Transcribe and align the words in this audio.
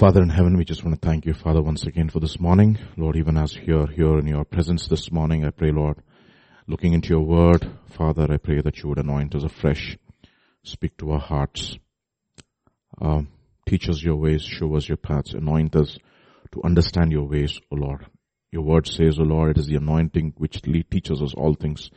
Father 0.00 0.22
in 0.22 0.30
heaven, 0.30 0.56
we 0.56 0.64
just 0.64 0.82
want 0.82 0.98
to 0.98 1.06
thank 1.06 1.26
you, 1.26 1.34
Father, 1.34 1.60
once 1.60 1.82
again 1.82 2.08
for 2.08 2.20
this 2.20 2.40
morning. 2.40 2.78
Lord, 2.96 3.16
even 3.16 3.36
as 3.36 3.54
we 3.54 3.74
are 3.74 3.86
here 3.86 4.18
in 4.18 4.26
your 4.26 4.46
presence 4.46 4.88
this 4.88 5.12
morning, 5.12 5.44
I 5.44 5.50
pray, 5.50 5.72
Lord, 5.72 5.98
looking 6.66 6.94
into 6.94 7.10
your 7.10 7.20
word, 7.20 7.70
Father, 7.90 8.26
I 8.32 8.38
pray 8.38 8.62
that 8.62 8.78
you 8.78 8.88
would 8.88 8.98
anoint 8.98 9.34
us 9.34 9.44
afresh, 9.44 9.98
speak 10.62 10.96
to 10.96 11.10
our 11.10 11.18
hearts, 11.18 11.76
uh, 12.98 13.20
teach 13.68 13.90
us 13.90 14.02
your 14.02 14.16
ways, 14.16 14.42
show 14.42 14.74
us 14.74 14.88
your 14.88 14.96
paths, 14.96 15.34
anoint 15.34 15.76
us 15.76 15.98
to 16.52 16.62
understand 16.64 17.12
your 17.12 17.28
ways, 17.28 17.60
O 17.70 17.76
Lord. 17.76 18.06
Your 18.52 18.62
word 18.62 18.86
says, 18.86 19.18
O 19.18 19.22
Lord, 19.22 19.50
it 19.50 19.58
is 19.58 19.66
the 19.66 19.76
anointing 19.76 20.32
which 20.38 20.62
teaches 20.62 21.20
us 21.20 21.34
all 21.34 21.52
things. 21.52 21.90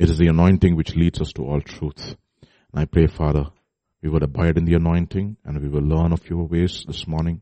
It 0.00 0.10
is 0.10 0.18
the 0.18 0.26
anointing 0.26 0.74
which 0.74 0.96
leads 0.96 1.20
us 1.20 1.32
to 1.34 1.44
all 1.44 1.60
truth. 1.60 2.16
And 2.72 2.82
I 2.82 2.86
pray, 2.86 3.06
Father, 3.06 3.44
we 4.04 4.10
would 4.10 4.22
abide 4.22 4.58
in 4.58 4.66
the 4.66 4.74
anointing 4.74 5.38
and 5.46 5.62
we 5.62 5.68
will 5.68 5.80
learn 5.80 6.12
of 6.12 6.28
your 6.28 6.46
ways 6.46 6.84
this 6.86 7.06
morning. 7.06 7.40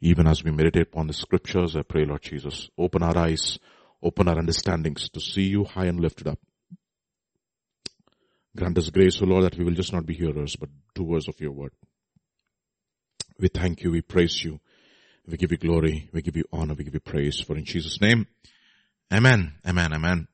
Even 0.00 0.26
as 0.26 0.44
we 0.44 0.50
meditate 0.50 0.88
upon 0.88 1.08
the 1.08 1.12
scriptures, 1.12 1.74
I 1.74 1.82
pray, 1.82 2.04
Lord 2.04 2.22
Jesus, 2.22 2.70
open 2.78 3.02
our 3.02 3.16
eyes, 3.18 3.58
open 4.02 4.28
our 4.28 4.38
understandings 4.38 5.08
to 5.10 5.20
see 5.20 5.42
you 5.42 5.64
high 5.64 5.86
and 5.86 5.98
lifted 5.98 6.28
up. 6.28 6.38
Grant 8.56 8.78
us 8.78 8.90
grace, 8.90 9.20
O 9.22 9.24
Lord, 9.24 9.44
that 9.44 9.58
we 9.58 9.64
will 9.64 9.74
just 9.74 9.92
not 9.92 10.06
be 10.06 10.14
hearers, 10.14 10.56
but 10.56 10.68
doers 10.94 11.28
of 11.28 11.40
your 11.40 11.52
word. 11.52 11.72
We 13.38 13.48
thank 13.48 13.82
you, 13.82 13.90
we 13.90 14.02
praise 14.02 14.42
you, 14.42 14.60
we 15.26 15.36
give 15.36 15.52
you 15.52 15.58
glory, 15.58 16.08
we 16.12 16.22
give 16.22 16.36
you 16.36 16.44
honor, 16.52 16.74
we 16.74 16.84
give 16.84 16.94
you 16.94 17.00
praise. 17.00 17.40
For 17.40 17.56
in 17.56 17.64
Jesus' 17.64 18.00
name, 18.00 18.26
Amen, 19.12 19.54
Amen, 19.66 19.92
Amen. 19.92 20.28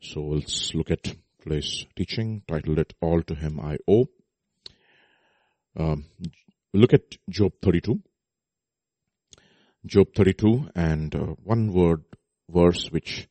So 0.00 0.20
let's 0.20 0.74
look 0.74 0.90
at 0.90 1.14
today's 1.42 1.86
teaching, 1.96 2.42
titled 2.46 2.78
it 2.78 2.92
All 3.00 3.22
to 3.22 3.34
Him 3.34 3.60
I 3.60 3.78
Owe. 3.88 4.08
Um, 5.76 6.04
look 6.72 6.92
at 6.92 7.16
Job 7.28 7.52
32. 7.62 8.00
Job 9.84 10.08
32 10.14 10.70
and 10.74 11.14
uh, 11.14 11.18
one 11.42 11.72
word 11.72 12.04
verse 12.48 12.88
which 12.90 13.28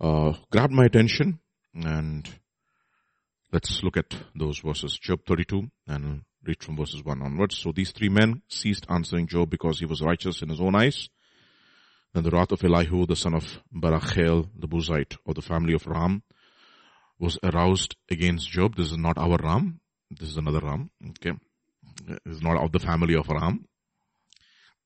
uh, 0.00 0.32
grabbed 0.50 0.72
my 0.72 0.84
attention 0.84 1.40
and 1.74 2.28
let's 3.52 3.82
look 3.82 3.96
at 3.96 4.14
those 4.34 4.58
verses. 4.58 4.98
Job 4.98 5.20
32 5.26 5.68
and 5.86 6.22
read 6.44 6.62
from 6.62 6.76
verses 6.76 7.04
1 7.04 7.22
onwards. 7.22 7.58
So 7.58 7.72
these 7.72 7.90
three 7.92 8.08
men 8.08 8.42
ceased 8.48 8.86
answering 8.88 9.26
Job 9.26 9.50
because 9.50 9.78
he 9.78 9.86
was 9.86 10.02
righteous 10.02 10.42
in 10.42 10.48
his 10.48 10.60
own 10.60 10.74
eyes. 10.74 11.08
Then 12.14 12.22
the 12.22 12.30
wrath 12.30 12.52
of 12.52 12.64
Elihu, 12.64 13.06
the 13.06 13.16
son 13.16 13.34
of 13.34 13.62
Barachel, 13.74 14.48
the 14.56 14.68
Buzite 14.68 15.16
of 15.26 15.34
the 15.34 15.42
family 15.42 15.74
of 15.74 15.86
Ram, 15.86 16.22
was 17.18 17.38
aroused 17.42 17.96
against 18.10 18.50
Job. 18.50 18.76
This 18.76 18.92
is 18.92 18.98
not 18.98 19.18
our 19.18 19.36
Ram. 19.42 19.80
This 20.10 20.28
is 20.28 20.36
another 20.36 20.60
Ram. 20.60 20.90
Okay 21.10 21.32
is 22.24 22.42
not 22.42 22.62
of 22.62 22.72
the 22.72 22.78
family 22.78 23.14
of 23.14 23.28
Ram. 23.28 23.66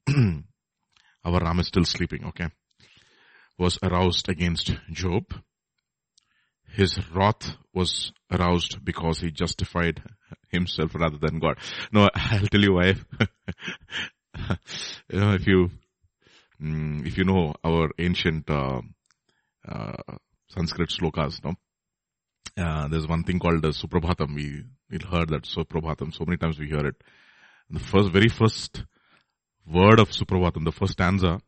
Our 1.25 1.41
Ram 1.41 1.61
is 1.61 1.67
still 1.69 1.85
sleeping, 1.85 2.25
okay? 2.27 2.49
Was 3.59 3.79
aroused 3.83 4.29
against 4.29 4.75
Job. 4.91 5.25
His 6.73 6.99
wrath 7.13 7.57
was 7.75 8.13
aroused 8.31 8.85
because 8.85 9.21
he 9.21 9.31
justified 9.31 10.03
himself 10.49 10.95
rather 10.95 11.19
than 11.19 11.41
God. 11.41 11.59
No, 11.93 12.09
I'll 12.15 12.47
tell 12.47 12.61
you 12.61 12.75
why. 12.75 12.95
you 15.13 15.21
know, 15.21 15.33
if 15.35 15.47
you, 15.47 15.71
mm, 16.63 17.07
if 17.07 17.19
you 17.19 17.25
know 17.25 17.55
our 17.65 17.91
ancient, 17.99 18.49
uh, 18.49 18.81
uh, 19.69 19.97
Sanskrit 20.49 20.91
slokas, 20.91 21.43
no? 21.45 21.55
Uh, 22.57 22.89
there's 22.89 23.07
one 23.07 23.25
thing 23.25 23.39
called 23.39 23.63
the 23.63 23.69
Suprabhatam. 23.69 24.35
We, 24.35 24.65
we 24.91 24.99
heard 25.09 25.29
that 25.29 25.45
Suprabhatam. 25.45 26.13
So 26.15 26.25
many 26.25 26.37
times 26.37 26.59
we 26.59 26.67
hear 26.67 26.87
it. 26.87 26.97
The 27.71 27.79
first, 27.79 28.11
very 28.11 28.29
first 28.29 28.85
word 29.73 30.01
of 30.01 30.11
Suprabhatam, 30.11 30.65
the 30.65 30.73
first 30.73 30.93
stanza 30.93 31.41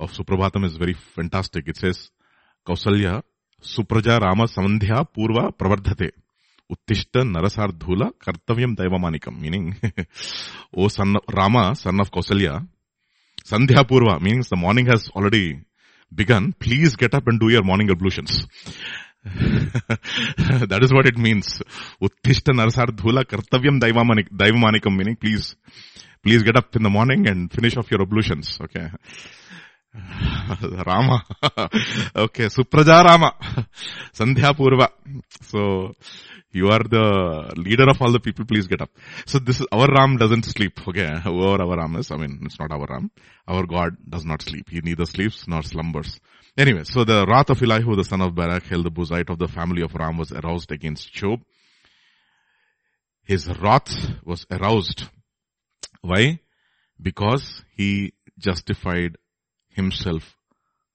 of 0.00 0.12
Suprabhatam 0.12 0.64
is 0.64 0.76
very 0.76 0.94
fantastic. 0.94 1.68
It 1.68 1.76
says, 1.76 2.10
Kausalya, 2.66 3.22
Supraja 3.62 4.20
Rama 4.20 4.44
Samandhya 4.44 5.06
Purva 5.14 5.52
Pravardhate. 5.52 6.10
Uttishta 6.70 7.22
Narasardhula 7.22 8.12
Kartavyam 8.18 8.74
Daivamanikam. 8.74 9.38
Meaning, 9.38 9.76
O 10.76 10.88
son 10.88 11.16
of 11.16 11.22
Rama, 11.32 11.74
son 11.76 12.00
of 12.00 12.10
Kausalya, 12.10 12.66
Sandhya 13.44 13.84
Purva, 13.84 14.20
means 14.20 14.48
the 14.48 14.56
morning 14.56 14.86
has 14.86 15.08
already 15.10 15.60
begun. 16.12 16.52
Please 16.58 16.96
get 16.96 17.14
up 17.14 17.28
and 17.28 17.38
do 17.38 17.48
your 17.48 17.62
morning 17.62 17.90
ablutions. 17.90 18.46
that 19.24 20.80
is 20.82 20.92
what 20.92 21.06
it 21.06 21.16
means. 21.16 21.62
Uttishta 22.02 22.52
Narasardhula 22.52 23.24
Kartavyam 23.24 23.80
Daivamanikam, 23.80 24.96
meaning 24.96 25.16
please, 25.16 25.56
please 26.26 26.42
get 26.42 26.56
up 26.56 26.74
in 26.74 26.82
the 26.82 26.90
morning 26.90 27.28
and 27.28 27.52
finish 27.52 27.76
off 27.76 27.88
your 27.88 28.02
ablutions. 28.02 28.58
Okay. 28.60 28.88
Rama. 30.86 31.22
okay, 32.16 32.46
Supraja 32.46 33.04
Rama. 33.04 33.32
Sandhya 34.12 34.52
Purva. 34.52 34.88
So, 35.42 35.94
you 36.50 36.68
are 36.68 36.82
the 36.82 37.52
leader 37.56 37.88
of 37.88 38.02
all 38.02 38.10
the 38.10 38.18
people, 38.18 38.44
please 38.44 38.66
get 38.66 38.82
up. 38.82 38.90
So 39.24 39.38
this 39.38 39.60
is, 39.60 39.66
our 39.70 39.86
Ram 39.86 40.16
doesn't 40.16 40.46
sleep, 40.46 40.80
okay? 40.88 41.20
Whoever 41.22 41.62
our 41.62 41.76
Ram 41.76 41.94
is, 41.94 42.10
I 42.10 42.16
mean, 42.16 42.40
it's 42.42 42.58
not 42.58 42.72
our 42.72 42.86
Ram. 42.90 43.10
Our 43.46 43.64
God 43.64 43.96
does 44.08 44.24
not 44.24 44.42
sleep. 44.42 44.70
He 44.70 44.80
neither 44.80 45.06
sleeps 45.06 45.46
nor 45.46 45.62
slumbers. 45.62 46.18
Anyway, 46.58 46.82
so 46.84 47.04
the 47.04 47.24
wrath 47.28 47.50
of 47.50 47.62
Elihu, 47.62 47.94
the 47.94 48.04
son 48.04 48.20
of 48.20 48.32
Barachel, 48.32 48.82
the 48.82 48.90
Buzite 48.90 49.30
of 49.30 49.38
the 49.38 49.46
family 49.46 49.82
of 49.82 49.94
Ram 49.94 50.18
was 50.18 50.32
aroused 50.32 50.72
against 50.72 51.12
Job. 51.12 51.40
His 53.22 53.48
wrath 53.58 53.94
was 54.24 54.44
aroused. 54.50 55.04
Why? 56.06 56.40
Because 57.02 57.64
he 57.74 58.12
justified 58.38 59.16
himself 59.70 60.36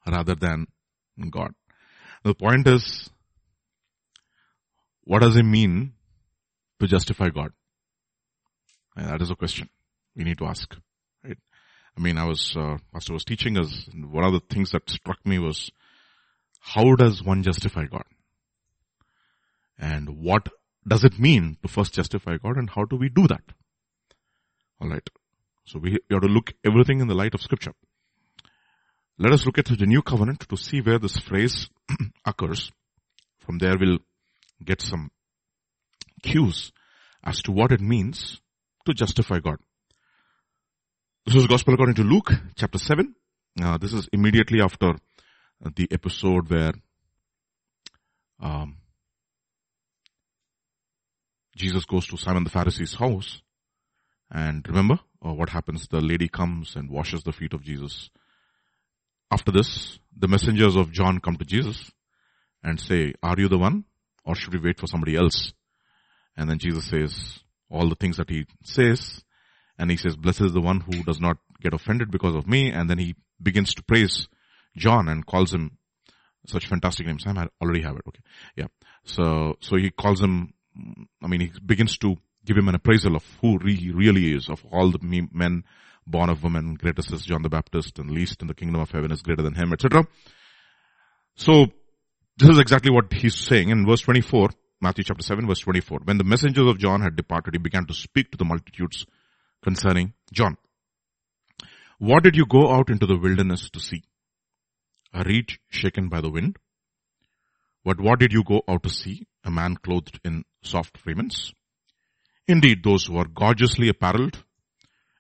rather 0.08 0.36
than 0.36 0.68
God. 1.30 1.54
The 2.24 2.34
point 2.34 2.66
is, 2.68 3.10
what 5.04 5.22
does 5.22 5.36
it 5.36 5.44
mean 5.44 5.94
to 6.80 6.88
justify 6.88 7.30
God? 7.30 7.52
And 8.96 9.08
that 9.10 9.22
is 9.22 9.32
a 9.32 9.36
question 9.36 9.70
we 10.16 10.24
need 10.24 10.38
to 10.38 10.46
ask. 10.46 10.76
Right? 11.24 11.38
I 11.98 12.00
mean, 12.00 12.18
I 12.18 12.26
was, 12.26 12.56
uh, 12.56 12.78
Pastor 12.94 13.14
was 13.14 13.26
teaching 13.26 13.60
us, 13.60 13.90
one 13.94 14.24
of 14.24 14.32
the 14.32 14.42
things 14.50 14.72
that 14.72 14.90
struck 14.90 15.26
me 15.26 15.40
was, 15.40 15.72
how 16.62 16.96
does 16.96 17.22
one 17.22 17.44
justify 17.44 17.86
God? 17.86 18.06
And 19.78 20.22
what 20.22 20.48
does 20.88 21.04
it 21.04 21.20
mean 21.20 21.58
to 21.62 21.68
first 21.68 21.94
justify 21.94 22.38
God 22.38 22.56
and 22.56 22.70
how 22.70 22.86
do 22.86 22.96
we 22.96 23.10
do 23.10 23.28
that? 23.28 23.44
Alright. 24.82 25.08
So 25.66 25.80
we, 25.80 25.92
we 25.92 26.14
have 26.14 26.22
to 26.22 26.28
look 26.28 26.54
everything 26.66 27.02
in 27.02 27.08
the 27.08 27.14
light 27.14 27.34
of 27.34 27.42
scripture. 27.42 27.74
Let 29.20 29.34
us 29.34 29.46
look 29.46 29.60
at 29.60 29.66
the 29.66 29.86
new 29.86 30.02
covenant 30.02 30.48
to 30.50 30.58
see 30.58 30.82
where 30.82 30.98
this 30.98 31.18
phrase 31.18 31.70
occurs. 32.26 32.72
From 33.40 33.60
there 33.60 33.78
we'll 33.80 34.00
get 34.64 34.82
some 34.82 35.12
cues 36.24 36.72
as 37.24 37.42
to 37.44 37.52
what 37.52 37.72
it 37.72 37.82
means 37.82 38.42
to 38.86 38.94
justify 38.94 39.40
God. 39.40 39.58
This 41.26 41.36
is 41.36 41.46
Gospel 41.46 41.76
according 41.76 41.96
to 41.96 42.04
Luke 42.04 42.32
chapter 42.56 42.80
7. 42.80 43.14
Uh, 43.62 43.78
this 43.78 43.94
is 43.94 44.10
immediately 44.12 44.62
after 44.62 44.94
the 45.76 45.88
episode 45.92 46.50
where 46.50 46.74
um, 48.40 48.78
Jesus 51.56 51.86
goes 51.86 52.08
to 52.08 52.18
Simon 52.18 52.44
the 52.44 52.50
Pharisee's 52.50 52.96
house. 52.96 53.42
And 54.32 54.66
remember 54.68 55.00
uh, 55.26 55.34
what 55.34 55.50
happens? 55.50 55.88
The 55.88 56.00
lady 56.00 56.30
comes 56.30 56.76
and 56.76 56.90
washes 56.90 57.24
the 57.24 57.34
feet 57.34 57.54
of 57.54 57.64
Jesus. 57.64 58.10
After 59.30 59.52
this, 59.52 60.00
the 60.18 60.28
messengers 60.28 60.76
of 60.76 60.92
John 60.92 61.20
come 61.20 61.36
to 61.38 61.46
Jesus 61.46 61.92
and 62.64 62.80
say, 62.80 63.14
are 63.22 63.36
you 63.38 63.48
the 63.48 63.58
one? 63.58 63.86
Or 64.26 64.36
should 64.36 64.54
we 64.54 64.60
wait 64.60 64.80
for 64.80 64.88
somebody 64.88 65.16
else? 65.16 65.54
And 66.38 66.50
then 66.50 66.60
Jesus 66.60 66.86
says 66.86 67.40
all 67.70 67.90
the 67.90 67.96
things 67.96 68.18
that 68.18 68.30
he 68.30 68.46
says. 68.64 69.24
And 69.78 69.90
he 69.90 69.98
says, 69.98 70.16
blessed 70.16 70.42
is 70.42 70.54
the 70.54 70.62
one 70.62 70.82
who 70.82 71.04
does 71.04 71.20
not 71.20 71.38
get 71.60 71.74
offended 71.74 72.12
because 72.12 72.36
of 72.36 72.48
me. 72.48 72.72
And 72.72 72.90
then 72.90 73.00
he 73.00 73.16
begins 73.42 73.74
to 73.76 73.84
praise 73.84 74.28
John 74.78 75.08
and 75.08 75.26
calls 75.26 75.54
him 75.54 75.78
such 76.48 76.68
fantastic 76.68 77.06
names. 77.06 77.24
I 77.26 77.48
already 77.62 77.82
have 77.82 77.96
it. 77.96 78.04
Okay. 78.08 78.22
Yeah. 78.56 78.68
So, 79.04 79.58
so 79.60 79.76
he 79.78 79.90
calls 79.90 80.22
him, 80.22 80.54
I 81.22 81.28
mean, 81.28 81.42
he 81.42 81.52
begins 81.66 81.98
to 82.00 82.18
give 82.46 82.58
him 82.58 82.68
an 82.68 82.76
appraisal 82.76 83.16
of 83.16 83.26
who 83.42 83.60
he 83.66 83.92
really 83.92 84.34
is, 84.34 84.50
of 84.50 84.64
all 84.72 84.92
the 84.92 85.00
men 85.32 85.64
born 86.08 86.30
of 86.30 86.44
women, 86.44 86.76
greatest 86.76 87.12
is 87.14 87.24
John 87.24 87.44
the 87.44 87.50
Baptist 87.50 88.00
and 88.00 88.12
least 88.12 88.42
in 88.42 88.48
the 88.48 88.54
kingdom 88.54 88.82
of 88.82 88.92
heaven 88.92 89.12
is 89.12 89.22
greater 89.22 89.44
than 89.44 89.54
him, 89.54 89.72
etc. 89.74 90.06
So, 91.36 91.68
this 92.38 92.50
is 92.50 92.60
exactly 92.60 92.92
what 92.92 93.12
he's 93.14 93.36
saying 93.36 93.70
in 93.70 93.86
verse 93.86 94.02
24, 94.02 94.50
Matthew 94.82 95.04
chapter 95.04 95.24
7 95.24 95.48
verse 95.48 95.60
24. 95.60 96.00
When 96.04 96.18
the 96.18 96.24
messengers 96.24 96.68
of 96.68 96.80
John 96.80 97.02
had 97.02 97.16
departed, 97.16 97.54
he 97.54 97.60
began 97.60 97.86
to 97.86 97.94
speak 97.94 98.32
to 98.32 98.38
the 98.38 98.46
multitudes 98.46 99.06
concerning 99.64 100.14
John. 100.34 100.58
What 102.00 102.24
did 102.24 102.36
you 102.36 102.48
go 102.48 102.74
out 102.74 102.90
into 102.90 103.06
the 103.06 103.18
wilderness 103.18 103.70
to 103.70 103.80
see? 103.80 104.04
A 105.14 105.24
reed 105.24 105.52
shaken 105.70 106.10
by 106.10 106.22
the 106.22 106.32
wind? 106.32 106.58
But 107.84 108.00
what 108.00 108.20
did 108.20 108.34
you 108.34 108.44
go 108.44 108.64
out 108.68 108.84
to 108.84 108.90
see? 108.90 109.28
A 109.44 109.52
man 109.52 109.76
clothed 109.76 110.20
in 110.24 110.44
soft 110.64 110.98
raiments? 111.06 111.54
Indeed, 112.48 112.84
those 112.84 113.06
who 113.06 113.18
are 113.18 113.26
gorgeously 113.26 113.90
apparelled 113.90 114.44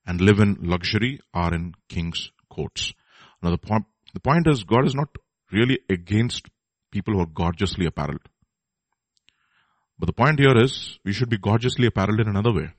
and 0.05 0.19
live 0.19 0.39
in 0.39 0.57
luxury 0.61 1.19
are 1.33 1.53
in 1.53 1.73
king's 1.87 2.31
courts. 2.49 2.93
Now 3.41 3.51
the 3.51 3.57
point, 3.57 3.85
the 4.13 4.19
point 4.19 4.47
is 4.47 4.63
God 4.63 4.85
is 4.85 4.95
not 4.95 5.09
really 5.51 5.79
against 5.89 6.47
people 6.91 7.13
who 7.13 7.21
are 7.21 7.25
gorgeously 7.25 7.85
apparelled. 7.85 8.21
But 9.97 10.07
the 10.07 10.13
point 10.13 10.39
here 10.39 10.57
is 10.57 10.99
we 11.05 11.13
should 11.13 11.29
be 11.29 11.37
gorgeously 11.37 11.87
apparelled 11.87 12.19
in 12.19 12.27
another 12.27 12.53
way. 12.53 12.69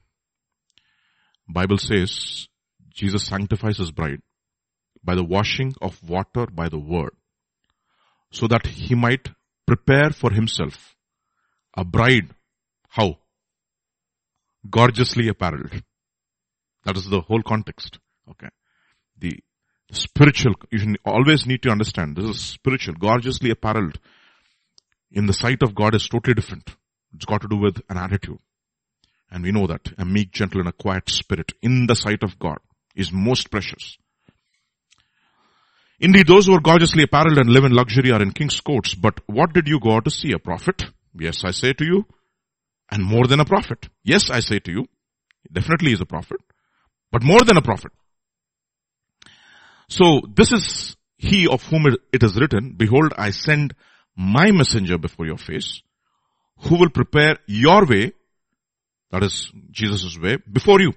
Bible 1.49 1.79
says 1.79 2.49
Jesus 2.91 3.27
sanctifies 3.27 3.79
his 3.79 3.91
bride 3.91 4.21
by 5.05 5.15
the 5.15 5.25
washing 5.25 5.75
of 5.81 6.03
water 6.03 6.47
by 6.47 6.69
the 6.69 6.79
word 6.79 7.13
so 8.31 8.47
that 8.49 8.67
he 8.67 8.95
might 8.95 9.29
prepare 9.67 10.11
for 10.11 10.31
himself 10.33 10.97
a 11.77 11.85
bride. 11.85 12.35
How? 12.89 13.19
Gorgeously 14.69 15.29
apparelled. 15.29 15.83
That 16.85 16.97
is 16.97 17.09
the 17.09 17.21
whole 17.21 17.43
context. 17.43 17.99
Okay. 18.31 18.49
The 19.19 19.41
spiritual, 19.91 20.55
you 20.71 20.97
always 21.05 21.47
need 21.47 21.63
to 21.63 21.71
understand 21.71 22.17
this 22.17 22.25
is 22.25 22.41
spiritual, 22.41 22.95
gorgeously 22.95 23.51
apparelled 23.51 23.99
in 25.11 25.27
the 25.27 25.33
sight 25.33 25.63
of 25.63 25.75
God 25.75 25.95
is 25.95 26.09
totally 26.09 26.35
different. 26.35 26.69
It's 27.15 27.27
got 27.27 27.43
to 27.43 27.49
do 27.49 27.59
with 27.59 27.83
an 27.89 27.99
attitude. 27.99 28.39
And 29.31 29.45
we 29.45 29.53
know 29.53 29.67
that 29.67 29.93
a 29.99 30.05
meek, 30.05 30.33
gentle, 30.33 30.61
and 30.61 30.69
a 30.69 30.73
quiet 30.73 31.09
spirit 31.09 31.53
in 31.63 31.87
the 31.87 31.95
sight 31.95 32.23
of 32.23 32.39
God 32.39 32.59
is 32.95 33.13
most 33.13 33.51
precious. 33.51 33.97
Indeed, 36.01 36.27
those 36.27 36.47
who 36.47 36.55
are 36.55 36.61
gorgeously 36.61 37.05
apparelled 37.05 37.39
and 37.39 37.49
live 37.49 37.65
in 37.65 37.73
luxury 37.73 38.11
are 38.11 38.21
in 38.21 38.33
king's 38.33 38.61
courts. 38.61 38.95
But 38.95 39.21
what 39.27 39.53
did 39.53 39.69
you 39.69 39.79
go 39.79 39.97
out 39.97 40.05
to 40.07 40.11
see? 40.11 40.33
A 40.33 40.39
prophet? 40.39 40.83
Yes, 41.19 41.45
I 41.45 41.51
say 41.53 41.73
to 41.75 41.85
you. 41.85 42.07
And 42.93 43.03
more 43.03 43.27
than 43.27 43.41
a 43.41 43.47
prophet. 43.47 43.89
Yes, 44.05 44.29
I 44.31 44.41
say 44.41 44.59
to 44.59 44.71
you. 44.71 44.87
Definitely 45.51 45.93
is 45.93 46.03
a 46.03 46.07
prophet. 46.07 46.37
But 47.11 47.23
more 47.23 47.41
than 47.41 47.57
a 47.57 47.63
prophet. 47.63 47.91
So 49.89 50.21
this 50.37 50.53
is 50.53 50.95
he 51.17 51.49
of 51.49 51.63
whom 51.65 51.87
it 52.13 52.23
is 52.23 52.39
written, 52.39 52.75
behold, 52.77 53.15
I 53.17 53.31
send 53.31 53.75
my 54.15 54.51
messenger 54.51 54.99
before 54.99 55.25
your 55.25 55.39
face, 55.39 55.81
who 56.65 56.77
will 56.77 56.91
prepare 56.91 57.39
your 57.47 57.87
way, 57.87 58.13
that 59.11 59.23
is 59.23 59.51
Jesus' 59.71 60.19
way, 60.19 60.37
before 60.37 60.83
you. 60.83 60.93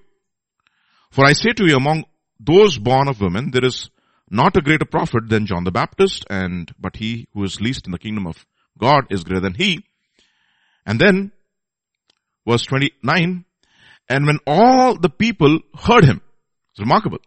For 1.12 1.26
I 1.26 1.32
say 1.32 1.54
to 1.54 1.66
you, 1.66 1.78
among 1.78 2.04
those 2.42 2.78
born 2.78 3.08
of 3.08 3.22
women, 3.22 3.52
there 3.52 3.64
is 3.64 3.90
not 4.30 4.58
a 4.58 4.62
greater 4.62 4.86
prophet 4.86 5.30
than 5.30 5.46
John 5.46 5.64
the 5.64 5.72
Baptist, 5.72 6.26
and 6.30 6.74
but 6.78 6.98
he 6.98 7.30
who 7.34 7.46
is 7.46 7.62
least 7.62 7.86
in 7.86 7.94
the 7.94 8.00
kingdom 8.00 8.28
of 8.28 8.46
God 8.78 9.06
is 9.12 9.24
greater 9.24 9.42
than 9.42 9.54
he. 9.54 9.86
And 10.86 11.00
then, 11.00 11.32
verse 12.48 12.64
29, 12.64 13.46
and 14.10 14.26
when 14.26 14.40
all 14.46 14.98
the 14.98 15.10
people 15.10 15.60
heard 15.78 16.06
him, 16.06 16.22
it's 16.72 16.80
remarkable. 16.80 17.20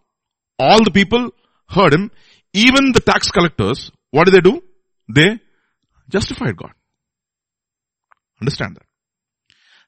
All 0.57 0.83
the 0.83 0.91
people 0.91 1.31
heard 1.67 1.93
him, 1.93 2.11
even 2.53 2.91
the 2.93 2.99
tax 2.99 3.31
collectors, 3.31 3.91
what 4.11 4.25
did 4.25 4.33
they 4.33 4.41
do? 4.41 4.61
They 5.13 5.39
justified 6.09 6.57
God. 6.57 6.71
Understand 8.41 8.77
that. 8.77 8.85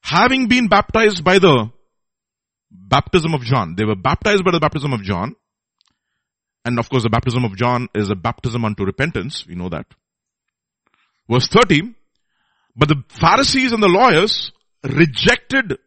Having 0.02 0.48
been 0.48 0.68
baptized 0.68 1.24
by 1.24 1.40
the 1.40 1.72
baptism 2.70 3.34
of 3.34 3.44
John, 3.44 3.76
they 3.76 3.86
were 3.86 3.96
baptized 3.96 4.44
by 4.44 4.52
the 4.52 4.60
baptism 4.60 4.94
of 4.94 5.04
John, 5.04 5.36
and 6.66 6.80
of 6.80 6.90
course 6.90 7.04
the 7.04 7.10
baptism 7.10 7.46
of 7.46 7.56
John 7.56 7.88
is 7.96 8.10
a 8.10 8.16
baptism 8.16 8.66
unto 8.66 8.84
repentance. 8.84 9.46
We 9.48 9.56
know 9.56 9.70
that. 9.70 9.86
Verse 11.30 11.48
30, 11.48 11.94
but 12.76 12.90
the 12.90 13.04
Pharisees 13.10 13.72
and 13.72 13.82
the 13.82 13.88
lawyers 13.88 14.52
rejected 14.84 15.78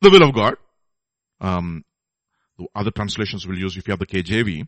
the 0.00 0.10
will 0.10 0.28
of 0.28 0.34
God. 0.34 0.54
Um, 1.40 1.84
other 2.74 2.90
translations 2.90 3.46
will 3.46 3.58
use, 3.58 3.76
if 3.76 3.86
you 3.88 3.92
have 3.92 3.98
the 3.98 4.06
KJV, 4.06 4.66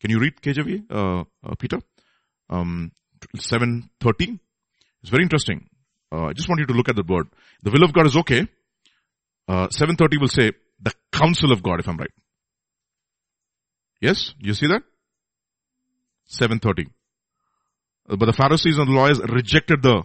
can 0.00 0.10
you 0.10 0.18
read 0.18 0.40
KJV, 0.40 0.90
uh, 0.90 1.24
uh, 1.44 1.54
Peter? 1.58 1.80
Um, 2.50 2.92
7.30. 3.36 4.38
It's 5.02 5.10
very 5.10 5.22
interesting. 5.22 5.68
Uh, 6.12 6.26
I 6.26 6.32
just 6.32 6.48
want 6.48 6.60
you 6.60 6.66
to 6.66 6.74
look 6.74 6.88
at 6.88 6.96
the 6.96 7.02
word. 7.02 7.28
The 7.62 7.70
will 7.70 7.84
of 7.84 7.92
God 7.92 8.06
is 8.06 8.16
okay. 8.16 8.46
Uh, 9.48 9.68
7.30 9.68 10.20
will 10.20 10.28
say, 10.28 10.52
the 10.80 10.92
counsel 11.12 11.52
of 11.52 11.62
God, 11.62 11.80
if 11.80 11.88
I'm 11.88 11.96
right. 11.96 12.10
Yes? 14.00 14.34
You 14.38 14.54
see 14.54 14.66
that? 14.66 14.82
7.30. 16.30 16.86
Uh, 18.08 18.16
but 18.16 18.26
the 18.26 18.32
Pharisees 18.32 18.78
and 18.78 18.88
the 18.88 18.92
lawyers 18.92 19.20
rejected 19.20 19.82
the 19.82 20.02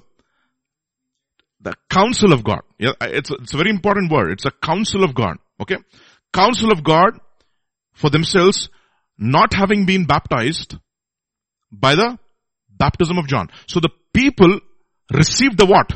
the 1.62 1.74
counsel 1.90 2.34
of 2.34 2.44
God. 2.44 2.62
Yeah, 2.80 2.94
it's 3.02 3.32
a, 3.32 3.36
it's 3.36 3.54
a 3.54 3.58
very 3.58 3.70
important 3.70 4.12
word. 4.12 4.32
It's 4.32 4.46
a 4.46 4.52
counsel 4.52 5.04
of 5.04 5.14
God. 5.14 5.38
Okay? 5.62 5.78
Counsel 6.34 6.72
of 6.72 6.84
God 6.84 7.20
for 7.94 8.10
themselves 8.10 8.70
not 9.18 9.54
having 9.54 9.86
been 9.86 10.06
baptized 10.06 10.76
by 11.72 11.96
the 11.96 12.18
baptism 12.70 13.18
of 13.18 13.28
John. 13.28 13.50
So 13.68 13.80
the 13.80 13.90
people 14.14 14.60
received 15.14 15.58
the 15.58 15.66
what? 15.66 15.92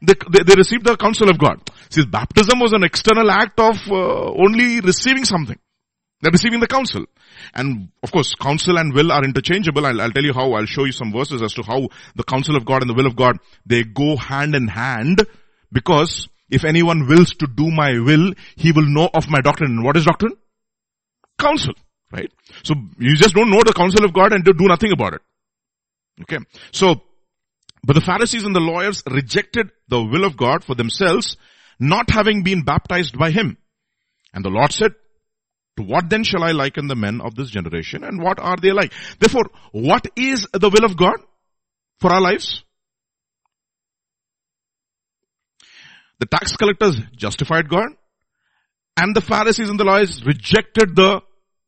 They, 0.00 0.14
they, 0.30 0.44
they 0.44 0.54
received 0.54 0.84
the 0.84 0.96
counsel 0.96 1.28
of 1.28 1.38
God. 1.38 1.60
See, 1.90 2.06
baptism 2.06 2.60
was 2.60 2.72
an 2.72 2.84
external 2.84 3.30
act 3.30 3.58
of 3.60 3.76
uh, 3.90 4.32
only 4.32 4.80
receiving 4.80 5.24
something. 5.24 5.58
They're 6.20 6.32
receiving 6.32 6.60
the 6.60 6.66
counsel. 6.66 7.04
And 7.54 7.90
of 8.02 8.10
course, 8.10 8.34
counsel 8.34 8.78
and 8.78 8.92
will 8.92 9.12
are 9.12 9.24
interchangeable. 9.24 9.86
I'll, 9.86 10.00
I'll, 10.00 10.10
tell 10.10 10.24
you 10.24 10.32
how. 10.32 10.52
I'll 10.52 10.66
show 10.66 10.84
you 10.84 10.92
some 10.92 11.12
verses 11.12 11.42
as 11.42 11.52
to 11.54 11.62
how 11.62 11.88
the 12.16 12.24
counsel 12.24 12.56
of 12.56 12.64
God 12.64 12.82
and 12.82 12.90
the 12.90 12.94
will 12.94 13.06
of 13.06 13.14
God, 13.14 13.38
they 13.64 13.84
go 13.84 14.16
hand 14.16 14.54
in 14.54 14.66
hand 14.66 15.24
because 15.70 16.28
if 16.50 16.64
anyone 16.64 17.06
wills 17.06 17.34
to 17.34 17.46
do 17.46 17.70
my 17.70 17.98
will, 17.98 18.32
he 18.56 18.72
will 18.72 18.86
know 18.86 19.08
of 19.14 19.28
my 19.28 19.40
doctrine. 19.40 19.70
And 19.70 19.84
what 19.84 19.96
is 19.96 20.06
doctrine? 20.06 20.32
Counsel. 21.38 21.74
Right? 22.10 22.32
So 22.64 22.74
you 22.98 23.14
just 23.14 23.34
don't 23.34 23.50
know 23.50 23.62
the 23.64 23.74
counsel 23.74 24.04
of 24.04 24.12
God 24.12 24.32
and 24.32 24.44
do 24.44 24.54
nothing 24.58 24.92
about 24.92 25.14
it. 25.14 25.20
Okay. 26.22 26.38
So, 26.72 27.02
but 27.84 27.92
the 27.92 28.00
Pharisees 28.00 28.44
and 28.44 28.56
the 28.56 28.60
lawyers 28.60 29.02
rejected 29.08 29.70
the 29.88 30.02
will 30.02 30.24
of 30.24 30.36
God 30.36 30.64
for 30.64 30.74
themselves, 30.74 31.36
not 31.78 32.10
having 32.10 32.42
been 32.42 32.62
baptized 32.62 33.16
by 33.16 33.30
him. 33.30 33.56
And 34.34 34.44
the 34.44 34.50
Lord 34.50 34.72
said, 34.72 34.92
to 35.78 35.84
what 35.84 36.10
then 36.10 36.24
shall 36.24 36.42
I 36.42 36.50
liken 36.50 36.88
the 36.88 36.96
men 36.96 37.20
of 37.20 37.36
this 37.36 37.50
generation 37.50 38.02
and 38.02 38.20
what 38.20 38.40
are 38.40 38.56
they 38.60 38.72
like? 38.72 38.92
Therefore, 39.20 39.44
what 39.70 40.08
is 40.16 40.46
the 40.52 40.68
will 40.68 40.84
of 40.84 40.96
God 40.96 41.16
for 42.00 42.12
our 42.12 42.20
lives? 42.20 42.64
The 46.18 46.26
tax 46.26 46.56
collectors 46.56 46.98
justified 47.16 47.68
God 47.68 47.90
and 48.96 49.14
the 49.14 49.20
Pharisees 49.20 49.70
and 49.70 49.78
the 49.78 49.84
lawyers 49.84 50.24
rejected 50.26 50.96
the 50.96 51.20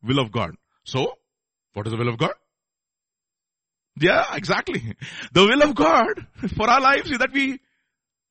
will 0.02 0.18
of 0.18 0.32
God. 0.32 0.56
So, 0.84 1.12
what 1.74 1.86
is 1.86 1.92
the 1.92 1.96
will 1.96 2.08
of 2.08 2.18
God? 2.18 2.32
Yeah, 3.96 4.24
exactly. 4.34 4.96
The 5.32 5.42
will 5.42 5.62
of 5.62 5.76
God 5.76 6.26
for 6.56 6.68
our 6.68 6.80
lives 6.80 7.12
is 7.12 7.18
that 7.18 7.32
we 7.32 7.60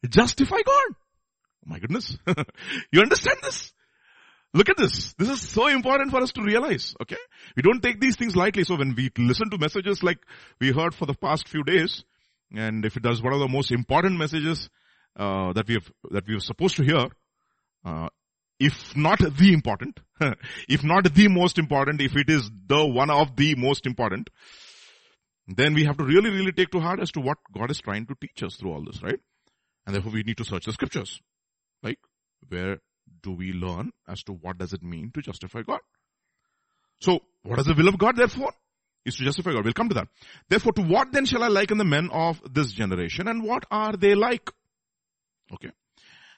justify 0.09 0.57
God. 0.57 0.89
Oh 0.91 1.67
my 1.67 1.79
goodness. 1.79 2.17
you 2.91 2.99
understand 2.99 3.37
this? 3.43 3.71
Look 4.53 4.69
at 4.69 4.77
this. 4.77 5.13
This 5.13 5.29
is 5.29 5.47
so 5.47 5.67
important 5.67 6.11
for 6.11 6.21
us 6.21 6.31
to 6.33 6.41
realize, 6.41 6.95
okay? 7.01 7.17
We 7.55 7.61
don't 7.61 7.81
take 7.81 7.99
these 7.99 8.15
things 8.15 8.35
lightly. 8.35 8.63
So 8.63 8.75
when 8.75 8.95
we 8.95 9.11
listen 9.17 9.49
to 9.51 9.59
messages 9.59 10.01
like 10.01 10.19
we 10.59 10.71
heard 10.71 10.95
for 10.95 11.05
the 11.05 11.13
past 11.13 11.47
few 11.47 11.63
days, 11.63 12.03
and 12.51 12.83
if 12.83 12.97
it 12.97 13.03
does 13.03 13.21
one 13.21 13.33
of 13.33 13.39
the 13.39 13.47
most 13.47 13.71
important 13.71 14.17
messages 14.17 14.69
uh, 15.15 15.53
that 15.53 15.67
we 15.67 15.75
have 15.75 15.91
that 16.09 16.27
we 16.27 16.35
are 16.35 16.39
supposed 16.39 16.77
to 16.77 16.83
hear, 16.83 17.05
uh, 17.85 18.09
if 18.59 18.95
not 18.95 19.19
the 19.19 19.53
important, 19.53 19.99
if 20.67 20.83
not 20.83 21.13
the 21.13 21.27
most 21.27 21.59
important, 21.59 22.01
if 22.01 22.15
it 22.15 22.29
is 22.29 22.49
the 22.65 22.85
one 22.85 23.11
of 23.11 23.35
the 23.35 23.53
most 23.53 23.85
important, 23.85 24.31
then 25.47 25.75
we 25.75 25.85
have 25.85 25.97
to 25.97 26.03
really, 26.03 26.31
really 26.31 26.51
take 26.51 26.71
to 26.71 26.79
heart 26.79 26.99
as 26.99 27.11
to 27.11 27.21
what 27.21 27.37
God 27.53 27.69
is 27.69 27.79
trying 27.79 28.07
to 28.07 28.15
teach 28.19 28.41
us 28.43 28.55
through 28.55 28.73
all 28.73 28.83
this, 28.83 29.01
right? 29.03 29.19
And 29.85 29.95
therefore 29.95 30.11
we 30.11 30.23
need 30.23 30.37
to 30.37 30.45
search 30.45 30.65
the 30.65 30.73
scriptures. 30.73 31.21
Like, 31.81 31.99
where 32.47 32.79
do 33.21 33.31
we 33.31 33.53
learn 33.53 33.91
as 34.07 34.23
to 34.23 34.33
what 34.33 34.57
does 34.57 34.73
it 34.73 34.83
mean 34.83 35.11
to 35.13 35.21
justify 35.21 35.61
God. 35.61 35.79
So, 37.01 37.19
what 37.43 37.59
is 37.59 37.65
the 37.65 37.73
will 37.75 37.87
of 37.87 37.97
God 37.97 38.15
therefore? 38.15 38.53
Is 39.05 39.15
to 39.15 39.23
justify 39.23 39.51
God. 39.53 39.63
We'll 39.63 39.73
come 39.73 39.89
to 39.89 39.95
that. 39.95 40.07
Therefore, 40.49 40.73
to 40.73 40.81
what 40.81 41.11
then 41.11 41.25
shall 41.25 41.43
I 41.43 41.47
liken 41.47 41.77
the 41.77 41.85
men 41.85 42.09
of 42.11 42.41
this 42.51 42.71
generation 42.71 43.27
and 43.27 43.43
what 43.43 43.65
are 43.71 43.93
they 43.93 44.13
like? 44.13 44.49
Okay. 45.53 45.71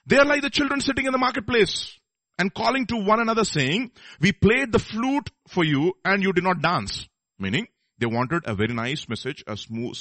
They 0.06 0.16
are 0.16 0.24
like 0.24 0.42
the 0.42 0.50
children 0.50 0.80
sitting 0.80 1.06
in 1.06 1.12
the 1.12 1.18
marketplace 1.18 1.98
and 2.38 2.54
calling 2.54 2.86
to 2.86 2.96
one 2.96 3.20
another 3.20 3.44
saying, 3.44 3.90
we 4.20 4.32
played 4.32 4.72
the 4.72 4.78
flute 4.78 5.30
for 5.48 5.64
you 5.64 5.94
and 6.04 6.22
you 6.22 6.32
did 6.32 6.44
not 6.44 6.62
dance. 6.62 7.08
Meaning, 7.38 7.66
they 7.98 8.06
wanted 8.06 8.42
a 8.46 8.54
very 8.54 8.74
nice 8.74 9.08
message, 9.08 9.44
a 9.46 9.56
smooth, 9.56 9.96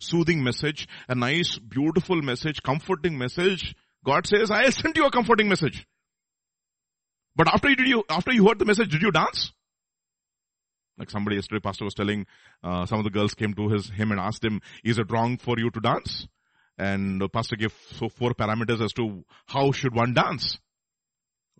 soothing 0.00 0.42
message, 0.42 0.88
a 1.08 1.14
nice, 1.14 1.58
beautiful 1.58 2.20
message, 2.22 2.62
comforting 2.62 3.18
message. 3.18 3.74
God 4.04 4.26
says, 4.26 4.50
I 4.50 4.70
sent 4.70 4.96
you 4.96 5.06
a 5.06 5.10
comforting 5.10 5.48
message. 5.48 5.86
But 7.34 7.48
after 7.48 7.68
you, 7.68 7.76
did 7.76 7.88
you, 7.88 8.04
after 8.08 8.32
you 8.32 8.46
heard 8.46 8.58
the 8.58 8.64
message, 8.64 8.90
did 8.90 9.02
you 9.02 9.10
dance? 9.10 9.52
Like 10.98 11.10
somebody 11.10 11.36
yesterday, 11.36 11.60
pastor 11.60 11.84
was 11.84 11.94
telling, 11.94 12.26
uh, 12.62 12.86
some 12.86 12.98
of 12.98 13.04
the 13.04 13.10
girls 13.10 13.34
came 13.34 13.54
to 13.54 13.68
his, 13.70 13.88
him 13.90 14.10
and 14.10 14.20
asked 14.20 14.44
him, 14.44 14.60
is 14.84 14.98
it 14.98 15.10
wrong 15.10 15.38
for 15.38 15.56
you 15.58 15.70
to 15.70 15.80
dance? 15.80 16.26
And 16.78 17.20
the 17.20 17.28
pastor 17.28 17.56
gave 17.56 17.72
so 17.98 18.08
four 18.08 18.34
parameters 18.34 18.82
as 18.82 18.92
to 18.94 19.24
how 19.46 19.72
should 19.72 19.94
one 19.94 20.14
dance. 20.14 20.58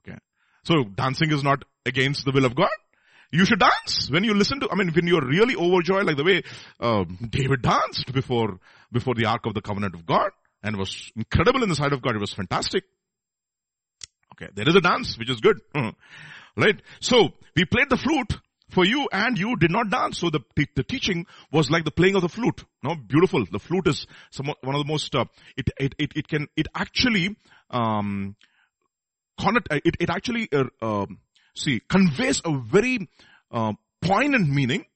Okay. 0.00 0.18
So 0.64 0.84
dancing 0.84 1.32
is 1.32 1.42
not 1.42 1.64
against 1.86 2.24
the 2.24 2.32
will 2.32 2.44
of 2.44 2.54
God. 2.54 2.70
You 3.30 3.46
should 3.46 3.60
dance 3.60 4.10
when 4.10 4.24
you 4.24 4.34
listen 4.34 4.60
to, 4.60 4.68
I 4.70 4.74
mean, 4.74 4.92
when 4.92 5.06
you're 5.06 5.26
really 5.26 5.56
overjoyed, 5.56 6.04
like 6.04 6.18
the 6.18 6.24
way 6.24 6.42
uh, 6.78 7.04
David 7.30 7.62
danced 7.62 8.12
before, 8.12 8.58
before 8.92 9.14
the 9.14 9.24
Ark 9.24 9.46
of 9.46 9.54
the 9.54 9.62
Covenant 9.62 9.94
of 9.94 10.04
God 10.04 10.30
and 10.62 10.76
was 10.76 11.10
incredible 11.16 11.62
in 11.62 11.70
the 11.70 11.74
sight 11.74 11.94
of 11.94 12.02
God. 12.02 12.14
It 12.14 12.20
was 12.20 12.34
fantastic. 12.34 12.84
Okay, 14.32 14.48
there 14.54 14.68
is 14.68 14.74
a 14.74 14.80
dance, 14.80 15.18
which 15.18 15.30
is 15.30 15.40
good. 15.40 15.60
right? 16.56 16.80
So, 17.00 17.30
we 17.54 17.64
played 17.64 17.90
the 17.90 17.96
flute 17.96 18.32
for 18.72 18.84
you 18.84 19.08
and 19.12 19.38
you 19.38 19.56
did 19.56 19.70
not 19.70 19.90
dance. 19.90 20.18
So 20.18 20.30
the, 20.30 20.40
the 20.74 20.82
teaching 20.82 21.26
was 21.52 21.70
like 21.70 21.84
the 21.84 21.90
playing 21.90 22.16
of 22.16 22.22
the 22.22 22.28
flute. 22.28 22.64
No, 22.82 22.94
beautiful. 22.94 23.44
The 23.50 23.58
flute 23.58 23.86
is 23.86 24.06
some, 24.30 24.46
one 24.46 24.74
of 24.74 24.84
the 24.84 24.90
most, 24.90 25.14
uh, 25.14 25.26
it, 25.56 25.68
it, 25.78 25.94
it, 25.98 26.12
it 26.16 26.28
can, 26.28 26.48
it 26.56 26.68
actually, 26.74 27.36
um, 27.70 28.36
connect, 29.38 29.70
uh, 29.70 29.80
it, 29.84 29.96
it 30.00 30.10
actually, 30.10 30.48
uh, 30.52 30.64
uh, 30.80 31.06
see, 31.54 31.80
conveys 31.88 32.40
a 32.44 32.58
very, 32.58 33.08
uh, 33.50 33.74
poignant 34.00 34.48
meaning. 34.48 34.86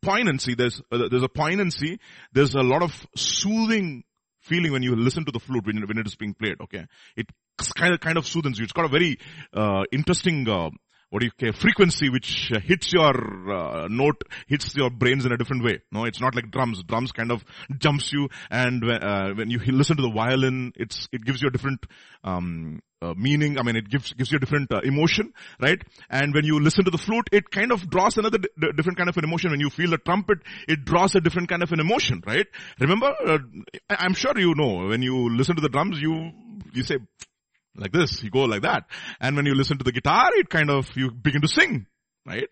Poignancy, 0.00 0.54
there's, 0.54 0.80
uh, 0.92 1.08
there's 1.10 1.24
a 1.24 1.28
poignancy, 1.28 1.98
there's 2.32 2.54
a 2.54 2.62
lot 2.62 2.82
of 2.82 3.06
soothing 3.16 4.04
feeling 4.50 4.72
when 4.72 4.82
you 4.82 4.96
listen 4.96 5.24
to 5.24 5.32
the 5.32 5.38
flute 5.38 5.64
when, 5.64 5.80
when 5.86 5.98
it 5.98 6.06
is 6.06 6.16
being 6.16 6.34
played, 6.34 6.60
okay? 6.60 6.86
It 7.16 7.26
kind 7.76 7.94
of, 7.94 8.00
kind 8.00 8.18
of 8.18 8.26
soothes 8.26 8.58
you. 8.58 8.64
It's 8.64 8.72
got 8.72 8.84
a 8.84 8.88
very, 8.88 9.18
uh, 9.54 9.84
interesting, 9.92 10.48
uh, 10.48 10.70
what 11.10 11.20
do 11.20 11.26
you 11.26 11.32
care, 11.38 11.52
frequency 11.52 12.08
which 12.08 12.50
uh, 12.54 12.60
hits 12.60 12.92
your 12.92 13.14
uh, 13.52 13.88
note, 13.88 14.22
hits 14.48 14.74
your 14.76 14.90
brains 14.90 15.24
in 15.24 15.32
a 15.32 15.36
different 15.36 15.64
way. 15.64 15.80
No, 15.92 16.04
it's 16.04 16.20
not 16.20 16.34
like 16.34 16.50
drums. 16.50 16.82
Drums 16.82 17.12
kind 17.12 17.30
of 17.30 17.44
jumps 17.78 18.12
you 18.12 18.28
and 18.50 18.82
uh, 18.84 19.30
when 19.34 19.50
you 19.50 19.60
listen 19.66 19.96
to 19.96 20.02
the 20.02 20.10
violin, 20.10 20.72
it's, 20.76 21.08
it 21.12 21.24
gives 21.24 21.40
you 21.42 21.48
a 21.48 21.50
different, 21.52 21.86
um, 22.24 22.80
uh, 23.02 23.14
meaning. 23.16 23.58
I 23.58 23.62
mean, 23.62 23.76
it 23.76 23.88
gives, 23.88 24.12
gives 24.12 24.30
you 24.30 24.36
a 24.36 24.40
different 24.40 24.72
uh, 24.72 24.80
emotion, 24.82 25.32
right? 25.60 25.80
And 26.08 26.34
when 26.34 26.44
you 26.44 26.60
listen 26.60 26.84
to 26.84 26.90
the 26.90 26.98
flute, 26.98 27.28
it 27.32 27.50
kind 27.50 27.72
of 27.72 27.88
draws 27.88 28.18
another 28.18 28.38
d- 28.38 28.48
different 28.76 28.98
kind 28.98 29.08
of 29.08 29.16
an 29.16 29.24
emotion. 29.24 29.50
When 29.50 29.60
you 29.60 29.70
feel 29.70 29.90
the 29.90 29.98
trumpet, 29.98 30.38
it 30.68 30.84
draws 30.84 31.14
a 31.14 31.20
different 31.20 31.48
kind 31.48 31.62
of 31.62 31.72
an 31.72 31.80
emotion, 31.80 32.22
right? 32.26 32.46
Remember, 32.78 33.12
uh, 33.26 33.38
I'm 33.88 34.14
sure 34.14 34.38
you 34.38 34.54
know, 34.56 34.88
when 34.88 35.02
you 35.02 35.34
listen 35.36 35.56
to 35.56 35.62
the 35.62 35.68
drums, 35.68 36.00
you, 36.00 36.30
you 36.72 36.82
say, 36.82 36.98
like 37.76 37.92
this, 37.92 38.22
you 38.22 38.30
go 38.30 38.44
like 38.44 38.62
that. 38.62 38.84
And 39.20 39.36
when 39.36 39.46
you 39.46 39.54
listen 39.54 39.78
to 39.78 39.84
the 39.84 39.92
guitar, 39.92 40.30
it 40.34 40.50
kind 40.50 40.70
of, 40.70 40.88
you 40.96 41.10
begin 41.10 41.40
to 41.42 41.48
sing. 41.48 41.86
Right? 42.26 42.48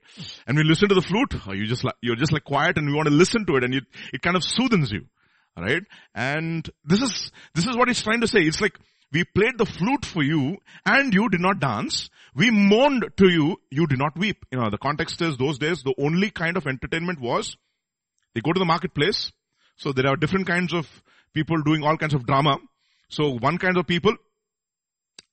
And 0.46 0.56
when 0.56 0.64
you 0.64 0.70
listen 0.70 0.88
to 0.88 0.94
the 0.94 1.02
flute, 1.02 1.34
uh, 1.46 1.52
you 1.52 1.66
just 1.66 1.84
like, 1.84 1.94
you're 2.00 2.16
just 2.16 2.32
like 2.32 2.44
quiet 2.44 2.78
and 2.78 2.88
you 2.88 2.96
want 2.96 3.06
to 3.06 3.14
listen 3.14 3.44
to 3.44 3.56
it 3.56 3.64
and 3.64 3.74
it, 3.74 3.84
it 4.14 4.22
kind 4.22 4.34
of 4.34 4.42
soothes 4.42 4.90
you. 4.90 5.04
Right? 5.56 5.82
And 6.14 6.68
this 6.84 7.02
is, 7.02 7.30
this 7.54 7.66
is 7.66 7.76
what 7.76 7.88
he's 7.88 8.02
trying 8.02 8.22
to 8.22 8.28
say. 8.28 8.40
It's 8.40 8.62
like, 8.62 8.78
we 9.12 9.24
played 9.24 9.56
the 9.56 9.66
flute 9.66 10.04
for 10.04 10.22
you 10.22 10.58
and 10.84 11.14
you 11.14 11.28
did 11.28 11.40
not 11.40 11.60
dance. 11.60 12.10
We 12.34 12.50
mourned 12.50 13.06
to 13.16 13.28
you, 13.28 13.56
you 13.70 13.86
did 13.86 13.98
not 13.98 14.18
weep. 14.18 14.44
You 14.52 14.58
know, 14.58 14.70
the 14.70 14.78
context 14.78 15.22
is 15.22 15.36
those 15.36 15.58
days, 15.58 15.82
the 15.82 15.94
only 15.98 16.30
kind 16.30 16.56
of 16.56 16.66
entertainment 16.66 17.20
was, 17.20 17.56
they 18.34 18.40
go 18.40 18.52
to 18.52 18.58
the 18.58 18.66
marketplace. 18.66 19.32
So 19.76 19.92
there 19.92 20.06
are 20.08 20.16
different 20.16 20.46
kinds 20.46 20.74
of 20.74 20.86
people 21.32 21.62
doing 21.62 21.82
all 21.84 21.96
kinds 21.96 22.14
of 22.14 22.26
drama. 22.26 22.58
So 23.08 23.30
one 23.30 23.58
kind 23.58 23.78
of 23.78 23.86
people, 23.86 24.14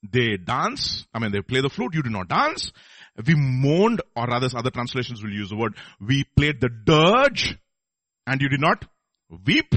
they 0.10 0.38
dance. 0.38 1.06
I 1.14 1.20
mean, 1.20 1.32
they 1.32 1.42
play 1.42 1.62
the 1.62 1.70
flute. 1.70 1.96
You 1.96 2.04
do 2.04 2.10
not 2.10 2.30
dance. 2.30 2.72
We 3.26 3.36
mourned, 3.36 4.02
or 4.16 4.28
rather 4.28 4.50
other 4.56 4.72
translations 4.72 5.24
will 5.24 5.32
use 5.32 5.50
the 5.50 5.56
word, 5.56 5.76
we 6.00 6.26
played 6.36 6.62
the 6.62 6.70
dirge 6.70 7.58
and 8.28 8.42
you 8.42 8.50
did 8.50 8.62
not 8.62 8.86
weep. 9.46 9.74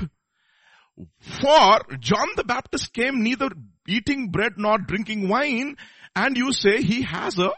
For 1.20 1.80
John 2.00 2.28
the 2.36 2.44
Baptist 2.44 2.92
came 2.92 3.22
neither 3.22 3.50
eating 3.88 4.30
bread 4.30 4.52
not 4.56 4.86
drinking 4.86 5.28
wine 5.28 5.76
and 6.14 6.36
you 6.36 6.52
say 6.52 6.82
he 6.82 7.02
has 7.02 7.38
a, 7.38 7.50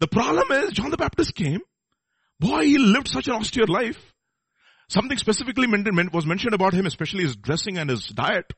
the 0.00 0.08
problem 0.08 0.50
is 0.52 0.72
John 0.72 0.90
the 0.90 0.96
Baptist 0.96 1.34
came, 1.34 1.60
boy, 2.40 2.62
he 2.62 2.78
lived 2.78 3.08
such 3.08 3.28
an 3.28 3.34
austere 3.34 3.66
life. 3.66 4.12
Something 4.88 5.18
specifically 5.18 5.66
was 6.12 6.26
mentioned 6.26 6.54
about 6.54 6.72
him, 6.72 6.86
especially 6.86 7.24
his 7.24 7.36
dressing 7.36 7.76
and 7.78 7.90
his 7.90 8.06
diet. 8.06 8.52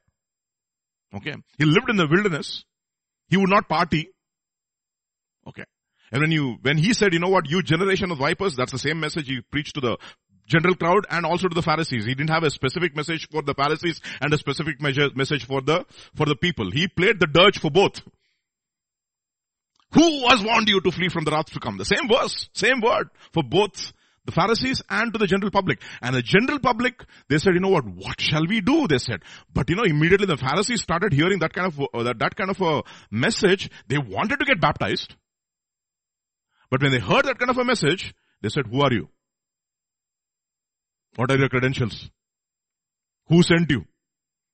Okay. 1.15 1.35
He 1.57 1.65
lived 1.65 1.89
in 1.89 1.97
the 1.97 2.07
wilderness. 2.07 2.65
He 3.29 3.37
would 3.37 3.49
not 3.49 3.69
party. 3.69 4.11
Okay. 5.47 5.65
And 6.13 6.21
when 6.21 6.31
you, 6.31 6.57
when 6.63 6.77
he 6.77 6.93
said, 6.93 7.13
you 7.13 7.19
know 7.19 7.29
what, 7.29 7.49
you 7.49 7.63
generation 7.63 8.11
of 8.11 8.19
vipers, 8.19 8.57
that's 8.57 8.73
the 8.73 8.79
same 8.79 9.01
message 9.01 9.29
he 9.29 9.41
preached 9.41 9.75
to 9.75 9.81
the 9.81 9.99
general 10.49 10.75
crowd 10.75 11.07
and 11.11 11.25
also 11.25 11.49
to 11.49 11.55
the 11.55 11.63
Pharisees. 11.63 12.05
He 12.05 12.15
didn't 12.15 12.31
have 12.31 12.43
a 12.43 12.51
specific 12.51 12.97
message 12.97 13.29
for 13.31 13.43
the 13.43 13.55
Pharisees 13.55 14.01
and 14.21 14.33
a 14.33 14.39
specific 14.39 14.81
measure, 14.81 15.09
message 15.15 15.47
for 15.47 15.61
the, 15.61 15.85
for 16.15 16.27
the 16.27 16.37
people. 16.37 16.71
He 16.71 16.89
played 16.89 17.21
the 17.21 17.27
dirge 17.27 17.59
for 17.59 17.71
both. 17.71 18.01
Who 19.93 20.23
was 20.23 20.45
warned 20.45 20.69
you 20.69 20.81
to 20.81 20.91
flee 20.91 21.09
from 21.09 21.25
the 21.25 21.31
wrath 21.31 21.51
to 21.53 21.61
come? 21.61 21.79
The 21.79 21.85
same 21.85 22.09
verse, 22.09 22.49
same 22.53 22.81
word 22.81 23.09
for 23.33 23.43
both 23.43 23.93
the 24.27 24.33
Pharisees 24.33 24.83
and 24.91 25.11
to 25.15 25.19
the 25.19 25.27
general 25.27 25.51
public. 25.51 25.81
And 26.03 26.15
the 26.15 26.21
general 26.21 26.59
public, 26.59 27.03
they 27.31 27.39
said, 27.39 27.55
you 27.55 27.61
know 27.61 27.71
what, 27.71 27.87
what 27.87 28.21
shall 28.21 28.47
we 28.47 28.61
do? 28.61 28.87
They 28.87 28.99
said. 28.99 29.21
But 29.55 29.71
you 29.71 29.77
know, 29.77 29.85
immediately 29.85 30.27
the 30.27 30.37
Pharisees 30.37 30.83
started 30.83 31.15
hearing 31.15 31.39
that 31.39 31.55
kind 31.55 31.67
of, 31.67 31.81
uh, 31.81 32.03
that, 32.03 32.19
that 32.19 32.37
kind 32.37 32.51
of 32.51 32.61
a 32.61 32.83
message. 33.11 33.71
They 33.89 33.97
wanted 33.97 34.41
to 34.41 34.45
get 34.45 34.61
baptized. 34.61 35.15
But 36.71 36.83
when 36.83 36.93
they 36.93 36.99
heard 36.99 37.25
that 37.25 37.39
kind 37.39 37.51
of 37.51 37.57
a 37.57 37.65
message, 37.65 38.15
they 38.43 38.51
said, 38.51 38.67
who 38.67 38.83
are 38.83 38.93
you? 38.93 39.09
What 41.19 41.33
are 41.33 41.37
your 41.37 41.49
credentials? 41.49 42.09
Who 43.27 43.43
sent 43.43 43.69
you? 43.73 43.87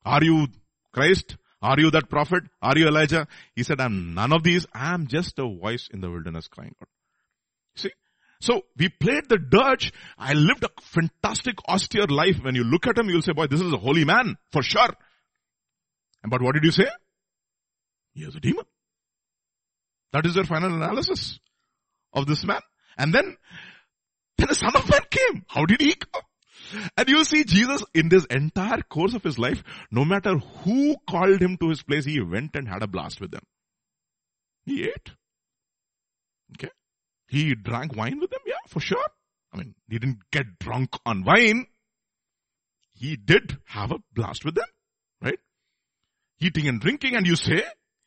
Are 0.03 0.25
you 0.25 0.47
Christ? 0.95 1.37
Are 1.61 1.79
you 1.79 1.91
that 1.91 2.09
prophet? 2.09 2.45
Are 2.63 2.73
you 2.75 2.89
Elijah? 2.89 3.29
He 3.55 3.65
said, 3.65 3.83
I'm 3.83 4.15
none 4.15 4.33
of 4.33 4.43
these. 4.45 4.65
I'm 4.73 5.07
just 5.07 5.39
a 5.39 5.43
voice 5.43 5.91
in 5.93 6.01
the 6.01 6.11
wilderness 6.11 6.49
crying 6.49 6.75
out. 6.81 6.89
See, 7.77 7.91
so 8.41 8.63
we 8.79 8.89
played 8.89 9.29
the 9.29 9.37
dirge. 9.37 9.93
I 10.17 10.33
lived 10.33 10.65
a 10.65 10.71
fantastic 10.81 11.57
austere 11.69 12.07
life. 12.07 12.37
When 12.43 12.55
you 12.55 12.65
look 12.65 12.87
at 12.87 12.97
him, 12.97 13.11
you'll 13.11 13.21
say, 13.21 13.35
boy, 13.35 13.47
this 13.47 13.61
is 13.61 13.71
a 13.71 13.77
holy 13.77 14.07
man 14.07 14.39
for 14.51 14.63
sure. 14.63 14.95
But 16.27 16.41
what 16.41 16.55
did 16.55 16.65
you 16.65 16.73
say? 16.73 16.87
He 18.15 18.25
is 18.25 18.37
a 18.37 18.41
demon. 18.41 18.65
That 20.15 20.25
is 20.25 20.35
their 20.35 20.45
final 20.45 20.73
analysis 20.73 21.39
of 22.15 22.27
this 22.27 22.43
man. 22.43 22.63
And 22.97 23.13
then, 23.13 23.37
then 24.39 24.49
the 24.49 24.55
son 24.55 24.75
of 24.75 24.89
man 24.89 25.03
came. 25.11 25.45
How 25.47 25.67
did 25.67 25.83
he 25.83 25.95
come? 25.95 26.23
And 26.97 27.09
you 27.09 27.25
see 27.25 27.45
Jesus 27.45 27.83
in 27.95 28.09
this 28.09 28.25
entire 28.27 28.83
course 28.83 29.15
of 29.15 29.23
his 29.23 29.39
life, 29.39 29.63
no 29.91 30.05
matter 30.05 30.39
who 30.39 30.97
called 31.09 31.41
him 31.41 31.57
to 31.59 31.69
his 31.69 31.83
place, 31.83 32.05
he 32.05 32.21
went 32.21 32.55
and 32.57 32.69
had 32.69 32.83
a 32.83 32.87
blast 32.87 33.21
with 33.21 33.31
them. 33.31 33.43
He 34.65 34.85
ate. 34.85 35.11
Okay. 36.57 36.71
He 37.29 37.55
drank 37.55 37.97
wine 37.97 38.21
with 38.21 38.31
them? 38.31 38.41
Yeah, 38.47 38.55
for 38.69 38.81
sure. 38.81 39.05
I 39.53 39.59
mean, 39.59 39.75
he 39.89 39.99
didn't 39.99 40.19
get 40.31 40.59
drunk 40.59 40.91
on 41.07 41.25
wine. 41.25 41.67
He 42.93 43.17
did 43.17 43.59
have 43.67 43.93
a 43.93 43.99
blast 44.13 44.45
with 44.45 44.55
them, 44.55 44.69
right? 45.21 45.39
Eating 46.41 46.69
and 46.69 46.81
drinking 46.81 47.15
and 47.17 47.27
you 47.27 47.37
say, 47.37 47.63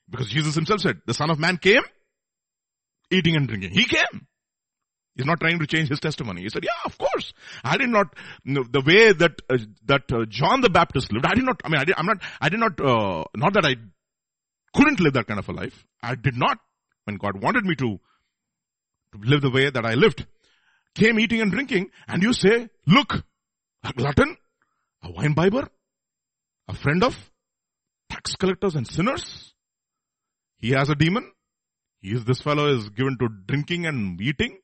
because 0.09 0.29
Jesus 0.29 0.55
himself 0.55 0.81
said, 0.81 1.01
the 1.05 1.13
son 1.13 1.29
of 1.29 1.39
man 1.39 1.57
came, 1.57 1.83
eating 3.11 3.35
and 3.35 3.47
drinking. 3.47 3.71
He 3.71 3.85
came. 3.85 4.26
He's 5.17 5.25
not 5.25 5.39
trying 5.39 5.59
to 5.59 5.67
change 5.67 5.89
his 5.89 6.00
testimony. 6.00 6.43
He 6.43 6.50
said, 6.50 6.63
yeah, 6.63 6.79
of 6.86 6.97
course. 6.97 7.33
I 7.63 7.77
did 7.77 7.89
not, 7.89 8.15
know, 8.45 8.63
the 8.63 8.81
way 8.81 9.12
that, 9.12 9.41
uh, 9.50 9.57
that 9.86 10.03
uh, 10.12 10.25
John 10.29 10.62
the 10.62 10.69
Baptist 10.69 11.12
lived, 11.12 11.25
I 11.25 11.33
did 11.33 11.43
not, 11.43 11.59
I 11.65 11.69
mean, 11.69 11.81
I 11.81 11.86
did, 11.86 11.95
I'm 11.97 12.05
not, 12.05 12.17
I 12.39 12.50
did 12.50 12.59
not, 12.59 12.79
uh, 12.79 13.24
not 13.36 13.53
that 13.53 13.65
I 13.65 13.75
couldn't 14.74 15.00
live 15.00 15.13
that 15.13 15.27
kind 15.27 15.39
of 15.39 15.50
a 15.50 15.53
life. 15.53 15.86
I 16.01 16.15
did 16.15 16.38
not, 16.38 16.59
when 17.05 17.17
God 17.17 17.41
wanted 17.41 17.65
me 17.65 17.75
to 17.75 18.00
to 19.13 19.19
live 19.29 19.41
the 19.41 19.50
way 19.50 19.69
that 19.69 19.86
I 19.86 19.93
lived, 19.93 20.25
came 20.95 21.19
eating 21.19 21.41
and 21.41 21.51
drinking, 21.51 21.91
and 22.07 22.21
you 22.21 22.33
say, 22.33 22.69
look, 22.86 23.13
a 23.83 23.93
glutton, 23.93 24.36
a 25.03 25.12
wine 25.12 25.33
bibber, 25.33 25.69
a 26.67 26.75
friend 26.75 27.03
of 27.03 27.15
tax 28.09 28.36
collectors 28.36 28.75
and 28.75 28.88
sinners. 28.88 29.53
He 30.57 30.71
has 30.71 30.89
a 30.89 30.95
demon. 30.95 31.31
He 32.01 32.09
is, 32.09 32.25
this 32.25 32.41
fellow 32.41 32.75
is 32.75 32.89
given 32.89 33.17
to 33.19 33.29
drinking 33.47 33.86
and 33.86 34.19
eating. 34.21 34.59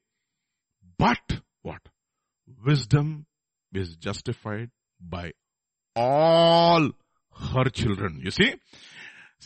But 0.97 1.41
what? 1.61 1.81
Wisdom 2.65 3.25
is 3.73 3.95
justified 3.95 4.69
by 4.99 5.31
all 5.95 6.91
her 7.35 7.69
children. 7.69 8.19
You 8.23 8.31
see? 8.31 8.53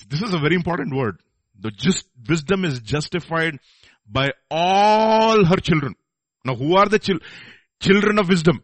This 0.09 0.21
is 0.21 0.33
a 0.33 0.39
very 0.39 0.55
important 0.55 0.95
word. 0.95 1.19
The 1.59 1.71
just, 1.71 2.05
wisdom 2.27 2.65
is 2.65 2.79
justified 2.79 3.59
by 4.07 4.31
all 4.51 5.43
her 5.45 5.57
children. 5.57 5.95
Now 6.45 6.55
who 6.55 6.75
are 6.77 6.87
the 6.87 6.99
chil- 6.99 7.19
children 7.81 8.19
of 8.19 8.29
wisdom? 8.29 8.63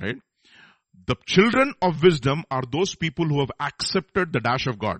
Right? 0.00 0.16
The 1.06 1.16
children 1.26 1.74
of 1.82 2.02
wisdom 2.02 2.44
are 2.50 2.62
those 2.70 2.94
people 2.94 3.26
who 3.26 3.40
have 3.40 3.50
accepted 3.60 4.32
the 4.32 4.40
dash 4.40 4.66
of 4.66 4.78
God. 4.78 4.98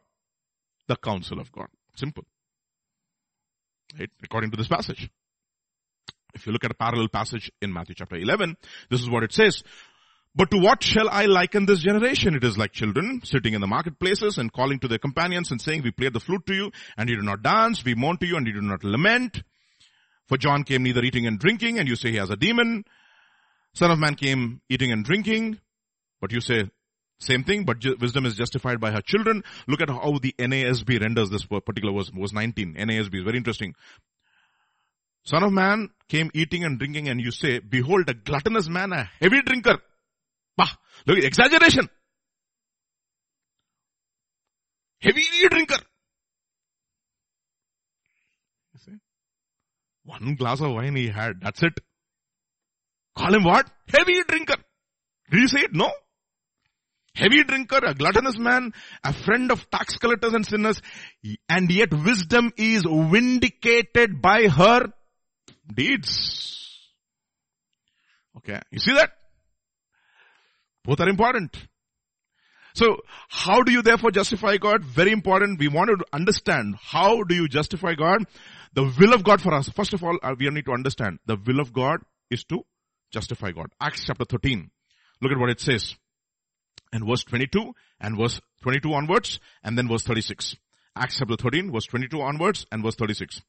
The 0.89 0.97
counsel 0.97 1.41
of 1.41 1.51
God. 1.53 1.67
Simple. 1.97 2.25
Right? 3.99 4.11
According 4.23 4.51
to 4.51 4.57
this 4.57 4.69
passage. 4.69 5.11
If 6.35 6.47
you 6.47 6.53
look 6.53 6.65
at 6.65 6.71
a 6.71 6.75
parallel 6.75 7.09
passage 7.09 7.51
in 7.63 7.73
Matthew 7.73 7.95
chapter 7.95 8.17
11, 8.17 8.57
this 8.91 9.01
is 9.01 9.09
what 9.09 9.23
it 9.23 9.33
says. 9.33 9.63
But 10.37 10.51
to 10.51 10.59
what 10.59 10.83
shall 10.83 11.09
I 11.09 11.27
liken 11.27 11.67
this 11.67 11.81
generation? 11.81 12.35
It 12.35 12.43
is 12.43 12.59
like 12.59 12.73
children 12.73 13.21
sitting 13.25 13.55
in 13.55 13.61
the 13.61 13.69
marketplaces 13.69 14.37
and 14.37 14.53
calling 14.53 14.81
to 14.81 14.89
their 14.89 14.99
companions 14.99 15.53
and 15.53 15.61
saying, 15.61 15.83
we 15.83 15.93
played 15.93 16.13
the 16.13 16.21
flute 16.21 16.45
to 16.47 16.55
you 16.55 16.73
and 16.97 17.09
you 17.09 17.17
do 17.17 17.23
not 17.23 17.43
dance. 17.43 17.85
We 17.85 17.95
mourn 17.95 18.17
to 18.19 18.27
you 18.27 18.37
and 18.37 18.47
you 18.47 18.55
do 18.55 18.61
not 18.61 18.83
lament. 18.83 19.43
For 20.27 20.37
John 20.37 20.65
came 20.65 20.83
neither 20.83 21.03
eating 21.03 21.27
and 21.27 21.39
drinking 21.39 21.79
and 21.79 21.89
you 21.89 21.95
say 21.95 22.11
he 22.11 22.17
has 22.17 22.31
a 22.31 22.37
demon. 22.37 22.85
Son 23.75 23.93
of 23.93 23.99
man 23.99 24.17
came 24.17 24.61
eating 24.69 24.91
and 24.91 25.05
drinking, 25.05 25.61
but 26.21 26.33
you 26.33 26.41
say 26.41 26.71
same 27.21 27.45
thing, 27.45 27.65
but 27.65 27.77
wisdom 28.01 28.27
is 28.27 28.35
justified 28.35 28.81
by 28.81 28.91
her 28.91 29.01
children. 29.01 29.45
Look 29.69 29.81
at 29.81 29.89
how 29.89 30.19
the 30.21 30.35
NASB 30.39 31.01
renders 31.01 31.31
this 31.31 31.45
particular 31.45 31.93
verse, 31.93 32.11
verse 32.11 32.33
19. 32.33 32.75
NASB 32.75 33.15
is 33.15 33.25
very 33.25 33.37
interesting. 33.37 33.75
Son 35.25 35.43
of 35.43 35.53
man 35.53 35.89
came 36.09 36.31
eating 36.35 36.65
and 36.65 36.79
drinking 36.79 37.09
and 37.09 37.21
you 37.21 37.31
say, 37.31 37.59
behold 37.59 38.09
a 38.09 38.15
gluttonous 38.15 38.69
man, 38.69 38.93
a 38.93 39.09
heavy 39.21 39.41
drinker 39.43 39.79
Bah, 40.57 40.69
look, 41.07 41.19
exaggeration. 41.19 41.89
Heavy 45.01 45.23
drinker. 45.51 45.79
You 48.73 48.81
see? 48.85 48.99
One 50.05 50.37
glass 50.37 50.61
of 50.61 50.73
wine 50.73 50.97
he 50.97 51.09
had, 51.09 51.41
that's 51.43 51.63
it. 51.63 51.75
Call 53.17 53.35
him 53.35 53.45
what? 53.45 53.69
Heavy 53.89 54.23
drinker. 54.27 54.57
Did 55.31 55.41
you 55.41 55.49
say 55.49 55.61
it? 55.61 55.73
No. 55.73 55.91
Heavy 57.15 57.45
drinker, 57.45 57.79
a 57.79 57.95
gluttonous 57.95 58.39
man, 58.39 58.73
a 59.05 59.13
friend 59.13 59.53
of 59.53 59.71
tax 59.71 59.97
collectors 59.99 60.35
and 60.35 60.45
sinners, 60.45 60.81
and 61.49 61.71
yet 61.71 61.93
wisdom 61.93 62.53
is 62.57 62.85
vindicated 62.85 64.21
by 64.21 64.49
her 64.49 64.93
deeds. 65.73 66.79
Okay, 68.39 68.61
you 68.71 68.79
see 68.79 68.95
that? 68.95 69.11
Both 70.85 71.01
are 71.01 71.09
important. 71.09 71.57
So, 72.75 72.99
how 73.29 73.63
do 73.63 73.71
you 73.71 73.83
therefore 73.83 74.11
justify 74.11 74.57
God? 74.57 74.85
Very 74.85 75.13
important. 75.13 75.61
We 75.61 75.69
want 75.69 75.91
to 75.91 76.05
understand 76.13 76.75
how 76.81 77.23
do 77.23 77.35
you 77.35 77.47
justify 77.47 77.95
God? 77.95 78.25
The 78.73 78.93
will 78.99 79.15
of 79.15 79.23
God 79.23 79.41
for 79.41 79.55
us. 79.55 79.69
First 79.69 79.95
of 79.95 80.03
all, 80.03 80.19
uh, 80.23 80.35
we 80.39 80.51
need 80.51 80.65
to 80.65 80.73
understand 80.73 81.21
the 81.25 81.37
will 81.37 81.61
of 81.61 81.73
God 81.73 82.01
is 82.31 82.43
to 82.45 82.67
justify 83.13 83.53
God. 83.53 83.67
Acts 83.81 84.05
chapter 84.05 84.25
13. 84.25 84.71
Look 85.23 85.31
at 85.31 85.39
what 85.39 85.51
it 85.51 85.61
says. 85.61 85.95
And 86.93 87.07
verse 87.07 87.23
22 87.25 87.73
and 88.01 88.19
verse 88.19 88.41
22 88.63 88.93
onwards 88.93 89.39
and 89.63 89.79
then 89.79 89.89
verse 89.89 90.03
36. 90.03 90.57
Acts 90.97 91.19
chapter 91.19 91.37
13 91.37 91.73
verse 91.73 91.87
22 91.87 92.21
onwards 92.21 92.67
and 92.73 92.83
verse 92.83 92.97
36. 92.97 93.41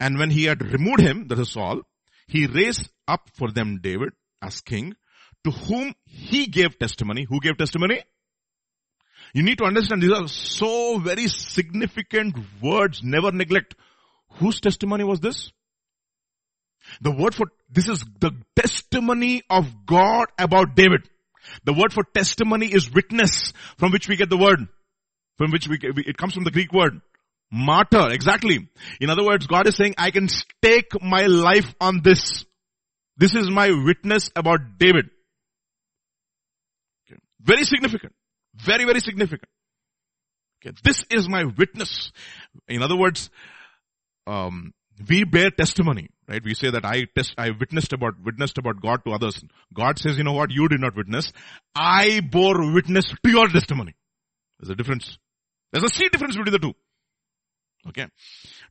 And 0.00 0.18
when 0.18 0.30
he 0.30 0.44
had 0.44 0.60
hmm. 0.60 0.70
removed 0.70 1.00
him, 1.00 1.28
that 1.28 1.38
is 1.38 1.50
Saul, 1.50 1.82
he 2.26 2.46
raised 2.46 2.90
up 3.06 3.30
for 3.34 3.50
them 3.50 3.80
David 3.82 4.10
as 4.42 4.60
king 4.60 4.94
to 5.44 5.50
whom 5.50 5.94
he 6.06 6.46
gave 6.46 6.78
testimony. 6.78 7.26
Who 7.28 7.40
gave 7.40 7.58
testimony? 7.58 8.02
You 9.34 9.42
need 9.42 9.58
to 9.58 9.64
understand 9.64 10.02
these 10.02 10.12
are 10.12 10.28
so 10.28 10.98
very 10.98 11.28
significant 11.28 12.36
words. 12.62 13.02
Never 13.02 13.32
neglect. 13.32 13.74
Whose 14.38 14.60
testimony 14.60 15.04
was 15.04 15.20
this? 15.20 15.52
The 17.00 17.10
word 17.10 17.34
for, 17.34 17.46
this 17.70 17.88
is 17.88 18.04
the 18.20 18.32
testimony 18.56 19.42
of 19.48 19.86
God 19.86 20.26
about 20.38 20.76
David. 20.76 21.08
The 21.64 21.72
word 21.72 21.92
for 21.92 22.04
testimony 22.04 22.66
is 22.66 22.92
witness 22.92 23.52
from 23.76 23.92
which 23.92 24.08
we 24.08 24.16
get 24.16 24.30
the 24.30 24.36
word. 24.36 24.60
From 25.38 25.50
which 25.50 25.68
we, 25.68 25.78
it 25.82 26.16
comes 26.16 26.34
from 26.34 26.44
the 26.44 26.50
Greek 26.50 26.72
word. 26.72 27.00
Martyr, 27.50 28.10
exactly. 28.10 28.68
In 29.00 29.10
other 29.10 29.24
words, 29.24 29.46
God 29.46 29.66
is 29.68 29.76
saying, 29.76 29.94
I 29.98 30.10
can 30.10 30.28
stake 30.28 30.90
my 31.00 31.26
life 31.26 31.74
on 31.80 32.00
this. 32.02 32.44
This 33.16 33.34
is 33.34 33.48
my 33.50 33.70
witness 33.70 34.30
about 34.34 34.78
David. 34.78 35.10
Very 37.44 37.64
significant. 37.64 38.14
Very, 38.54 38.84
very 38.84 39.00
significant. 39.00 39.50
Okay. 40.64 40.74
This 40.82 41.04
is 41.10 41.28
my 41.28 41.44
witness. 41.44 42.10
In 42.68 42.82
other 42.82 42.96
words, 42.96 43.28
um, 44.26 44.72
we 45.08 45.24
bear 45.24 45.50
testimony, 45.50 46.08
right? 46.26 46.42
We 46.42 46.54
say 46.54 46.70
that 46.70 46.84
I 46.84 47.02
test, 47.14 47.34
I 47.36 47.50
witnessed 47.50 47.92
about, 47.92 48.14
witnessed 48.24 48.58
about 48.58 48.80
God 48.80 49.04
to 49.04 49.12
others. 49.12 49.44
God 49.74 49.98
says, 49.98 50.16
you 50.16 50.24
know 50.24 50.32
what? 50.32 50.50
You 50.50 50.68
did 50.68 50.80
not 50.80 50.96
witness. 50.96 51.32
I 51.74 52.20
bore 52.20 52.72
witness 52.72 53.04
to 53.06 53.30
your 53.30 53.48
testimony. 53.48 53.94
There's 54.58 54.70
a 54.70 54.74
difference. 54.74 55.18
There's 55.72 55.84
a 55.84 55.94
sea 55.94 56.08
difference 56.08 56.36
between 56.36 56.52
the 56.52 56.58
two. 56.58 56.74
Okay. 57.88 58.06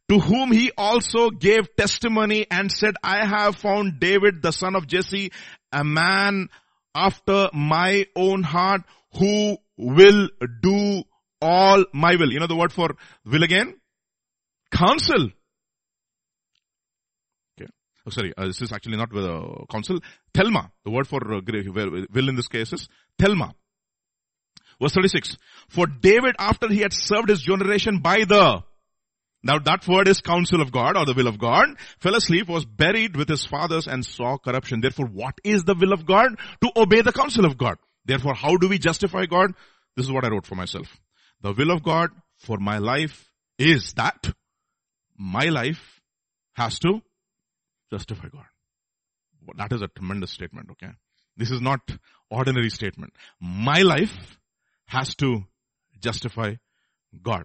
To 0.10 0.20
whom 0.20 0.52
he 0.52 0.72
also 0.78 1.30
gave 1.30 1.76
testimony 1.76 2.46
and 2.50 2.72
said, 2.72 2.96
I 3.04 3.26
have 3.26 3.56
found 3.56 4.00
David, 4.00 4.42
the 4.42 4.52
son 4.52 4.76
of 4.76 4.88
Jesse, 4.88 5.32
a 5.72 5.84
man 5.84 6.50
after 6.96 7.50
my 7.54 8.06
own 8.16 8.44
heart 8.44 8.82
who 9.18 9.58
will 9.78 10.30
do 10.62 11.04
all 11.42 11.86
my 11.94 12.16
will. 12.16 12.32
You 12.32 12.40
know 12.40 12.48
the 12.48 12.56
word 12.56 12.72
for 12.72 12.96
will 13.26 13.44
again? 13.44 13.76
Counsel. 14.72 15.30
Okay. 17.60 17.70
Oh, 18.06 18.10
sorry, 18.10 18.34
uh, 18.36 18.48
this 18.48 18.62
is 18.62 18.72
actually 18.72 18.98
not 18.98 19.16
uh, 19.16 19.66
counsel. 19.70 20.00
thelema. 20.34 20.72
The 20.84 20.92
word 20.92 21.08
for 21.08 21.22
uh, 21.34 21.42
will 21.46 22.30
in 22.30 22.36
this 22.36 22.48
case 22.48 22.74
is 22.74 22.90
thelema. 23.20 23.54
Verse 24.82 24.94
36. 24.94 25.38
For 25.70 25.86
David 25.88 26.36
after 26.40 26.68
he 26.68 26.80
had 26.80 26.94
served 26.94 27.30
his 27.30 27.42
generation 27.42 28.00
by 28.00 28.26
the 28.26 28.64
now 29.44 29.60
that 29.60 29.88
word 29.88 30.08
is 30.08 30.22
counsel 30.22 30.62
of 30.62 30.72
God 30.72 30.96
or 30.96 31.06
the 31.06 31.14
will 31.14 31.28
of 31.28 31.38
God. 31.38 31.66
Fell 32.00 32.16
asleep, 32.16 32.48
was 32.48 32.66
buried 32.66 33.18
with 33.18 33.28
his 33.28 33.46
fathers 33.46 33.88
and 33.88 34.06
saw 34.06 34.38
corruption. 34.38 34.80
Therefore, 34.80 35.08
what 35.08 35.36
is 35.44 35.64
the 35.66 35.76
will 35.76 35.92
of 35.92 36.06
God? 36.06 36.40
To 36.62 36.72
obey 36.78 37.02
the 37.02 37.12
counsel 37.12 37.46
of 37.46 37.58
God. 37.58 37.76
Therefore, 38.06 38.34
how 38.34 38.56
do 38.56 38.70
we 38.70 38.78
justify 38.78 39.26
God? 39.26 39.54
This 39.98 40.06
is 40.06 40.12
what 40.12 40.24
I 40.24 40.30
wrote 40.30 40.46
for 40.46 40.56
myself. 40.56 40.88
The 41.42 41.52
will 41.52 41.72
of 41.72 41.84
God 41.84 42.10
for 42.38 42.58
my 42.58 42.78
life 42.78 43.30
is 43.60 43.94
that 43.94 44.34
my 45.18 45.46
life 45.46 46.02
has 46.54 46.80
to 46.80 47.02
justify 47.92 48.30
God. 48.30 48.46
That 49.58 49.74
is 49.74 49.82
a 49.82 49.88
tremendous 49.88 50.32
statement, 50.32 50.70
okay? 50.72 50.94
This 51.36 51.52
is 51.52 51.60
not 51.60 51.82
ordinary 52.30 52.70
statement. 52.70 53.14
My 53.42 53.82
life 53.82 54.38
has 54.86 55.16
to 55.16 55.44
justify 56.00 56.56
God. 57.22 57.44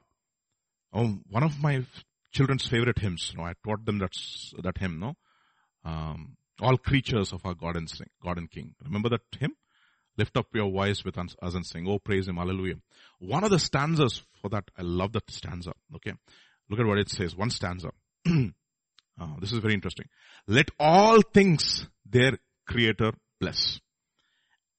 Oh, 0.99 1.17
one 1.31 1.45
of 1.45 1.63
my 1.63 1.87
children's 2.33 2.67
favorite 2.67 2.99
hymns. 2.99 3.31
You 3.33 3.39
know, 3.39 3.45
I 3.45 3.53
taught 3.65 3.85
them 3.87 3.99
that 3.99 4.13
that 4.65 4.79
hymn. 4.79 4.99
No, 4.99 5.15
um, 5.85 6.37
all 6.61 6.77
creatures 6.77 7.33
of 7.33 7.47
our 7.47 7.55
God 7.55 7.77
and 7.77 7.89
sing, 7.89 8.09
God 8.21 8.37
and 8.37 8.51
King. 8.51 8.75
Remember 8.85 9.09
that 9.11 9.21
hymn? 9.39 9.55
Lift 10.17 10.37
up 10.37 10.47
your 10.53 10.69
voice 10.73 11.05
with 11.05 11.17
us 11.17 11.37
and 11.55 11.65
sing. 11.65 11.87
Oh, 11.89 12.01
praise 12.01 12.27
Him, 12.27 12.37
Hallelujah. 12.37 12.75
One 13.21 13.45
of 13.45 13.51
the 13.51 13.61
stanzas 13.61 14.25
for 14.43 14.49
that, 14.49 14.65
I 14.77 14.83
love 14.83 15.13
that 15.13 15.31
stanza. 15.31 15.73
Okay, 15.95 16.15
look 16.69 16.81
at 16.81 16.87
what 16.87 16.99
it 16.99 17.11
says. 17.11 17.37
One 17.37 17.51
stanza. 17.51 17.91
oh, 18.27 19.37
this 19.41 19.53
is 19.53 19.61
very 19.61 19.75
interesting. 19.75 20.07
Let 20.49 20.71
all 20.81 21.21
things 21.23 21.87
their 22.05 22.39
Creator 22.67 23.13
bless, 23.41 23.81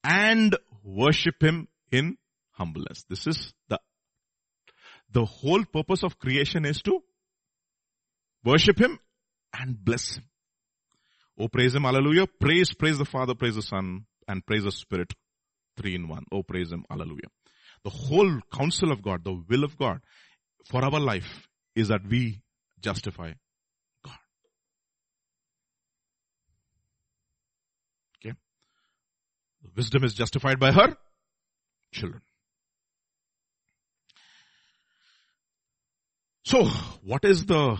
and 0.03 0.57
worship 0.83 1.41
Him 1.41 1.69
in 1.93 2.17
humbleness. 2.51 3.05
This 3.09 3.25
is 3.25 3.53
the 3.69 3.79
the 5.11 5.25
whole 5.25 5.63
purpose 5.65 6.03
of 6.03 6.19
creation 6.19 6.65
is 6.65 6.81
to 6.83 7.01
worship 8.43 8.79
Him 8.79 8.99
and 9.57 9.83
bless 9.83 10.15
Him. 10.15 10.23
Oh, 11.39 11.47
praise 11.47 11.73
Him, 11.73 11.83
hallelujah. 11.83 12.27
Praise, 12.27 12.73
praise 12.73 12.97
the 12.97 13.05
Father, 13.05 13.33
praise 13.33 13.55
the 13.55 13.61
Son, 13.61 14.05
and 14.27 14.45
praise 14.45 14.63
the 14.63 14.71
Spirit. 14.71 15.13
Three 15.77 15.95
in 15.95 16.07
one. 16.07 16.25
Oh, 16.31 16.43
praise 16.43 16.71
Him, 16.71 16.85
hallelujah. 16.89 17.29
The 17.83 17.89
whole 17.89 18.39
counsel 18.53 18.91
of 18.91 19.01
God, 19.01 19.23
the 19.23 19.41
will 19.49 19.63
of 19.63 19.77
God 19.77 20.01
for 20.65 20.83
our 20.83 20.99
life 20.99 21.47
is 21.75 21.87
that 21.87 22.01
we 22.07 22.41
justify 22.81 23.31
God. 24.03 24.17
Okay. 28.17 28.35
Wisdom 29.75 30.03
is 30.03 30.13
justified 30.13 30.59
by 30.59 30.71
her 30.71 30.95
children. 31.93 32.21
So, 36.43 36.65
what 37.03 37.25
is 37.25 37.45
the 37.45 37.77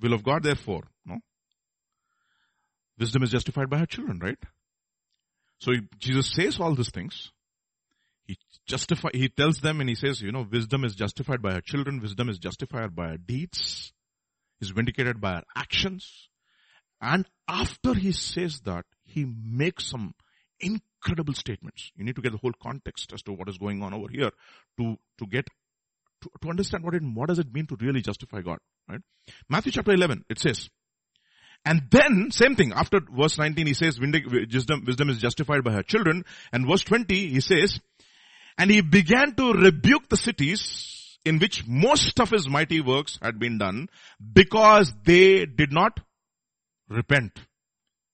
will 0.00 0.12
of 0.12 0.22
God 0.22 0.42
therefore? 0.42 0.84
No? 1.04 1.18
Wisdom 2.98 3.22
is 3.22 3.30
justified 3.30 3.70
by 3.70 3.78
her 3.78 3.86
children, 3.86 4.18
right? 4.18 4.38
So 5.58 5.72
Jesus 5.98 6.32
says 6.32 6.58
all 6.58 6.74
these 6.74 6.90
things. 6.90 7.30
He 8.24 8.36
justify, 8.66 9.10
he 9.14 9.28
tells 9.28 9.60
them 9.60 9.80
and 9.80 9.88
he 9.88 9.94
says, 9.94 10.20
you 10.20 10.32
know, 10.32 10.46
wisdom 10.50 10.84
is 10.84 10.94
justified 10.94 11.40
by 11.40 11.52
her 11.52 11.60
children, 11.60 12.00
wisdom 12.00 12.28
is 12.28 12.38
justified 12.38 12.94
by 12.94 13.10
her 13.10 13.16
deeds, 13.16 13.92
is 14.60 14.70
vindicated 14.70 15.20
by 15.20 15.34
her 15.34 15.42
actions. 15.56 16.28
And 17.00 17.26
after 17.48 17.94
he 17.94 18.12
says 18.12 18.60
that, 18.64 18.84
he 19.04 19.24
makes 19.24 19.86
some 19.86 20.14
incredible 20.60 21.34
statements. 21.34 21.90
You 21.96 22.04
need 22.04 22.16
to 22.16 22.22
get 22.22 22.32
the 22.32 22.38
whole 22.38 22.54
context 22.60 23.12
as 23.12 23.22
to 23.22 23.32
what 23.32 23.48
is 23.48 23.58
going 23.58 23.82
on 23.82 23.94
over 23.94 24.06
here 24.10 24.30
to, 24.78 24.96
to 25.18 25.26
get 25.26 25.46
to, 26.22 26.30
to 26.42 26.48
understand 26.48 26.84
what 26.84 26.94
it, 26.94 27.02
what 27.02 27.28
does 27.28 27.38
it 27.38 27.52
mean 27.52 27.66
to 27.66 27.76
really 27.80 28.00
justify 28.00 28.40
God, 28.40 28.58
right? 28.88 29.00
Matthew 29.48 29.72
chapter 29.72 29.92
11, 29.92 30.24
it 30.28 30.38
says, 30.38 30.68
And 31.64 31.82
then, 31.90 32.30
same 32.30 32.56
thing, 32.56 32.72
after 32.72 33.00
verse 33.00 33.38
19 33.38 33.66
he 33.66 33.74
says, 33.74 34.00
wisdom, 34.00 34.84
wisdom 34.86 35.10
is 35.10 35.18
justified 35.18 35.64
by 35.64 35.72
her 35.72 35.82
children. 35.82 36.24
And 36.52 36.66
verse 36.66 36.82
20 36.82 37.28
he 37.28 37.40
says, 37.40 37.78
and 38.58 38.70
he 38.70 38.80
began 38.80 39.34
to 39.36 39.52
rebuke 39.52 40.08
the 40.08 40.16
cities 40.16 41.18
in 41.24 41.38
which 41.38 41.66
most 41.66 42.20
of 42.20 42.30
his 42.30 42.48
mighty 42.48 42.80
works 42.80 43.18
had 43.22 43.38
been 43.38 43.58
done 43.58 43.88
because 44.32 44.92
they 45.04 45.46
did 45.46 45.72
not 45.72 46.00
repent. 46.88 47.32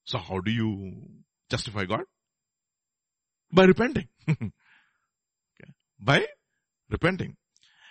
So 0.05 0.19
how 0.19 0.41
do 0.41 0.51
you 0.51 0.93
justify 1.51 1.85
God? 1.85 2.03
By 3.53 3.65
repenting. 3.65 4.09
okay. 4.29 4.43
By 5.99 6.27
repenting. 6.91 7.37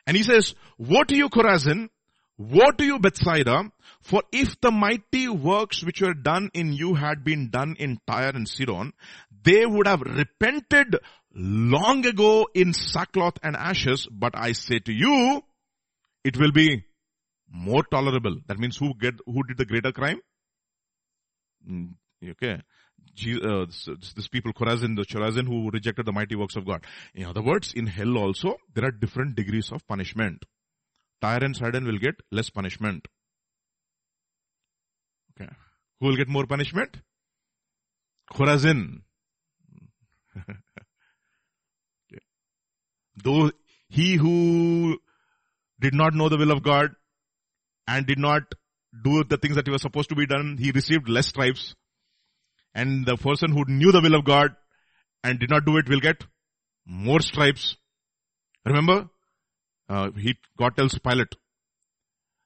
And 0.07 0.15
he 0.15 0.23
says, 0.23 0.55
woe 0.77 1.03
to 1.03 1.15
you 1.15 1.29
Chorazin, 1.29 1.89
woe 2.37 2.71
to 2.77 2.83
you 2.85 2.97
Bethsaida, 2.97 3.69
for 4.01 4.23
if 4.31 4.59
the 4.61 4.71
mighty 4.71 5.27
works 5.27 5.83
which 5.83 6.01
were 6.01 6.13
done 6.13 6.49
in 6.53 6.71
you 6.71 6.95
had 6.95 7.25
been 7.25 7.49
done 7.49 7.75
in 7.77 7.99
Tyre 8.07 8.31
and 8.33 8.47
Sidon, 8.47 8.93
they 9.43 9.65
would 9.65 9.85
have 9.85 10.01
repented 10.01 10.95
long 11.33 12.05
ago 12.05 12.47
in 12.53 12.73
sackcloth 12.73 13.37
and 13.43 13.55
ashes, 13.55 14.07
but 14.09 14.33
I 14.35 14.53
say 14.53 14.79
to 14.79 14.93
you, 14.93 15.43
it 16.23 16.37
will 16.37 16.53
be 16.53 16.85
more 17.49 17.83
tolerable. 17.83 18.37
That 18.47 18.59
means 18.59 18.77
who 18.77 18.93
get, 18.93 19.15
who 19.25 19.43
did 19.43 19.57
the 19.57 19.65
greater 19.65 19.91
crime? 19.91 20.21
Mm, 21.69 21.95
Uh, 23.17 23.65
this, 23.65 24.13
this, 24.15 24.27
people, 24.27 24.53
Chorazin, 24.53 24.95
the 24.95 25.03
Chorazin 25.03 25.47
who 25.47 25.71
rejected 25.71 26.05
the 26.05 26.11
mighty 26.11 26.35
works 26.35 26.55
of 26.55 26.65
God. 26.65 26.83
In 27.15 27.25
other 27.25 27.41
words, 27.41 27.73
in 27.73 27.87
hell 27.87 28.15
also, 28.17 28.57
there 28.75 28.85
are 28.85 28.91
different 28.91 29.35
degrees 29.35 29.71
of 29.71 29.85
punishment. 29.87 30.45
Tyre 31.19 31.43
and 31.43 31.55
Sidon 31.55 31.85
will 31.85 31.97
get 31.97 32.15
less 32.31 32.51
punishment. 32.51 33.07
Okay. 35.39 35.49
Who 35.99 36.07
will 36.07 36.15
get 36.15 36.27
more 36.27 36.45
punishment? 36.45 36.97
Chorazin. 38.31 39.01
okay. 40.37 40.59
Though 43.15 43.51
he 43.89 44.15
who 44.15 44.99
did 45.79 45.95
not 45.95 46.13
know 46.13 46.29
the 46.29 46.37
will 46.37 46.51
of 46.51 46.61
God 46.61 46.91
and 47.87 48.05
did 48.05 48.19
not 48.19 48.43
do 49.03 49.23
the 49.23 49.37
things 49.37 49.55
that 49.55 49.65
he 49.65 49.71
was 49.71 49.81
supposed 49.81 50.09
to 50.09 50.15
be 50.15 50.25
done, 50.25 50.57
he 50.59 50.71
received 50.71 51.09
less 51.09 51.27
stripes. 51.27 51.75
And 52.73 53.05
the 53.05 53.17
person 53.17 53.51
who 53.51 53.65
knew 53.67 53.91
the 53.91 54.01
will 54.01 54.15
of 54.15 54.25
God 54.25 54.55
and 55.23 55.39
did 55.39 55.49
not 55.49 55.65
do 55.65 55.77
it 55.77 55.89
will 55.89 55.99
get 55.99 56.23
more 56.85 57.19
stripes. 57.19 57.75
Remember? 58.65 59.09
Uh, 59.89 60.11
he, 60.11 60.37
God 60.57 60.75
tells 60.75 60.97
Pilate, 60.99 61.33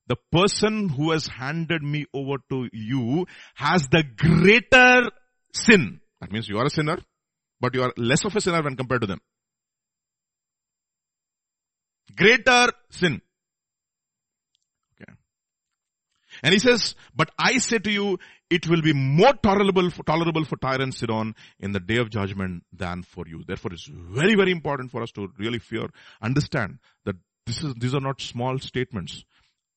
the 0.08 0.16
person 0.32 0.90
who 0.90 1.12
has 1.12 1.28
handed 1.28 1.82
me 1.82 2.06
over 2.14 2.38
to 2.50 2.70
you 2.74 3.26
has 3.56 3.88
the 3.90 4.04
greater 4.04 5.10
sin. 5.54 6.02
That 6.20 6.32
means 6.32 6.48
you 6.48 6.58
are 6.58 6.66
a 6.66 6.70
sinner, 6.70 6.98
but 7.60 7.74
you 7.76 7.84
are 7.84 7.94
less 7.98 8.26
of 8.26 8.36
a 8.36 8.42
sinner 8.42 8.62
when 8.62 8.76
compared 8.76 9.02
to 9.02 9.08
them. 9.08 9.20
Greater 12.16 12.68
sin. 12.90 13.22
Okay. 14.96 15.12
And 16.44 16.54
he 16.54 16.60
says, 16.60 16.96
but 17.16 17.32
I 17.40 17.58
say 17.60 17.80
to 17.80 17.92
you, 17.92 18.20
it 18.52 18.68
will 18.68 18.82
be 18.82 18.92
more 18.94 19.34
tolerable 19.42 19.90
for, 19.90 20.04
tolerable 20.04 20.44
for 20.44 20.58
Tyre 20.58 20.82
and 20.82 20.94
Sidon 20.94 21.34
in 21.60 21.72
the 21.72 21.80
day 21.80 21.98
of 21.98 22.10
judgment 22.10 22.64
than 22.74 23.02
for 23.02 23.24
you. 23.26 23.44
Therefore, 23.48 23.72
it's 23.72 23.90
very, 23.90 24.36
very 24.36 24.52
important 24.52 24.92
for 24.92 25.02
us 25.02 25.12
to 25.14 25.32
really 25.40 25.58
fear, 25.58 25.90
understand 26.22 26.80
that 27.06 27.16
this 27.46 27.64
is, 27.64 27.74
these 27.76 27.96
are 27.96 28.02
not 28.02 28.20
small 28.20 28.60
statements. 28.60 29.24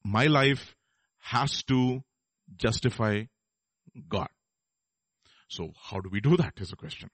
My 0.05 0.27
life 0.27 0.75
has 1.21 1.63
to 1.65 2.03
justify 2.57 3.23
God. 4.09 4.29
So 5.49 5.73
how 5.81 6.01
do 6.01 6.11
we 6.11 6.21
do 6.21 6.37
that 6.37 6.55
is 6.57 6.73
a 6.73 6.77
question. 6.77 7.11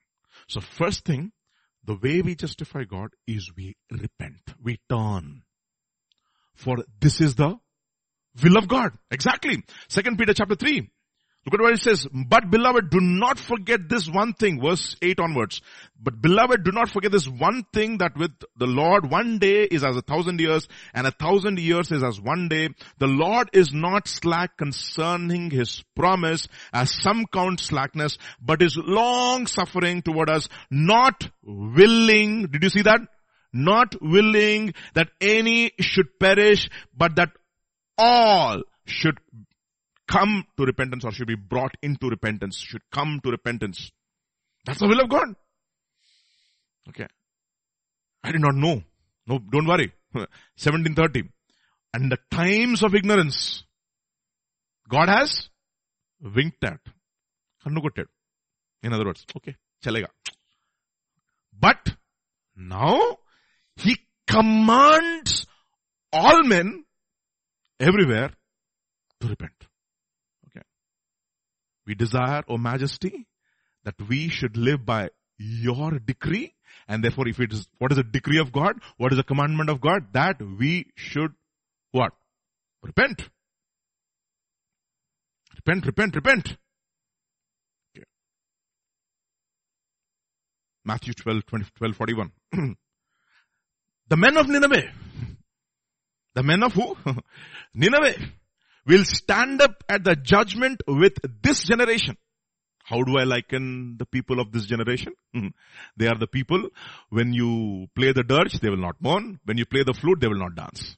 So 0.47 0.61
first 0.61 1.05
thing, 1.05 1.31
the 1.83 1.95
way 1.95 2.21
we 2.21 2.33
justify 2.33 2.85
God 2.85 3.11
is 3.27 3.51
we 3.55 3.75
repent. 3.91 4.41
We 4.61 4.79
turn. 4.89 5.43
For 6.55 6.77
this 6.99 7.21
is 7.21 7.35
the 7.35 7.59
will 8.43 8.57
of 8.57 8.67
God. 8.67 8.93
Exactly. 9.11 9.63
Second 9.87 10.17
Peter 10.17 10.33
chapter 10.33 10.55
3. 10.55 10.89
Look 11.43 11.55
at 11.55 11.63
what 11.63 11.73
it 11.73 11.79
says. 11.79 12.05
But 12.13 12.51
beloved, 12.51 12.91
do 12.91 12.99
not 13.01 13.39
forget 13.39 13.89
this 13.89 14.07
one 14.07 14.33
thing. 14.33 14.61
Verse 14.61 14.95
8 15.01 15.19
onwards. 15.19 15.61
But 15.99 16.21
beloved, 16.21 16.63
do 16.63 16.71
not 16.71 16.89
forget 16.89 17.11
this 17.11 17.27
one 17.27 17.63
thing 17.73 17.97
that 17.97 18.15
with 18.15 18.31
the 18.57 18.67
Lord 18.67 19.09
one 19.09 19.39
day 19.39 19.63
is 19.63 19.83
as 19.83 19.95
a 19.97 20.03
thousand 20.03 20.39
years 20.39 20.67
and 20.93 21.07
a 21.07 21.11
thousand 21.11 21.59
years 21.59 21.91
is 21.91 22.03
as 22.03 22.21
one 22.21 22.47
day. 22.47 22.69
The 22.99 23.07
Lord 23.07 23.49
is 23.53 23.73
not 23.73 24.07
slack 24.07 24.55
concerning 24.57 25.49
his 25.49 25.83
promise 25.95 26.47
as 26.71 26.93
some 27.01 27.25
count 27.25 27.59
slackness, 27.59 28.19
but 28.39 28.61
is 28.61 28.77
long 28.77 29.47
suffering 29.47 30.03
toward 30.03 30.29
us, 30.29 30.47
not 30.69 31.27
willing. 31.43 32.47
Did 32.51 32.61
you 32.61 32.69
see 32.69 32.83
that? 32.83 33.01
Not 33.51 33.95
willing 33.99 34.75
that 34.93 35.09
any 35.19 35.71
should 35.79 36.19
perish, 36.19 36.69
but 36.95 37.15
that 37.15 37.29
all 37.97 38.61
should 38.85 39.17
come 40.11 40.45
to 40.57 40.65
repentance 40.65 41.05
or 41.05 41.11
should 41.11 41.27
be 41.27 41.35
brought 41.35 41.75
into 41.81 42.09
repentance, 42.09 42.57
should 42.57 42.81
come 42.91 43.19
to 43.23 43.31
repentance. 43.31 43.91
That's 44.65 44.79
the 44.79 44.87
will 44.87 44.99
of 44.99 45.09
God. 45.09 45.29
Okay. 46.89 47.07
I 48.23 48.31
did 48.31 48.41
not 48.41 48.55
know. 48.55 48.83
No, 49.27 49.39
don't 49.39 49.67
worry. 49.67 49.91
1730. 50.11 51.23
And 51.93 52.11
the 52.11 52.17
times 52.29 52.83
of 52.83 52.93
ignorance, 52.93 53.63
God 54.89 55.09
has 55.09 55.49
winked 56.21 56.63
at. 56.63 56.79
Kannugotted. 57.65 58.05
In 58.83 58.93
other 58.93 59.05
words, 59.05 59.25
okay, 59.37 59.55
chalega. 59.85 60.07
But 61.57 61.95
now 62.55 63.17
he 63.75 63.97
commands 64.27 65.45
all 66.11 66.43
men 66.43 66.83
everywhere 67.79 68.31
to 69.19 69.27
repent. 69.27 69.53
We 71.85 71.95
desire, 71.95 72.43
O 72.47 72.57
Majesty, 72.57 73.27
that 73.83 73.95
we 74.07 74.29
should 74.29 74.57
live 74.57 74.85
by 74.85 75.09
your 75.37 75.99
decree. 75.99 76.53
And 76.87 77.03
therefore, 77.03 77.27
if 77.27 77.39
it 77.39 77.53
is, 77.53 77.67
what 77.79 77.91
is 77.91 77.97
the 77.97 78.03
decree 78.03 78.39
of 78.39 78.51
God? 78.51 78.75
What 78.97 79.11
is 79.11 79.17
the 79.17 79.23
commandment 79.23 79.69
of 79.69 79.81
God? 79.81 80.13
That 80.13 80.41
we 80.41 80.87
should 80.95 81.33
what? 81.91 82.13
Repent. 82.83 83.29
Repent, 85.55 85.85
repent, 85.85 86.15
repent. 86.15 86.57
Okay. 87.95 88.05
Matthew 90.85 91.13
12, 91.13 91.45
20, 91.45 91.65
12, 91.75 91.95
41. 91.95 92.31
the 94.07 94.17
men 94.17 94.37
of 94.37 94.47
Nineveh. 94.47 94.91
The 96.33 96.43
men 96.43 96.63
of 96.63 96.73
who? 96.73 96.95
Nineveh 97.73 98.15
will 98.85 99.03
stand 99.05 99.61
up 99.61 99.83
at 99.87 100.03
the 100.03 100.15
judgment 100.15 100.81
with 100.87 101.13
this 101.41 101.63
generation. 101.63 102.17
How 102.83 103.03
do 103.03 103.17
I 103.17 103.23
liken 103.23 103.95
the 103.97 104.05
people 104.05 104.39
of 104.39 104.51
this 104.51 104.65
generation? 104.65 105.13
Hmm. 105.33 105.47
they 105.95 106.07
are 106.07 106.17
the 106.17 106.27
people, 106.27 106.69
when 107.09 107.31
you 107.31 107.87
play 107.95 108.11
the 108.11 108.23
dirge, 108.23 108.59
they 108.59 108.69
will 108.69 108.77
not 108.77 108.95
mourn. 108.99 109.39
When 109.45 109.57
you 109.57 109.65
play 109.65 109.83
the 109.83 109.93
flute, 109.93 110.19
they 110.19 110.27
will 110.27 110.39
not 110.39 110.55
dance. 110.55 110.97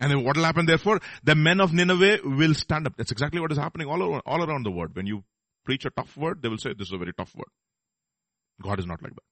And 0.00 0.10
then 0.10 0.24
what 0.24 0.36
will 0.36 0.44
happen 0.44 0.66
therefore? 0.66 1.00
The 1.22 1.34
men 1.34 1.60
of 1.60 1.72
Nineveh 1.72 2.18
will 2.24 2.54
stand 2.54 2.86
up. 2.86 2.96
That's 2.96 3.12
exactly 3.12 3.40
what 3.40 3.52
is 3.52 3.58
happening 3.58 3.88
all 3.88 4.02
around, 4.02 4.22
all 4.26 4.44
around 4.44 4.64
the 4.64 4.70
world. 4.70 4.94
When 4.94 5.06
you 5.06 5.24
preach 5.64 5.84
a 5.84 5.90
tough 5.90 6.16
word, 6.16 6.42
they 6.42 6.48
will 6.48 6.58
say, 6.58 6.74
this 6.76 6.88
is 6.88 6.92
a 6.92 6.98
very 6.98 7.12
tough 7.12 7.34
word. 7.34 7.48
God 8.60 8.78
is 8.78 8.86
not 8.86 9.02
like 9.02 9.14
that. 9.14 9.22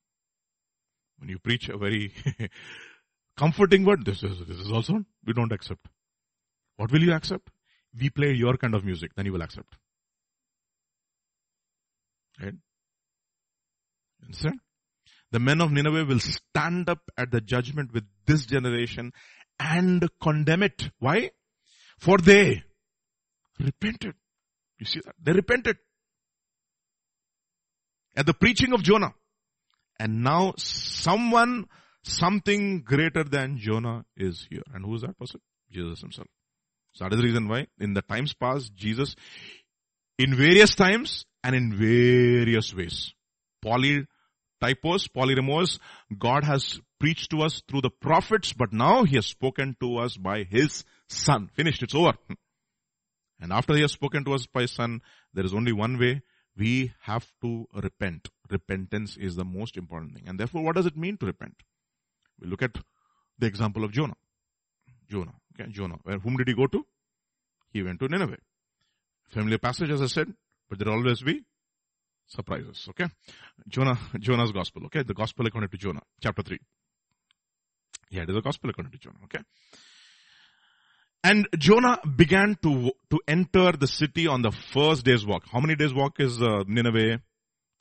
When 1.19 1.29
you 1.29 1.39
preach 1.39 1.69
a 1.69 1.77
very 1.77 2.15
comforting 3.37 3.85
word, 3.85 4.05
this 4.05 4.23
is, 4.23 4.39
this 4.47 4.59
is 4.59 4.73
also, 4.73 5.05
we 5.27 5.33
don't 5.33 5.53
accept. 5.53 5.87
What 6.83 6.91
will 6.91 7.05
you 7.05 7.13
accept? 7.13 7.49
We 7.97 8.11
play 8.11 8.33
your 8.33 8.57
kind 8.57 8.75
of 8.75 8.85
music, 8.85 9.13
then 9.15 9.25
you 9.25 9.33
will 9.33 9.43
accept. 9.43 9.77
Right? 12.43 12.55
Understand? 14.21 14.59
The 15.31 15.39
men 15.39 15.61
of 15.61 15.71
Nineveh 15.71 16.05
will 16.07 16.19
stand 16.19 16.89
up 16.89 16.99
at 17.17 17.31
the 17.31 17.41
judgment 17.41 17.93
with 17.95 18.03
this 18.27 18.47
generation 18.47 19.13
and 19.61 20.09
condemn 20.21 20.65
it. 20.65 20.91
Why? 20.99 21.31
For 22.01 22.19
they 22.19 22.65
repented. 23.61 24.15
You 24.81 24.87
see 24.87 25.03
that? 25.05 25.15
They 25.23 25.35
repented. 25.35 25.77
At 28.17 28.27
the 28.27 28.35
preaching 28.35 28.73
of 28.73 28.83
Jonah. 28.83 29.15
And 30.01 30.25
now 30.25 30.55
someone, 30.59 31.67
something 32.03 32.83
greater 32.83 33.23
than 33.23 33.59
Jonah 33.59 34.05
is 34.17 34.49
here. 34.51 34.65
And 34.75 34.85
who 34.85 34.97
is 34.97 35.03
that 35.03 35.17
person? 35.17 35.41
Jesus 35.71 36.01
himself. 36.01 36.27
So 36.93 37.05
that 37.05 37.13
is 37.13 37.21
the 37.21 37.27
reason 37.27 37.49
why 37.49 37.67
in 37.79 37.95
the 37.95 38.03
times 38.03 38.35
past, 38.35 38.75
Jesus, 38.75 39.17
in 40.19 40.35
various 40.37 40.75
times 40.75 41.25
and 41.43 41.55
in 41.55 41.75
various 41.75 42.75
ways, 42.75 43.15
polytropos, 43.65 44.07
polymeros, 44.63 45.79
God 46.19 46.45
has 46.45 46.81
preached 47.01 47.31
to 47.31 47.43
us 47.43 47.63
through 47.69 47.81
the 47.81 47.91
prophets, 47.91 48.53
but 48.53 48.73
now 48.73 49.05
He 49.05 49.17
has 49.17 49.27
spoken 49.27 49.77
to 49.81 49.97
us 49.99 50.17
by 50.17 50.45
His 50.45 50.85
Son. 51.09 51.49
Finished, 51.55 51.83
it's 51.83 51.95
over. 51.95 52.15
And 53.43 53.53
after 53.53 53.75
he 53.75 53.83
has 53.83 53.91
spoken 53.91 54.25
to 54.25 54.35
us 54.35 54.47
by 54.47 54.63
his 54.63 54.71
son, 54.71 55.03
there 55.35 55.45
is 55.45 55.53
only 55.53 55.73
one 55.73 55.99
way. 55.99 56.23
We 56.57 56.93
have 57.01 57.27
to 57.43 57.67
repent. 57.75 58.29
Repentance 58.49 59.17
is 59.17 59.35
the 59.35 59.45
most 59.45 59.77
important 59.77 60.15
thing. 60.15 60.29
And 60.29 60.39
therefore, 60.39 60.63
what 60.63 60.77
does 60.77 60.87
it 60.87 60.97
mean 60.97 61.17
to 61.17 61.27
repent? 61.27 61.57
We 62.41 62.47
look 62.47 62.63
at 62.63 62.79
the 63.39 63.47
example 63.47 63.83
of 63.83 63.91
Jonah. 63.91 64.17
Jonah. 65.11 65.35
Okay, 65.55 65.71
Jonah. 65.71 65.97
Where, 66.03 66.19
whom 66.19 66.37
did 66.37 66.49
he 66.49 66.55
go 66.55 66.67
to? 66.67 66.85
He 67.73 67.83
went 67.83 68.01
to 68.01 68.09
Nineveh. 68.09 68.39
Familiar 69.31 69.59
passage 69.59 69.91
as 69.91 70.03
I 70.03 70.07
said, 70.07 70.33
but 70.69 70.79
there 70.79 70.91
will 70.91 70.99
always 70.99 71.23
be 71.23 71.43
surprises. 72.27 72.87
Okay. 72.91 73.07
Jonah, 73.69 73.99
Jonah's 74.19 74.53
gospel. 74.53 74.87
Okay. 74.87 75.03
The 75.03 75.15
gospel 75.15 75.47
according 75.47 75.71
to 75.71 75.77
Jonah, 75.77 76.03
chapter 76.21 76.43
3. 76.43 76.59
Yeah, 78.11 78.23
it 78.23 78.29
is 78.29 78.35
the 78.35 78.43
gospel 78.43 78.71
according 78.71 78.93
to 78.93 78.99
Jonah. 78.99 79.19
Okay. 79.25 79.43
And 81.25 81.49
Jonah 81.57 81.99
began 82.17 82.57
to, 82.63 82.91
to 83.11 83.21
enter 83.29 83.73
the 83.73 83.87
city 83.87 84.27
on 84.27 84.43
the 84.43 84.51
first 84.51 85.05
day's 85.05 85.25
walk. 85.25 85.45
How 85.51 85.61
many 85.61 85.77
days 85.77 85.95
walk 85.95 86.19
is 86.19 86.43
uh, 86.43 86.65
Nineveh? 86.67 87.21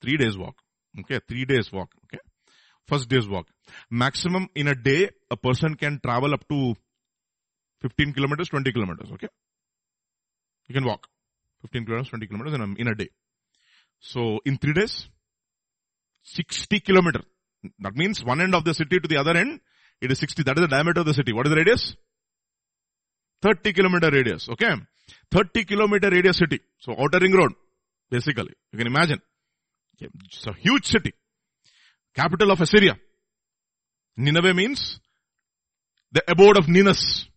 Three 0.01 0.17
days 0.17 0.37
walk. 0.37 0.55
Okay. 0.99 1.19
Three 1.27 1.45
days 1.45 1.71
walk. 1.71 1.89
Okay. 2.05 2.21
First 2.87 3.09
day's 3.09 3.27
walk. 3.27 3.47
Maximum 3.89 4.47
in 4.55 4.67
a 4.67 4.75
day, 4.75 5.09
a 5.29 5.37
person 5.37 5.75
can 5.75 5.99
travel 6.03 6.33
up 6.33 6.47
to 6.49 6.75
15 7.81 8.13
kilometers, 8.13 8.49
20 8.49 8.71
kilometers. 8.71 9.09
Okay. 9.13 9.27
You 10.67 10.73
can 10.73 10.85
walk 10.85 11.07
15 11.61 11.85
kilometers, 11.85 12.09
20 12.09 12.27
kilometers 12.27 12.53
in 12.53 12.61
a, 12.61 12.81
in 12.81 12.87
a 12.87 12.95
day. 12.95 13.09
So 13.99 14.39
in 14.45 14.57
three 14.57 14.73
days, 14.73 15.07
60 16.23 16.79
kilometers. 16.79 17.23
That 17.79 17.95
means 17.95 18.23
one 18.23 18.41
end 18.41 18.55
of 18.55 18.63
the 18.63 18.73
city 18.73 18.99
to 18.99 19.07
the 19.07 19.17
other 19.17 19.35
end, 19.37 19.59
it 20.01 20.11
is 20.11 20.19
60. 20.19 20.43
That 20.43 20.57
is 20.57 20.61
the 20.61 20.67
diameter 20.67 21.01
of 21.01 21.05
the 21.05 21.13
city. 21.13 21.31
What 21.31 21.45
is 21.45 21.51
the 21.51 21.57
radius? 21.57 21.95
30 23.43 23.73
kilometer 23.73 24.09
radius. 24.09 24.49
Okay. 24.49 24.73
30 25.31 25.65
kilometer 25.65 26.09
radius 26.09 26.37
city. 26.37 26.59
So 26.79 26.95
outer 26.97 27.19
ring 27.19 27.33
road, 27.33 27.53
basically. 28.09 28.53
You 28.71 28.77
can 28.77 28.87
imagine. 28.87 29.21
It's 29.99 30.47
a 30.47 30.53
huge 30.53 30.85
city. 30.85 31.13
Capital 32.15 32.51
of 32.51 32.61
Assyria. 32.61 32.97
Nineveh 34.17 34.53
means 34.53 34.99
the 36.11 36.23
abode 36.27 36.57
of 36.57 36.67
Ninus. 36.67 37.27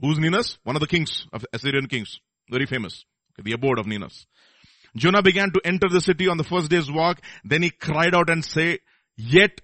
Who's 0.00 0.18
Ninus? 0.18 0.58
One 0.64 0.76
of 0.76 0.80
the 0.80 0.86
kings 0.86 1.26
of 1.32 1.44
Assyrian 1.52 1.86
kings. 1.86 2.20
Very 2.50 2.66
famous. 2.66 3.04
Okay, 3.32 3.42
the 3.44 3.52
abode 3.52 3.78
of 3.78 3.86
Ninus. 3.86 4.26
Jonah 4.96 5.22
began 5.22 5.52
to 5.52 5.60
enter 5.64 5.88
the 5.88 6.00
city 6.00 6.26
on 6.28 6.36
the 6.36 6.44
first 6.44 6.70
day's 6.70 6.90
walk. 6.90 7.20
Then 7.44 7.62
he 7.62 7.70
cried 7.70 8.14
out 8.14 8.30
and 8.30 8.44
say, 8.44 8.78
yet 9.16 9.60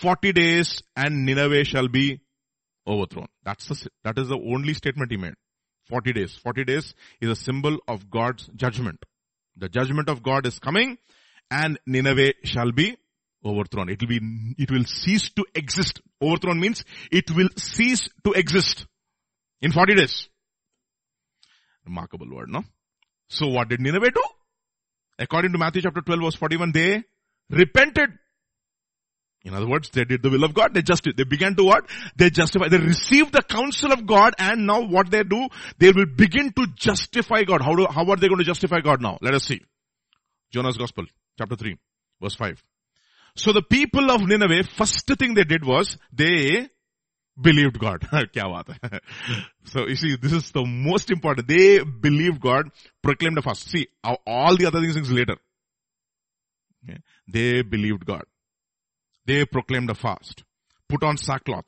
40 0.00 0.32
days 0.32 0.82
and 0.96 1.26
Nineveh 1.26 1.64
shall 1.64 1.88
be 1.88 2.20
overthrown. 2.86 3.28
That's 3.44 3.66
the, 3.66 3.88
that 4.02 4.18
is 4.18 4.28
the 4.28 4.38
only 4.38 4.74
statement 4.74 5.10
he 5.10 5.16
made. 5.16 5.34
40 5.88 6.12
days. 6.12 6.34
40 6.34 6.64
days 6.64 6.94
is 7.20 7.30
a 7.30 7.36
symbol 7.36 7.78
of 7.86 8.10
God's 8.10 8.48
judgment. 8.56 9.04
The 9.56 9.68
judgment 9.68 10.08
of 10.08 10.22
God 10.22 10.46
is 10.46 10.58
coming 10.58 10.98
and 11.50 11.78
Nineveh 11.86 12.32
shall 12.42 12.72
be 12.72 12.96
overthrown. 13.44 13.90
It 13.90 14.00
will 14.00 14.08
be, 14.08 14.20
it 14.58 14.70
will 14.70 14.84
cease 14.84 15.30
to 15.36 15.44
exist. 15.54 16.00
Overthrown 16.22 16.58
means 16.58 16.84
it 17.12 17.30
will 17.30 17.50
cease 17.56 18.08
to 18.24 18.32
exist 18.32 18.86
in 19.64 19.72
40 19.72 19.94
days. 19.94 20.28
Remarkable 21.86 22.28
word, 22.30 22.50
no? 22.50 22.62
So 23.28 23.48
what 23.48 23.68
did 23.68 23.80
Nineveh 23.80 24.10
do? 24.10 24.22
According 25.18 25.52
to 25.52 25.58
Matthew 25.58 25.82
chapter 25.82 26.02
12 26.02 26.20
verse 26.20 26.34
41, 26.34 26.72
they 26.72 27.02
repented. 27.50 28.10
In 29.44 29.54
other 29.54 29.66
words, 29.66 29.90
they 29.90 30.04
did 30.04 30.22
the 30.22 30.30
will 30.30 30.44
of 30.44 30.54
God. 30.54 30.74
They 30.74 30.82
just, 30.82 31.04
they 31.04 31.24
began 31.24 31.54
to 31.56 31.64
what? 31.64 31.84
They 32.16 32.30
justify, 32.30 32.68
they 32.68 32.78
received 32.78 33.32
the 33.32 33.42
counsel 33.42 33.92
of 33.92 34.06
God 34.06 34.34
and 34.38 34.66
now 34.66 34.82
what 34.82 35.10
they 35.10 35.22
do, 35.22 35.48
they 35.78 35.92
will 35.92 36.06
begin 36.06 36.52
to 36.52 36.66
justify 36.76 37.44
God. 37.44 37.62
How 37.62 37.74
do, 37.74 37.86
how 37.86 38.04
are 38.10 38.16
they 38.16 38.28
going 38.28 38.38
to 38.38 38.44
justify 38.44 38.80
God 38.80 39.00
now? 39.00 39.18
Let 39.20 39.34
us 39.34 39.44
see. 39.44 39.60
Jonah's 40.50 40.76
Gospel, 40.76 41.04
chapter 41.38 41.56
3, 41.56 41.76
verse 42.20 42.34
5. 42.34 42.62
So 43.36 43.52
the 43.52 43.62
people 43.62 44.10
of 44.10 44.22
Nineveh, 44.22 44.64
first 44.64 45.06
thing 45.18 45.34
they 45.34 45.44
did 45.44 45.64
was, 45.64 45.98
they 46.12 46.68
believed 47.40 47.78
God. 47.78 48.06
so 49.64 49.86
you 49.86 49.96
see, 49.96 50.16
this 50.16 50.32
is 50.32 50.50
the 50.50 50.64
most 50.64 51.10
important. 51.10 51.48
They 51.48 51.82
believed 51.82 52.40
God, 52.40 52.70
proclaimed 53.02 53.38
a 53.38 53.42
fast. 53.42 53.70
See, 53.70 53.88
all 54.02 54.56
the 54.56 54.66
other 54.66 54.80
things 54.80 54.96
is 54.96 55.10
later. 55.10 55.36
They 57.26 57.62
believed 57.62 58.04
God. 58.04 58.24
They 59.26 59.44
proclaimed 59.46 59.90
a 59.90 59.94
fast. 59.94 60.44
Put 60.88 61.02
on 61.02 61.16
sackcloth. 61.16 61.66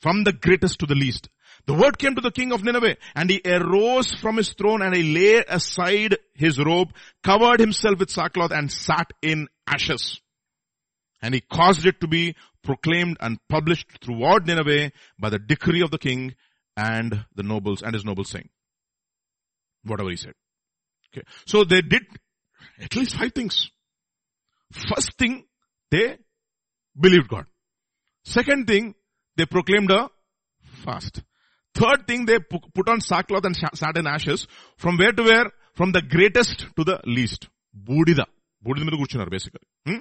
From 0.00 0.24
the 0.24 0.32
greatest 0.32 0.80
to 0.80 0.86
the 0.86 0.94
least. 0.94 1.28
The 1.66 1.74
word 1.74 1.98
came 1.98 2.14
to 2.14 2.20
the 2.20 2.30
king 2.30 2.52
of 2.52 2.64
Nineveh 2.64 2.96
and 3.14 3.28
he 3.28 3.42
arose 3.44 4.14
from 4.14 4.36
his 4.36 4.52
throne 4.54 4.80
and 4.80 4.94
he 4.94 5.14
laid 5.14 5.44
aside 5.48 6.16
his 6.34 6.58
robe, 6.58 6.94
covered 7.22 7.60
himself 7.60 7.98
with 7.98 8.10
sackcloth 8.10 8.52
and 8.52 8.72
sat 8.72 9.12
in 9.22 9.48
ashes. 9.66 10.20
And 11.20 11.34
he 11.34 11.40
caused 11.40 11.84
it 11.84 12.00
to 12.00 12.08
be 12.08 12.36
proclaimed 12.62 13.16
and 13.20 13.38
published 13.48 13.86
throughout 14.02 14.46
Nineveh 14.46 14.92
by 15.18 15.30
the 15.30 15.38
decree 15.38 15.82
of 15.82 15.90
the 15.90 15.98
king 15.98 16.34
and 16.76 17.24
the 17.34 17.42
nobles 17.42 17.82
and 17.82 17.94
his 17.94 18.04
nobles 18.04 18.30
saying. 18.30 18.48
Whatever 19.84 20.10
he 20.10 20.16
said. 20.16 20.34
Okay. 21.12 21.26
So 21.46 21.64
they 21.64 21.80
did 21.80 22.02
at 22.80 22.94
least 22.94 23.16
five 23.16 23.32
things. 23.32 23.70
First 24.72 25.16
thing, 25.18 25.44
they 25.90 26.18
believed 26.98 27.28
God. 27.28 27.46
Second 28.24 28.66
thing, 28.66 28.94
they 29.36 29.46
proclaimed 29.46 29.90
a 29.90 30.10
fast. 30.84 31.22
Third 31.74 32.06
thing, 32.06 32.26
they 32.26 32.38
put 32.38 32.88
on 32.88 33.00
sackcloth 33.00 33.44
and 33.44 33.56
sat 33.56 33.96
in 33.96 34.06
ashes. 34.06 34.46
From 34.76 34.96
where 34.96 35.12
to 35.12 35.22
where? 35.22 35.52
From 35.74 35.92
the 35.92 36.02
greatest 36.02 36.66
to 36.76 36.84
the 36.84 37.00
least. 37.04 37.48
Buddhida. 37.74 38.26
Buddhism 38.60 39.28
basically. 39.30 39.60
Hmm? 39.86 39.98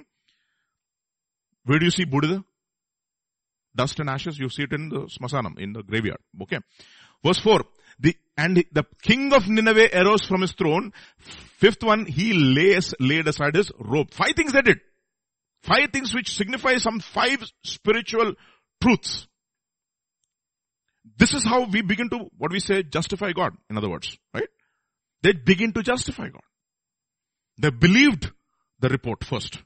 Where 1.67 1.79
do 1.79 1.85
you 1.85 1.91
see 1.91 2.05
Buddha? 2.05 2.43
Dust 3.75 3.99
and 3.99 4.09
ashes, 4.09 4.39
you 4.39 4.49
see 4.49 4.63
it 4.63 4.73
in 4.73 4.89
the 4.89 5.01
smasanam, 5.01 5.59
in 5.59 5.73
the 5.73 5.83
graveyard. 5.83 6.19
Okay. 6.41 6.59
Verse 7.23 7.39
4. 7.39 7.61
The, 7.99 8.15
and 8.37 8.63
the 8.71 8.85
king 9.01 9.33
of 9.33 9.47
Nineveh 9.47 9.89
arose 9.93 10.25
from 10.25 10.41
his 10.41 10.53
throne. 10.53 10.93
Fifth 11.17 11.83
one, 11.83 12.05
he 12.05 12.33
lays, 12.33 12.93
laid 12.99 13.27
aside 13.27 13.55
his 13.55 13.71
robe. 13.79 14.13
Five 14.13 14.33
things 14.35 14.53
they 14.53 14.61
did. 14.61 14.79
Five 15.63 15.89
things 15.91 16.13
which 16.13 16.35
signify 16.35 16.77
some 16.77 17.01
five 17.01 17.43
spiritual 17.63 18.33
truths. 18.81 19.27
This 21.17 21.33
is 21.33 21.43
how 21.43 21.65
we 21.65 21.81
begin 21.81 22.09
to, 22.11 22.29
what 22.37 22.51
we 22.51 22.59
say, 22.59 22.83
justify 22.83 23.33
God, 23.33 23.57
in 23.69 23.77
other 23.77 23.89
words, 23.89 24.17
right? 24.33 24.47
They 25.21 25.33
begin 25.33 25.73
to 25.73 25.83
justify 25.83 26.29
God. 26.29 26.43
They 27.57 27.71
believed 27.71 28.31
the 28.79 28.89
report 28.89 29.23
first. 29.25 29.59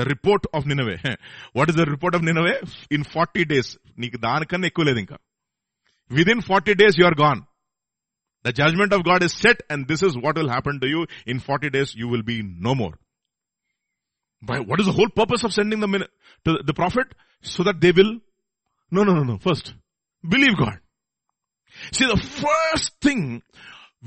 The 0.00 0.04
report 0.04 0.44
of 0.52 0.66
Nineveh. 0.66 1.16
What 1.52 1.70
is 1.70 1.76
the 1.76 1.86
report 1.86 2.14
of 2.14 2.22
Nineveh? 2.22 2.66
In 2.90 3.02
40 3.04 3.44
days. 3.52 3.68
నీకు 4.02 4.18
దానికన్నా 4.26 4.66
ఎక్కువ 4.70 4.84
లేదు 4.88 5.00
ఇంకా 5.04 5.18
Within 6.18 6.40
40 6.48 6.74
days 6.80 6.94
you 6.98 7.06
are 7.10 7.16
gone. 7.24 7.40
The 8.46 8.52
judgment 8.58 8.92
of 8.96 9.00
God 9.08 9.22
is 9.26 9.32
set 9.44 9.62
and 9.70 9.88
this 9.90 10.02
is 10.08 10.16
what 10.24 10.36
will 10.38 10.50
happen 10.56 10.78
to 10.82 10.88
you. 10.92 11.00
In 11.32 11.40
40 11.40 11.70
days 11.76 11.94
you 12.00 12.08
will 12.12 12.22
be 12.32 12.36
no 12.66 12.74
more. 12.80 12.94
But 14.50 14.66
what 14.68 14.78
is 14.82 14.86
the 14.86 14.92
whole 14.92 15.08
purpose 15.08 15.42
of 15.42 15.52
sending 15.52 15.80
them 15.80 15.94
to 16.44 16.58
the 16.64 16.74
prophet? 16.74 17.08
So 17.42 17.64
that 17.64 17.80
they 17.80 17.92
will, 17.92 18.12
no, 18.90 19.02
no, 19.02 19.14
no, 19.14 19.24
no. 19.30 19.38
First, 19.38 19.74
believe 20.34 20.56
God. 20.56 20.78
See 21.92 22.06
the 22.06 22.20
first 22.44 22.92
thing 23.00 23.42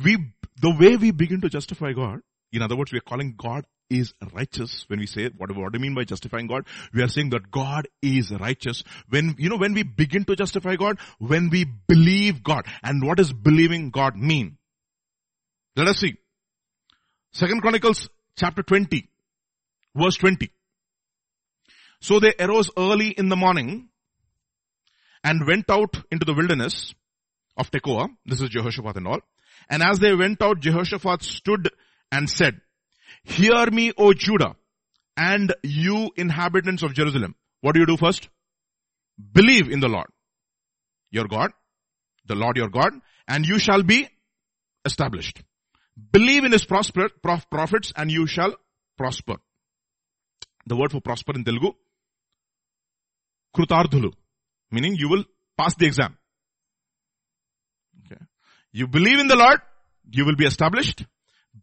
we, 0.03 0.17
the 0.61 0.73
way 0.79 0.95
we 0.95 1.11
begin 1.11 1.41
to 1.41 1.49
justify 1.49 1.91
God, 1.93 2.19
in 2.51 2.61
other 2.61 2.75
words, 2.75 2.91
we 2.91 2.99
are 2.99 3.09
calling 3.11 3.35
God 3.37 3.65
is 3.94 4.12
righteous. 4.32 4.84
When 4.88 4.98
we 4.98 5.06
say, 5.06 5.30
what, 5.36 5.54
what 5.54 5.72
do 5.72 5.78
you 5.78 5.82
mean 5.82 5.94
by 5.94 6.04
justifying 6.04 6.46
God? 6.46 6.66
We 6.92 7.02
are 7.02 7.08
saying 7.08 7.30
that 7.30 7.50
God 7.50 7.88
is 8.02 8.30
righteous. 8.32 8.82
When, 9.08 9.34
you 9.38 9.48
know, 9.48 9.56
when 9.56 9.74
we 9.74 9.82
begin 9.82 10.24
to 10.26 10.36
justify 10.36 10.76
God, 10.76 10.98
when 11.18 11.50
we 11.50 11.64
believe 11.64 12.42
God. 12.42 12.66
And 12.82 13.04
what 13.04 13.18
does 13.18 13.32
believing 13.32 13.90
God 13.90 14.16
mean? 14.16 14.58
Let 15.76 15.88
us 15.88 15.98
see. 15.98 16.16
Second 17.32 17.62
Chronicles 17.62 18.08
chapter 18.36 18.62
20, 18.62 19.08
verse 19.96 20.16
20. 20.16 20.50
So 22.00 22.20
they 22.20 22.34
arose 22.38 22.70
early 22.76 23.08
in 23.08 23.28
the 23.28 23.36
morning 23.36 23.88
and 25.24 25.46
went 25.46 25.70
out 25.70 25.96
into 26.10 26.24
the 26.24 26.34
wilderness 26.34 26.94
of 27.56 27.70
Tekoa. 27.70 28.08
This 28.26 28.42
is 28.42 28.50
Jehoshaphat 28.50 28.96
and 28.96 29.08
all. 29.08 29.20
And 29.68 29.82
as 29.82 29.98
they 29.98 30.14
went 30.14 30.42
out, 30.42 30.60
Jehoshaphat 30.60 31.22
stood 31.22 31.70
and 32.12 32.28
said, 32.28 32.60
Hear 33.24 33.66
me, 33.70 33.92
O 33.96 34.12
Judah, 34.12 34.54
and 35.16 35.54
you 35.62 36.10
inhabitants 36.16 36.82
of 36.82 36.94
Jerusalem. 36.94 37.34
What 37.60 37.74
do 37.74 37.80
you 37.80 37.86
do 37.86 37.96
first? 37.96 38.28
Believe 39.32 39.70
in 39.70 39.80
the 39.80 39.88
Lord, 39.88 40.08
your 41.10 41.26
God, 41.26 41.52
the 42.26 42.34
Lord 42.34 42.56
your 42.56 42.68
God, 42.68 42.92
and 43.26 43.46
you 43.46 43.58
shall 43.58 43.82
be 43.82 44.08
established. 44.84 45.42
Believe 46.12 46.44
in 46.44 46.52
his 46.52 46.64
prosper, 46.64 47.08
prof, 47.22 47.48
prophets 47.48 47.92
and 47.96 48.10
you 48.10 48.26
shall 48.26 48.54
prosper. 48.98 49.36
The 50.66 50.76
word 50.76 50.92
for 50.92 51.00
prosper 51.00 51.32
in 51.34 51.44
Telugu, 51.44 51.72
krutardhulu, 53.56 54.12
meaning 54.70 54.96
you 54.96 55.08
will 55.08 55.24
pass 55.56 55.74
the 55.76 55.86
exam. 55.86 56.16
Okay. 58.04 58.20
You 58.72 58.88
believe 58.88 59.18
in 59.20 59.28
the 59.28 59.36
Lord, 59.36 59.60
you 60.10 60.24
will 60.24 60.36
be 60.36 60.46
established. 60.46 61.04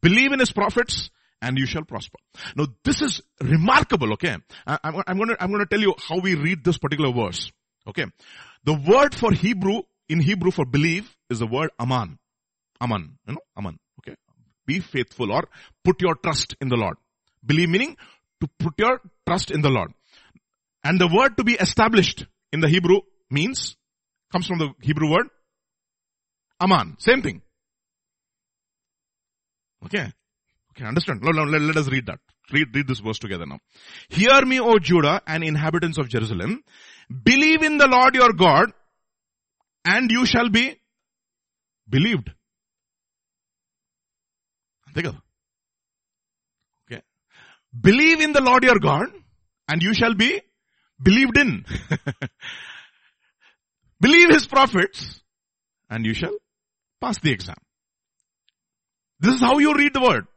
Believe 0.02 0.32
in 0.32 0.40
his 0.40 0.52
prophets 0.52 1.10
and 1.42 1.58
you 1.58 1.66
shall 1.66 1.84
prosper. 1.84 2.18
Now 2.56 2.68
this 2.84 3.02
is 3.02 3.22
remarkable, 3.42 4.14
okay? 4.14 4.38
I, 4.66 4.78
I'm, 4.84 5.04
I'm 5.08 5.18
gonna, 5.18 5.36
I'm 5.40 5.52
gonna 5.52 5.66
tell 5.66 5.80
you 5.80 5.96
how 5.98 6.20
we 6.20 6.36
read 6.36 6.64
this 6.64 6.78
particular 6.78 7.12
verse. 7.12 7.52
Okay. 7.88 8.06
The 8.64 8.74
word 8.74 9.16
for 9.16 9.32
Hebrew, 9.32 9.82
in 10.08 10.20
Hebrew 10.20 10.52
for 10.52 10.66
believe 10.66 11.16
is 11.30 11.40
the 11.40 11.48
word 11.48 11.72
aman. 11.80 12.20
Aman. 12.80 13.18
You 13.28 13.34
know, 13.34 13.42
aman. 13.58 13.80
Okay. 14.00 14.16
Be 14.66 14.80
faithful 14.80 15.32
or 15.32 15.44
put 15.84 16.02
your 16.02 16.16
trust 16.16 16.56
in 16.62 16.70
the 16.70 16.76
Lord. 16.76 16.98
Believe 17.44 17.70
meaning 17.70 17.98
to 18.42 18.50
put 18.60 18.74
your 18.78 19.02
trust 19.28 19.52
in 19.52 19.62
the 19.62 19.70
Lord. 19.70 19.94
And 20.84 21.00
the 21.00 21.08
word 21.08 21.38
to 21.38 21.44
be 21.44 21.54
established 21.54 22.26
in 22.52 22.60
the 22.60 22.68
Hebrew 22.68 23.02
means, 23.30 23.76
comes 24.32 24.48
from 24.48 24.60
the 24.60 24.74
Hebrew 24.82 25.10
word, 25.10 25.28
aman. 26.60 26.98
Same 27.00 27.22
thing. 27.22 27.42
Okay. 29.86 30.12
Okay, 30.72 30.86
understand? 30.86 31.22
Let, 31.24 31.36
let, 31.36 31.62
let 31.62 31.78
us 31.78 31.90
read 31.90 32.08
that. 32.08 32.20
Read, 32.52 32.68
read 32.74 32.88
this 32.88 33.00
verse 33.00 33.20
together 33.20 33.46
now. 33.46 33.60
Hear 34.10 34.46
me, 34.46 34.60
O 34.60 34.80
Judah 34.80 35.22
and 35.26 35.44
inhabitants 35.44 35.98
of 35.98 36.10
Jerusalem. 36.10 36.64
Believe 37.24 37.64
in 37.64 37.78
the 37.78 37.88
Lord 37.88 38.16
your 38.16 38.34
God 38.34 38.72
and 39.86 40.12
you 40.12 40.26
shall 40.26 40.50
be 40.50 40.80
believed. 41.90 42.30
Think 44.94 45.08
of 45.08 45.16
Okay. 46.92 47.02
Believe 47.80 48.22
in 48.22 48.34
the 48.34 48.42
Lord 48.42 48.64
your 48.64 48.80
God 48.80 49.08
and 49.68 49.82
you 49.82 49.94
shall 49.94 50.14
be 50.14 50.42
believed 51.02 51.38
in. 51.38 51.66
Believe 54.02 54.30
his 54.30 54.48
prophets 54.48 55.22
and 55.90 56.06
you 56.06 56.14
shall 56.14 56.36
pass 57.00 57.20
the 57.20 57.32
exam. 57.32 57.56
This 59.20 59.36
is 59.36 59.42
how 59.42 59.60
you 59.60 59.76
read 59.76 59.94
the 59.94 60.02
word. 60.02 60.28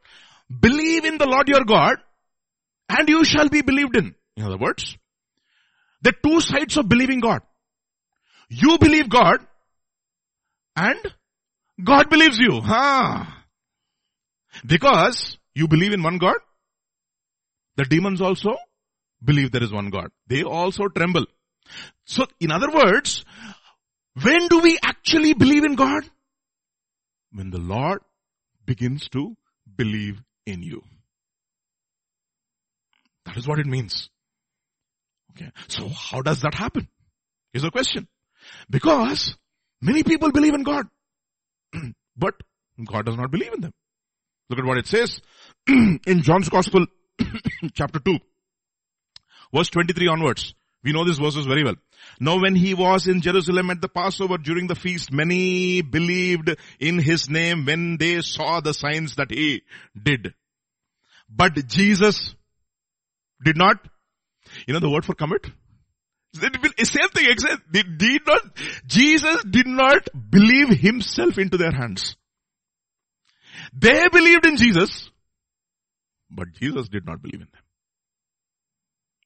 Believe 0.49 1.05
in 1.05 1.19
the 1.19 1.27
Lord 1.27 1.49
your 1.49 1.65
God 1.65 1.97
and 2.89 3.09
you 3.09 3.25
shall 3.25 3.49
be 3.49 3.63
believed 3.63 3.97
in. 3.97 4.15
In 4.37 4.45
other 4.45 4.59
words, 4.59 4.97
the 6.03 6.13
two 6.23 6.41
sides 6.41 6.77
of 6.77 6.89
believing 6.89 7.21
God. 7.21 7.41
You 8.49 8.79
believe 8.79 9.09
God 9.09 9.39
and 10.77 10.99
God 11.83 12.11
believes 12.11 12.39
you. 12.39 12.61
Huh. 12.61 13.25
Because 14.67 15.39
you 15.55 15.67
believe 15.67 15.93
in 15.93 16.03
one 16.03 16.19
God, 16.19 16.37
the 17.77 17.85
demons 17.85 18.21
also 18.21 18.57
believe 19.25 19.51
there 19.51 19.63
is 19.63 19.73
one 19.73 19.91
God. 19.91 20.11
They 20.29 20.43
also 20.43 20.89
tremble. 20.89 21.27
So 22.05 22.27
in 22.39 22.53
other 22.53 22.71
words, 22.71 23.25
when 24.23 24.47
do 24.49 24.61
we 24.61 24.79
actually 24.83 25.35
believe 25.35 25.65
in 25.65 25.75
God? 25.75 26.05
When 27.33 27.51
the 27.51 27.59
Lord 27.59 28.01
begins 28.65 29.09
to 29.09 29.37
believe 29.77 30.23
in 30.47 30.63
you. 30.63 30.83
That 33.27 33.37
is 33.37 33.47
what 33.49 33.59
it 33.59 33.67
means. 33.67 34.11
Okay. 35.31 35.51
So 35.69 35.89
how 35.89 36.23
does 36.23 36.43
that 36.43 36.55
happen? 36.55 36.89
Is 37.53 37.63
the 37.63 37.71
question. 37.71 38.09
Because 38.69 39.37
many 39.81 40.03
people 40.03 40.31
believe 40.33 40.55
in 40.55 40.63
God. 40.63 40.87
but 42.17 42.35
God 42.85 43.07
does 43.07 43.17
not 43.17 43.31
believe 43.31 43.53
in 43.53 43.61
them. 43.61 43.73
Look 44.51 44.59
at 44.59 44.65
what 44.65 44.79
it 44.79 44.87
says 44.87 45.21
in 45.67 46.23
John's 46.23 46.49
Gospel, 46.49 46.87
chapter 47.73 47.99
2, 47.99 48.19
verse 49.55 49.71
23 49.71 50.09
onwards. 50.09 50.55
We 50.85 50.93
know 50.93 51.05
these 51.05 51.19
verses 51.19 51.47
very 51.47 51.65
well. 51.65 51.77
Now 52.21 52.41
when 52.41 52.55
he 52.55 52.75
was 52.75 53.07
in 53.07 53.23
Jerusalem 53.23 53.71
at 53.71 53.81
the 53.81 53.89
Passover 53.89 54.37
during 54.37 54.67
the 54.67 54.75
feast, 54.75 55.11
many 55.11 55.81
believed 55.81 56.55
in 56.79 56.99
his 56.99 57.29
name 57.29 57.65
when 57.65 57.97
they 57.97 58.21
saw 58.21 58.61
the 58.61 58.75
signs 58.75 59.17
that 59.17 59.31
he 59.31 59.63
did. 60.01 60.35
But 61.29 61.67
Jesus 61.67 62.35
did 63.43 63.57
not, 63.57 63.79
you 64.67 64.75
know 64.75 64.81
the 64.81 64.91
word 64.91 65.05
for 65.05 65.15
commit? 65.15 65.47
Same 66.35 67.09
thing, 67.09 67.27
exact, 67.31 67.73
did, 67.73 67.97
did 67.97 68.23
not, 68.27 68.43
Jesus 68.87 69.43
did 69.45 69.67
not 69.67 70.09
believe 70.31 70.69
himself 70.69 71.39
into 71.39 71.57
their 71.57 71.73
hands. 71.73 72.17
They 73.73 74.09
believed 74.09 74.45
in 74.45 74.57
Jesus, 74.57 75.11
but 76.31 76.53
Jesus 76.53 76.89
did 76.89 77.07
not 77.07 77.23
believe 77.23 77.41
in 77.41 77.49
them. 77.53 77.63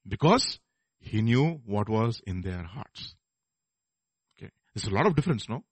Because 0.07 0.59
he 0.99 1.21
knew 1.21 1.61
what 1.65 1.89
was 1.89 2.21
in 2.25 2.41
their 2.41 2.63
hearts. 2.63 3.15
Okay. 4.37 4.51
There's 4.73 4.87
a 4.87 4.93
lot 4.93 5.07
of 5.07 5.15
difference, 5.15 5.47
no? 5.49 5.63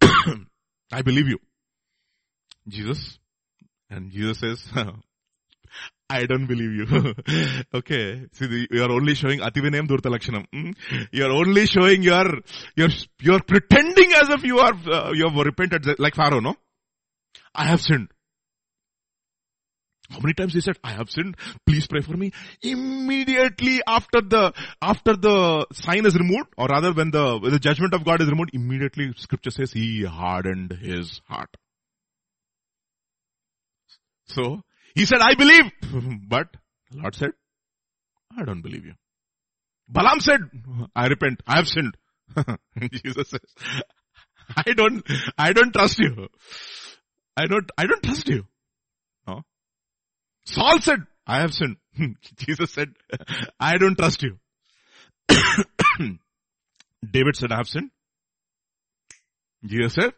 I 0.92 1.02
believe 1.02 1.28
you. 1.28 1.38
Jesus. 2.68 3.18
And 3.90 4.10
Jesus 4.10 4.38
says, 4.38 4.64
I 6.10 6.26
don't 6.26 6.46
believe 6.46 6.72
you. 6.72 7.14
okay. 7.74 8.26
See, 8.32 8.46
the, 8.46 8.68
you 8.70 8.82
are 8.82 8.90
only 8.92 9.14
showing 9.14 9.40
Ativinayam 9.40 9.88
Durtalakshanam. 9.88 10.46
Mm? 10.54 10.74
You 11.12 11.24
are 11.24 11.32
only 11.32 11.66
showing 11.66 12.02
your, 12.02 12.40
you're, 12.76 12.90
you're 13.20 13.42
pretending 13.42 14.12
as 14.12 14.28
if 14.30 14.44
you 14.44 14.58
are, 14.58 14.74
uh, 14.90 15.12
you 15.12 15.28
have 15.28 15.46
repented 15.46 15.98
like 15.98 16.14
Pharaoh, 16.14 16.40
no? 16.40 16.54
I 17.54 17.66
have 17.66 17.80
sinned. 17.80 18.13
How 20.14 20.20
many 20.20 20.32
times 20.32 20.54
he 20.54 20.60
said, 20.60 20.76
I 20.84 20.92
have 20.92 21.10
sinned, 21.10 21.36
please 21.66 21.88
pray 21.88 22.00
for 22.00 22.16
me. 22.16 22.30
Immediately 22.62 23.80
after 23.84 24.20
the, 24.20 24.52
after 24.80 25.16
the 25.16 25.66
sign 25.72 26.06
is 26.06 26.14
removed, 26.14 26.50
or 26.56 26.68
rather 26.68 26.92
when 26.92 27.10
the, 27.10 27.38
when 27.38 27.50
the 27.50 27.58
judgment 27.58 27.94
of 27.94 28.04
God 28.04 28.20
is 28.20 28.30
removed, 28.30 28.50
immediately 28.52 29.12
scripture 29.16 29.50
says 29.50 29.72
he 29.72 30.04
hardened 30.04 30.72
his 30.80 31.20
heart. 31.26 31.50
So, 34.28 34.62
he 34.94 35.04
said, 35.04 35.18
I 35.20 35.34
believe. 35.34 35.64
But, 36.28 36.46
the 36.92 36.98
Lord 36.98 37.16
said, 37.16 37.30
I 38.38 38.44
don't 38.44 38.62
believe 38.62 38.84
you. 38.84 38.94
Balaam 39.88 40.20
said, 40.20 40.40
I 40.94 41.08
repent, 41.08 41.42
I 41.44 41.56
have 41.56 41.66
sinned. 41.66 41.96
Jesus 42.92 43.30
says, 43.30 43.40
I 44.56 44.72
don't, 44.74 45.04
I 45.36 45.52
don't 45.52 45.74
trust 45.74 45.98
you. 45.98 46.28
I 47.36 47.46
don't, 47.46 47.68
I 47.76 47.86
don't 47.86 48.02
trust 48.02 48.28
you. 48.28 48.46
Saul 50.46 50.80
said, 50.80 51.00
I 51.26 51.40
have 51.40 51.54
sinned. 51.54 51.76
Jesus 52.36 52.70
said, 52.70 52.90
I 53.58 53.78
don't 53.78 53.96
trust 53.96 54.22
you. 54.22 54.38
David 57.10 57.36
said, 57.36 57.52
I 57.52 57.56
have 57.56 57.68
sinned. 57.68 57.90
Jesus 59.64 59.94
said, 59.94 60.12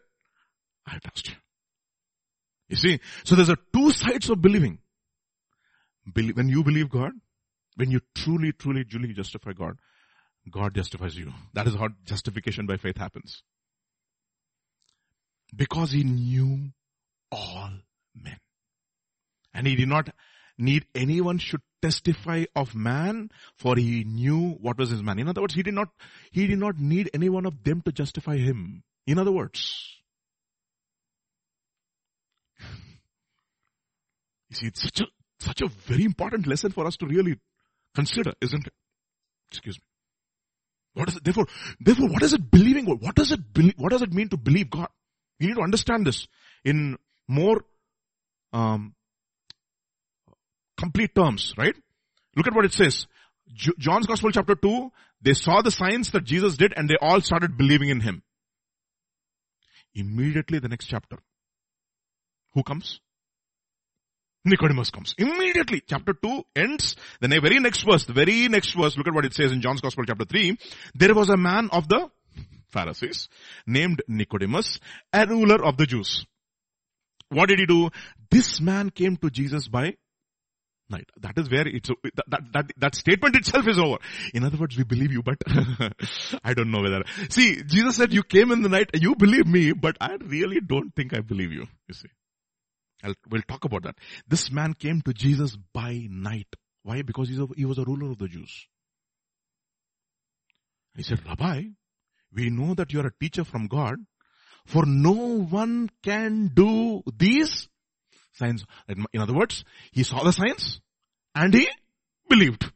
I 0.87 0.99
trust 0.99 1.29
you. 1.29 1.35
You 2.69 2.77
see, 2.77 3.01
so 3.25 3.37
there's 3.37 3.49
a 3.49 3.59
two 3.73 3.93
sides 3.93 4.29
of 4.31 4.43
believing. 4.43 4.79
Believe, 6.13 6.37
When 6.37 6.49
you 6.49 6.65
believe 6.65 6.91
God, 6.91 7.13
when 7.77 7.91
you 7.91 8.01
truly, 8.15 8.53
truly, 8.53 8.85
truly 8.85 9.13
justify 9.13 9.53
God, 9.53 9.79
God 10.51 10.75
justifies 10.75 11.17
you. 11.17 11.33
That 11.55 11.67
is 11.67 11.75
how 11.75 11.89
justification 12.05 12.67
by 12.67 12.77
faith 12.77 12.97
happens. 12.97 13.43
Because 15.55 15.93
he 15.93 16.05
knew 16.05 16.71
all 17.31 17.71
men. 18.15 18.39
And 19.57 19.67
he 19.67 19.75
did 19.75 19.89
not 19.89 20.11
need 20.59 20.87
anyone 20.95 21.39
should 21.39 21.63
testify 21.81 22.45
of 22.55 22.75
man 22.75 23.31
for 23.57 23.75
he 23.77 24.05
knew 24.05 24.51
what 24.61 24.77
was 24.77 24.91
his 24.91 25.03
man. 25.03 25.19
In 25.19 25.29
other 25.29 25.41
words, 25.41 25.55
he 25.55 25.63
did 25.63 25.73
not, 25.73 25.89
he 26.31 26.47
did 26.47 26.59
not 26.59 26.79
need 26.79 27.09
any 27.15 27.31
one 27.31 27.47
of 27.47 27.65
them 27.65 27.81
to 27.83 27.93
justify 27.93 28.37
him. 28.37 28.83
In 29.07 29.19
other 29.19 29.33
words, 29.33 29.95
you 34.51 34.57
see, 34.57 34.67
it's 34.67 34.83
such 34.83 35.01
a, 35.01 35.07
such 35.41 35.63
a 35.63 35.69
very 35.87 36.05
important 36.05 36.47
lesson 36.47 36.71
for 36.71 36.87
us 36.87 36.99
to 36.99 37.07
really 37.07 37.37
consider, 37.95 38.35
isn't 38.43 38.67
it? 38.67 38.75
Excuse 39.51 39.79
me. 39.79 39.85
What 41.01 41.09
is 41.09 41.17
it? 41.17 41.25
Therefore, 41.25 41.47
therefore, 41.81 42.11
what 42.11 42.23
is 42.23 42.35
it 42.35 42.51
believing? 42.51 42.85
What 42.87 43.15
does 43.15 43.33
it 43.33 43.55
believe, 43.55 43.75
what 43.79 43.93
does 43.93 44.03
it 44.03 44.13
mean 44.13 44.29
to 44.31 44.37
believe 44.37 44.69
God? 44.69 44.89
You 45.39 45.49
need 45.49 45.57
to 45.57 45.63
understand 45.63 46.07
this 46.07 46.27
in 46.65 46.99
more 47.27 47.65
um, 48.53 48.96
complete 50.77 51.15
terms, 51.15 51.55
right? 51.57 51.75
Look 52.37 52.47
at 52.47 52.55
what 52.55 52.65
it 52.65 52.73
says. 52.73 53.07
John's 53.79 54.07
Gospel 54.07 54.31
chapter 54.31 54.55
2, 54.55 54.91
they 55.23 55.35
saw 55.35 55.63
the 55.63 55.71
signs 55.71 56.11
that 56.11 56.25
Jesus 56.25 56.57
did 56.57 56.75
and 56.77 56.89
they 56.89 56.97
all 57.01 57.21
started 57.21 57.57
believing 57.57 57.89
in 57.89 58.01
Him. 58.01 58.23
Immediately 59.95 60.59
the 60.59 60.69
next 60.69 60.87
chapter. 60.87 61.17
Who 62.55 62.63
comes? 62.63 63.01
Nicodemus 64.47 64.91
comes. 64.91 65.15
Immediately, 65.19 65.83
chapter 65.87 66.15
2 66.15 66.43
ends. 66.55 66.95
Then 67.21 67.31
The 67.31 67.41
very 67.41 67.59
next 67.59 67.83
verse, 67.83 68.05
the 68.05 68.13
very 68.13 68.49
next 68.49 68.75
verse, 68.75 68.97
look 68.97 69.09
at 69.09 69.15
what 69.15 69.25
it 69.25 69.35
says 69.35 69.51
in 69.51 69.61
John's 69.61 69.81
Gospel 69.81 70.05
chapter 70.07 70.25
3. 70.25 70.57
There 70.95 71.15
was 71.15 71.29
a 71.31 71.37
man 71.37 71.69
of 71.73 71.89
the 71.89 72.09
Pharisees 72.69 73.29
named 73.67 74.03
Nicodemus, 74.07 74.79
a 75.13 75.27
ruler 75.27 75.65
of 75.65 75.77
the 75.77 75.87
Jews. 75.87 76.25
What 77.29 77.49
did 77.49 77.59
he 77.59 77.67
do? 77.67 77.91
This 78.31 78.61
man 78.61 78.91
came 78.91 79.17
to 79.17 79.31
Jesus 79.31 79.67
by 79.67 79.97
night. 80.89 81.11
That 81.21 81.37
is 81.39 81.51
where 81.51 81.67
it's, 81.67 81.89
that, 81.89 82.43
that, 82.53 82.73
that, 82.77 82.95
statement 82.95 83.37
itself 83.37 83.67
is 83.69 83.79
over. 83.79 83.99
In 84.35 84.45
other 84.45 84.57
words, 84.57 84.77
we 84.77 84.85
believe 84.85 85.13
you, 85.13 85.23
but 85.23 85.39
I 86.45 86.55
don't 86.55 86.71
know 86.71 86.83
whether, 86.83 87.03
see, 87.29 87.63
Jesus 87.63 87.97
said 87.97 88.13
you 88.13 88.23
came 88.23 88.53
in 88.53 88.63
the 88.63 88.69
night, 88.69 88.91
you 88.95 89.15
believe 89.15 89.47
me, 89.47 89.73
but 89.73 89.97
I 90.01 90.17
really 90.25 90.61
don't 90.61 90.95
think 90.95 91.15
I 91.15 91.21
believe 91.21 91.53
you, 91.53 91.67
you 91.89 91.95
see. 91.95 92.09
I'll, 93.05 93.15
we'll 93.31 93.43
talk 93.43 93.65
about 93.65 93.83
that. 93.85 93.97
This 94.27 94.51
man 94.51 94.75
came 94.75 95.03
to 95.03 95.13
Jesus 95.13 95.57
by 95.73 96.07
night. 96.11 96.49
Why? 96.83 97.03
Because 97.03 97.31
a, 97.31 97.47
he 97.57 97.65
was 97.65 97.79
a 97.79 97.85
ruler 97.85 98.13
of 98.13 98.19
the 98.19 98.29
Jews. 98.29 98.67
He 100.97 101.03
said, 101.03 101.21
Rabbi, 101.27 101.63
we 102.33 102.51
know 102.51 102.75
that 102.75 102.93
you 102.93 103.01
are 103.01 103.07
a 103.09 103.13
teacher 103.21 103.45
from 103.45 103.67
God, 103.67 103.97
for 104.65 104.85
no 104.87 105.41
one 105.43 105.91
can 106.03 106.51
do 106.55 107.03
these 107.17 107.69
signs. 108.37 108.65
In 108.89 109.21
other 109.21 109.35
words, 109.35 109.65
he 109.93 110.03
saw 110.03 110.23
the 110.23 110.33
signs 110.33 110.81
and 111.35 111.53
he 111.53 111.69
believed. 112.29 112.71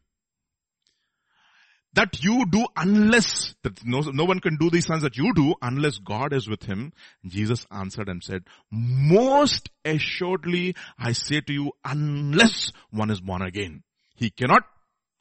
That 1.95 2.23
you 2.23 2.45
do 2.49 2.67
unless, 2.77 3.55
that 3.65 3.85
no, 3.85 3.99
no 4.01 4.25
one 4.25 4.39
can 4.39 4.57
do 4.57 4.71
these 4.71 4.87
signs 4.87 5.03
that 5.03 5.17
you 5.17 5.35
do 5.35 5.55
unless 5.61 5.99
God 5.99 6.33
is 6.33 6.49
with 6.49 6.63
him. 6.63 6.93
Jesus 7.27 7.67
answered 7.69 8.09
and 8.09 8.23
said, 8.23 8.45
most 8.71 9.71
assuredly 9.85 10.77
I 10.97 11.13
say 11.13 11.41
to 11.41 11.53
you, 11.53 11.73
unless 11.85 12.71
one 12.91 13.11
is 13.11 13.21
born 13.21 13.43
again, 13.43 13.83
he 14.15 14.31
cannot 14.31 14.63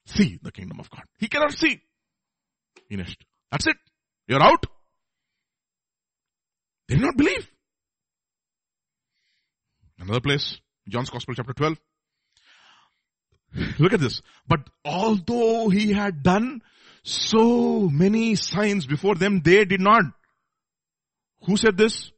see 0.05 0.37
the 0.43 0.51
kingdom 0.51 0.79
of 0.79 0.91
God. 0.91 1.03
He 1.17 1.27
cannot 1.27 1.53
see. 1.53 1.81
Finished. 2.87 3.25
That's 3.51 3.65
it. 3.65 3.77
You're 4.27 4.43
out. 4.43 4.63
They 6.87 6.95
did 6.95 7.03
not 7.03 7.17
believe. 7.17 7.49
Another 9.99 10.21
place, 10.21 10.59
John's 10.87 11.09
Gospel 11.09 11.33
chapter 11.35 11.53
12. 11.53 11.77
Look 13.79 13.93
at 13.93 13.99
this. 13.99 14.21
But 14.47 14.61
although 14.85 15.69
he 15.69 15.91
had 15.91 16.23
done 16.23 16.61
so 17.03 17.89
many 17.89 18.35
signs 18.35 18.85
before 18.85 19.15
them, 19.15 19.41
they 19.43 19.65
did 19.65 19.81
not. 19.81 20.03
Who 21.45 21.57
said 21.57 21.77
this? 21.77 22.11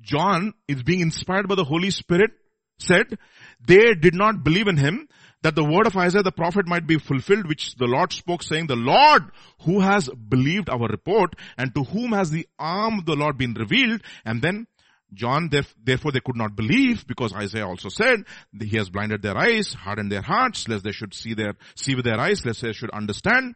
John 0.00 0.54
is 0.68 0.82
being 0.82 1.00
inspired 1.00 1.48
by 1.48 1.54
the 1.54 1.64
Holy 1.64 1.90
Spirit 1.90 2.30
said, 2.78 3.18
they 3.64 3.94
did 3.94 4.14
not 4.14 4.42
believe 4.42 4.66
in 4.66 4.76
him 4.76 5.08
that 5.42 5.54
the 5.54 5.64
word 5.64 5.86
of 5.86 5.96
Isaiah 5.96 6.22
the 6.22 6.32
prophet 6.32 6.66
might 6.66 6.86
be 6.86 6.98
fulfilled, 6.98 7.48
which 7.48 7.74
the 7.76 7.86
Lord 7.86 8.12
spoke 8.12 8.42
saying, 8.42 8.66
the 8.66 8.76
Lord 8.76 9.22
who 9.62 9.80
has 9.80 10.08
believed 10.08 10.68
our 10.68 10.86
report 10.88 11.34
and 11.56 11.74
to 11.74 11.84
whom 11.84 12.12
has 12.12 12.30
the 12.30 12.46
arm 12.58 13.00
of 13.00 13.06
the 13.06 13.16
Lord 13.16 13.38
been 13.38 13.54
revealed. 13.54 14.02
And 14.24 14.40
then 14.42 14.66
John, 15.14 15.50
therefore 15.84 16.12
they 16.12 16.20
could 16.20 16.36
not 16.36 16.56
believe 16.56 17.06
because 17.06 17.34
Isaiah 17.34 17.66
also 17.66 17.88
said, 17.88 18.24
he 18.58 18.76
has 18.78 18.90
blinded 18.90 19.22
their 19.22 19.36
eyes, 19.36 19.74
hardened 19.74 20.10
their 20.10 20.22
hearts, 20.22 20.68
lest 20.68 20.84
they 20.84 20.92
should 20.92 21.14
see 21.14 21.34
their, 21.34 21.54
see 21.74 21.94
with 21.94 22.04
their 22.04 22.18
eyes, 22.18 22.44
lest 22.44 22.62
they 22.62 22.72
should 22.72 22.90
understand. 22.90 23.54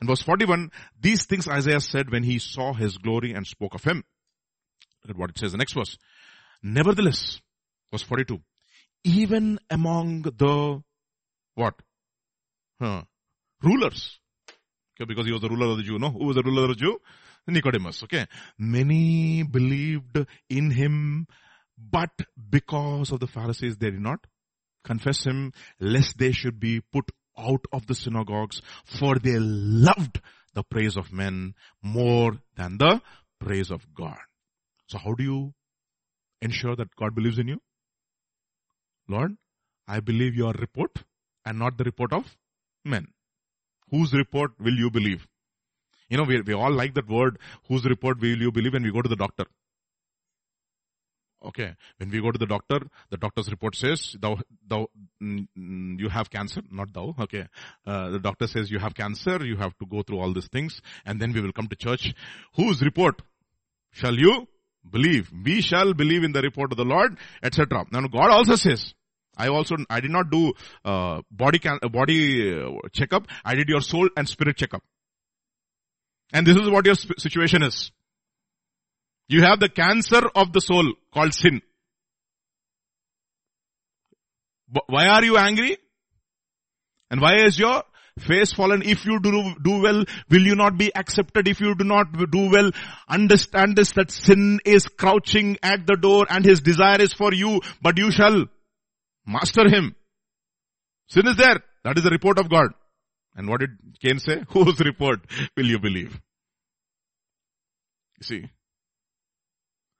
And 0.00 0.08
verse 0.08 0.22
41, 0.22 0.70
these 1.00 1.24
things 1.24 1.48
Isaiah 1.48 1.80
said 1.80 2.10
when 2.10 2.22
he 2.22 2.38
saw 2.38 2.72
his 2.72 2.98
glory 2.98 3.32
and 3.32 3.46
spoke 3.46 3.74
of 3.74 3.84
him. 3.84 4.04
Look 5.04 5.10
at 5.10 5.18
what 5.18 5.30
it 5.30 5.38
says 5.38 5.52
the 5.52 5.58
next 5.58 5.74
verse. 5.74 5.98
Nevertheless, 6.62 7.40
verse 7.90 8.02
42, 8.02 8.40
even 9.04 9.58
among 9.70 10.22
the 10.22 10.82
what? 11.54 11.74
Huh. 12.80 13.02
Rulers. 13.62 14.18
Okay, 14.98 15.06
because 15.06 15.26
he 15.26 15.32
was 15.32 15.42
the 15.42 15.48
ruler 15.48 15.72
of 15.72 15.78
the 15.78 15.82
Jew, 15.82 15.98
no? 15.98 16.10
Who 16.10 16.24
was 16.24 16.36
the 16.36 16.42
ruler 16.42 16.64
of 16.64 16.70
the 16.70 16.74
Jew? 16.74 17.00
Nicodemus, 17.46 18.02
okay? 18.04 18.26
Many 18.58 19.42
believed 19.42 20.18
in 20.48 20.70
him, 20.70 21.26
but 21.78 22.10
because 22.50 23.12
of 23.12 23.20
the 23.20 23.26
Pharisees, 23.26 23.76
they 23.76 23.90
did 23.90 24.00
not 24.00 24.26
confess 24.84 25.24
him, 25.24 25.52
lest 25.80 26.18
they 26.18 26.32
should 26.32 26.58
be 26.58 26.80
put 26.80 27.10
out 27.38 27.64
of 27.72 27.86
the 27.86 27.94
synagogues, 27.94 28.62
for 28.84 29.16
they 29.16 29.38
loved 29.38 30.20
the 30.54 30.62
praise 30.62 30.96
of 30.96 31.12
men 31.12 31.54
more 31.82 32.38
than 32.56 32.78
the 32.78 33.00
praise 33.38 33.70
of 33.70 33.82
God. 33.94 34.16
So 34.88 34.98
how 34.98 35.12
do 35.14 35.24
you 35.24 35.54
ensure 36.40 36.76
that 36.76 36.94
God 36.96 37.14
believes 37.14 37.38
in 37.38 37.48
you? 37.48 37.60
Lord, 39.08 39.36
I 39.86 40.00
believe 40.00 40.34
your 40.34 40.52
report 40.52 40.90
and 41.44 41.58
not 41.58 41.76
the 41.76 41.84
report 41.84 42.12
of 42.12 42.36
men. 42.84 43.08
Whose 43.90 44.12
report 44.12 44.52
will 44.58 44.74
you 44.74 44.90
believe? 44.90 45.26
You 46.08 46.18
know, 46.18 46.24
we, 46.24 46.40
we 46.40 46.54
all 46.54 46.72
like 46.72 46.94
that 46.94 47.08
word, 47.08 47.38
whose 47.68 47.84
report 47.84 48.20
will 48.20 48.36
you 48.36 48.52
believe 48.52 48.74
when 48.74 48.82
we 48.82 48.92
go 48.92 49.02
to 49.02 49.08
the 49.08 49.16
doctor. 49.16 49.46
Okay. 51.44 51.74
When 51.98 52.10
we 52.10 52.20
go 52.20 52.30
to 52.30 52.38
the 52.38 52.46
doctor, 52.46 52.80
the 53.10 53.16
doctor's 53.16 53.50
report 53.50 53.76
says, 53.76 54.16
thou, 54.20 54.38
thou, 54.66 54.88
mm, 55.22 55.46
you 55.98 56.08
have 56.08 56.30
cancer, 56.30 56.62
not 56.70 56.92
thou, 56.92 57.14
okay. 57.20 57.46
Uh, 57.86 58.10
the 58.10 58.18
doctor 58.18 58.46
says 58.46 58.70
you 58.70 58.78
have 58.78 58.94
cancer, 58.94 59.44
you 59.44 59.56
have 59.56 59.76
to 59.78 59.86
go 59.86 60.02
through 60.02 60.18
all 60.18 60.32
these 60.32 60.48
things, 60.48 60.80
and 61.04 61.20
then 61.20 61.32
we 61.32 61.40
will 61.40 61.52
come 61.52 61.68
to 61.68 61.76
church. 61.76 62.14
Whose 62.54 62.82
report 62.82 63.22
shall 63.92 64.14
you 64.14 64.48
believe? 64.88 65.30
We 65.44 65.60
shall 65.60 65.92
believe 65.94 66.24
in 66.24 66.32
the 66.32 66.42
report 66.42 66.72
of 66.72 66.78
the 66.78 66.84
Lord, 66.84 67.18
etc. 67.42 67.84
Now 67.90 68.06
God 68.08 68.30
also 68.30 68.56
says, 68.56 68.94
I 69.36 69.48
also, 69.48 69.76
I 69.90 70.00
did 70.00 70.10
not 70.10 70.30
do, 70.30 70.52
uh, 70.84 71.20
body 71.30 71.58
can, 71.58 71.78
body 71.92 72.58
uh, 72.58 72.70
checkup. 72.92 73.28
I 73.44 73.54
did 73.54 73.68
your 73.68 73.82
soul 73.82 74.08
and 74.16 74.28
spirit 74.28 74.56
checkup. 74.56 74.82
And 76.32 76.46
this 76.46 76.56
is 76.56 76.68
what 76.68 76.86
your 76.86 76.94
situation 76.94 77.62
is. 77.62 77.90
You 79.28 79.42
have 79.42 79.60
the 79.60 79.68
cancer 79.68 80.22
of 80.34 80.52
the 80.52 80.60
soul 80.60 80.92
called 81.12 81.34
sin. 81.34 81.62
Why 84.86 85.06
are 85.08 85.24
you 85.24 85.36
angry? 85.36 85.78
And 87.10 87.20
why 87.20 87.36
is 87.44 87.58
your 87.58 87.84
face 88.18 88.52
fallen? 88.52 88.82
If 88.82 89.04
you 89.04 89.20
do, 89.20 89.54
do 89.62 89.80
well, 89.80 90.04
will 90.28 90.42
you 90.42 90.56
not 90.56 90.76
be 90.76 90.94
accepted? 90.94 91.46
If 91.46 91.60
you 91.60 91.74
do 91.74 91.84
not 91.84 92.12
do 92.12 92.50
well, 92.50 92.72
understand 93.08 93.76
this 93.76 93.92
that 93.92 94.10
sin 94.10 94.60
is 94.64 94.88
crouching 94.88 95.58
at 95.62 95.86
the 95.86 95.96
door 95.96 96.26
and 96.28 96.44
his 96.44 96.60
desire 96.60 97.00
is 97.00 97.12
for 97.12 97.32
you, 97.32 97.60
but 97.80 97.98
you 97.98 98.10
shall 98.10 98.46
Master 99.26 99.68
him. 99.68 99.94
Sin 101.08 101.26
is 101.26 101.36
there. 101.36 101.58
That 101.84 101.98
is 101.98 102.04
the 102.04 102.10
report 102.10 102.38
of 102.38 102.48
God. 102.48 102.68
And 103.36 103.48
what 103.48 103.60
did 103.60 103.70
Cain 104.00 104.18
say? 104.18 104.42
Whose 104.48 104.80
report 104.80 105.20
will 105.56 105.66
you 105.66 105.78
believe? 105.78 106.20
You 108.18 108.24
see. 108.24 108.50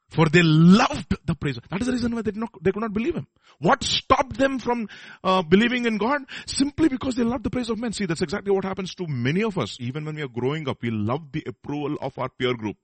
For 0.09 0.29
they 0.29 0.43
loved 0.43 1.17
the 1.27 1.35
praise. 1.35 1.59
That 1.69 1.81
is 1.81 1.87
the 1.87 1.93
reason 1.93 2.15
why 2.15 2.23
they, 2.23 2.31
not, 2.33 2.51
they 2.63 2.71
could 2.73 2.81
not 2.81 2.93
believe 2.93 3.17
him. 3.17 3.27
What 3.59 3.83
stopped 3.83 4.39
them 4.39 4.59
from 4.59 4.89
uh, 5.23 5.43
believing 5.43 5.85
in 5.85 5.99
God? 5.99 6.23
Simply 6.47 6.89
because 6.89 7.17
they 7.17 7.25
loved 7.25 7.45
the 7.45 7.51
praise 7.51 7.69
of 7.71 7.79
men. 7.79 7.93
See, 7.93 8.07
that's 8.07 8.23
exactly 8.23 8.53
what 8.53 8.65
happens 8.65 8.95
to 8.95 9.07
many 9.07 9.43
of 9.43 9.59
us. 9.59 9.77
Even 9.81 10.05
when 10.05 10.15
we 10.15 10.23
are 10.23 10.29
growing 10.29 10.69
up, 10.69 10.79
we 10.81 10.91
love 10.91 11.33
the 11.33 11.43
approval 11.47 11.97
of 12.01 12.19
our 12.19 12.29
peer 12.29 12.55
group. 12.55 12.77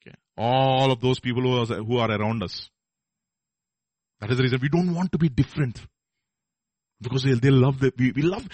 Okay. 0.00 0.16
All 0.36 0.92
of 0.92 1.00
those 1.00 1.18
people 1.18 1.42
who 1.42 1.58
are, 1.58 1.82
who 1.82 1.98
are 1.98 2.10
around 2.10 2.44
us. 2.44 2.70
That 4.20 4.30
is 4.30 4.36
the 4.36 4.44
reason 4.44 4.60
we 4.62 4.68
don't 4.68 4.94
want 4.94 5.12
to 5.12 5.18
be 5.18 5.28
different. 5.28 5.84
Because 7.00 7.22
they, 7.22 7.50
love 7.50 7.78
the, 7.80 7.92
we, 7.96 8.12
we 8.12 8.22
love, 8.22 8.46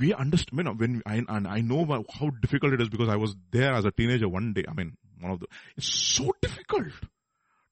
we 0.00 0.14
understand, 0.14 0.58
you 0.58 0.64
know, 0.64 0.72
when 0.72 1.02
I, 1.04 1.22
and 1.28 1.46
I 1.46 1.60
know 1.60 1.84
how 2.10 2.30
difficult 2.40 2.72
it 2.72 2.80
is 2.80 2.88
because 2.88 3.08
I 3.08 3.16
was 3.16 3.36
there 3.50 3.72
as 3.72 3.84
a 3.84 3.90
teenager 3.90 4.28
one 4.28 4.52
day. 4.52 4.64
I 4.68 4.72
mean, 4.72 4.96
one 5.20 5.32
of 5.32 5.40
the, 5.40 5.46
it's 5.76 5.92
so 5.92 6.32
difficult 6.40 6.92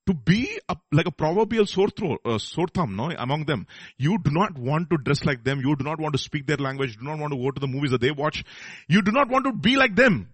to 0.07 0.15
be 0.15 0.61
a, 0.69 0.77
like 0.93 1.07
a 1.07 1.11
proverbial 1.11 1.67
sore 1.67 1.89
throat, 1.89 2.21
uh, 2.25 2.39
sore 2.39 2.69
thumb, 2.69 2.95
no, 2.97 3.11
among 3.11 3.45
them. 3.45 3.67
You 3.99 4.19
do 4.23 4.31
not 4.31 4.57
want 4.57 4.89
to 4.91 4.99
dress 4.99 5.25
like 5.25 5.43
them. 5.43 5.61
You 5.61 5.75
do 5.75 5.85
not 5.85 6.01
want 6.01 6.15
to 6.15 6.19
speak 6.19 6.47
their 6.47 6.59
language. 6.59 6.91
You 6.91 7.01
do 7.01 7.07
not 7.07 7.19
want 7.19 7.33
to 7.33 7.39
go 7.39 7.51
to 7.51 7.61
the 7.61 7.67
movies 7.67 7.91
that 7.91 8.01
they 8.01 8.13
watch. 8.13 8.45
You 8.89 9.03
do 9.03 9.11
not 9.11 9.29
want 9.29 9.47
to 9.47 9.53
be 9.53 9.77
like 9.77 9.97
them. 9.97 10.29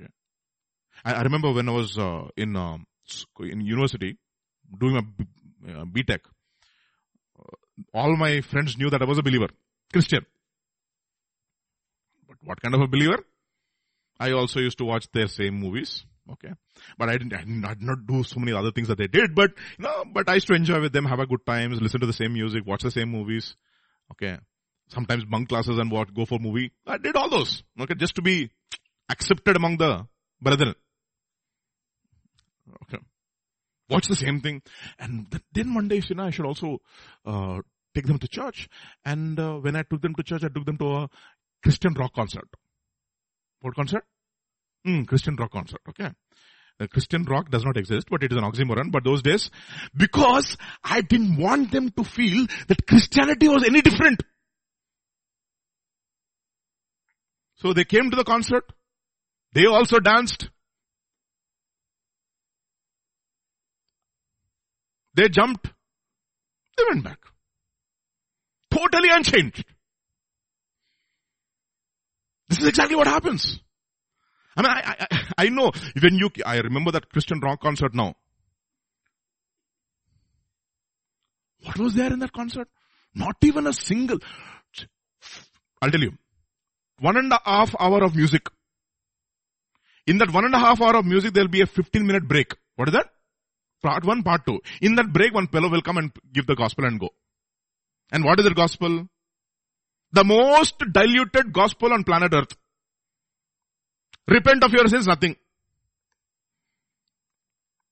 Okay. 0.00 0.08
I, 1.04 1.14
I 1.14 1.22
remember 1.22 1.52
when 1.52 1.68
I 1.68 1.72
was 1.72 1.98
uh, 1.98 2.28
in 2.36 2.56
um, 2.56 2.86
in 3.40 3.60
university, 3.60 4.16
doing 4.78 4.96
a 4.96 5.00
uh, 5.70 5.84
BTech, 5.84 6.20
all 7.92 8.16
my 8.16 8.40
friends 8.40 8.76
knew 8.76 8.90
that 8.90 9.02
I 9.02 9.04
was 9.04 9.18
a 9.18 9.22
believer, 9.22 9.48
Christian. 9.92 10.24
But 12.28 12.36
what 12.42 12.60
kind 12.60 12.74
of 12.74 12.80
a 12.80 12.86
believer? 12.86 13.18
I 14.18 14.32
also 14.32 14.60
used 14.60 14.78
to 14.78 14.84
watch 14.84 15.10
their 15.12 15.28
same 15.28 15.54
movies. 15.54 16.04
Okay. 16.30 16.52
But 16.96 17.08
I 17.10 17.18
didn't, 17.18 17.34
I 17.34 17.38
did 17.74 17.82
not 17.82 18.06
do 18.06 18.22
so 18.22 18.40
many 18.40 18.52
other 18.52 18.70
things 18.70 18.88
that 18.88 18.96
they 18.96 19.08
did, 19.08 19.34
but, 19.34 19.50
you 19.78 19.84
know, 19.84 20.04
but 20.12 20.28
I 20.28 20.34
used 20.34 20.46
to 20.46 20.54
enjoy 20.54 20.80
with 20.80 20.92
them, 20.92 21.04
have 21.04 21.18
a 21.18 21.26
good 21.26 21.44
times, 21.44 21.80
listen 21.80 22.00
to 22.00 22.06
the 22.06 22.12
same 22.12 22.32
music, 22.32 22.66
watch 22.66 22.82
the 22.82 22.90
same 22.90 23.10
movies. 23.10 23.56
Okay. 24.12 24.38
Sometimes 24.88 25.24
bunk 25.24 25.48
classes 25.48 25.78
and 25.78 25.90
what, 25.90 26.14
go 26.14 26.24
for 26.24 26.38
movie. 26.38 26.72
I 26.86 26.98
did 26.98 27.16
all 27.16 27.28
those. 27.28 27.62
Okay. 27.80 27.94
Just 27.94 28.14
to 28.14 28.22
be 28.22 28.50
accepted 29.10 29.56
among 29.56 29.76
the 29.76 30.06
brethren. 30.40 30.74
Okay. 32.84 33.02
Watch 33.88 34.08
the 34.08 34.16
same 34.16 34.40
thing. 34.40 34.62
And 34.98 35.26
then 35.52 35.74
one 35.74 35.88
day, 35.88 36.02
you 36.08 36.14
know, 36.14 36.24
I 36.24 36.30
should 36.30 36.46
also, 36.46 36.78
uh, 37.26 37.60
take 37.94 38.06
them 38.06 38.18
to 38.18 38.28
church. 38.28 38.68
And, 39.04 39.38
uh, 39.38 39.56
when 39.58 39.76
I 39.76 39.82
took 39.82 40.00
them 40.02 40.14
to 40.14 40.22
church, 40.22 40.42
I 40.42 40.48
took 40.48 40.64
them 40.64 40.78
to 40.78 40.86
a 40.86 41.10
Christian 41.62 41.94
rock 41.94 42.14
concert. 42.14 42.48
What 43.60 43.74
concert? 43.74 44.04
Mm, 44.86 45.06
Christian 45.06 45.36
rock 45.36 45.52
concert. 45.52 45.80
Okay. 45.88 46.10
Uh, 46.80 46.86
Christian 46.88 47.24
rock 47.24 47.50
does 47.50 47.64
not 47.64 47.76
exist, 47.76 48.08
but 48.10 48.22
it 48.22 48.32
is 48.32 48.38
an 48.38 48.44
oxymoron. 48.44 48.90
But 48.90 49.04
those 49.04 49.22
days, 49.22 49.50
because 49.96 50.56
I 50.82 51.02
didn't 51.02 51.36
want 51.36 51.70
them 51.70 51.90
to 51.90 52.04
feel 52.04 52.46
that 52.68 52.86
Christianity 52.86 53.48
was 53.48 53.64
any 53.64 53.80
different. 53.80 54.22
So 57.56 57.72
they 57.72 57.84
came 57.84 58.10
to 58.10 58.16
the 58.16 58.24
concert. 58.24 58.64
They 59.52 59.66
also 59.66 60.00
danced. 60.00 60.50
They 65.14 65.28
jumped. 65.28 65.72
They 66.76 66.84
went 66.90 67.04
back. 67.04 67.18
Totally 68.70 69.08
unchanged. 69.10 69.64
This 72.48 72.60
is 72.60 72.66
exactly 72.68 72.96
what 72.96 73.06
happens. 73.06 73.60
I 74.56 74.62
mean, 74.62 74.70
I, 74.70 75.06
I, 75.10 75.22
I 75.38 75.48
know 75.48 75.72
when 76.00 76.14
you, 76.14 76.30
I 76.44 76.58
remember 76.58 76.90
that 76.92 77.08
Christian 77.10 77.40
rock 77.40 77.60
concert 77.60 77.94
now. 77.94 78.14
What 81.62 81.78
was 81.78 81.94
there 81.94 82.12
in 82.12 82.18
that 82.18 82.32
concert? 82.32 82.68
Not 83.14 83.36
even 83.42 83.66
a 83.66 83.72
single. 83.72 84.18
I'll 85.80 85.90
tell 85.90 86.00
you. 86.00 86.12
One 87.00 87.16
and 87.16 87.32
a 87.32 87.40
half 87.44 87.74
hour 87.78 88.04
of 88.04 88.14
music. 88.14 88.48
In 90.06 90.18
that 90.18 90.30
one 90.30 90.44
and 90.44 90.54
a 90.54 90.58
half 90.58 90.80
hour 90.80 90.96
of 90.96 91.06
music, 91.06 91.32
there'll 91.32 91.48
be 91.48 91.62
a 91.62 91.66
15 91.66 92.06
minute 92.06 92.28
break. 92.28 92.54
What 92.76 92.88
is 92.88 92.94
that? 92.94 93.13
Part 93.84 94.06
one, 94.06 94.22
part 94.22 94.46
two. 94.46 94.60
In 94.80 94.94
that 94.94 95.12
break, 95.12 95.34
one 95.34 95.46
fellow 95.46 95.68
will 95.68 95.82
come 95.82 95.98
and 95.98 96.10
give 96.32 96.46
the 96.46 96.54
gospel 96.56 96.86
and 96.86 96.98
go. 96.98 97.10
And 98.10 98.24
what 98.24 98.40
is 98.40 98.46
the 98.46 98.54
gospel? 98.54 99.06
The 100.12 100.24
most 100.24 100.78
diluted 100.90 101.52
gospel 101.52 101.92
on 101.92 102.02
planet 102.02 102.32
earth. 102.32 102.56
Repent 104.26 104.64
of 104.64 104.72
your 104.72 104.88
sins, 104.88 105.06
nothing. 105.06 105.36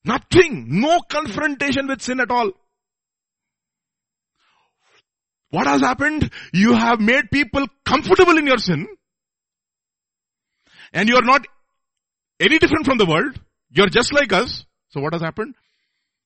Nothing. 0.02 0.80
No 0.80 1.00
confrontation 1.00 1.88
with 1.88 2.00
sin 2.00 2.20
at 2.20 2.30
all. 2.30 2.52
What 5.50 5.66
has 5.66 5.82
happened? 5.82 6.30
You 6.54 6.72
have 6.72 7.00
made 7.00 7.30
people 7.30 7.66
comfortable 7.84 8.38
in 8.38 8.46
your 8.46 8.56
sin. 8.56 8.86
And 10.94 11.10
you 11.10 11.16
are 11.16 11.28
not 11.32 11.46
any 12.40 12.58
different 12.58 12.86
from 12.86 12.96
the 12.96 13.04
world. 13.04 13.38
You're 13.70 13.90
just 13.90 14.14
like 14.14 14.32
us. 14.32 14.64
So 14.88 15.00
what 15.02 15.12
has 15.12 15.20
happened? 15.20 15.54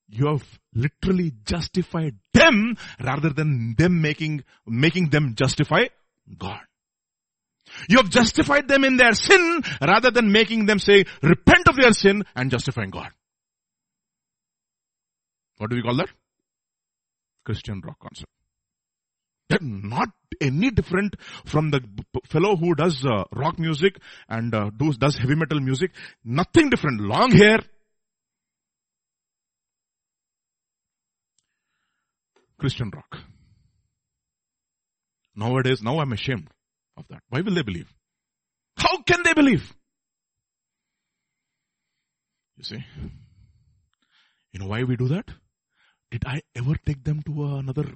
You 0.08 0.28
have 0.28 0.44
literally 0.74 1.32
justified 1.44 2.14
them 2.32 2.76
rather 3.02 3.30
than 3.30 3.74
them 3.76 4.00
making, 4.00 4.44
making 4.66 5.10
them 5.10 5.34
justify 5.34 5.86
God. 6.38 6.60
You 7.88 7.98
have 7.98 8.10
justified 8.10 8.68
them 8.68 8.84
in 8.84 8.96
their 8.96 9.12
sin 9.12 9.62
rather 9.80 10.10
than 10.10 10.30
making 10.30 10.66
them 10.66 10.78
say, 10.78 11.04
repent 11.22 11.68
of 11.68 11.76
their 11.76 11.92
sin 11.92 12.24
and 12.36 12.50
justifying 12.50 12.90
God. 12.90 13.10
What 15.58 15.70
do 15.70 15.76
we 15.76 15.82
call 15.82 15.96
that? 15.96 16.10
Christian 17.44 17.80
rock 17.84 17.98
concert. 18.00 18.28
They're 19.48 19.58
not 19.60 20.08
any 20.40 20.70
different 20.70 21.16
from 21.44 21.70
the 21.70 21.80
fellow 22.26 22.56
who 22.56 22.74
does 22.74 23.04
uh, 23.04 23.24
rock 23.32 23.58
music 23.58 23.98
and 24.28 24.54
uh, 24.54 24.70
does, 24.76 24.98
does 24.98 25.16
heavy 25.16 25.36
metal 25.36 25.60
music. 25.60 25.92
Nothing 26.24 26.68
different. 26.68 27.00
Long 27.00 27.30
hair. 27.30 27.60
Christian 32.58 32.90
rock. 32.94 33.18
Nowadays, 35.34 35.82
now 35.82 35.98
I'm 36.00 36.12
ashamed 36.12 36.48
of 36.96 37.06
that. 37.08 37.22
Why 37.28 37.42
will 37.42 37.54
they 37.54 37.62
believe? 37.62 37.92
How 38.76 39.02
can 39.02 39.22
they 39.22 39.34
believe? 39.34 39.74
You 42.56 42.64
see? 42.64 42.84
You 44.52 44.60
know 44.60 44.66
why 44.66 44.82
we 44.84 44.96
do 44.96 45.08
that? 45.08 45.28
Did 46.10 46.24
I 46.26 46.40
ever 46.54 46.74
take 46.86 47.04
them 47.04 47.22
to 47.24 47.44
another 47.56 47.92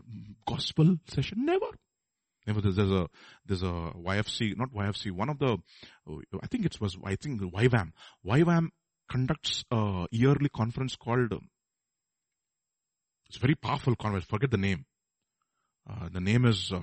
gospel 0.47 0.97
session? 1.09 1.47
Never. 1.47 1.67
Never. 2.47 2.61
There's, 2.61 2.79
a 2.91 3.09
there's 3.47 3.63
a 3.63 3.93
YFC, 3.97 4.57
not 4.59 4.73
YFC. 4.73 5.13
One 5.13 5.31
of 5.31 5.39
the, 5.39 5.59
I 6.43 6.47
think 6.49 6.67
it 6.67 6.79
was 6.81 6.97
I 7.05 7.17
think 7.17 7.41
YWAM. 7.41 7.93
YWAM 8.27 8.69
conducts 9.11 9.65
a 9.71 10.07
yearly 10.11 10.51
conference 10.51 10.97
called. 10.97 11.33
It's 13.31 13.37
a 13.37 13.41
very 13.41 13.55
powerful. 13.55 13.95
Forget 14.29 14.51
the 14.51 14.57
name. 14.57 14.85
Uh, 15.89 16.09
the 16.13 16.21
name 16.21 16.47
is 16.47 16.73
uh, 16.75 16.79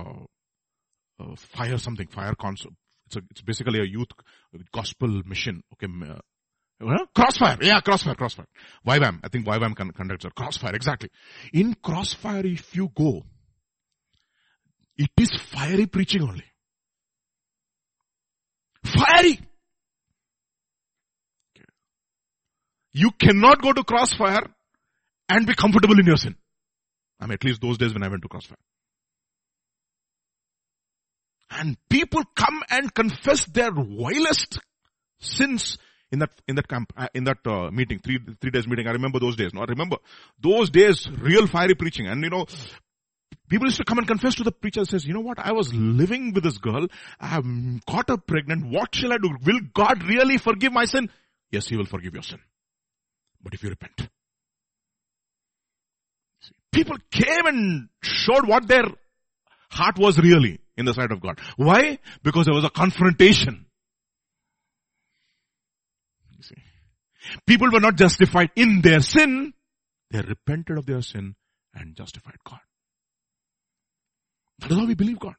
uh, 1.20 1.36
fire 1.36 1.78
something, 1.78 2.08
fire 2.08 2.36
concert. 2.36 2.72
It's 3.08 3.18
a, 3.18 3.22
it's 3.32 3.42
basically 3.42 3.82
a 3.82 3.84
youth 3.84 4.08
gospel 4.74 5.10
mission. 5.26 5.62
Okay. 5.74 5.92
Uh, 6.82 7.06
crossfire. 7.14 7.58
Yeah, 7.60 7.82
crossfire, 7.82 8.16
crossfire. 8.16 8.46
YWAM. 8.88 9.20
I 9.26 9.28
think 9.28 9.46
YWAM 9.46 9.76
con- 9.76 9.92
conducts 9.92 10.24
a 10.24 10.30
crossfire. 10.30 10.74
Exactly. 10.74 11.10
In 11.52 11.74
crossfire, 11.84 12.46
if 12.46 12.74
you 12.74 12.92
go, 12.96 13.24
it 14.96 15.12
is 15.20 15.38
fiery 15.52 15.86
preaching 15.88 16.22
only. 16.22 16.46
Fiery. 18.86 19.34
Okay. 21.52 21.66
You 22.94 23.12
cannot 23.12 23.62
go 23.62 23.74
to 23.74 23.84
crossfire 23.84 24.44
and 25.30 25.46
be 25.46 25.54
comfortable 25.54 26.00
in 26.00 26.06
your 26.06 26.18
sin. 26.18 26.36
I 27.20 27.26
mean, 27.26 27.34
at 27.34 27.44
least 27.44 27.62
those 27.62 27.78
days 27.78 27.94
when 27.94 28.04
I 28.04 28.08
went 28.08 28.22
to 28.24 28.30
crossfire. 28.30 28.58
And 31.50 31.78
people 31.90 32.24
come 32.36 32.62
and 32.70 32.94
confess 32.94 33.46
their 33.46 33.72
vilest 33.72 34.60
sins 35.20 35.78
in 36.12 36.20
that 36.20 36.30
in 36.48 36.56
that 36.56 36.68
camp 36.68 36.94
uh, 36.96 37.08
in 37.14 37.24
that 37.24 37.40
uh, 37.46 37.72
meeting 37.72 38.00
three 38.00 38.20
three 38.42 38.52
days 38.52 38.68
meeting. 38.68 38.88
I 38.88 38.92
remember 38.92 39.20
those 39.20 39.36
days. 39.36 39.54
No 39.54 39.62
i 39.62 39.66
remember 39.66 39.98
those 40.40 40.70
days 40.70 41.08
real 41.20 41.48
fiery 41.48 41.76
preaching. 41.76 42.08
And 42.08 42.22
you 42.22 42.30
know 42.30 42.46
people 43.50 43.68
used 43.68 43.78
to 43.78 43.86
come 43.86 43.98
and 43.98 44.08
confess 44.08 44.36
to 44.36 44.44
the 44.44 44.52
preacher 44.52 44.84
says 44.86 45.06
you 45.06 45.14
know 45.14 45.22
what? 45.22 45.40
I 45.40 45.54
was 45.54 45.74
living 45.74 46.34
with 46.34 46.44
this 46.44 46.58
girl. 46.58 46.88
I 47.20 47.28
have 47.28 47.46
got 47.86 48.10
her 48.10 48.18
pregnant. 48.18 48.68
What 48.68 48.94
shall 48.94 49.14
i 49.14 49.18
do? 49.18 49.36
Will 49.46 49.62
god 49.74 50.04
really 50.04 50.38
forgive 50.38 50.74
my 50.74 50.86
sin? 50.86 51.10
Yes 51.50 51.68
he 51.68 51.78
will 51.78 51.86
forgive 51.86 52.14
your 52.14 52.24
sin. 52.24 52.40
But 53.42 53.54
if 53.54 53.64
you 53.64 53.70
repent 53.70 54.10
people 56.78 56.98
came 57.12 57.46
and 57.48 57.90
showed 58.04 58.48
what 58.48 58.68
their 58.68 58.86
heart 59.72 59.98
was 59.98 60.20
really 60.20 60.60
in 60.78 60.86
the 60.86 60.94
sight 60.94 61.12
of 61.12 61.20
God. 61.20 61.40
Why? 61.56 61.98
Because 62.24 62.46
there 62.46 62.54
was 62.54 62.66
a 62.66 62.70
confrontation. 62.70 63.66
You 66.36 66.44
see. 66.44 66.56
People 67.48 67.72
were 67.72 67.80
not 67.80 67.96
justified 67.96 68.52
in 68.56 68.82
their 68.82 69.00
sin. 69.00 69.54
They 70.12 70.22
repented 70.22 70.78
of 70.78 70.86
their 70.86 71.02
sin 71.02 71.36
and 71.74 71.96
justified 71.96 72.38
God. 72.48 72.60
That 74.60 74.72
is 74.72 74.78
how 74.78 74.86
we 74.86 74.96
believe 74.96 75.20
God. 75.20 75.36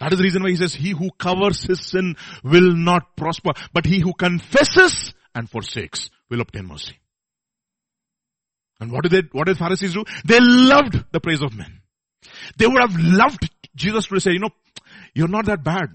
That 0.00 0.12
is 0.12 0.18
the 0.18 0.24
reason 0.24 0.42
why 0.42 0.50
he 0.50 0.56
says, 0.56 0.74
he 0.74 0.90
who 0.90 1.10
covers 1.18 1.62
his 1.62 1.80
sin 1.80 2.16
will 2.42 2.74
not 2.74 3.16
prosper, 3.16 3.52
but 3.72 3.84
he 3.84 4.00
who 4.00 4.12
confesses 4.14 5.14
and 5.34 5.48
forsakes 5.48 6.10
will 6.30 6.40
obtain 6.40 6.66
mercy. 6.66 6.98
And 8.84 8.92
what 8.92 9.02
did 9.02 9.12
they, 9.12 9.22
what 9.32 9.46
did 9.46 9.56
Pharisees 9.56 9.94
do? 9.94 10.04
They 10.26 10.38
loved 10.40 11.06
the 11.10 11.18
praise 11.18 11.40
of 11.40 11.56
men. 11.56 11.80
They 12.58 12.66
would 12.66 12.82
have 12.82 12.94
loved 12.94 13.50
Jesus 13.74 14.06
to 14.08 14.20
say, 14.20 14.32
you 14.32 14.40
know, 14.40 14.50
you're 15.14 15.26
not 15.26 15.46
that 15.46 15.64
bad, 15.64 15.88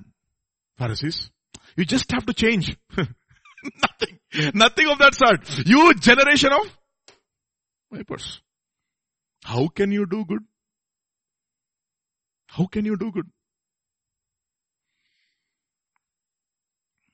Pharisees. 0.75 1.29
You 1.77 1.85
just 1.85 2.11
have 2.11 2.25
to 2.25 2.33
change. 2.33 2.75
nothing. 2.97 4.19
Nothing 4.55 4.87
of 4.87 4.97
that 4.97 5.13
sort. 5.13 5.67
You 5.67 5.93
generation 5.93 6.51
of 6.51 6.77
vipers. 7.91 8.41
How 9.43 9.67
can 9.67 9.91
you 9.91 10.07
do 10.07 10.25
good? 10.25 10.41
How 12.47 12.65
can 12.65 12.85
you 12.85 12.97
do 12.97 13.11
good? 13.11 13.27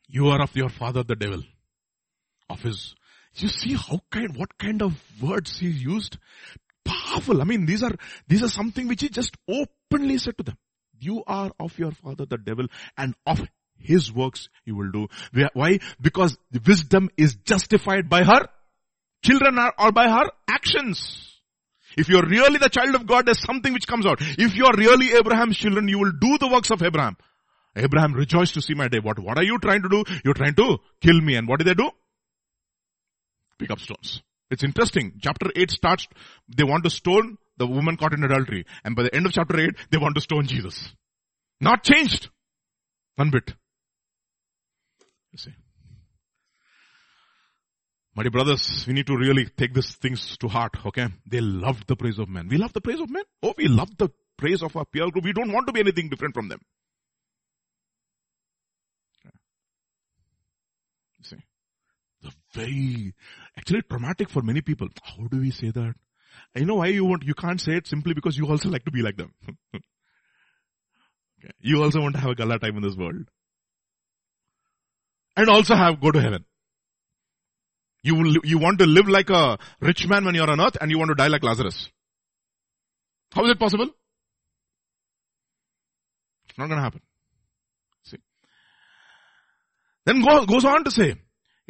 You 0.07 0.30
are 0.30 0.41
of 0.41 0.55
your 0.55 0.69
father 0.69 1.03
the 1.03 1.17
devil. 1.17 1.43
Of 2.49 2.61
his, 2.61 2.95
you 3.43 3.49
see 3.49 3.73
how 3.73 4.01
kind, 4.11 4.36
what 4.36 4.57
kind 4.57 4.81
of 4.81 4.93
words 5.21 5.59
he 5.59 5.67
used 5.67 6.17
powerful. 6.86 7.41
I 7.41 7.45
mean, 7.45 7.65
these 7.65 7.83
are, 7.83 7.93
these 8.27 8.43
are 8.43 8.47
something 8.47 8.88
which 8.88 9.01
he 9.01 9.09
just 9.09 9.36
openly 9.49 10.17
said 10.17 10.38
to 10.38 10.43
them. 10.43 10.57
You 10.99 11.23
are 11.27 11.51
of 11.59 11.77
your 11.77 11.91
father 11.91 12.25
the 12.25 12.38
devil 12.38 12.67
and 12.97 13.15
of 13.25 13.41
his 13.77 14.11
works 14.11 14.47
you 14.63 14.75
will 14.75 14.91
do. 14.91 15.07
Why? 15.53 15.79
Because 15.99 16.38
the 16.51 16.61
wisdom 16.65 17.09
is 17.17 17.36
justified 17.36 18.09
by 18.09 18.23
her 18.23 18.47
children 19.23 19.59
are, 19.59 19.73
or 19.77 19.91
by 19.91 20.07
her 20.09 20.29
actions. 20.47 21.31
If 21.97 22.09
you're 22.09 22.25
really 22.25 22.59
the 22.59 22.69
child 22.69 22.95
of 22.95 23.07
God, 23.07 23.25
there's 23.25 23.41
something 23.41 23.73
which 23.73 23.88
comes 23.88 24.05
out. 24.05 24.19
If 24.21 24.55
you're 24.55 24.73
really 24.73 25.13
Abraham's 25.13 25.57
children, 25.57 25.88
you 25.88 25.99
will 25.99 26.11
do 26.11 26.38
the 26.38 26.47
works 26.47 26.71
of 26.71 26.83
Abraham. 26.83 27.17
Abraham 27.75 28.13
rejoiced 28.13 28.53
to 28.53 28.61
see 28.61 28.73
my 28.73 28.88
day. 28.88 28.99
What, 28.99 29.19
what 29.19 29.38
are 29.38 29.43
you 29.43 29.59
trying 29.59 29.81
to 29.81 29.89
do? 29.89 30.03
You're 30.23 30.33
trying 30.33 30.55
to 30.55 30.77
kill 31.01 31.19
me. 31.19 31.36
And 31.36 31.47
what 31.47 31.59
did 31.59 31.67
they 31.67 31.73
do? 31.73 31.89
Pick 33.59 33.71
up 33.71 33.79
stones. 33.79 34.21
It's 34.49 34.63
interesting. 34.63 35.13
Chapter 35.21 35.49
8 35.55 35.71
starts, 35.71 36.07
they 36.47 36.63
want 36.63 36.83
to 36.83 36.89
stone 36.89 37.37
the 37.57 37.67
woman 37.67 37.97
caught 37.97 38.13
in 38.13 38.23
adultery. 38.23 38.65
And 38.83 38.95
by 38.95 39.03
the 39.03 39.15
end 39.15 39.25
of 39.25 39.31
chapter 39.31 39.59
8, 39.59 39.69
they 39.91 39.97
want 39.97 40.15
to 40.15 40.21
stone 40.21 40.45
Jesus. 40.45 40.93
Not 41.59 41.83
changed. 41.83 42.29
One 43.15 43.31
bit. 43.31 43.53
You 45.31 45.37
see. 45.37 45.53
My 48.15 48.23
dear 48.23 48.31
brothers, 48.31 48.85
we 48.87 48.93
need 48.93 49.07
to 49.07 49.17
really 49.17 49.45
take 49.45 49.73
these 49.73 49.95
things 49.95 50.37
to 50.37 50.47
heart, 50.47 50.77
okay? 50.85 51.07
They 51.29 51.41
loved 51.41 51.87
the 51.87 51.97
praise 51.97 52.17
of 52.17 52.29
men. 52.29 52.47
We 52.47 52.57
love 52.57 52.71
the 52.71 52.81
praise 52.81 53.01
of 53.01 53.09
men. 53.09 53.23
Oh, 53.43 53.53
we 53.57 53.67
love 53.67 53.89
the 53.97 54.09
praise 54.37 54.61
of 54.61 54.75
our 54.75 54.85
peer 54.85 55.09
group. 55.09 55.25
We 55.25 55.33
don't 55.33 55.51
want 55.51 55.67
to 55.67 55.73
be 55.73 55.81
anything 55.81 56.09
different 56.09 56.33
from 56.33 56.47
them. 56.47 56.59
See, 61.23 61.37
the 62.21 62.31
very, 62.53 63.13
actually 63.57 63.81
traumatic 63.83 64.29
for 64.29 64.41
many 64.41 64.61
people. 64.61 64.87
How 65.03 65.27
do 65.27 65.39
we 65.39 65.51
say 65.51 65.71
that? 65.71 65.95
You 66.55 66.65
know 66.65 66.75
why 66.75 66.87
you 66.87 67.05
want, 67.05 67.23
you 67.23 67.33
can't 67.33 67.59
say 67.59 67.73
it 67.73 67.87
simply 67.87 68.13
because 68.13 68.37
you 68.37 68.47
also 68.47 68.69
like 68.69 68.85
to 68.85 68.91
be 68.91 69.01
like 69.01 69.17
them. 69.17 69.33
okay. 69.75 69.83
You 71.59 71.83
also 71.83 72.01
want 72.01 72.15
to 72.15 72.21
have 72.21 72.31
a 72.31 72.35
gala 72.35 72.59
time 72.59 72.77
in 72.77 72.83
this 72.83 72.95
world. 72.95 73.27
And 75.35 75.49
also 75.49 75.75
have, 75.75 75.99
go 75.99 76.11
to 76.11 76.21
heaven. 76.21 76.45
You 78.03 78.15
will, 78.15 78.37
you 78.43 78.57
want 78.57 78.79
to 78.79 78.85
live 78.85 79.07
like 79.07 79.29
a 79.29 79.57
rich 79.81 80.07
man 80.07 80.25
when 80.25 80.35
you're 80.35 80.49
on 80.49 80.61
earth 80.61 80.77
and 80.79 80.91
you 80.91 80.99
want 80.99 81.09
to 81.09 81.15
die 81.15 81.27
like 81.27 81.43
Lazarus. 81.43 81.89
How 83.31 83.43
is 83.45 83.51
it 83.51 83.59
possible? 83.59 83.89
It's 86.47 86.57
not 86.57 86.67
going 86.67 86.77
to 86.77 86.83
happen. 86.83 87.01
See. 88.03 88.19
Then 90.05 90.23
go, 90.23 90.45
goes 90.45 90.63
on 90.63 90.83
to 90.85 90.91
say, 90.91 91.15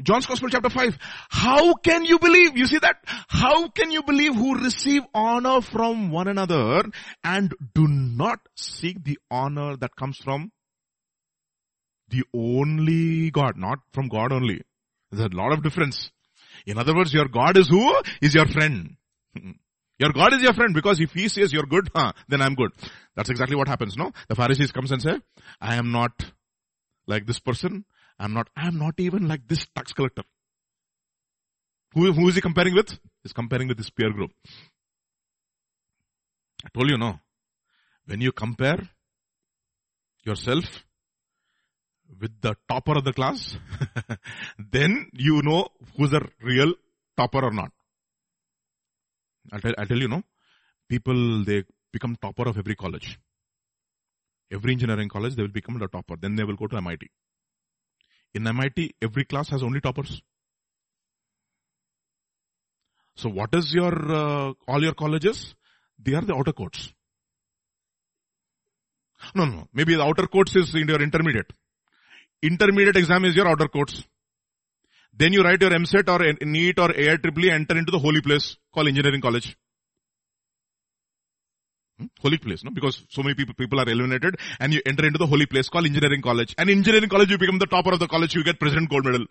John's 0.03 0.25
Gospel 0.25 0.49
chapter 0.49 0.69
5, 0.69 0.97
how 1.29 1.73
can 1.75 2.03
you 2.03 2.19
believe? 2.19 2.57
You 2.57 2.67
see 2.67 2.79
that? 2.79 2.97
How 3.29 3.69
can 3.69 3.91
you 3.91 4.03
believe 4.03 4.35
who 4.35 4.55
receive 4.55 5.03
honor 5.13 5.61
from 5.61 6.11
one 6.11 6.27
another 6.27 6.83
and 7.23 7.53
do 7.73 7.87
not 7.87 8.39
seek 8.55 9.03
the 9.03 9.17
honor 9.31 9.77
that 9.77 9.95
comes 9.95 10.17
from 10.17 10.51
the 12.09 12.23
only 12.33 13.31
God, 13.31 13.57
not 13.57 13.79
from 13.93 14.07
God 14.09 14.31
only. 14.31 14.61
There's 15.11 15.31
a 15.31 15.35
lot 15.35 15.53
of 15.53 15.63
difference. 15.63 16.11
In 16.65 16.77
other 16.77 16.95
words, 16.95 17.13
your 17.13 17.27
God 17.27 17.57
is 17.57 17.67
who? 17.67 18.01
Is 18.21 18.33
your 18.35 18.47
friend. 18.47 18.95
Your 19.97 20.11
God 20.11 20.33
is 20.33 20.41
your 20.41 20.53
friend 20.53 20.73
because 20.73 20.99
if 20.99 21.13
he 21.13 21.29
says 21.29 21.53
you're 21.53 21.65
good, 21.65 21.89
huh, 21.95 22.11
then 22.27 22.41
I'm 22.41 22.53
good. 22.53 22.71
That's 23.15 23.29
exactly 23.29 23.55
what 23.55 23.69
happens, 23.69 23.95
no? 23.95 24.11
The 24.27 24.35
Pharisees 24.35 24.73
comes 24.73 24.91
and 24.91 25.01
say, 25.01 25.21
I 25.61 25.75
am 25.75 25.93
not 25.93 26.11
like 27.07 27.25
this 27.25 27.39
person. 27.39 27.85
I'm 28.19 28.33
not, 28.33 28.49
I'm 28.55 28.77
not 28.77 28.95
even 28.99 29.27
like 29.27 29.47
this 29.47 29.65
tax 29.75 29.93
collector. 29.93 30.23
Who, 31.93 32.11
who 32.11 32.27
is 32.29 32.35
he 32.35 32.41
comparing 32.41 32.75
with? 32.75 32.97
He's 33.23 33.33
comparing 33.33 33.67
with 33.67 33.77
his 33.77 33.89
peer 33.89 34.11
group. 34.11 34.31
I 36.65 36.69
told 36.73 36.89
you 36.89 36.97
no. 36.97 37.19
When 38.05 38.21
you 38.21 38.31
compare 38.31 38.89
yourself 40.23 40.65
with 42.19 42.39
the 42.41 42.55
topper 42.69 42.97
of 42.97 43.03
the 43.03 43.13
class, 43.13 43.57
then 44.71 45.09
you 45.13 45.41
know 45.43 45.67
who's 45.97 46.13
a 46.13 46.21
real 46.41 46.73
topper 47.17 47.43
or 47.43 47.51
not. 47.51 47.71
I'll 49.51 49.59
tell, 49.59 49.73
I'll 49.77 49.85
tell 49.85 49.99
you, 49.99 50.07
no. 50.07 50.23
People, 50.89 51.43
they 51.43 51.63
become 51.91 52.15
topper 52.21 52.49
of 52.49 52.57
every 52.57 52.75
college. 52.75 53.19
Every 54.51 54.73
engineering 54.73 55.09
college, 55.09 55.35
they 55.35 55.41
will 55.41 55.49
become 55.49 55.79
the 55.79 55.87
topper. 55.87 56.15
Then 56.19 56.35
they 56.35 56.43
will 56.43 56.55
go 56.55 56.67
to 56.67 56.77
MIT. 56.77 57.09
In 58.35 58.45
MIT, 58.45 58.95
every 59.01 59.23
class 59.23 59.49
has 59.49 59.63
only 59.63 59.79
toppers. 59.79 60.21
So 63.15 63.29
what 63.29 63.55
is 63.55 63.73
your, 63.73 63.93
uh, 64.13 64.53
all 64.67 64.83
your 64.83 64.93
colleges? 64.93 65.55
They 65.97 66.13
are 66.15 66.21
the 66.21 66.35
outer 66.35 66.51
courts. 66.51 66.91
No, 69.33 69.45
no, 69.45 69.67
maybe 69.73 69.95
the 69.95 70.03
outer 70.03 70.27
courts 70.27 70.53
is 70.57 70.75
in 70.75 70.87
your 70.89 71.01
intermediate. 71.01 71.51
Intermediate 72.43 72.97
exam 72.97 73.23
is 73.23 73.35
your 73.35 73.47
outer 73.47 73.69
courts. 73.69 74.03
Then 75.13 75.31
you 75.31 75.41
write 75.41 75.61
your 75.61 75.71
EAMCET 75.71 76.09
or 76.09 76.45
NEET 76.45 76.77
or 76.77 76.89
AIEEE, 76.89 77.51
enter 77.53 77.77
into 77.77 77.91
the 77.91 77.99
holy 77.99 78.19
place 78.19 78.57
called 78.73 78.89
engineering 78.89 79.21
college. 79.21 79.55
Hmm? 81.99 82.07
Holy 82.21 82.37
place, 82.37 82.63
no? 82.63 82.71
Because 82.71 83.03
so 83.09 83.23
many 83.23 83.35
people, 83.35 83.53
people 83.53 83.79
are 83.79 83.89
eliminated 83.89 84.35
and 84.59 84.73
you 84.73 84.81
enter 84.85 85.05
into 85.05 85.17
the 85.17 85.25
holy 85.25 85.45
place 85.45 85.69
called 85.69 85.85
engineering 85.85 86.21
college. 86.21 86.53
And 86.57 86.69
engineering 86.69 87.09
college, 87.09 87.31
you 87.31 87.37
become 87.37 87.59
the 87.59 87.67
topper 87.67 87.93
of 87.93 87.99
the 87.99 88.07
college, 88.07 88.35
you 88.35 88.43
get 88.43 88.59
president 88.59 88.89
gold 88.89 89.05
medal. 89.05 89.25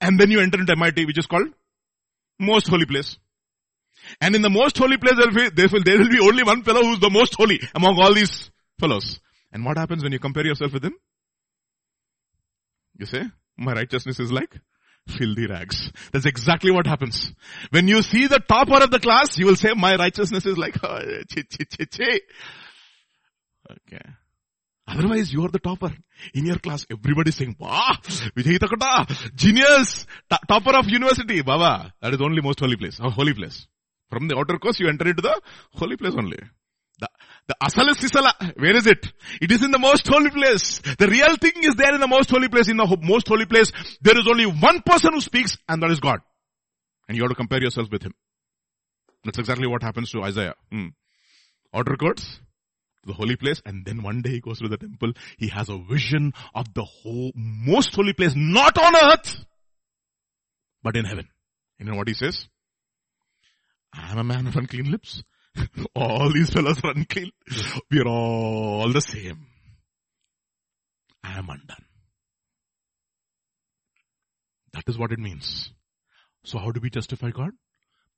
And 0.00 0.18
then 0.18 0.30
you 0.30 0.40
enter 0.40 0.58
into 0.58 0.72
MIT, 0.72 1.04
which 1.06 1.18
is 1.18 1.26
called 1.26 1.48
most 2.38 2.68
holy 2.68 2.86
place. 2.86 3.18
And 4.20 4.34
in 4.34 4.42
the 4.42 4.50
most 4.50 4.76
holy 4.76 4.96
place, 4.96 5.14
there 5.16 5.26
will, 5.26 5.34
be, 5.34 5.50
there 5.50 5.68
will, 5.68 5.82
there 5.82 5.98
will 5.98 6.10
be 6.10 6.20
only 6.20 6.42
one 6.42 6.62
fellow 6.62 6.82
who's 6.82 7.00
the 7.00 7.10
most 7.10 7.34
holy 7.34 7.60
among 7.74 7.98
all 8.00 8.12
these 8.12 8.50
fellows. 8.78 9.20
And 9.52 9.64
what 9.64 9.78
happens 9.78 10.02
when 10.02 10.12
you 10.12 10.18
compare 10.18 10.44
yourself 10.44 10.72
with 10.72 10.84
him? 10.84 10.94
You 12.98 13.06
say, 13.06 13.24
my 13.56 13.72
righteousness 13.72 14.20
is 14.20 14.30
like 14.30 14.60
filthy 15.08 15.46
rags. 15.46 15.92
That's 16.12 16.26
exactly 16.26 16.70
what 16.70 16.86
happens. 16.86 17.32
When 17.70 17.88
you 17.88 18.02
see 18.02 18.26
the 18.26 18.40
topper 18.40 18.82
of 18.82 18.90
the 18.90 19.00
class, 19.00 19.38
you 19.38 19.46
will 19.46 19.56
say, 19.56 19.72
my 19.74 19.96
righteousness 19.96 20.46
is 20.46 20.58
like, 20.58 20.76
oh, 20.84 20.98
chi, 20.98 21.42
chi, 21.42 21.64
chi, 21.64 21.84
chi. 21.84 22.20
Okay. 23.70 24.04
Otherwise, 24.86 25.32
you 25.32 25.42
are 25.44 25.48
the 25.48 25.58
topper. 25.58 25.92
In 26.34 26.46
your 26.46 26.58
class, 26.58 26.84
everybody 26.90 27.30
is 27.30 27.36
saying, 27.36 27.56
wow, 27.58 27.92
Vijay 28.36 29.34
genius, 29.34 30.06
topper 30.48 30.76
of 30.76 30.88
university, 30.88 31.42
Baba. 31.42 31.92
That 32.02 32.14
is 32.14 32.20
only 32.20 32.42
most 32.42 32.60
holy 32.60 32.76
place, 32.76 32.98
holy 32.98 33.32
place. 33.32 33.66
From 34.10 34.28
the 34.28 34.36
outer 34.36 34.58
course, 34.58 34.78
you 34.80 34.88
enter 34.88 35.08
into 35.08 35.22
the 35.22 35.40
holy 35.72 35.96
place 35.96 36.14
only. 36.16 36.38
The, 36.98 37.08
the 37.48 37.56
asala 37.62 37.94
sisala, 37.94 38.56
where 38.58 38.76
is 38.76 38.86
it? 38.86 39.12
It 39.40 39.50
is 39.50 39.64
in 39.64 39.70
the 39.70 39.78
most 39.78 40.06
holy 40.06 40.30
place. 40.30 40.80
The 40.98 41.08
real 41.08 41.36
thing 41.36 41.52
is 41.62 41.74
there 41.74 41.94
in 41.94 42.00
the 42.00 42.08
most 42.08 42.30
holy 42.30 42.48
place. 42.48 42.68
In 42.68 42.76
the 42.76 42.98
most 43.02 43.28
holy 43.28 43.46
place, 43.46 43.72
there 44.00 44.18
is 44.18 44.26
only 44.28 44.46
one 44.46 44.80
person 44.82 45.12
who 45.12 45.20
speaks 45.20 45.58
and 45.68 45.82
that 45.82 45.90
is 45.90 46.00
God. 46.00 46.20
And 47.08 47.16
you 47.16 47.24
have 47.24 47.30
to 47.30 47.36
compare 47.36 47.62
yourself 47.62 47.90
with 47.90 48.02
him. 48.02 48.14
That's 49.24 49.38
exactly 49.38 49.66
what 49.66 49.82
happens 49.82 50.10
to 50.10 50.22
Isaiah. 50.22 50.54
Hmm. 50.70 50.88
Outer 51.74 51.96
courts, 51.96 52.38
the 53.04 53.12
holy 53.12 53.36
place, 53.36 53.60
and 53.64 53.84
then 53.84 54.02
one 54.02 54.22
day 54.22 54.30
he 54.30 54.40
goes 54.40 54.58
to 54.60 54.68
the 54.68 54.76
temple. 54.76 55.12
He 55.38 55.48
has 55.48 55.68
a 55.68 55.78
vision 55.78 56.32
of 56.54 56.72
the 56.74 56.84
whole, 56.84 57.32
most 57.34 57.94
holy 57.94 58.12
place, 58.12 58.32
not 58.36 58.78
on 58.78 58.94
earth, 58.94 59.44
but 60.82 60.96
in 60.96 61.04
heaven. 61.04 61.28
You 61.78 61.86
know 61.86 61.96
what 61.96 62.08
he 62.08 62.14
says? 62.14 62.46
I 63.92 64.12
am 64.12 64.18
a 64.18 64.24
man 64.24 64.46
of 64.46 64.56
unclean 64.56 64.90
lips. 64.90 65.22
all 65.94 66.32
these 66.32 66.50
fellows 66.50 66.80
are 66.84 66.90
unclean. 66.90 67.30
We 67.90 68.00
are 68.00 68.08
all 68.08 68.92
the 68.92 69.00
same. 69.00 69.46
I 71.22 71.38
am 71.38 71.48
undone. 71.48 71.84
That 74.72 74.84
is 74.88 74.98
what 74.98 75.12
it 75.12 75.18
means. 75.18 75.70
So 76.44 76.58
how 76.58 76.72
do 76.72 76.80
we 76.80 76.90
justify 76.90 77.30
God? 77.30 77.52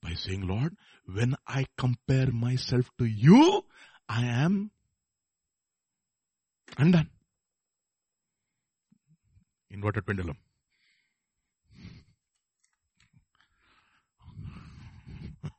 By 0.02 0.14
saying, 0.14 0.46
Lord, 0.46 0.76
when 1.06 1.36
I 1.46 1.66
compare 1.76 2.30
myself 2.30 2.90
to 2.98 3.04
you, 3.04 3.64
I 4.08 4.24
am 4.24 4.70
undone. 6.78 7.10
Inverted 9.70 10.06
pendulum. 10.06 10.38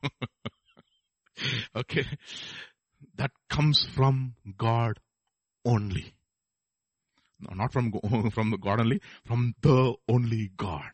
okay. 1.75 2.05
That 3.15 3.31
comes 3.49 3.83
from 3.83 4.35
God 4.57 4.99
only. 5.65 6.13
No, 7.39 7.53
not 7.55 7.71
from, 7.71 7.93
from 8.33 8.55
God 8.59 8.79
only, 8.79 9.01
from 9.25 9.53
the 9.61 9.93
only 10.07 10.51
God. 10.57 10.89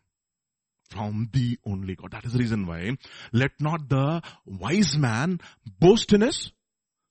From 0.90 1.30
the 1.32 1.58
only 1.66 1.96
God. 1.96 2.12
That 2.12 2.26
is 2.26 2.34
the 2.34 2.40
reason 2.40 2.68
why. 2.68 2.98
Let 3.32 3.52
not 3.60 3.90
the 3.90 4.22
wise 4.46 4.98
man 4.98 5.40
boast 5.80 6.14
in 6.14 6.22
his. 6.22 6.52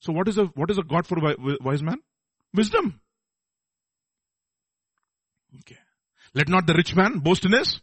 So 0.01 0.12
what 0.12 0.28
is 0.28 0.39
a, 0.39 0.45
what 0.45 0.70
is 0.70 0.78
a 0.78 0.83
God 0.83 1.07
for 1.07 1.16
wise 1.61 1.83
man? 1.83 1.99
Wisdom. 2.55 3.01
Okay. 5.61 5.78
Let 6.35 6.49
not 6.49 6.66
the 6.66 6.74
rich 6.74 6.95
man 6.95 7.18
boast 7.18 7.45
in 7.45 7.53
his 7.53 7.80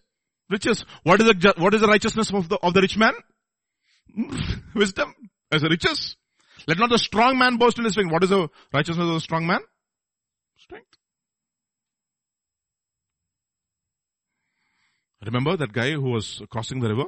riches. 0.50 0.86
What 1.04 1.22
is 1.22 1.28
the, 1.28 1.54
what 1.58 1.74
is 1.74 1.82
the 1.82 1.88
righteousness 1.88 2.32
of 2.34 2.50
the, 2.50 2.58
of 2.58 2.74
the 2.74 2.82
rich 2.82 2.98
man? 2.98 3.14
Wisdom 4.76 5.14
as 5.52 5.64
a 5.64 5.70
riches. 5.70 6.18
Let 6.68 6.78
not 6.78 6.90
the 6.90 6.98
strong 6.98 7.38
man 7.38 7.58
boast 7.58 7.78
in 7.78 7.86
his 7.86 7.94
strength. 7.94 8.12
What 8.12 8.24
is 8.24 8.30
the 8.30 8.50
righteousness 8.74 9.08
of 9.08 9.14
the 9.14 9.20
strong 9.20 9.48
man? 9.48 9.62
Strength. 10.58 10.98
Remember 15.26 15.58
that 15.58 15.74
guy 15.74 15.92
who 15.92 16.12
was 16.12 16.42
crossing 16.50 16.80
the 16.80 16.90
river? 16.90 17.06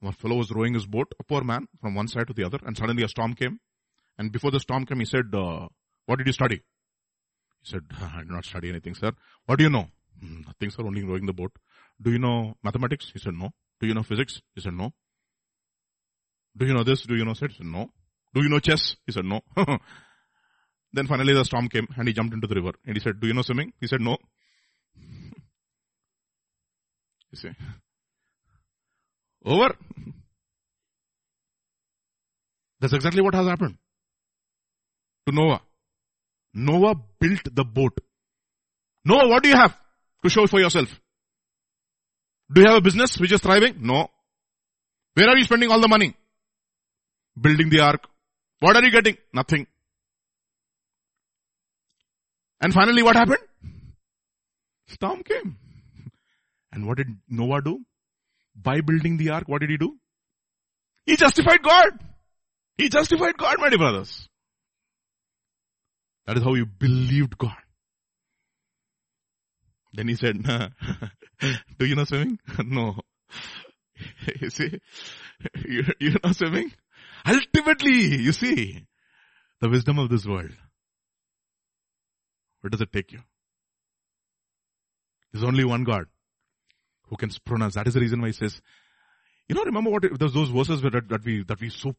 One 0.00 0.12
fellow 0.12 0.36
was 0.36 0.50
rowing 0.50 0.74
his 0.74 0.86
boat, 0.86 1.12
a 1.18 1.24
poor 1.24 1.42
man, 1.42 1.68
from 1.80 1.94
one 1.94 2.08
side 2.08 2.26
to 2.26 2.32
the 2.32 2.44
other, 2.44 2.58
and 2.64 2.76
suddenly 2.76 3.02
a 3.02 3.08
storm 3.08 3.34
came. 3.34 3.60
And 4.18 4.32
before 4.32 4.50
the 4.50 4.60
storm 4.60 4.86
came, 4.86 5.00
he 5.00 5.04
said, 5.04 5.34
uh, 5.34 5.68
what 6.06 6.18
did 6.18 6.26
you 6.26 6.32
study? 6.32 6.62
He 7.62 7.70
said, 7.70 7.82
I 8.00 8.18
did 8.18 8.30
not 8.30 8.44
study 8.44 8.68
anything, 8.68 8.94
sir. 8.94 9.12
What 9.46 9.58
do 9.58 9.64
you 9.64 9.70
know? 9.70 9.88
Hmm, 10.20 10.42
nothing, 10.46 10.70
sir, 10.70 10.82
only 10.84 11.04
rowing 11.04 11.26
the 11.26 11.32
boat. 11.32 11.52
Do 12.00 12.10
you 12.10 12.18
know 12.18 12.56
mathematics? 12.62 13.10
He 13.12 13.18
said, 13.18 13.34
no. 13.34 13.50
Do 13.80 13.86
you 13.86 13.94
know 13.94 14.02
physics? 14.02 14.40
He 14.54 14.60
said, 14.60 14.74
no. 14.74 14.92
Do 16.56 16.66
you 16.66 16.74
know 16.74 16.84
this? 16.84 17.02
Do 17.02 17.14
you 17.14 17.24
know 17.24 17.34
that? 17.34 17.50
He 17.50 17.56
said, 17.58 17.66
no. 17.66 17.90
Do 18.34 18.42
you 18.42 18.48
know 18.48 18.58
chess? 18.60 18.96
He 19.06 19.12
said, 19.12 19.24
no. 19.24 19.40
then 20.92 21.06
finally 21.06 21.34
the 21.34 21.44
storm 21.44 21.68
came 21.68 21.86
and 21.96 22.08
he 22.08 22.14
jumped 22.14 22.34
into 22.34 22.46
the 22.46 22.54
river 22.54 22.72
and 22.86 22.96
he 22.96 23.00
said, 23.00 23.20
do 23.20 23.26
you 23.26 23.34
know 23.34 23.42
swimming? 23.42 23.72
He 23.80 23.86
said, 23.86 24.00
no. 24.00 24.16
You 27.32 27.38
see? 27.38 27.50
Over. 29.44 29.74
That's 32.80 32.92
exactly 32.92 33.20
what 33.20 33.34
has 33.34 33.46
happened 33.46 33.76
to 35.26 35.34
Noah. 35.34 35.60
Noah 36.54 36.94
built 37.20 37.54
the 37.54 37.64
boat. 37.64 37.98
Noah, 39.04 39.28
what 39.28 39.42
do 39.42 39.48
you 39.48 39.56
have 39.56 39.76
to 40.22 40.30
show 40.30 40.46
for 40.46 40.60
yourself? 40.60 40.88
Do 42.52 42.60
you 42.60 42.66
have 42.68 42.76
a 42.76 42.80
business 42.80 43.18
which 43.18 43.32
is 43.32 43.40
thriving? 43.40 43.76
No. 43.80 44.08
Where 45.14 45.28
are 45.28 45.36
you 45.36 45.44
spending 45.44 45.70
all 45.70 45.80
the 45.80 45.88
money? 45.88 46.14
Building 47.40 47.70
the 47.70 47.80
ark. 47.80 48.06
What 48.60 48.76
are 48.76 48.82
you 48.82 48.90
getting? 48.90 49.16
Nothing. 49.32 49.66
And 52.60 52.72
finally 52.72 53.02
what 53.02 53.16
happened? 53.16 53.44
Storm 54.88 55.22
came. 55.22 55.58
And 56.72 56.86
what 56.86 56.96
did 56.96 57.08
Noah 57.28 57.62
do? 57.62 57.80
By 58.54 58.80
building 58.80 59.18
the 59.18 59.30
ark, 59.30 59.44
what 59.46 59.60
did 59.60 59.70
he 59.70 59.76
do? 59.76 59.96
He 61.04 61.16
justified 61.16 61.62
God. 61.62 61.90
He 62.78 62.88
justified 62.88 63.36
God, 63.36 63.56
my 63.58 63.68
dear 63.68 63.78
brothers. 63.78 64.28
That 66.26 66.36
is 66.36 66.42
how 66.42 66.54
you 66.54 66.66
believed 66.66 67.38
God. 67.38 67.56
Then 69.92 70.08
he 70.08 70.16
said, 70.16 70.42
do 71.78 71.86
you 71.86 71.94
know 71.94 72.04
swimming? 72.04 72.38
no. 72.64 72.96
you 74.40 74.50
see, 74.50 74.80
you, 75.64 75.84
you're 76.00 76.16
not 76.22 76.36
swimming? 76.36 76.72
Ultimately, 77.26 78.16
you 78.22 78.32
see, 78.32 78.86
the 79.60 79.68
wisdom 79.68 79.98
of 79.98 80.08
this 80.08 80.26
world. 80.26 80.52
Where 82.60 82.70
does 82.70 82.80
it 82.80 82.92
take 82.92 83.12
you? 83.12 83.20
There's 85.32 85.44
only 85.44 85.64
one 85.64 85.84
God 85.84 86.06
who 87.08 87.16
can 87.16 87.30
pronounce. 87.44 87.74
That 87.74 87.86
is 87.86 87.94
the 87.94 88.00
reason 88.00 88.20
why 88.20 88.28
he 88.28 88.32
says, 88.32 88.60
you 89.48 89.54
know, 89.54 89.64
remember 89.64 89.90
what 89.90 90.02
those, 90.18 90.32
those 90.32 90.48
verses 90.50 90.82
that, 90.82 91.08
that 91.08 91.24
we, 91.24 91.44
that 91.44 91.60
we 91.60 91.70
so, 91.70 91.94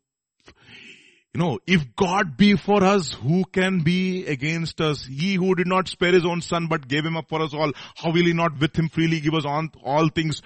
you 1.33 1.39
know, 1.39 1.59
if 1.67 1.95
God 1.95 2.35
be 2.35 2.55
for 2.55 2.83
us, 2.83 3.13
who 3.13 3.45
can 3.45 3.81
be 3.81 4.25
against 4.25 4.81
us? 4.81 5.05
He 5.05 5.35
who 5.35 5.55
did 5.55 5.67
not 5.67 5.87
spare 5.87 6.13
his 6.13 6.25
own 6.25 6.41
son, 6.41 6.67
but 6.67 6.87
gave 6.87 7.05
him 7.05 7.15
up 7.15 7.29
for 7.29 7.41
us 7.41 7.53
all, 7.53 7.71
how 7.95 8.11
will 8.11 8.25
he 8.25 8.33
not 8.33 8.59
with 8.59 8.75
him 8.75 8.89
freely 8.89 9.19
give 9.19 9.33
us 9.33 9.45
on 9.45 9.71
all 9.83 10.09
things? 10.09 10.41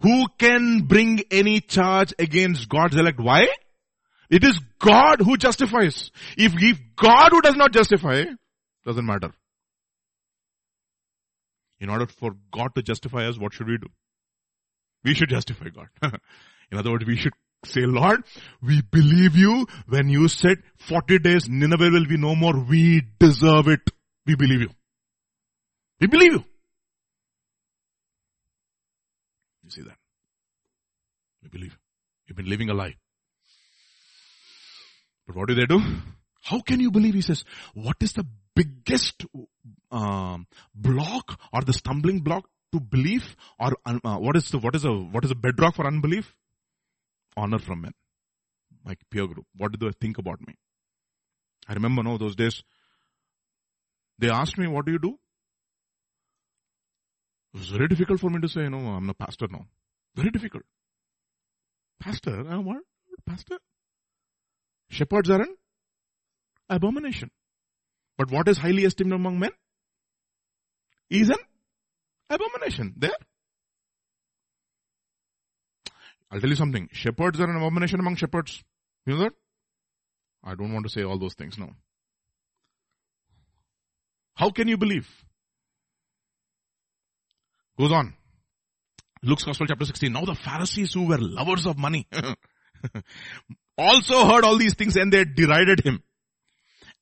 Who 0.00 0.26
can 0.38 0.82
bring 0.82 1.22
any 1.30 1.60
charge 1.60 2.14
against 2.18 2.68
God's 2.68 2.96
elect? 2.96 3.18
Why? 3.18 3.48
It 4.30 4.44
is 4.44 4.60
God 4.78 5.20
who 5.20 5.36
justifies. 5.36 6.10
If, 6.36 6.52
if 6.56 6.78
God 6.96 7.30
who 7.30 7.40
does 7.40 7.54
not 7.54 7.72
justify, 7.72 8.24
doesn't 8.84 9.06
matter. 9.06 9.32
In 11.80 11.88
order 11.88 12.06
for 12.06 12.32
God 12.52 12.74
to 12.74 12.82
justify 12.82 13.26
us, 13.26 13.38
what 13.38 13.54
should 13.54 13.68
we 13.68 13.78
do? 13.78 13.88
We 15.04 15.14
should 15.14 15.30
justify 15.30 15.68
God. 15.68 15.88
In 16.70 16.78
other 16.78 16.90
words, 16.90 17.06
we 17.06 17.16
should 17.16 17.32
say, 17.64 17.82
Lord, 17.82 18.24
we 18.62 18.82
believe 18.82 19.36
you 19.36 19.66
when 19.88 20.08
you 20.08 20.28
said 20.28 20.58
40 20.78 21.20
days 21.20 21.48
Nineveh 21.48 21.90
will 21.90 22.06
be 22.06 22.16
no 22.16 22.34
more. 22.34 22.58
We 22.58 23.02
deserve 23.18 23.68
it. 23.68 23.80
We 24.26 24.34
believe 24.34 24.60
you. 24.60 24.70
We 26.00 26.06
believe 26.06 26.32
you. 26.32 26.44
You 29.64 29.70
see 29.70 29.82
that? 29.82 29.96
We 31.42 31.48
believe. 31.48 31.78
You've 32.26 32.36
been 32.36 32.48
living 32.48 32.70
a 32.70 32.74
lie. 32.74 32.96
But 35.28 35.36
what 35.36 35.48
do 35.48 35.54
they 35.54 35.66
do? 35.66 35.78
How 36.40 36.60
can 36.62 36.80
you 36.80 36.90
believe? 36.90 37.14
He 37.14 37.20
says, 37.20 37.44
what 37.74 37.96
is 38.00 38.14
the 38.14 38.24
biggest 38.54 39.26
um, 39.90 40.46
block 40.74 41.38
or 41.52 41.60
the 41.60 41.74
stumbling 41.74 42.20
block 42.20 42.48
to 42.72 42.80
belief 42.80 43.36
or 43.60 43.76
uh, 43.86 44.16
what 44.16 44.36
is 44.36 44.50
the 44.50 44.58
what 44.58 44.74
is 44.74 44.84
a 44.84 44.90
what 44.90 45.24
is 45.24 45.30
a 45.30 45.34
bedrock 45.34 45.76
for 45.76 45.86
unbelief? 45.86 46.34
Honor 47.36 47.58
from 47.58 47.82
men, 47.82 47.92
like 48.84 48.98
peer 49.10 49.26
group. 49.26 49.46
What 49.54 49.72
do 49.72 49.86
they 49.86 49.92
think 50.00 50.18
about 50.18 50.40
me? 50.46 50.54
I 51.68 51.74
remember 51.74 52.02
no 52.02 52.18
those 52.18 52.34
days. 52.34 52.62
They 54.18 54.30
asked 54.30 54.58
me, 54.58 54.66
"What 54.66 54.86
do 54.86 54.92
you 54.92 54.98
do?" 54.98 55.18
It 57.54 57.58
was 57.58 57.68
very 57.68 57.86
difficult 57.88 58.20
for 58.20 58.30
me 58.30 58.40
to 58.40 58.48
say, 58.48 58.68
"No, 58.68 58.78
I'm 58.78 59.08
a 59.10 59.14
pastor 59.14 59.46
now." 59.48 59.66
Very 60.16 60.30
difficult. 60.30 60.64
Pastor, 62.00 62.40
uh, 62.50 62.60
what? 62.60 62.82
Pastor? 63.26 63.58
Shepherds 64.90 65.30
are 65.30 65.42
an 65.42 65.54
abomination. 66.68 67.30
But 68.16 68.30
what 68.30 68.48
is 68.48 68.58
highly 68.58 68.84
esteemed 68.84 69.12
among 69.12 69.38
men? 69.38 69.50
Is 71.10 71.30
an 71.30 71.38
abomination. 72.28 72.94
There. 72.96 73.10
I'll 76.30 76.40
tell 76.40 76.50
you 76.50 76.56
something. 76.56 76.88
Shepherds 76.92 77.40
are 77.40 77.48
an 77.48 77.56
abomination 77.56 78.00
among 78.00 78.16
shepherds. 78.16 78.62
You 79.06 79.14
know 79.14 79.20
that? 79.24 79.32
I 80.44 80.54
don't 80.54 80.72
want 80.72 80.86
to 80.86 80.92
say 80.92 81.02
all 81.02 81.18
those 81.18 81.34
things 81.34 81.56
now. 81.58 81.70
How 84.34 84.50
can 84.50 84.68
you 84.68 84.76
believe? 84.76 85.08
Goes 87.78 87.92
on. 87.92 88.14
Luke's 89.22 89.44
Gospel 89.44 89.66
chapter 89.66 89.84
16. 89.84 90.12
Now 90.12 90.24
the 90.24 90.34
Pharisees 90.34 90.92
who 90.92 91.06
were 91.06 91.18
lovers 91.18 91.66
of 91.66 91.76
money 91.76 92.06
also 93.78 94.26
heard 94.26 94.44
all 94.44 94.58
these 94.58 94.74
things 94.74 94.96
and 94.96 95.12
they 95.12 95.24
derided 95.24 95.80
him. 95.80 96.02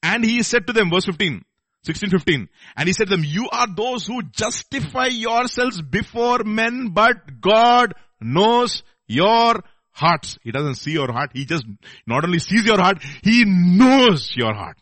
And 0.03 0.24
he 0.24 0.43
said 0.43 0.66
to 0.66 0.72
them, 0.72 0.91
verse 0.91 1.07
15, 1.07 1.43
16, 1.85 2.11
15, 2.11 2.49
and 2.77 2.87
he 2.87 2.93
said 2.93 3.09
to 3.09 3.16
them, 3.16 3.24
you 3.24 3.49
are 3.51 3.66
those 3.74 4.07
who 4.07 4.22
justify 4.22 5.07
yourselves 5.07 5.81
before 5.81 6.45
men, 6.45 6.91
but 6.93 7.41
God 7.41 7.95
knows 8.20 8.83
your 9.07 9.62
hearts. 9.91 10.39
He 10.43 10.53
doesn't 10.53 10.74
see 10.74 10.93
your 10.93 11.11
heart. 11.11 11.31
He 11.33 11.47
just 11.47 11.64
not 12.07 12.24
only 12.24 12.39
sees 12.39 12.64
your 12.64 12.79
heart, 12.79 13.03
he 13.22 13.45
knows 13.47 14.37
your 14.37 14.55
heart. 14.55 14.77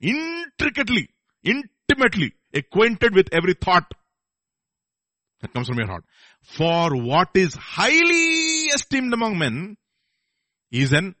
Intricately, 0.00 1.08
intimately 1.42 2.32
acquainted 2.54 3.14
with 3.14 3.28
every 3.32 3.54
thought 3.54 3.92
that 5.40 5.52
comes 5.52 5.68
from 5.68 5.78
your 5.78 5.88
heart. 5.88 6.04
For 6.42 6.90
what 6.96 7.30
is 7.34 7.54
highly 7.54 8.68
esteemed 8.74 9.12
among 9.12 9.38
men 9.38 9.76
is 10.70 10.92
an 10.92 11.14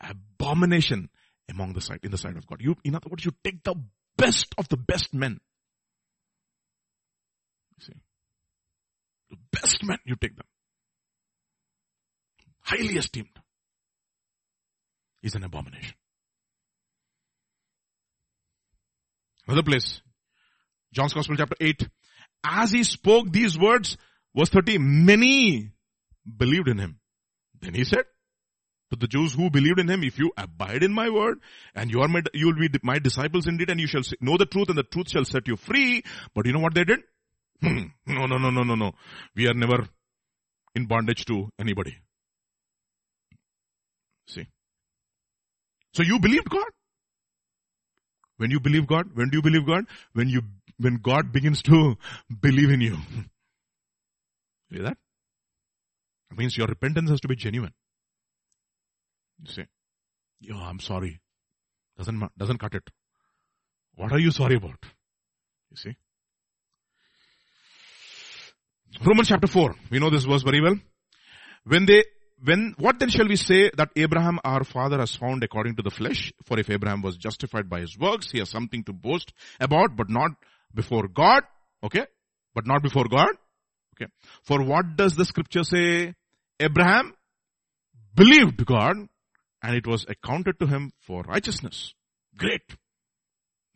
abomination 0.00 1.08
among 1.48 1.72
the 1.72 1.80
sight, 1.80 2.00
in 2.02 2.10
the 2.10 2.18
sight 2.18 2.36
of 2.36 2.46
God. 2.46 2.60
You, 2.60 2.76
in 2.84 2.94
other 2.94 3.08
words, 3.10 3.24
you 3.24 3.32
take 3.42 3.62
the 3.62 3.74
best 4.16 4.54
of 4.58 4.68
the 4.68 4.76
best 4.76 5.12
men. 5.12 5.40
You 7.78 7.84
see? 7.86 8.00
The 9.30 9.36
best 9.52 9.82
men, 9.84 9.98
you 10.04 10.16
take 10.16 10.36
them. 10.36 10.46
Highly 12.60 12.96
esteemed 12.96 13.28
is 15.22 15.34
an 15.34 15.44
abomination. 15.44 15.94
Another 19.46 19.62
place, 19.62 20.00
John's 20.92 21.12
Gospel 21.12 21.36
chapter 21.36 21.56
8. 21.60 21.88
As 22.44 22.70
he 22.70 22.84
spoke 22.84 23.30
these 23.30 23.58
words, 23.58 23.96
verse 24.34 24.48
30, 24.50 24.78
many 24.78 25.70
believed 26.24 26.68
in 26.68 26.78
him. 26.78 27.00
Then 27.60 27.74
he 27.74 27.84
said, 27.84 28.04
to 28.90 28.96
the 28.96 29.06
Jews 29.06 29.34
who 29.34 29.50
believed 29.50 29.80
in 29.80 29.88
him, 29.88 30.02
if 30.04 30.18
you 30.18 30.30
abide 30.36 30.82
in 30.82 30.92
my 30.92 31.08
word 31.08 31.40
and 31.74 31.90
you 31.90 32.00
are 32.02 32.08
my, 32.08 32.22
you 32.32 32.46
will 32.46 32.68
be 32.68 32.68
my 32.82 32.98
disciples 32.98 33.46
indeed 33.46 33.70
and 33.70 33.80
you 33.80 33.86
shall 33.86 34.02
know 34.20 34.36
the 34.36 34.46
truth 34.46 34.68
and 34.68 34.78
the 34.78 34.82
truth 34.82 35.10
shall 35.10 35.24
set 35.24 35.48
you 35.48 35.56
free. 35.56 36.02
But 36.34 36.46
you 36.46 36.52
know 36.52 36.60
what 36.60 36.74
they 36.74 36.84
did? 36.84 37.00
Hmm. 37.62 37.84
No, 38.06 38.26
no, 38.26 38.36
no, 38.38 38.50
no, 38.50 38.62
no, 38.62 38.74
no. 38.74 38.92
We 39.34 39.48
are 39.48 39.54
never 39.54 39.88
in 40.74 40.86
bondage 40.86 41.24
to 41.26 41.48
anybody. 41.58 41.96
See. 44.28 44.46
So 45.94 46.02
you 46.02 46.18
believed 46.18 46.50
God. 46.50 46.66
When 48.36 48.50
you 48.50 48.60
believe 48.60 48.86
God, 48.86 49.10
when 49.14 49.30
do 49.30 49.38
you 49.38 49.42
believe 49.42 49.66
God? 49.66 49.84
When 50.12 50.28
you, 50.28 50.42
when 50.78 50.96
God 50.96 51.32
begins 51.32 51.62
to 51.62 51.96
believe 52.40 52.70
in 52.70 52.80
you. 52.80 52.96
See 54.72 54.80
that? 54.80 54.98
That 56.30 56.38
means 56.38 56.56
your 56.56 56.66
repentance 56.66 57.10
has 57.10 57.20
to 57.20 57.28
be 57.28 57.36
genuine. 57.36 57.72
You 59.42 59.52
say, 59.52 59.66
yeah, 60.40 60.56
I'm 60.56 60.80
sorry. 60.80 61.20
Doesn't, 61.96 62.22
doesn't 62.36 62.58
cut 62.58 62.74
it. 62.74 62.88
What 63.96 64.12
are 64.12 64.18
you 64.18 64.30
sorry 64.30 64.56
about? 64.56 64.78
You 65.70 65.76
see? 65.76 65.96
Romans 69.04 69.28
chapter 69.28 69.46
4. 69.46 69.74
We 69.90 69.98
know 69.98 70.10
this 70.10 70.24
verse 70.24 70.42
very 70.42 70.60
well. 70.60 70.76
When 71.64 71.86
they, 71.86 72.04
when, 72.42 72.74
what 72.78 72.98
then 72.98 73.08
shall 73.08 73.26
we 73.26 73.36
say 73.36 73.70
that 73.76 73.90
Abraham 73.96 74.38
our 74.44 74.64
father 74.64 74.98
has 74.98 75.14
found 75.14 75.42
according 75.42 75.76
to 75.76 75.82
the 75.82 75.90
flesh? 75.90 76.32
For 76.44 76.58
if 76.58 76.70
Abraham 76.70 77.02
was 77.02 77.16
justified 77.16 77.68
by 77.68 77.80
his 77.80 77.96
works, 77.98 78.30
he 78.30 78.38
has 78.38 78.50
something 78.50 78.84
to 78.84 78.92
boast 78.92 79.32
about, 79.60 79.96
but 79.96 80.10
not 80.10 80.32
before 80.74 81.08
God. 81.08 81.42
Okay? 81.82 82.06
But 82.54 82.66
not 82.66 82.82
before 82.82 83.06
God. 83.08 83.30
Okay. 83.94 84.10
For 84.42 84.62
what 84.62 84.96
does 84.96 85.14
the 85.14 85.24
scripture 85.24 85.62
say? 85.62 86.14
Abraham 86.58 87.14
believed 88.14 88.64
God 88.64 88.96
and 89.64 89.74
it 89.74 89.86
was 89.86 90.04
accounted 90.08 90.60
to 90.60 90.66
him 90.66 90.92
for 91.06 91.22
righteousness. 91.22 91.94
Great. 92.36 92.60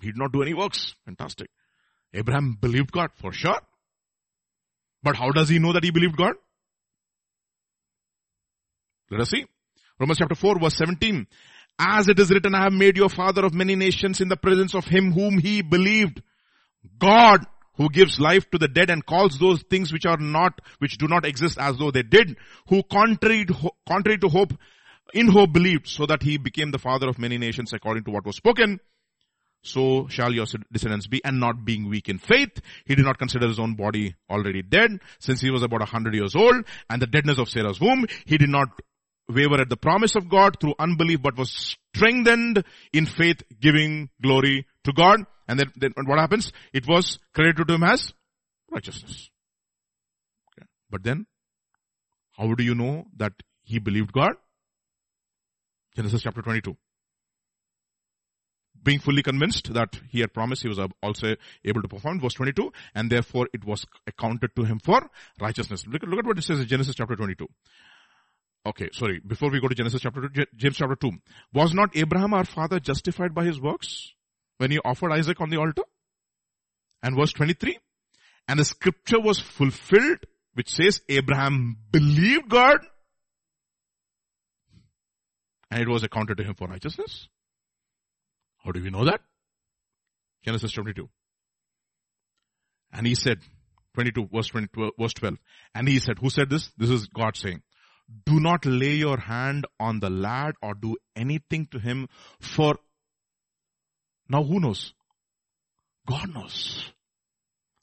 He 0.01 0.09
did 0.09 0.18
not 0.18 0.32
do 0.32 0.43
any 0.43 0.53
works. 0.53 0.95
Fantastic. 1.07 1.49
Abraham 2.12 2.59
believed 2.61 2.93
God 2.93 3.09
for 3.14 3.32
sure. 3.32 3.61
But 5.03 5.16
how 5.16 5.30
does 5.30 5.49
he 5.49 5.59
know 5.59 5.72
that 5.72 5.84
he 5.84 5.91
believed 5.91 6.18
God? 6.18 6.34
Let 9.11 9.22
us 9.22 9.30
see. 9.30 9.47
Romans 9.99 10.18
chapter 10.18 10.34
4 10.34 10.61
verse 10.61 10.76
17. 10.76 11.26
As 11.78 12.09
it 12.09 12.18
is 12.18 12.30
written, 12.30 12.55
I 12.55 12.64
have 12.64 12.72
made 12.72 12.99
you 12.99 13.07
a 13.07 13.09
father 13.09 13.47
of 13.47 13.55
many 13.55 13.74
nations 13.74 14.20
in 14.20 14.28
the 14.28 14.36
presence 14.36 14.74
of 14.74 14.84
him 14.84 15.12
whom 15.12 15.39
he 15.39 15.62
believed. 15.62 16.22
God 16.99 17.47
who 17.76 17.89
gives 17.89 18.20
life 18.20 18.51
to 18.51 18.59
the 18.59 18.68
dead 18.68 18.91
and 18.91 19.07
calls 19.07 19.39
those 19.39 19.62
things 19.70 19.91
which 19.91 20.05
are 20.05 20.18
not, 20.18 20.61
which 20.80 20.99
do 20.99 21.09
not 21.09 21.24
exist 21.24 21.57
as 21.59 21.78
though 21.78 21.93
they 21.93 22.03
did, 22.03 22.36
who 22.68 22.82
contrary 22.82 23.47
to, 23.47 23.70
contrary 23.86 24.18
to 24.18 24.28
hope, 24.28 24.53
in 25.13 25.29
hope 25.29 25.53
believed, 25.53 25.89
so 25.89 26.07
that 26.07 26.23
he 26.23 26.37
became 26.37 26.71
the 26.71 26.79
father 26.79 27.09
of 27.09 27.19
many 27.19 27.39
nations 27.39 27.73
according 27.73 28.05
to 28.05 28.11
what 28.11 28.27
was 28.27 28.37
spoken. 28.37 28.81
So 29.63 30.07
shall 30.09 30.33
your 30.33 30.47
descendants 30.73 31.07
be, 31.07 31.25
and 31.25 31.41
not 31.41 31.65
being 31.65 31.89
weak 31.89 32.09
in 32.09 32.19
faith, 32.19 32.61
he 32.85 32.95
did 32.95 33.05
not 33.05 33.19
consider 33.19 33.49
his 33.49 33.59
own 33.59 33.75
body 33.75 34.15
already 34.31 34.63
dead, 34.63 35.01
since 35.19 35.41
he 35.41 35.51
was 35.51 35.63
about 35.63 35.83
a 35.83 35.87
hundred 35.87 36.15
years 36.15 36.37
old, 36.37 36.65
and 36.89 37.03
the 37.03 37.07
deadness 37.07 37.39
of 37.39 37.49
Sarah's 37.49 37.81
womb, 37.81 38.07
he 38.25 38.39
did 38.39 38.49
not 38.49 38.69
waver 39.29 39.61
at 39.61 39.69
the 39.69 39.77
promise 39.77 40.15
of 40.17 40.29
God 40.29 40.59
through 40.61 40.75
unbelief, 40.79 41.21
but 41.23 41.37
was 41.37 41.77
strengthened 41.95 42.65
in 42.93 43.05
faith, 43.05 43.43
giving 43.61 44.11
glory 44.23 44.67
to 44.85 44.93
God. 44.93 45.21
And 45.47 45.59
then, 45.59 45.73
then 45.77 45.93
what 46.05 46.19
happens? 46.19 46.53
It 46.73 46.87
was 46.87 47.19
credited 47.35 47.69
to 47.69 47.75
him 47.75 47.83
as 47.83 48.13
righteousness. 48.71 49.31
Okay. 50.53 50.67
But 50.89 51.03
then, 51.03 51.27
how 52.39 52.55
do 52.55 52.63
you 52.63 52.75
know 52.75 53.07
that 53.17 53.33
he 53.63 53.79
believed 53.79 54.13
God? 54.13 54.33
Genesis 55.97 56.22
chapter 56.22 56.43
22. 56.43 56.76
Being 58.82 59.01
fully 59.01 59.22
convinced 59.22 59.72
that 59.74 59.99
he 60.09 60.20
had 60.20 60.32
promised, 60.32 60.62
he 60.62 60.68
was 60.68 60.78
also 61.03 61.34
able 61.64 61.82
to 61.82 61.89
perform. 61.89 62.20
Verse 62.20 62.34
22. 62.34 62.72
And 62.95 63.11
therefore 63.11 63.49
it 63.53 63.64
was 63.64 63.84
accounted 64.07 64.55
to 64.57 64.64
him 64.64 64.78
for 64.78 65.11
righteousness. 65.41 65.86
Look, 65.86 66.03
look 66.05 66.20
at 66.20 66.26
what 66.26 66.39
it 66.39 66.45
says 66.45 66.61
in 66.61 66.66
Genesis 66.66 66.95
chapter 66.95 67.16
22. 67.16 67.47
Okay, 68.66 68.89
sorry. 68.93 69.20
Before 69.20 69.51
we 69.51 69.61
go 69.61 69.68
to 69.68 69.74
Genesis 69.74 70.03
chapter 70.03 70.28
2, 70.28 70.45
James 70.55 70.76
chapter 70.76 70.95
2. 70.95 71.11
Was 71.53 71.74
not 71.74 71.97
Abraham 71.97 72.34
our 72.34 72.45
father 72.45 72.78
justified 72.78 73.34
by 73.34 73.45
his 73.45 73.61
works 73.61 74.12
when 74.59 74.70
he 74.70 74.78
offered 74.78 75.12
Isaac 75.12 75.41
on 75.41 75.51
the 75.51 75.59
altar? 75.59 75.82
And 77.03 77.16
verse 77.16 77.32
23. 77.32 77.78
And 78.47 78.61
the 78.61 78.64
scripture 78.64 79.20
was 79.20 79.39
fulfilled 79.39 80.24
which 80.59 80.74
says 80.74 81.01
Abraham 81.09 81.76
believed 81.93 82.49
God 82.49 82.78
and 85.71 85.81
it 85.81 85.89
was 85.89 86.03
accounted 86.03 86.39
to 86.39 86.45
him 86.45 86.55
for 86.55 86.69
righteousness. 86.69 87.29
How 88.64 88.73
do 88.73 88.83
we 88.83 88.91
know 88.91 89.05
that? 89.05 89.21
Genesis 90.45 90.73
22. 90.73 91.09
And 92.93 93.07
he 93.07 93.14
said, 93.14 93.39
22 93.95 94.29
verse 94.33 94.49
20, 94.49 94.69
verse 94.99 95.14
12. 95.14 95.37
And 95.75 95.89
he 95.89 95.99
said, 95.99 96.19
who 96.19 96.31
said 96.31 96.51
this? 96.51 96.71
This 96.77 96.91
is 96.91 97.07
God 97.07 97.37
saying 97.37 97.62
do 98.25 98.41
not 98.41 98.64
lay 98.64 98.95
your 98.95 99.19
hand 99.19 99.66
on 99.79 100.01
the 100.01 100.11
lad 100.11 100.55
or 100.62 100.75
do 100.75 100.97
anything 101.14 101.66
to 101.66 101.79
him 101.79 102.09
for 102.41 102.77
now 104.29 104.43
who 104.43 104.61
knows? 104.61 104.95
God 106.07 106.35
knows. 106.35 106.91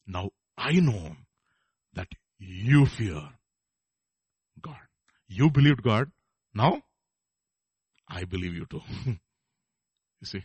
Now 0.07 0.31
I 0.57 0.73
know 0.73 1.15
that 1.93 2.07
you 2.39 2.85
fear 2.85 3.21
God. 4.61 4.77
You 5.27 5.49
believed 5.49 5.83
God. 5.83 6.11
Now 6.53 6.81
I 8.07 8.23
believe 8.25 8.53
you 8.53 8.65
too. 8.69 8.81
you 9.05 9.17
see. 10.25 10.43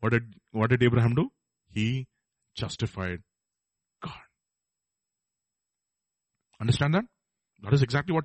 What 0.00 0.12
did, 0.12 0.34
what 0.52 0.70
did 0.70 0.82
Abraham 0.82 1.14
do? 1.14 1.30
He 1.70 2.06
justified 2.54 3.20
God. 4.02 4.12
Understand 6.60 6.94
that? 6.94 7.04
That 7.62 7.72
is 7.72 7.82
exactly 7.82 8.14
what 8.14 8.24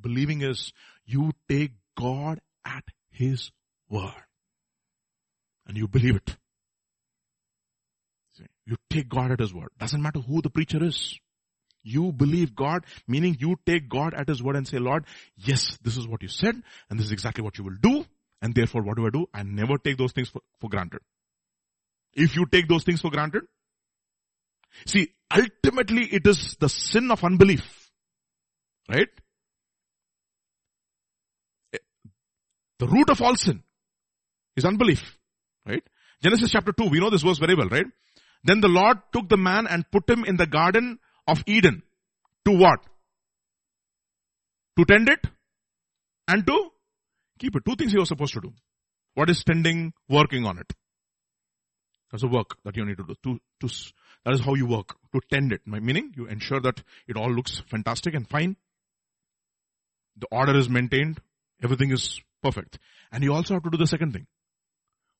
believing 0.00 0.42
is. 0.42 0.72
You 1.04 1.32
take 1.48 1.72
God 1.98 2.40
at 2.64 2.84
His 3.10 3.50
word. 3.88 4.12
And 5.66 5.76
you 5.76 5.88
believe 5.88 6.16
it. 6.16 6.36
You 8.66 8.76
take 8.90 9.08
God 9.08 9.30
at 9.30 9.40
His 9.40 9.52
word. 9.52 9.68
Doesn't 9.78 10.02
matter 10.02 10.20
who 10.20 10.40
the 10.42 10.50
preacher 10.50 10.82
is. 10.82 11.18
You 11.84 12.10
believe 12.10 12.56
God, 12.56 12.84
meaning 13.06 13.36
you 13.38 13.56
take 13.64 13.88
God 13.88 14.14
at 14.14 14.28
His 14.28 14.42
word 14.42 14.56
and 14.56 14.66
say, 14.66 14.78
Lord, 14.78 15.04
yes, 15.36 15.78
this 15.82 15.96
is 15.96 16.08
what 16.08 16.22
you 16.22 16.28
said, 16.28 16.60
and 16.90 16.98
this 16.98 17.06
is 17.06 17.12
exactly 17.12 17.44
what 17.44 17.58
you 17.58 17.64
will 17.64 17.76
do, 17.80 18.04
and 18.42 18.54
therefore 18.54 18.82
what 18.82 18.96
do 18.96 19.06
I 19.06 19.10
do? 19.10 19.26
I 19.32 19.44
never 19.44 19.78
take 19.78 19.98
those 19.98 20.12
things 20.12 20.28
for, 20.28 20.40
for 20.60 20.68
granted. 20.68 21.00
If 22.14 22.34
you 22.34 22.46
take 22.46 22.68
those 22.68 22.84
things 22.84 23.00
for 23.00 23.10
granted, 23.10 23.42
see, 24.86 25.10
ultimately 25.30 26.06
it 26.06 26.26
is 26.26 26.56
the 26.58 26.68
sin 26.68 27.10
of 27.10 27.22
unbelief 27.22 27.84
Right? 28.88 29.08
Eh, 31.72 31.78
the 32.78 32.86
root 32.86 33.10
of 33.10 33.22
all 33.22 33.36
sin 33.36 33.62
is 34.56 34.64
unbelief. 34.64 35.18
Right? 35.66 35.82
Genesis 36.22 36.50
chapter 36.50 36.72
2, 36.72 36.88
we 36.90 37.00
know 37.00 37.10
this 37.10 37.22
verse 37.22 37.38
very 37.38 37.54
well, 37.54 37.68
right? 37.68 37.86
Then 38.44 38.60
the 38.60 38.68
Lord 38.68 38.98
took 39.12 39.28
the 39.28 39.38
man 39.38 39.66
and 39.66 39.90
put 39.90 40.08
him 40.08 40.24
in 40.24 40.36
the 40.36 40.46
garden 40.46 40.98
of 41.26 41.42
Eden. 41.46 41.82
To 42.46 42.52
what? 42.52 42.80
To 44.78 44.84
tend 44.84 45.08
it 45.08 45.20
and 46.28 46.46
to 46.46 46.70
keep 47.38 47.54
it. 47.56 47.64
Two 47.64 47.76
things 47.76 47.92
he 47.92 47.98
was 47.98 48.08
supposed 48.08 48.34
to 48.34 48.40
do. 48.40 48.52
What 49.14 49.30
is 49.30 49.42
tending? 49.44 49.92
Working 50.08 50.44
on 50.44 50.58
it. 50.58 50.72
That's 52.10 52.24
a 52.24 52.28
work 52.28 52.56
that 52.64 52.76
you 52.76 52.84
need 52.84 52.96
to 52.98 53.04
do. 53.04 53.14
To, 53.24 53.40
to, 53.60 53.74
that 54.24 54.34
is 54.34 54.40
how 54.40 54.54
you 54.54 54.66
work. 54.66 54.96
To 55.12 55.20
tend 55.30 55.52
it. 55.52 55.62
Meaning 55.66 56.12
you 56.16 56.26
ensure 56.26 56.60
that 56.60 56.82
it 57.08 57.16
all 57.16 57.32
looks 57.32 57.62
fantastic 57.70 58.14
and 58.14 58.28
fine. 58.28 58.56
The 60.16 60.26
order 60.30 60.56
is 60.56 60.68
maintained. 60.68 61.20
Everything 61.62 61.90
is 61.90 62.20
perfect. 62.42 62.78
And 63.10 63.24
you 63.24 63.32
also 63.32 63.54
have 63.54 63.62
to 63.64 63.70
do 63.70 63.78
the 63.78 63.86
second 63.86 64.12
thing. 64.12 64.26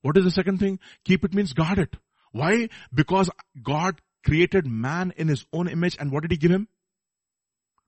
What 0.02 0.16
is 0.16 0.24
the 0.24 0.30
second 0.30 0.59
thing? 0.59 0.78
Keep 1.05 1.24
it 1.24 1.34
means 1.34 1.52
guard 1.52 1.78
it. 1.78 1.96
Why? 2.32 2.68
Because 2.92 3.30
God 3.62 4.00
created 4.24 4.66
man 4.66 5.12
in 5.16 5.28
his 5.28 5.44
own 5.52 5.68
image 5.68 5.96
and 5.98 6.10
what 6.10 6.22
did 6.22 6.30
he 6.30 6.36
give 6.36 6.50
him? 6.50 6.68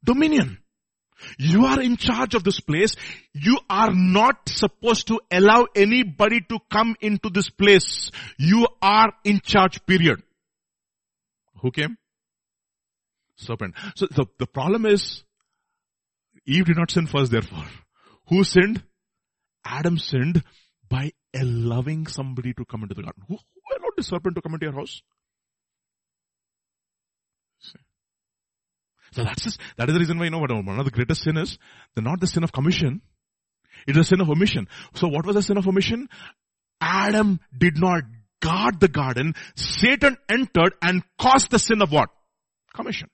Dominion. 0.05 0.59
You 1.39 1.65
are 1.65 1.81
in 1.81 1.97
charge 1.97 2.35
of 2.35 2.45
this 2.45 2.61
place. 2.61 2.95
You 3.33 3.59
are 3.71 3.91
not 3.93 4.49
supposed 4.49 5.09
to 5.09 5.21
allow 5.31 5.67
anybody 5.75 6.41
to 6.51 6.59
come 6.71 6.95
into 7.01 7.31
this 7.31 7.49
place. 7.49 8.11
You 8.39 8.69
are 8.83 9.13
in 9.25 9.41
charge, 9.41 9.85
period. 9.87 10.23
Who 11.63 11.71
came? 11.71 11.97
Serpent. 13.37 13.75
So 13.97 14.07
the, 14.07 14.27
the 14.39 14.47
problem 14.47 14.87
is, 14.87 15.23
Eve 16.47 16.67
did 16.67 16.77
not 16.77 16.91
sin 16.91 17.07
first 17.07 17.33
therefore. 17.33 17.65
Who 18.29 18.45
sinned? 18.45 18.83
Adam 19.65 19.99
sinned 19.99 20.43
by 20.89 21.13
allowing 21.35 22.07
somebody 22.07 22.53
to 22.55 22.65
come 22.65 22.83
into 22.83 22.95
the 22.95 23.03
garden. 23.03 23.25
Who, 23.29 23.37
who 23.37 23.77
allowed 23.77 23.97
the 23.97 24.03
serpent 24.03 24.37
to 24.37 24.43
come 24.43 24.55
into 24.55 24.67
your 24.67 24.75
house? 24.75 25.03
So 29.13 29.25
that's 29.25 29.43
just, 29.43 29.61
that 29.77 29.89
is 29.89 29.95
the 29.95 30.01
reason 30.01 30.19
why 30.19 30.25
you 30.25 30.31
know 30.31 30.39
what 30.39 30.51
one 30.51 30.79
of 30.79 30.85
the 30.85 30.91
greatest 30.91 31.23
sin 31.23 31.37
is, 31.37 31.59
the 31.95 32.03
not 32.03 32.21
the 32.21 32.27
sin 32.27 32.45
of 32.45 32.53
commission, 32.53 33.01
it 33.87 33.97
is 33.97 34.07
a 34.07 34.09
sin 34.09 34.21
of 34.21 34.29
omission. 34.29 34.69
So 34.95 35.09
what 35.09 35.27
was 35.27 35.37
the 35.37 35.43
sin 35.43 35.59
of 35.59 35.67
omission? 35.67 36.09
Adam 36.81 37.41
did 37.57 37.79
not 37.79 38.03
guard 38.41 38.81
the 38.81 38.89
garden. 38.89 39.35
Satan 39.55 40.17
entered 40.29 40.75
and 40.83 41.03
caused 41.19 41.51
the 41.51 41.59
sin 41.59 41.83
of 41.83 41.93
what? 41.93 42.11
Commission. 42.75 43.09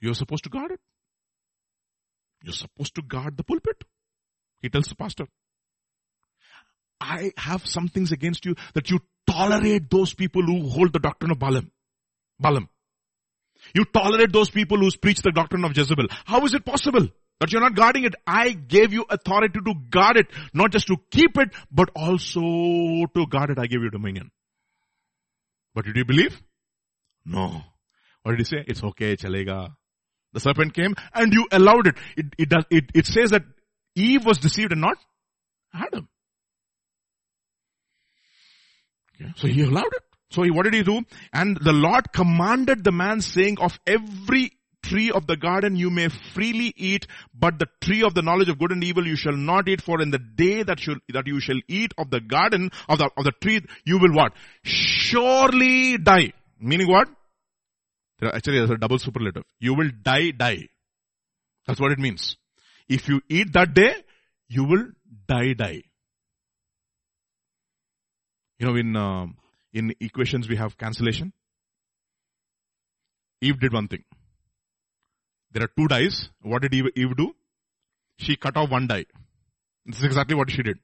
You're 0.00 0.14
supposed 0.14 0.44
to 0.44 0.50
guard 0.50 0.72
it. 0.72 0.80
You're 2.42 2.54
supposed 2.54 2.94
to 2.94 3.02
guard 3.02 3.36
the 3.36 3.42
pulpit. 3.42 3.82
He 4.62 4.68
tells 4.68 4.86
the 4.86 4.94
pastor. 4.94 5.26
I 7.00 7.32
have 7.36 7.66
some 7.66 7.88
things 7.88 8.12
against 8.12 8.44
you 8.44 8.54
that 8.74 8.90
you 8.90 9.00
tolerate 9.26 9.90
those 9.90 10.14
people 10.14 10.42
who 10.42 10.68
hold 10.68 10.92
the 10.92 10.98
doctrine 10.98 11.30
of 11.30 11.38
Balaam. 11.38 11.70
Balaam. 12.40 12.68
You 13.74 13.84
tolerate 13.84 14.32
those 14.32 14.50
people 14.50 14.78
who 14.78 14.90
preach 14.92 15.20
the 15.22 15.32
doctrine 15.32 15.64
of 15.64 15.76
Jezebel. 15.76 16.06
How 16.24 16.44
is 16.44 16.54
it 16.54 16.64
possible 16.64 17.08
that 17.40 17.52
you're 17.52 17.60
not 17.60 17.74
guarding 17.74 18.04
it? 18.04 18.14
I 18.26 18.50
gave 18.50 18.92
you 18.92 19.04
authority 19.08 19.58
to 19.64 19.74
guard 19.90 20.16
it, 20.16 20.26
not 20.52 20.72
just 20.72 20.86
to 20.88 20.96
keep 21.10 21.36
it, 21.38 21.50
but 21.70 21.90
also 21.94 22.40
to 22.40 23.26
guard 23.28 23.50
it. 23.50 23.58
I 23.58 23.66
gave 23.66 23.82
you 23.82 23.90
dominion. 23.90 24.30
But 25.74 25.84
did 25.84 25.96
you 25.96 26.04
believe? 26.04 26.40
No. 27.24 27.62
What 28.22 28.32
did 28.32 28.40
he 28.40 28.44
say? 28.44 28.64
It's 28.66 28.82
okay, 28.82 29.16
chalega. 29.16 29.74
The 30.32 30.40
serpent 30.40 30.74
came 30.74 30.94
and 31.14 31.32
you 31.32 31.46
allowed 31.50 31.86
it. 31.86 31.96
It, 32.16 32.26
it, 32.36 32.48
does, 32.48 32.64
it, 32.70 32.84
it 32.94 33.06
says 33.06 33.30
that 33.30 33.44
Eve 33.94 34.24
was 34.24 34.38
deceived 34.38 34.72
and 34.72 34.80
not 34.80 34.98
Adam. 35.74 36.08
Okay. 39.14 39.32
So 39.36 39.48
he 39.48 39.62
allowed 39.62 39.92
it. 39.92 40.02
So 40.30 40.42
he, 40.42 40.50
what 40.50 40.64
did 40.64 40.74
he 40.74 40.82
do? 40.82 41.02
And 41.32 41.56
the 41.56 41.72
Lord 41.72 42.12
commanded 42.12 42.84
the 42.84 42.92
man 42.92 43.20
saying 43.20 43.58
of 43.60 43.78
every 43.86 44.52
tree 44.82 45.10
of 45.10 45.26
the 45.26 45.36
garden 45.36 45.76
you 45.76 45.90
may 45.90 46.08
freely 46.08 46.72
eat, 46.76 47.06
but 47.34 47.58
the 47.58 47.66
tree 47.80 48.02
of 48.02 48.14
the 48.14 48.22
knowledge 48.22 48.48
of 48.48 48.58
good 48.58 48.72
and 48.72 48.84
evil 48.84 49.06
you 49.06 49.16
shall 49.16 49.36
not 49.36 49.68
eat 49.68 49.80
for 49.82 50.00
in 50.00 50.10
the 50.10 50.18
day 50.18 50.62
that 50.62 50.86
you, 50.86 50.96
that 51.12 51.26
you 51.26 51.40
shall 51.40 51.58
eat 51.66 51.92
of 51.98 52.10
the 52.10 52.20
garden, 52.20 52.70
of 52.88 52.98
the, 52.98 53.10
of 53.16 53.24
the 53.24 53.32
tree, 53.40 53.60
you 53.84 53.98
will 53.98 54.12
what? 54.12 54.32
Surely 54.62 55.98
die. 55.98 56.32
Meaning 56.60 56.88
what? 56.88 57.08
Actually, 58.22 58.58
there's 58.58 58.70
a 58.70 58.76
double 58.76 58.98
superlative. 58.98 59.44
You 59.60 59.74
will 59.74 59.90
die, 60.02 60.32
die. 60.32 60.68
That's 61.66 61.80
what 61.80 61.92
it 61.92 61.98
means. 61.98 62.36
If 62.88 63.08
you 63.08 63.20
eat 63.28 63.52
that 63.52 63.74
day, 63.74 63.94
you 64.48 64.64
will 64.64 64.86
die, 65.26 65.52
die. 65.52 65.82
You 68.58 68.66
know, 68.66 68.74
in, 68.74 68.96
uh, 68.96 69.26
in 69.72 69.94
equations 70.00 70.48
we 70.48 70.56
have 70.56 70.76
cancellation. 70.78 71.32
Eve 73.40 73.60
did 73.60 73.72
one 73.72 73.88
thing. 73.88 74.04
There 75.52 75.62
are 75.62 75.70
two 75.76 75.88
dies. 75.88 76.30
What 76.42 76.62
did 76.62 76.74
Eve, 76.74 76.86
Eve 76.96 77.16
do? 77.16 77.34
She 78.18 78.36
cut 78.36 78.56
off 78.56 78.70
one 78.70 78.86
die. 78.86 79.06
This 79.86 79.98
is 79.98 80.04
exactly 80.04 80.34
what 80.34 80.50
she 80.50 80.62
did. 80.62 80.78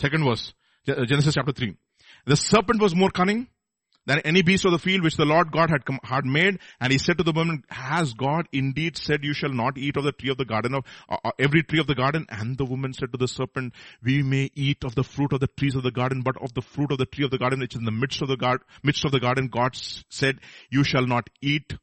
Second 0.00 0.24
verse, 0.24 0.52
Genesis 0.86 1.34
chapter 1.34 1.52
3. 1.52 1.76
The 2.26 2.36
serpent 2.36 2.80
was 2.80 2.94
more 2.94 3.10
cunning 3.10 3.48
than 4.06 4.20
any 4.20 4.42
beast 4.42 4.64
of 4.64 4.72
the 4.72 4.78
field 4.78 5.02
which 5.02 5.16
the 5.16 5.24
Lord 5.24 5.52
God 5.52 5.70
had, 5.70 5.84
come, 5.84 5.98
had 6.02 6.24
made. 6.24 6.58
And 6.80 6.92
he 6.92 6.98
said 6.98 7.18
to 7.18 7.24
the 7.24 7.32
woman, 7.32 7.64
has 7.68 8.14
God 8.14 8.48
indeed 8.52 8.96
said 8.96 9.24
you 9.24 9.34
shall 9.34 9.52
not 9.52 9.76
eat 9.76 9.96
of 9.96 10.04
the 10.04 10.12
tree 10.12 10.30
of 10.30 10.38
the 10.38 10.44
garden 10.44 10.74
of, 10.74 10.84
uh, 11.08 11.16
uh, 11.24 11.30
every 11.38 11.62
tree 11.62 11.80
of 11.80 11.86
the 11.86 11.94
garden? 11.94 12.26
And 12.28 12.56
the 12.56 12.64
woman 12.64 12.92
said 12.92 13.12
to 13.12 13.18
the 13.18 13.28
serpent, 13.28 13.74
we 14.02 14.22
may 14.22 14.50
eat 14.54 14.84
of 14.84 14.94
the 14.94 15.04
fruit 15.04 15.32
of 15.32 15.40
the 15.40 15.48
trees 15.48 15.74
of 15.74 15.82
the 15.82 15.90
garden, 15.90 16.22
but 16.22 16.40
of 16.40 16.54
the 16.54 16.62
fruit 16.62 16.92
of 16.92 16.98
the 16.98 17.06
tree 17.06 17.24
of 17.24 17.30
the 17.30 17.38
garden 17.38 17.60
which 17.60 17.74
is 17.74 17.80
in 17.80 17.84
the 17.84 17.90
midst 17.90 18.22
of 18.22 18.28
the 18.28 18.36
garden, 18.36 18.64
midst 18.82 19.04
of 19.04 19.12
the 19.12 19.20
garden, 19.20 19.48
God 19.48 19.76
said, 20.08 20.38
you 20.70 20.84
shall 20.84 21.06
not 21.06 21.28
eat, 21.42 21.74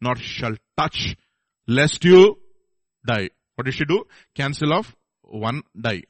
nor 0.00 0.16
shall 0.16 0.54
touch, 0.78 1.16
lest 1.66 2.04
you 2.04 2.38
die. 3.06 3.30
What 3.54 3.64
did 3.64 3.74
she 3.74 3.84
do? 3.84 4.04
Cancel 4.34 4.72
off 4.72 4.94
one 5.22 5.62
die. 5.78 6.02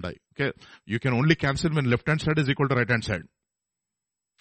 Die. 0.00 0.16
Okay. 0.38 0.52
You 0.84 0.98
can 0.98 1.14
only 1.14 1.34
cancel 1.34 1.70
when 1.72 1.88
left 1.88 2.06
hand 2.06 2.20
side 2.20 2.38
is 2.38 2.48
equal 2.48 2.68
to 2.68 2.74
right 2.74 2.88
hand 2.88 3.04
side. 3.04 3.22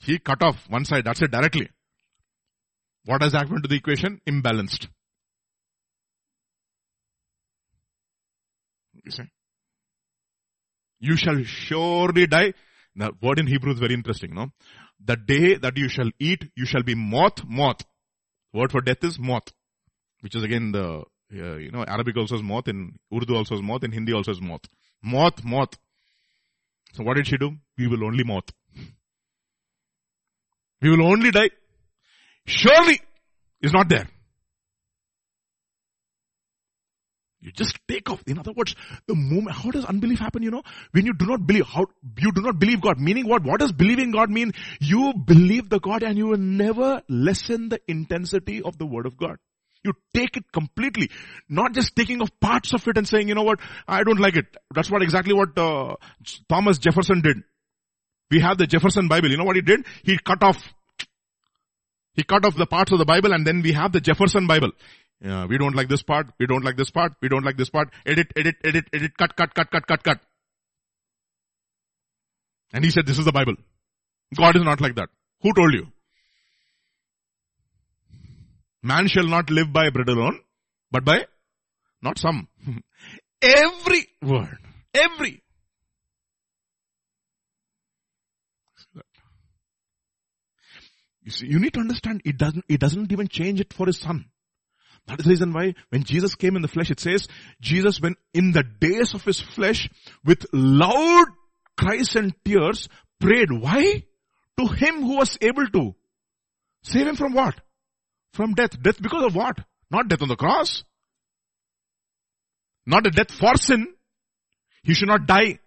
He 0.03 0.19
cut 0.19 0.41
off 0.41 0.55
one 0.69 0.85
side, 0.85 1.05
that's 1.05 1.21
it 1.21 1.31
directly. 1.31 1.69
What 3.05 3.21
has 3.21 3.33
happened 3.33 3.63
to 3.63 3.69
the 3.69 3.75
equation? 3.75 4.19
Imbalanced. 4.27 4.87
You 9.03 9.11
see? 9.11 9.23
You 10.99 11.15
shall 11.15 11.43
surely 11.43 12.25
die. 12.25 12.53
The 12.95 13.11
word 13.21 13.39
in 13.39 13.47
Hebrew 13.47 13.73
is 13.73 13.79
very 13.79 13.93
interesting, 13.93 14.33
no? 14.33 14.47
The 15.03 15.17
day 15.17 15.55
that 15.55 15.77
you 15.77 15.89
shall 15.89 16.09
eat, 16.19 16.49
you 16.55 16.65
shall 16.65 16.83
be 16.83 16.95
moth, 16.95 17.43
moth. 17.45 17.81
Word 18.53 18.71
for 18.71 18.81
death 18.81 19.03
is 19.03 19.19
moth. 19.19 19.51
Which 20.21 20.35
is 20.35 20.43
again 20.43 20.71
the, 20.71 21.03
uh, 21.33 21.55
you 21.57 21.71
know, 21.71 21.83
Arabic 21.85 22.17
also 22.17 22.35
is 22.35 22.41
moth, 22.41 22.67
in 22.67 22.97
Urdu 23.13 23.35
also 23.35 23.55
is 23.55 23.61
moth, 23.61 23.83
in 23.83 23.91
Hindi 23.91 24.13
also 24.13 24.31
is 24.31 24.41
moth. 24.41 24.61
Moth, 25.03 25.43
moth. 25.43 25.77
So 26.93 27.03
what 27.03 27.17
did 27.17 27.27
she 27.27 27.37
do? 27.37 27.51
We 27.77 27.87
will 27.87 28.05
only 28.05 28.23
moth. 28.23 28.49
We 30.85 30.91
will 30.91 31.07
only 31.07 31.31
die. 31.31 31.49
Surely 32.45 32.99
is 33.59 33.73
not 33.73 33.89
there. 33.89 34.07
You 37.41 37.51
just 37.51 37.79
take 37.87 38.07
off. 38.11 38.21
In 38.27 38.37
other 38.37 38.51
words, 38.55 38.75
the 39.07 39.15
moment, 39.15 39.55
how 39.55 39.71
does 39.71 39.83
unbelief 39.85 40.19
happen, 40.19 40.43
you 40.43 40.51
know? 40.51 40.61
When 40.91 41.07
you 41.07 41.15
do 41.15 41.25
not 41.25 41.47
believe, 41.47 41.65
how, 41.65 41.87
you 42.19 42.31
do 42.31 42.41
not 42.41 42.59
believe 42.59 42.81
God. 42.81 42.99
Meaning 42.99 43.27
what? 43.27 43.43
What 43.43 43.61
does 43.61 43.71
believing 43.71 44.11
God 44.11 44.29
mean? 44.29 44.51
You 44.79 45.13
believe 45.25 45.69
the 45.69 45.79
God 45.79 46.03
and 46.03 46.19
you 46.19 46.27
will 46.27 46.37
never 46.37 47.01
lessen 47.09 47.69
the 47.69 47.79
intensity 47.87 48.61
of 48.61 48.77
the 48.77 48.85
word 48.85 49.07
of 49.07 49.17
God. 49.17 49.37
You 49.83 49.93
take 50.13 50.37
it 50.37 50.51
completely. 50.51 51.09
Not 51.49 51.73
just 51.73 51.95
taking 51.95 52.21
off 52.21 52.29
parts 52.39 52.73
of 52.73 52.87
it 52.87 52.95
and 52.95 53.07
saying, 53.07 53.27
you 53.27 53.33
know 53.33 53.43
what, 53.43 53.59
I 53.87 54.03
don't 54.03 54.19
like 54.19 54.35
it. 54.35 54.45
That's 54.73 54.91
what 54.91 55.01
exactly 55.01 55.33
what 55.33 55.57
uh, 55.57 55.95
Thomas 56.47 56.77
Jefferson 56.77 57.21
did. 57.21 57.37
We 58.31 58.39
have 58.41 58.57
the 58.57 58.67
Jefferson 58.67 59.07
Bible. 59.07 59.29
You 59.29 59.37
know 59.37 59.43
what 59.43 59.55
he 59.55 59.61
did? 59.61 59.85
He 60.03 60.17
cut 60.17 60.43
off 60.43 60.57
he 62.15 62.23
cut 62.23 62.45
off 62.45 62.55
the 62.55 62.65
parts 62.65 62.91
of 62.91 62.97
the 62.97 63.05
Bible 63.05 63.33
and 63.33 63.45
then 63.45 63.61
we 63.61 63.73
have 63.73 63.91
the 63.91 63.99
Jefferson 63.99 64.47
Bible. 64.47 64.71
Uh, 65.23 65.45
we 65.49 65.57
don't 65.57 65.75
like 65.75 65.89
this 65.89 66.01
part, 66.01 66.27
we 66.39 66.45
don't 66.45 66.63
like 66.63 66.77
this 66.77 66.89
part, 66.89 67.13
we 67.21 67.29
don't 67.29 67.43
like 67.43 67.57
this 67.57 67.69
part. 67.69 67.89
Edit, 68.05 68.31
edit, 68.35 68.55
edit, 68.63 68.85
edit, 68.93 69.17
cut, 69.17 69.35
cut, 69.35 69.53
cut, 69.53 69.69
cut, 69.71 69.87
cut, 69.87 70.03
cut. 70.03 70.19
And 72.73 72.83
he 72.83 72.91
said, 72.91 73.05
this 73.05 73.19
is 73.19 73.25
the 73.25 73.31
Bible. 73.31 73.55
God 74.35 74.55
is 74.55 74.63
not 74.63 74.81
like 74.81 74.95
that. 74.95 75.09
Who 75.41 75.53
told 75.53 75.73
you? 75.73 75.87
Man 78.81 79.07
shall 79.07 79.27
not 79.27 79.49
live 79.49 79.73
by 79.73 79.89
bread 79.89 80.09
alone, 80.09 80.39
but 80.91 81.03
by, 81.03 81.25
not 82.01 82.19
some, 82.19 82.47
every 83.41 84.07
word, 84.21 84.57
every 84.93 85.41
You 91.25 91.31
see, 91.31 91.47
you 91.47 91.59
need 91.59 91.73
to 91.73 91.79
understand 91.79 92.21
it 92.23 92.37
doesn't, 92.37 92.63
it 92.69 92.79
doesn't 92.79 93.11
even 93.11 93.27
change 93.27 93.59
it 93.59 93.73
for 93.73 93.87
his 93.87 93.97
son. 93.97 94.25
That 95.07 95.19
is 95.19 95.25
the 95.25 95.31
reason 95.31 95.53
why 95.53 95.73
when 95.89 96.03
Jesus 96.03 96.35
came 96.35 96.55
in 96.55 96.61
the 96.61 96.67
flesh, 96.67 96.91
it 96.91 96.99
says, 96.99 97.27
Jesus 97.59 97.99
when 97.99 98.15
in 98.33 98.51
the 98.51 98.63
days 98.63 99.13
of 99.13 99.23
his 99.23 99.39
flesh, 99.39 99.89
with 100.23 100.45
loud 100.53 101.25
cries 101.77 102.15
and 102.15 102.33
tears, 102.45 102.87
prayed. 103.19 103.51
Why? 103.51 104.03
To 104.57 104.67
him 104.67 105.01
who 105.01 105.17
was 105.17 105.37
able 105.41 105.67
to 105.67 105.95
save 106.83 107.07
him 107.07 107.15
from 107.15 107.33
what? 107.33 107.55
From 108.33 108.53
death. 108.53 108.81
Death 108.81 109.01
because 109.01 109.25
of 109.25 109.35
what? 109.35 109.57
Not 109.89 110.07
death 110.07 110.21
on 110.21 110.27
the 110.27 110.35
cross. 110.35 110.83
Not 112.85 113.07
a 113.07 113.09
death 113.09 113.31
for 113.31 113.55
sin. 113.57 113.87
He 114.83 114.93
should 114.93 115.07
not 115.07 115.25
die 115.25 115.59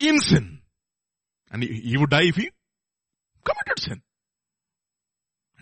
in 0.00 0.18
sin. 0.18 0.60
And 1.50 1.62
he, 1.62 1.80
he 1.80 1.96
would 1.96 2.10
die 2.10 2.24
if 2.24 2.34
he 2.34 2.50
committed 3.44 3.78
sin. 3.78 4.02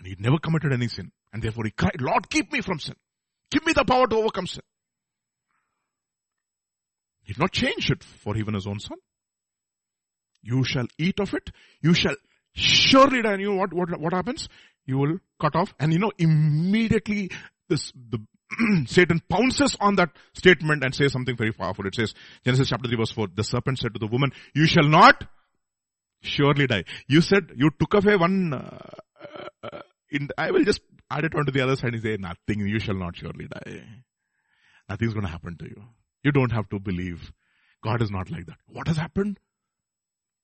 And 0.05 0.15
he 0.15 0.23
never 0.23 0.37
committed 0.37 0.71
any 0.71 0.87
sin. 0.87 1.11
And 1.33 1.41
therefore 1.41 1.65
he 1.65 1.71
cried, 1.71 1.99
Lord, 1.99 2.29
keep 2.29 2.53
me 2.53 2.61
from 2.61 2.79
sin. 2.79 2.95
Give 3.49 3.65
me 3.65 3.73
the 3.73 3.83
power 3.83 4.05
to 4.05 4.15
overcome 4.17 4.45
sin. 4.45 4.61
He 7.23 7.33
did 7.33 7.39
not 7.39 7.51
change 7.51 7.89
it 7.89 8.03
for 8.03 8.37
even 8.37 8.53
his 8.53 8.67
own 8.67 8.79
son. 8.79 8.99
You 10.43 10.63
shall 10.63 10.85
eat 10.99 11.19
of 11.19 11.33
it. 11.33 11.49
You 11.81 11.95
shall 11.95 12.15
surely 12.53 13.23
die. 13.23 13.33
And 13.33 13.41
you 13.41 13.49
know 13.49 13.55
what, 13.55 13.73
what, 13.73 13.99
what 13.99 14.13
happens? 14.13 14.47
You 14.85 14.99
will 14.99 15.17
cut 15.41 15.55
off. 15.55 15.73
And 15.79 15.91
you 15.91 15.97
know, 15.97 16.11
immediately 16.19 17.31
this, 17.67 17.91
the, 17.95 18.19
Satan 18.85 19.23
pounces 19.27 19.75
on 19.79 19.95
that 19.95 20.11
statement 20.35 20.83
and 20.83 20.93
says 20.93 21.13
something 21.13 21.35
very 21.35 21.51
powerful. 21.51 21.87
It 21.87 21.95
says, 21.95 22.13
Genesis 22.43 22.69
chapter 22.69 22.87
3 22.87 22.95
verse 22.95 23.11
4, 23.11 23.29
the 23.33 23.43
serpent 23.43 23.79
said 23.79 23.95
to 23.95 23.99
the 23.99 24.05
woman, 24.05 24.33
you 24.53 24.67
shall 24.67 24.87
not 24.87 25.27
surely 26.21 26.67
die. 26.67 26.83
You 27.07 27.21
said, 27.21 27.53
you 27.55 27.71
took 27.79 27.95
away 27.95 28.17
one 28.17 28.53
uh, 28.53 28.77
uh, 29.63 29.79
in, 30.09 30.29
I 30.37 30.51
will 30.51 30.63
just 30.63 30.81
add 31.09 31.25
it 31.25 31.35
onto 31.35 31.51
the 31.51 31.61
other 31.61 31.75
side 31.75 31.93
and 31.93 32.01
say, 32.01 32.17
nothing, 32.17 32.59
you 32.67 32.79
shall 32.79 32.95
not 32.95 33.15
surely 33.15 33.47
die. 33.47 33.83
Nothing's 34.89 35.13
going 35.13 35.25
to 35.25 35.31
happen 35.31 35.57
to 35.57 35.65
you. 35.65 35.83
You 36.23 36.31
don't 36.31 36.51
have 36.51 36.69
to 36.69 36.79
believe. 36.79 37.31
God 37.83 38.01
is 38.01 38.11
not 38.11 38.31
like 38.31 38.45
that. 38.47 38.57
What 38.67 38.87
has 38.87 38.97
happened? 38.97 39.39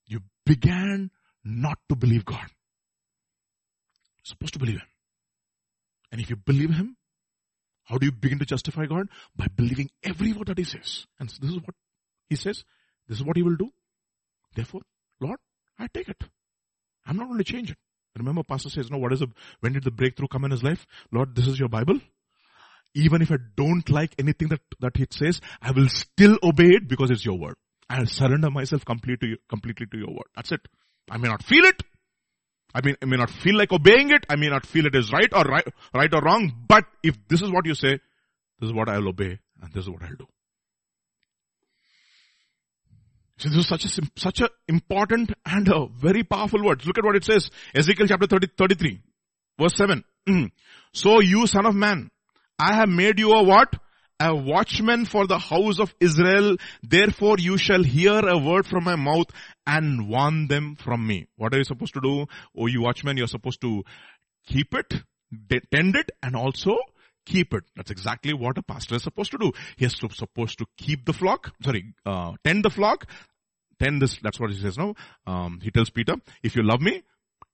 You 0.08 0.22
began 0.46 1.12
not 1.44 1.80
to 1.90 1.96
believe 1.96 2.26
God. 2.26 2.38
You're 4.18 4.26
supposed 4.26 4.54
to 4.54 4.60
believe 4.60 4.78
Him. 4.78 4.88
And 6.12 6.22
if 6.22 6.30
you 6.30 6.36
believe 6.36 6.72
Him, 6.72 6.98
how 7.86 7.98
do 7.98 8.06
you 8.06 8.12
begin 8.12 8.40
to 8.40 8.46
justify 8.46 8.86
God? 8.86 9.08
By 9.36 9.48
believing 9.56 9.90
every 10.04 10.34
word 10.34 10.48
that 10.48 10.58
He 10.58 10.64
says. 10.64 11.08
And 11.20 11.30
this 11.30 11.50
is 11.50 11.56
what 11.56 11.76
He 12.30 12.36
says. 12.36 12.64
This 13.08 13.18
is 13.18 13.24
what 13.24 13.38
He 13.38 13.44
will 13.44 13.56
do. 13.56 13.70
Therefore, 14.56 14.82
Lord, 15.20 15.40
I 15.80 15.88
take 15.94 16.10
it. 16.10 16.22
I'm 17.06 17.18
not 17.18 17.28
going 17.28 17.40
to 17.40 17.44
change 17.44 17.72
it. 17.72 17.78
Remember, 18.18 18.44
pastor 18.44 18.70
says, 18.70 18.92
no, 18.92 18.98
what 18.98 19.14
is 19.14 19.22
a, 19.22 19.28
when 19.62 19.74
did 19.74 19.84
the 19.84 19.92
breakthrough 19.92 20.28
come 20.28 20.46
in 20.46 20.52
his 20.52 20.64
life? 20.64 20.86
Lord, 21.12 21.36
this 21.36 21.48
is 21.48 21.60
your 21.60 21.70
Bible. 21.70 22.00
Even 22.94 23.22
if 23.22 23.32
I 23.32 23.38
don't 23.56 23.90
like 23.90 24.14
anything 24.20 24.50
that, 24.50 24.60
that 24.82 25.00
it 25.00 25.14
says, 25.14 25.40
I 25.62 25.72
will 25.72 25.88
still 25.88 26.38
obey 26.44 26.68
it 26.68 26.88
because 26.90 27.10
it's 27.10 27.26
your 27.26 27.38
word. 27.38 27.56
I'll 27.90 28.06
surrender 28.06 28.50
myself 28.50 28.84
completely 28.86 29.28
to 29.28 29.32
you, 29.32 29.38
completely 29.50 29.86
to 29.86 29.98
your 29.98 30.10
word. 30.10 30.28
That's 30.36 30.52
it. 30.52 30.68
I 31.10 31.18
may 31.18 31.30
not 31.30 31.44
feel 31.44 31.66
it. 31.66 31.82
I 32.74 32.82
mean, 32.86 32.96
I 33.02 33.06
may 33.06 33.18
not 33.18 33.30
feel 33.30 33.58
like 33.58 33.72
obeying 33.72 34.12
it. 34.12 34.26
I 34.30 34.36
may 34.36 34.48
not 34.48 34.66
feel 34.66 34.86
it 34.86 34.96
is 34.96 35.12
right 35.12 35.30
or 35.34 35.44
right, 35.44 35.68
right 35.94 36.14
or 36.14 36.22
wrong. 36.22 36.54
But 36.68 36.86
if 37.04 37.16
this 37.28 37.42
is 37.42 37.52
what 37.52 37.66
you 37.66 37.76
say, 37.76 38.00
this 38.60 38.68
is 38.68 38.74
what 38.74 38.90
I'll 38.90 39.08
obey 39.08 39.40
and 39.62 39.74
this 39.74 39.84
is 39.84 39.90
what 39.90 40.04
I'll 40.04 40.16
do. 40.16 40.28
So 43.42 43.50
this 43.50 43.58
is 43.58 43.68
such 43.68 43.86
a, 43.86 44.02
such 44.18 44.42
a 44.42 44.50
important 44.68 45.34
and 45.44 45.68
a 45.68 45.88
very 45.88 46.22
powerful 46.24 46.64
word. 46.64 46.86
Look 46.86 47.00
at 47.00 47.04
what 47.04 47.16
it 47.16 47.24
says. 47.24 47.50
Ezekiel 47.74 48.06
chapter 48.08 48.28
30, 48.28 48.50
33 48.56 49.02
verse 49.60 49.76
7. 49.76 50.04
Mm. 50.30 50.52
So 50.94 51.22
you 51.22 51.48
son 51.48 51.66
of 51.66 51.74
man, 51.74 52.12
I 52.60 52.76
have 52.76 52.90
made 52.90 53.18
you 53.18 53.32
a 53.32 53.42
what? 53.42 53.74
A 54.20 54.36
watchman 54.36 55.06
for 55.06 55.26
the 55.26 55.40
house 55.40 55.80
of 55.80 55.96
Israel. 56.00 56.58
Therefore 56.84 57.38
you 57.40 57.58
shall 57.58 57.82
hear 57.82 58.20
a 58.20 58.38
word 58.38 58.68
from 58.68 58.84
my 58.84 58.96
mouth 58.96 59.32
and 59.66 60.08
warn 60.08 60.48
them 60.48 60.76
from 60.76 61.08
me. 61.08 61.28
What 61.36 61.56
are 61.56 61.58
you 61.58 61.64
supposed 61.64 61.96
to 61.96 62.02
do? 62.02 62.28
Oh, 62.56 62.68
you 62.68 62.84
watchman, 62.84 63.18
you're 63.18 63.26
supposed 63.26 63.62
to 63.62 63.84
keep 64.46 64.76
it, 64.76 64.94
tend 65.50 65.96
it, 65.96 66.12
and 66.22 66.36
also 66.36 66.78
keep 67.26 67.54
it. 67.54 67.64
That's 67.76 67.92
exactly 67.92 68.34
what 68.34 68.58
a 68.58 68.64
pastor 68.64 68.96
is 68.96 69.04
supposed 69.04 69.32
to 69.32 69.38
do. 69.38 69.52
He 69.78 69.86
is 69.86 69.96
supposed 69.96 70.60
to 70.60 70.66
keep 70.78 71.06
the 71.06 71.14
flock, 71.14 71.54
sorry, 71.64 71.94
uh, 72.06 72.34
tend 72.44 72.64
the 72.64 72.70
flock, 72.70 73.08
tend 73.82 74.02
this, 74.02 74.18
that's 74.22 74.40
what 74.40 74.52
he 74.52 74.60
says 74.60 74.78
now. 74.78 74.94
Um, 75.26 75.60
he 75.62 75.72
tells 75.72 75.90
Peter, 75.90 76.16
if 76.44 76.56
you 76.56 76.64
love 76.64 76.82
me, 76.82 77.04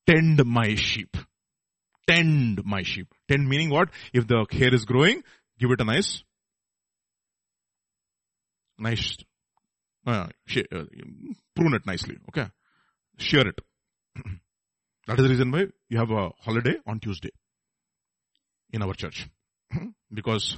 tend 0.05 0.45
my 0.45 0.75
sheep. 0.75 1.15
tend 2.07 2.63
my 2.65 2.83
sheep. 2.83 3.07
Tend 3.27 3.47
meaning 3.49 3.69
what? 3.69 3.89
If 4.13 4.27
the 4.27 4.45
hair 4.49 4.73
is 4.73 4.85
growing, 4.85 5.23
give 5.59 5.71
it 5.71 5.81
a 5.81 5.83
nice, 5.83 6.23
nice, 8.77 9.17
uh, 10.05 10.27
uh, 10.71 10.83
prune 11.55 11.73
it 11.73 11.85
nicely. 11.85 12.17
Okay. 12.29 12.47
Shear 13.17 13.47
it. 13.47 13.59
that 15.07 15.19
is 15.19 15.23
the 15.23 15.29
reason 15.29 15.51
why 15.51 15.65
you 15.89 15.97
have 15.97 16.11
a 16.11 16.29
holiday 16.39 16.75
on 16.85 16.99
Tuesday 16.99 17.31
in 18.71 18.81
our 18.81 18.93
church. 18.93 19.27
because 20.13 20.57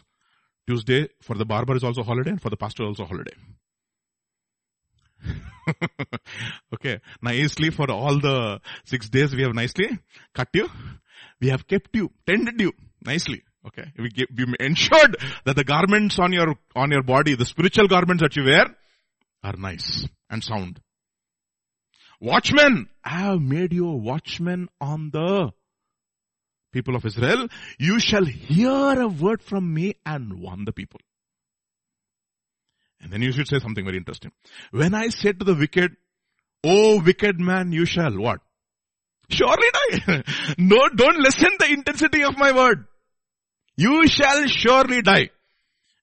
Tuesday 0.68 1.10
for 1.22 1.36
the 1.36 1.46
barber 1.46 1.76
is 1.76 1.84
also 1.84 2.04
holiday 2.04 2.32
and 2.32 2.42
for 2.42 2.50
the 2.50 2.58
pastor 2.58 2.84
also 2.84 3.06
holiday. 3.06 3.34
okay. 6.74 7.00
Nicely 7.22 7.70
for 7.70 7.90
all 7.92 8.20
the 8.20 8.60
six 8.86 9.10
days 9.10 9.36
we 9.36 9.44
have 9.44 9.54
nicely 9.54 9.88
cut 10.34 10.50
you. 10.54 10.68
We 11.42 11.50
have 11.50 11.68
kept 11.68 11.96
you, 11.96 12.12
tended 12.26 12.60
you 12.60 12.74
nicely. 13.02 13.44
Okay. 13.66 13.92
We, 13.98 14.10
give, 14.10 14.28
we 14.36 14.46
ensured 14.60 15.18
that 15.46 15.56
the 15.56 15.64
garments 15.64 16.18
on 16.20 16.34
your, 16.34 16.56
on 16.76 16.92
your 16.92 17.04
body, 17.04 17.36
the 17.36 17.46
spiritual 17.46 17.88
garments 17.88 18.24
that 18.24 18.36
you 18.36 18.44
wear 18.44 18.66
are 19.44 19.56
nice 19.58 20.08
and 20.30 20.44
sound. 20.44 20.80
Watchmen, 22.22 22.90
I 23.04 23.10
have 23.10 23.42
made 23.42 23.74
you 23.74 23.88
a 23.88 23.96
watchman 23.96 24.68
on 24.82 25.10
the 25.12 25.52
people 26.74 26.96
of 26.96 27.06
Israel. 27.06 27.48
You 27.78 28.00
shall 28.00 28.26
hear 28.26 29.02
a 29.02 29.08
word 29.08 29.42
from 29.42 29.74
me 29.74 29.96
and 30.06 30.42
warn 30.42 30.66
the 30.66 30.74
people. 30.74 31.00
And 33.02 33.12
then 33.12 33.22
you 33.22 33.32
should 33.32 33.48
say 33.48 33.60
something 33.60 33.86
very 33.86 33.98
interesting. 33.98 34.32
When 34.72 34.94
I 34.94 35.10
said 35.10 35.40
to 35.40 35.46
the 35.46 35.56
wicked, 35.56 35.96
Oh 36.64 37.02
wicked 37.02 37.40
man, 37.40 37.72
you 37.72 37.86
shall 37.86 38.18
what? 38.18 38.42
Surely 39.30 39.68
die. 39.72 40.24
no, 40.58 40.90
don't 40.90 41.22
lessen 41.22 41.52
the 41.60 41.72
intensity 41.72 42.24
of 42.24 42.38
my 42.38 42.52
word. 42.52 42.86
You 43.78 44.08
shall 44.08 44.48
surely 44.48 45.02
die. 45.02 45.30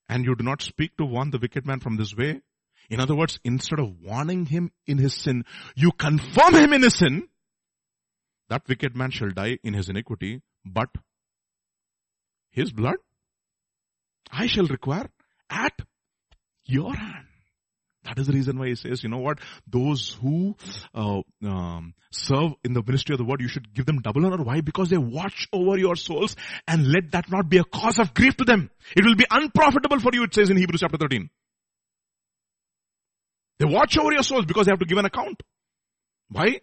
And 0.09 0.25
you 0.25 0.35
do 0.37 0.45
not 0.45 0.63
speak 0.63 0.97
to 0.97 1.05
warn 1.05 1.31
the 1.31 1.39
wicked 1.39 1.67
man 1.67 1.81
from 1.81 1.97
this 1.97 2.17
way. 2.17 2.41
In 2.89 3.01
other 3.01 3.17
words, 3.17 3.41
instead 3.45 3.81
of 3.81 4.01
warning 4.03 4.47
him 4.47 4.71
in 4.87 4.99
his 4.99 5.15
sin, 5.15 5.45
you 5.75 5.91
confirm 5.93 6.55
him 6.55 6.73
in 6.73 6.83
his 6.83 6.97
sin. 6.97 7.29
That 8.49 8.63
wicked 8.69 8.97
man 8.97 9.11
shall 9.11 9.31
die 9.31 9.59
in 9.65 9.75
his 9.75 9.89
iniquity, 9.89 10.41
but 10.65 10.89
his 12.51 12.73
blood 12.73 12.97
I 14.31 14.47
shall 14.47 14.67
require 14.67 15.11
at 15.51 15.75
your 16.67 16.95
hand. 16.95 17.27
That 18.05 18.19
is 18.19 18.29
the 18.29 18.35
reason 18.35 18.59
why 18.59 18.69
he 18.69 18.77
says, 18.77 19.03
you 19.03 19.09
know 19.09 19.19
what, 19.19 19.41
those 19.67 20.17
who 20.23 20.55
uh, 20.95 21.23
um, 21.45 21.95
serve 22.13 22.53
in 22.65 22.73
the 22.73 22.83
ministry 22.87 23.15
of 23.15 23.19
the 23.19 23.25
word, 23.25 23.41
you 23.41 23.49
should 23.49 23.75
give 23.75 23.85
them 23.85 24.01
double 24.01 24.25
honor. 24.25 24.45
Why? 24.45 24.61
Because 24.61 24.91
they 24.91 24.97
watch 24.97 25.49
over 25.53 25.77
your 25.77 25.97
souls 25.97 26.37
and 26.69 26.87
let 26.87 27.11
that 27.13 27.31
not 27.31 27.49
be 27.49 27.59
a 27.59 27.65
cause 27.65 27.99
of 27.99 28.15
grief 28.15 28.37
to 28.37 28.45
them. 28.45 28.71
It 28.97 29.05
will 29.05 29.17
be 29.17 29.27
unprofitable 29.29 29.99
for 29.99 30.11
you, 30.13 30.23
it 30.23 30.35
says 30.35 30.51
in 30.51 30.57
Hebrews 30.57 30.81
chapter 30.81 30.99
13. 30.99 31.29
They 33.59 33.67
watch 33.67 33.99
over 33.99 34.13
your 34.13 34.23
souls 34.23 34.45
because 34.45 34.67
they 34.67 34.73
have 34.73 34.79
to 34.79 34.87
give 34.87 34.99
an 34.99 35.07
account. 35.07 35.43
Why? 36.31 36.61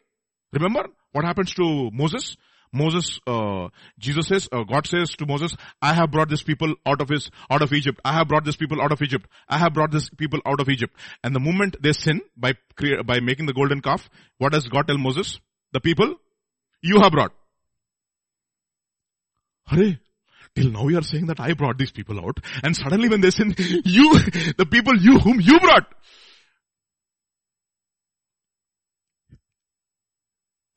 Remember 0.53 0.87
what 1.11 1.25
happens 1.25 1.53
to 1.55 1.89
Moses? 1.91 2.37
Moses, 2.73 3.19
uh, 3.27 3.69
Jesus 3.99 4.27
says, 4.27 4.49
uh, 4.51 4.63
God 4.63 4.87
says 4.87 5.11
to 5.11 5.25
Moses, 5.25 5.55
I 5.81 5.93
have 5.93 6.11
brought 6.11 6.29
this 6.29 6.41
people 6.41 6.73
out 6.85 7.01
of 7.01 7.09
his, 7.09 7.29
out 7.49 7.61
of 7.61 7.71
Egypt. 7.71 7.99
I 8.03 8.13
have 8.13 8.27
brought 8.27 8.45
this 8.45 8.55
people 8.55 8.81
out 8.81 8.91
of 8.91 9.01
Egypt. 9.01 9.27
I 9.47 9.59
have 9.59 9.73
brought 9.73 9.91
this 9.91 10.09
people 10.09 10.39
out 10.45 10.59
of 10.59 10.69
Egypt. 10.69 10.95
And 11.23 11.35
the 11.35 11.39
moment 11.39 11.77
they 11.81 11.93
sin 11.93 12.21
by, 12.35 12.53
by 13.05 13.19
making 13.19 13.45
the 13.45 13.53
golden 13.53 13.81
calf, 13.81 14.09
what 14.39 14.51
does 14.51 14.67
God 14.67 14.87
tell 14.87 14.97
Moses? 14.97 15.39
The 15.71 15.79
people, 15.79 16.15
you 16.81 16.99
have 17.01 17.11
brought. 17.11 17.31
Hurry. 19.67 19.99
Till 20.55 20.71
now 20.71 20.87
you 20.87 20.97
are 20.97 21.03
saying 21.03 21.27
that 21.27 21.39
I 21.39 21.53
brought 21.53 21.77
these 21.77 21.91
people 21.91 22.19
out. 22.19 22.39
And 22.63 22.75
suddenly 22.75 23.09
when 23.09 23.21
they 23.21 23.29
sin, 23.29 23.55
you, 23.57 24.19
the 24.57 24.67
people 24.69 24.95
you 24.97 25.19
whom 25.19 25.39
you 25.39 25.59
brought. 25.59 25.87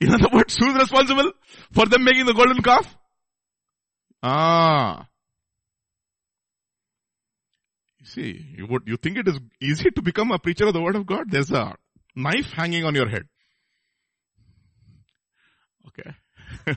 In 0.01 0.13
other 0.13 0.29
words, 0.33 0.57
who's 0.59 0.75
responsible 0.75 1.33
for 1.73 1.87
them 1.87 2.05
making 2.05 2.27
the 2.27 2.35
golden 2.35 2.63
calf? 2.63 2.97
Ah. 4.23 5.09
You 8.01 8.07
see, 8.07 8.47
you 8.57 8.67
would, 8.67 8.83
you 8.87 8.97
think 8.97 9.19
it 9.19 9.29
is 9.29 9.39
easy 9.61 9.91
to 9.91 10.03
become 10.03 10.31
a 10.33 10.39
preacher 10.39 10.67
of 10.67 10.75
the 10.75 10.83
word 10.83 10.97
of 10.97 11.07
God? 11.07 11.31
There's 11.31 11.51
a 11.51 11.75
knife 12.15 12.53
hanging 12.53 12.85
on 12.85 12.95
your 12.95 13.09
head. 13.09 13.27
Okay. 15.89 16.77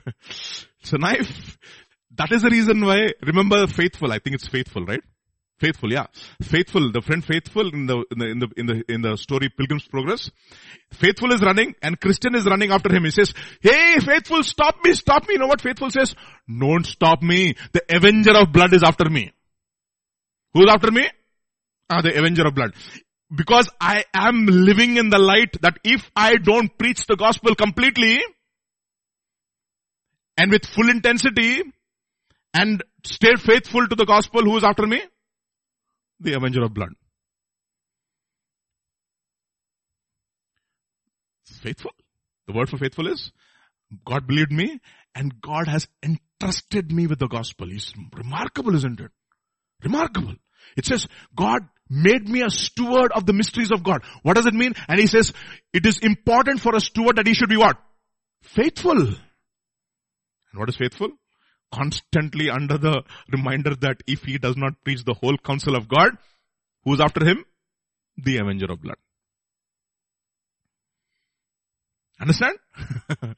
so 0.82 0.96
knife, 0.96 1.58
that 2.16 2.32
is 2.32 2.42
the 2.42 2.50
reason 2.50 2.84
why, 2.84 3.12
remember 3.22 3.66
faithful, 3.66 4.12
I 4.12 4.18
think 4.18 4.34
it's 4.34 4.48
faithful, 4.48 4.84
right? 4.84 5.02
Faithful, 5.60 5.92
yeah. 5.92 6.06
Faithful, 6.42 6.90
the 6.90 7.02
friend 7.02 7.22
faithful 7.22 7.68
in 7.68 7.84
the, 7.84 8.02
in 8.10 8.18
the, 8.18 8.26
in 8.26 8.38
the, 8.38 8.48
in 8.56 8.66
the, 8.66 8.84
in 8.88 9.02
the 9.02 9.16
story 9.16 9.50
Pilgrim's 9.50 9.86
Progress. 9.86 10.30
Faithful 10.90 11.32
is 11.32 11.42
running 11.42 11.74
and 11.82 12.00
Christian 12.00 12.34
is 12.34 12.46
running 12.46 12.70
after 12.70 12.90
him. 12.90 13.04
He 13.04 13.10
says, 13.10 13.34
hey 13.60 13.98
faithful, 14.00 14.42
stop 14.42 14.76
me, 14.82 14.94
stop 14.94 15.28
me. 15.28 15.34
You 15.34 15.40
know 15.40 15.48
what 15.48 15.60
faithful 15.60 15.90
says? 15.90 16.14
Don't 16.48 16.86
stop 16.86 17.22
me. 17.22 17.56
The 17.72 17.82
avenger 17.94 18.34
of 18.38 18.52
blood 18.52 18.72
is 18.72 18.82
after 18.82 19.10
me. 19.10 19.32
Who's 20.54 20.70
after 20.70 20.90
me? 20.90 21.06
Ah, 21.90 22.00
the 22.00 22.18
avenger 22.18 22.46
of 22.46 22.54
blood. 22.54 22.72
Because 23.32 23.68
I 23.78 24.04
am 24.14 24.46
living 24.46 24.96
in 24.96 25.10
the 25.10 25.18
light 25.18 25.60
that 25.60 25.78
if 25.84 26.10
I 26.16 26.36
don't 26.36 26.76
preach 26.78 27.06
the 27.06 27.16
gospel 27.16 27.54
completely 27.54 28.20
and 30.38 30.50
with 30.50 30.64
full 30.64 30.88
intensity 30.88 31.62
and 32.54 32.82
stay 33.04 33.34
faithful 33.36 33.86
to 33.86 33.94
the 33.94 34.06
gospel, 34.06 34.40
who 34.42 34.56
is 34.56 34.64
after 34.64 34.86
me? 34.86 35.02
The 36.20 36.34
avenger 36.34 36.62
of 36.62 36.74
blood. 36.74 36.90
Faithful. 41.62 41.92
The 42.46 42.52
word 42.52 42.68
for 42.68 42.78
faithful 42.78 43.06
is 43.06 43.32
God 44.06 44.26
believed 44.26 44.52
me 44.52 44.80
and 45.14 45.40
God 45.40 45.68
has 45.68 45.88
entrusted 46.02 46.92
me 46.92 47.06
with 47.06 47.18
the 47.18 47.28
gospel. 47.28 47.70
It's 47.70 47.92
remarkable, 48.14 48.74
isn't 48.74 49.00
it? 49.00 49.10
Remarkable. 49.82 50.34
It 50.76 50.86
says 50.86 51.06
God 51.34 51.62
made 51.88 52.28
me 52.28 52.42
a 52.42 52.50
steward 52.50 53.12
of 53.12 53.26
the 53.26 53.32
mysteries 53.32 53.72
of 53.72 53.82
God. 53.82 54.02
What 54.22 54.36
does 54.36 54.46
it 54.46 54.54
mean? 54.54 54.74
And 54.88 55.00
he 55.00 55.06
says 55.06 55.32
it 55.72 55.84
is 55.84 55.98
important 55.98 56.60
for 56.60 56.74
a 56.74 56.80
steward 56.80 57.16
that 57.16 57.26
he 57.26 57.34
should 57.34 57.48
be 57.48 57.56
what? 57.56 57.76
Faithful. 58.42 58.98
And 58.98 59.18
what 60.54 60.68
is 60.68 60.76
faithful? 60.76 61.10
Constantly 61.72 62.50
under 62.50 62.78
the 62.78 63.02
reminder 63.32 63.74
that 63.76 64.02
if 64.06 64.24
he 64.24 64.38
does 64.38 64.56
not 64.56 64.82
preach 64.84 65.04
the 65.04 65.14
whole 65.14 65.36
counsel 65.38 65.76
of 65.76 65.88
God, 65.88 66.10
who's 66.84 67.00
after 67.00 67.24
him? 67.24 67.44
The 68.16 68.38
avenger 68.38 68.66
of 68.70 68.82
blood. 68.82 68.96
Understand? 72.20 72.58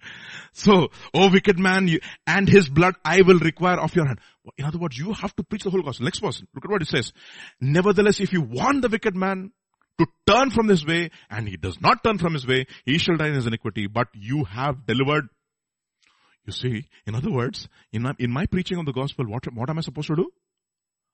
so, 0.53 0.89
oh 1.15 1.31
wicked 1.31 1.59
man, 1.59 1.87
you, 1.87 2.01
and 2.27 2.49
his 2.49 2.69
blood 2.69 2.95
I 3.05 3.23
will 3.23 3.39
require 3.39 3.79
of 3.79 3.95
your 3.95 4.07
hand. 4.07 4.19
In 4.59 4.65
other 4.65 4.79
words, 4.79 4.99
you 4.99 5.13
have 5.13 5.35
to 5.37 5.45
preach 5.45 5.63
the 5.63 5.71
whole 5.71 5.83
gospel. 5.83 6.05
Next 6.05 6.19
person, 6.19 6.49
look 6.53 6.65
at 6.65 6.71
what 6.71 6.83
it 6.83 6.89
says. 6.89 7.13
Nevertheless, 7.61 8.19
if 8.19 8.33
you 8.33 8.41
want 8.41 8.83
the 8.83 8.89
wicked 8.89 9.15
man 9.15 9.53
to 9.99 10.07
turn 10.27 10.51
from 10.51 10.67
his 10.67 10.85
way, 10.85 11.11
and 11.31 11.49
he 11.49 11.57
does 11.57 11.81
not 11.81 12.03
turn 12.03 12.19
from 12.19 12.33
his 12.33 12.45
way, 12.45 12.67
he 12.85 12.99
shall 12.99 13.17
die 13.17 13.29
in 13.29 13.35
his 13.35 13.47
iniquity, 13.47 13.87
but 13.87 14.09
you 14.15 14.45
have 14.45 14.85
delivered 14.85 15.29
you 16.45 16.53
see, 16.53 16.89
in 17.07 17.15
other 17.15 17.31
words, 17.31 17.69
in 17.93 18.03
my, 18.03 18.15
in 18.19 18.31
my 18.31 18.47
preaching 18.47 18.79
of 18.79 18.87
the 18.87 18.93
gospel, 18.93 19.27
what, 19.27 19.45
what 19.53 19.71
am 19.71 19.79
I 19.79 19.83
supposed 19.83 20.09
to 20.09 20.17
do? 20.17 20.33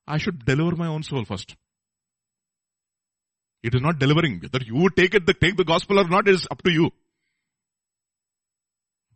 I 0.07 0.17
should 0.17 0.43
deliver 0.43 0.75
my 0.75 0.87
own 0.87 1.03
soul 1.03 1.23
first. 1.25 1.55
It 3.61 3.75
is 3.75 3.81
not 3.81 3.99
delivering. 3.99 4.39
Whether 4.41 4.65
you 4.65 4.89
take 4.89 5.13
it, 5.13 5.25
the, 5.25 5.33
take 5.33 5.57
the 5.57 5.65
gospel 5.65 5.99
or 5.99 6.07
not 6.07 6.27
is 6.27 6.47
up 6.49 6.63
to 6.63 6.71
you. 6.71 6.91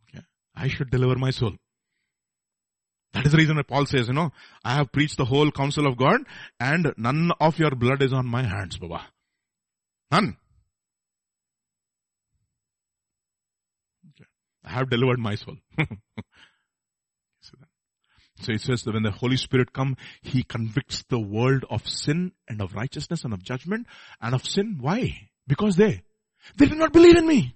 Okay. 0.09 0.23
I 0.55 0.67
should 0.67 0.91
deliver 0.91 1.15
my 1.15 1.31
soul. 1.31 1.53
That 3.13 3.25
is 3.25 3.31
the 3.31 3.37
reason 3.37 3.61
Paul 3.67 3.85
says, 3.85 4.07
you 4.07 4.13
know, 4.13 4.31
I 4.63 4.75
have 4.75 4.91
preached 4.91 5.17
the 5.17 5.25
whole 5.25 5.51
counsel 5.51 5.87
of 5.87 5.97
God 5.97 6.21
and 6.59 6.93
none 6.97 7.31
of 7.39 7.59
your 7.59 7.71
blood 7.71 8.01
is 8.01 8.11
on 8.11 8.27
my 8.27 8.43
hands, 8.43 8.77
Baba. 8.77 9.07
None. 10.11 10.35
I 14.63 14.71
have 14.71 14.89
delivered 14.89 15.19
my 15.19 15.35
soul. 15.35 15.57
so 17.41 18.51
it 18.51 18.61
says 18.61 18.83
that 18.83 18.93
when 18.93 19.03
the 19.03 19.11
Holy 19.11 19.37
Spirit 19.37 19.73
come, 19.73 19.97
He 20.21 20.43
convicts 20.43 21.03
the 21.09 21.19
world 21.19 21.65
of 21.69 21.87
sin 21.87 22.31
and 22.47 22.61
of 22.61 22.73
righteousness 22.73 23.23
and 23.23 23.33
of 23.33 23.43
judgment 23.43 23.87
and 24.21 24.33
of 24.33 24.45
sin. 24.45 24.77
Why? 24.79 25.29
Because 25.47 25.75
they, 25.75 26.03
they 26.57 26.67
did 26.67 26.77
not 26.77 26.93
believe 26.93 27.17
in 27.17 27.27
me. 27.27 27.55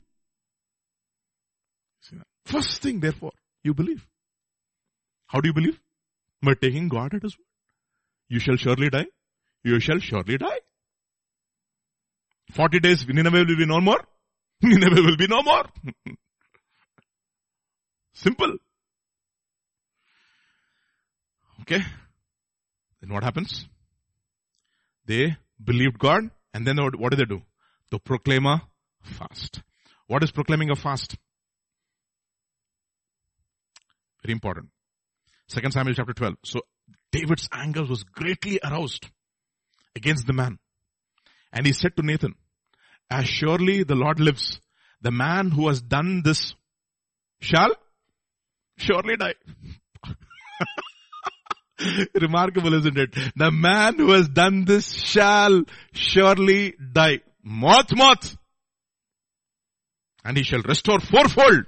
First 2.46 2.82
thing, 2.82 3.02
therefore, 3.02 3.34
you 3.64 3.74
believe. 3.74 4.06
How 5.28 5.42
do 5.42 5.50
you 5.50 5.54
believe? 5.54 5.80
By 6.42 6.54
taking 6.54 6.88
God 6.88 7.14
at 7.14 7.24
His 7.24 7.38
word. 7.38 7.46
You 8.30 8.40
shall 8.40 8.56
surely 8.56 8.90
die. 8.90 9.08
You 9.64 9.80
shall 9.80 10.00
surely 10.00 10.38
die. 10.38 10.60
40 12.54 12.80
days, 12.80 13.06
Nineveh 13.08 13.46
will 13.46 13.58
be 13.58 13.66
no 13.66 13.82
more. 13.82 14.00
Nineveh 14.62 15.02
will 15.02 15.18
be 15.18 15.28
no 15.28 15.42
more. 15.44 15.66
Simple. 18.24 18.58
Okay? 21.62 21.82
Then 23.00 23.14
what 23.14 23.24
happens? 23.24 23.68
They 25.06 25.38
believed 25.64 26.00
God 26.00 26.32
and 26.54 26.66
then 26.66 26.78
what 26.78 27.12
do 27.12 27.16
they 27.16 27.26
do? 27.26 27.44
To 27.92 28.00
proclaim 28.00 28.48
a 28.48 28.64
fast. 29.04 29.62
What 30.08 30.24
is 30.24 30.32
proclaiming 30.32 30.72
a 30.72 30.76
fast? 30.76 31.16
Very 34.24 34.34
important. 34.34 34.70
Second 35.48 35.72
Samuel 35.74 35.96
chapter 35.96 36.14
12. 36.14 36.36
So 36.44 36.62
David's 37.12 37.48
anger 37.54 37.86
was 37.86 38.04
greatly 38.04 38.60
aroused 38.64 39.08
against 39.96 40.26
the 40.26 40.34
man. 40.34 40.58
And 41.54 41.68
he 41.68 41.72
said 41.72 41.96
to 41.96 42.06
Nathan, 42.06 42.34
as 43.12 43.28
surely 43.28 43.84
the 43.84 43.96
Lord 43.96 44.20
lives, 44.20 44.60
the 45.02 45.12
man 45.12 45.52
who 45.52 45.68
has 45.68 45.82
done 45.82 46.24
this 46.24 46.56
shall 47.40 47.72
surely 48.78 49.18
die. 49.18 49.34
Remarkable, 52.20 52.74
isn't 52.74 52.98
it? 52.98 53.16
The 53.36 53.52
man 53.52 53.98
who 53.98 54.12
has 54.12 54.30
done 54.30 54.66
this 54.66 54.92
shall 54.92 55.64
surely 55.94 56.74
die. 56.94 57.22
Moth, 57.44 57.96
moth. 57.96 58.36
And 60.24 60.38
he 60.38 60.44
shall 60.44 60.62
restore 60.62 61.00
fourfold 61.00 61.66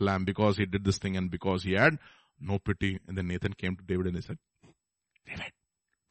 lamb 0.00 0.24
because 0.24 0.56
he 0.56 0.66
did 0.66 0.84
this 0.84 0.98
thing 0.98 1.16
and 1.16 1.30
because 1.30 1.62
he 1.62 1.72
had 1.72 1.98
no 2.40 2.58
pity. 2.58 2.98
And 3.06 3.16
then 3.16 3.28
Nathan 3.28 3.54
came 3.54 3.76
to 3.76 3.82
David 3.82 4.06
and 4.06 4.16
he 4.16 4.22
said, 4.22 4.38
David, 5.26 5.52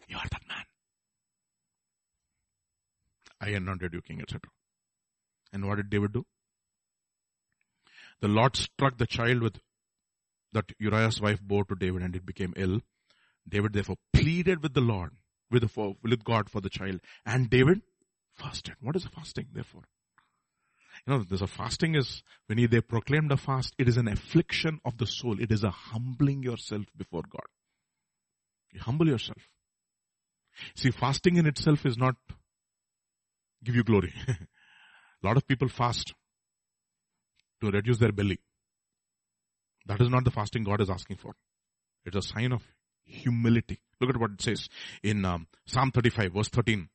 you 0.07 0.17
are 0.17 0.27
that 0.29 0.41
man. 0.47 0.63
I 3.41 3.49
anointed 3.49 3.93
you 3.93 4.01
king, 4.01 4.21
etc. 4.21 4.41
And 5.53 5.67
what 5.67 5.77
did 5.77 5.89
David 5.89 6.13
do? 6.13 6.25
The 8.21 8.27
Lord 8.27 8.55
struck 8.55 8.97
the 8.97 9.05
child 9.07 9.41
with 9.41 9.59
that 10.55 10.71
Uriah's 10.79 11.21
wife 11.21 11.41
bore 11.41 11.65
to 11.65 11.75
David 11.75 12.01
and 12.01 12.15
it 12.15 12.25
became 12.25 12.53
ill. 12.57 12.79
David 13.47 13.73
therefore 13.73 13.97
pleaded 14.13 14.63
with 14.63 14.73
the 14.73 14.81
Lord, 14.81 15.11
with, 15.51 15.69
with 16.01 16.23
God 16.23 16.49
for 16.49 16.61
the 16.61 16.69
child. 16.69 17.01
And 17.25 17.49
David 17.49 17.81
fasted. 18.33 18.75
What 18.81 18.95
is 18.95 19.05
a 19.05 19.09
fasting 19.09 19.47
therefore? 19.53 19.83
You 21.05 21.13
know, 21.13 21.23
there's 21.27 21.41
a 21.41 21.47
fasting 21.47 21.95
is, 21.95 22.23
when 22.47 22.57
they 22.69 22.81
proclaimed 22.81 23.31
a 23.31 23.37
fast, 23.37 23.75
it 23.77 23.87
is 23.87 23.97
an 23.97 24.07
affliction 24.07 24.79
of 24.85 24.97
the 24.97 25.05
soul. 25.05 25.39
It 25.39 25.51
is 25.51 25.63
a 25.63 25.69
humbling 25.69 26.41
yourself 26.41 26.85
before 26.97 27.23
God. 27.29 27.45
You 28.71 28.79
humble 28.79 29.07
yourself. 29.07 29.41
See, 30.75 30.91
fasting 30.91 31.35
in 31.35 31.45
itself 31.45 31.85
is 31.85 31.97
not 31.97 32.15
give 33.63 33.75
you 33.75 33.83
glory. 33.83 34.13
a 34.27 35.27
lot 35.27 35.37
of 35.37 35.47
people 35.47 35.67
fast 35.67 36.13
to 37.61 37.71
reduce 37.71 37.97
their 37.97 38.11
belly. 38.11 38.39
That 39.85 40.01
is 40.01 40.09
not 40.09 40.23
the 40.23 40.31
fasting 40.31 40.63
God 40.63 40.81
is 40.81 40.89
asking 40.89 41.17
for. 41.17 41.35
It's 42.05 42.15
a 42.15 42.21
sign 42.21 42.51
of 42.51 42.61
humility. 43.03 43.79
Look 44.01 44.09
at 44.09 44.17
what 44.17 44.31
it 44.31 44.41
says 44.41 44.67
in 45.03 45.25
um, 45.25 45.47
Psalm 45.65 45.91
35 45.91 46.33
verse 46.33 46.49
13. 46.49 46.89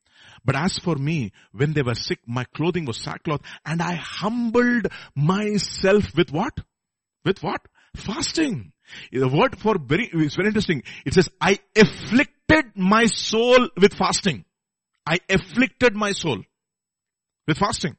But 0.45 0.55
as 0.55 0.77
for 0.77 0.95
me, 0.95 1.31
when 1.51 1.73
they 1.73 1.81
were 1.81 1.95
sick, 1.95 2.19
my 2.27 2.43
clothing 2.55 2.85
was 2.85 2.97
sackcloth 2.97 3.41
and 3.65 3.81
I 3.81 3.95
humbled 3.95 4.87
myself 5.15 6.15
with 6.15 6.31
what? 6.31 6.53
With 7.25 7.41
what? 7.41 7.61
Fasting. 7.95 8.73
The 9.11 9.27
word 9.27 9.57
for 9.57 9.77
very, 9.79 10.09
it's 10.13 10.35
very 10.35 10.47
interesting. 10.47 10.83
It 11.05 11.13
says, 11.13 11.29
I 11.39 11.59
afflicted 11.75 12.65
my 12.75 13.05
soul 13.07 13.69
with 13.79 13.93
fasting. 13.93 14.45
I 15.07 15.19
afflicted 15.29 15.95
my 15.95 16.11
soul 16.11 16.41
with 17.47 17.57
fasting. 17.57 17.97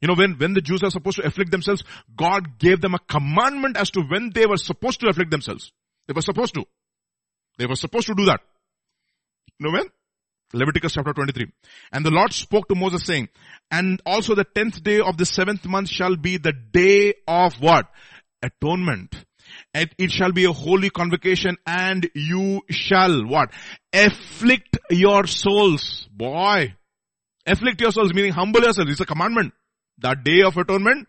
You 0.00 0.08
know, 0.08 0.14
when, 0.14 0.34
when 0.34 0.54
the 0.54 0.60
Jews 0.60 0.82
are 0.82 0.90
supposed 0.90 1.16
to 1.16 1.26
afflict 1.26 1.50
themselves, 1.50 1.82
God 2.16 2.58
gave 2.58 2.80
them 2.80 2.94
a 2.94 2.98
commandment 2.98 3.76
as 3.76 3.90
to 3.90 4.02
when 4.02 4.30
they 4.32 4.46
were 4.46 4.56
supposed 4.56 5.00
to 5.00 5.08
afflict 5.08 5.30
themselves. 5.30 5.72
They 6.06 6.12
were 6.12 6.22
supposed 6.22 6.54
to. 6.54 6.64
They 7.58 7.66
were 7.66 7.76
supposed 7.76 8.06
to 8.06 8.14
do 8.14 8.26
that. 8.26 8.40
You 9.58 9.66
know 9.66 9.72
when? 9.72 9.88
Leviticus 10.52 10.94
chapter 10.94 11.12
23. 11.12 11.46
And 11.92 12.06
the 12.06 12.10
Lord 12.10 12.32
spoke 12.32 12.68
to 12.68 12.74
Moses 12.74 13.04
saying, 13.04 13.28
and 13.70 14.00
also 14.06 14.34
the 14.34 14.44
tenth 14.44 14.82
day 14.82 15.00
of 15.00 15.18
the 15.18 15.26
seventh 15.26 15.66
month 15.66 15.88
shall 15.88 16.16
be 16.16 16.38
the 16.38 16.52
day 16.52 17.14
of 17.26 17.54
what? 17.60 17.86
Atonement. 18.42 19.14
And 19.74 19.90
it 19.98 20.10
shall 20.10 20.32
be 20.32 20.44
a 20.44 20.52
holy 20.52 20.90
convocation 20.90 21.56
and 21.66 22.08
you 22.14 22.62
shall 22.70 23.26
what? 23.26 23.50
Afflict 23.92 24.78
your 24.90 25.26
souls. 25.26 26.08
Boy. 26.10 26.74
Afflict 27.46 27.80
your 27.80 27.90
souls 27.90 28.14
meaning 28.14 28.32
humble 28.32 28.60
yourself. 28.60 28.88
It's 28.88 29.00
a 29.00 29.06
commandment. 29.06 29.52
That 29.98 30.24
day 30.24 30.42
of 30.42 30.56
atonement, 30.56 31.08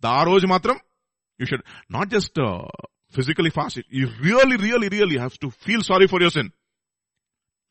the 0.00 0.08
roj 0.08 0.42
matram, 0.42 0.78
you 1.38 1.46
should 1.46 1.62
not 1.88 2.08
just 2.08 2.38
uh, 2.38 2.62
physically 3.10 3.50
fast. 3.50 3.80
You 3.88 4.08
really, 4.22 4.56
really, 4.56 4.88
really 4.88 5.18
have 5.18 5.38
to 5.40 5.50
feel 5.50 5.82
sorry 5.82 6.06
for 6.06 6.20
your 6.20 6.30
sin. 6.30 6.52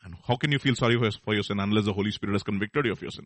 And 0.04 0.16
how 0.28 0.36
can 0.36 0.52
you 0.52 0.60
feel 0.60 0.76
sorry 0.76 0.98
for 1.24 1.34
your 1.34 1.44
sin 1.44 1.60
unless 1.60 1.86
the 1.86 1.94
Holy 1.94 2.12
Spirit 2.12 2.34
has 2.34 2.44
convicted 2.44 2.86
you 2.86 2.92
of 2.92 3.02
your 3.02 3.12
sin? 3.12 3.26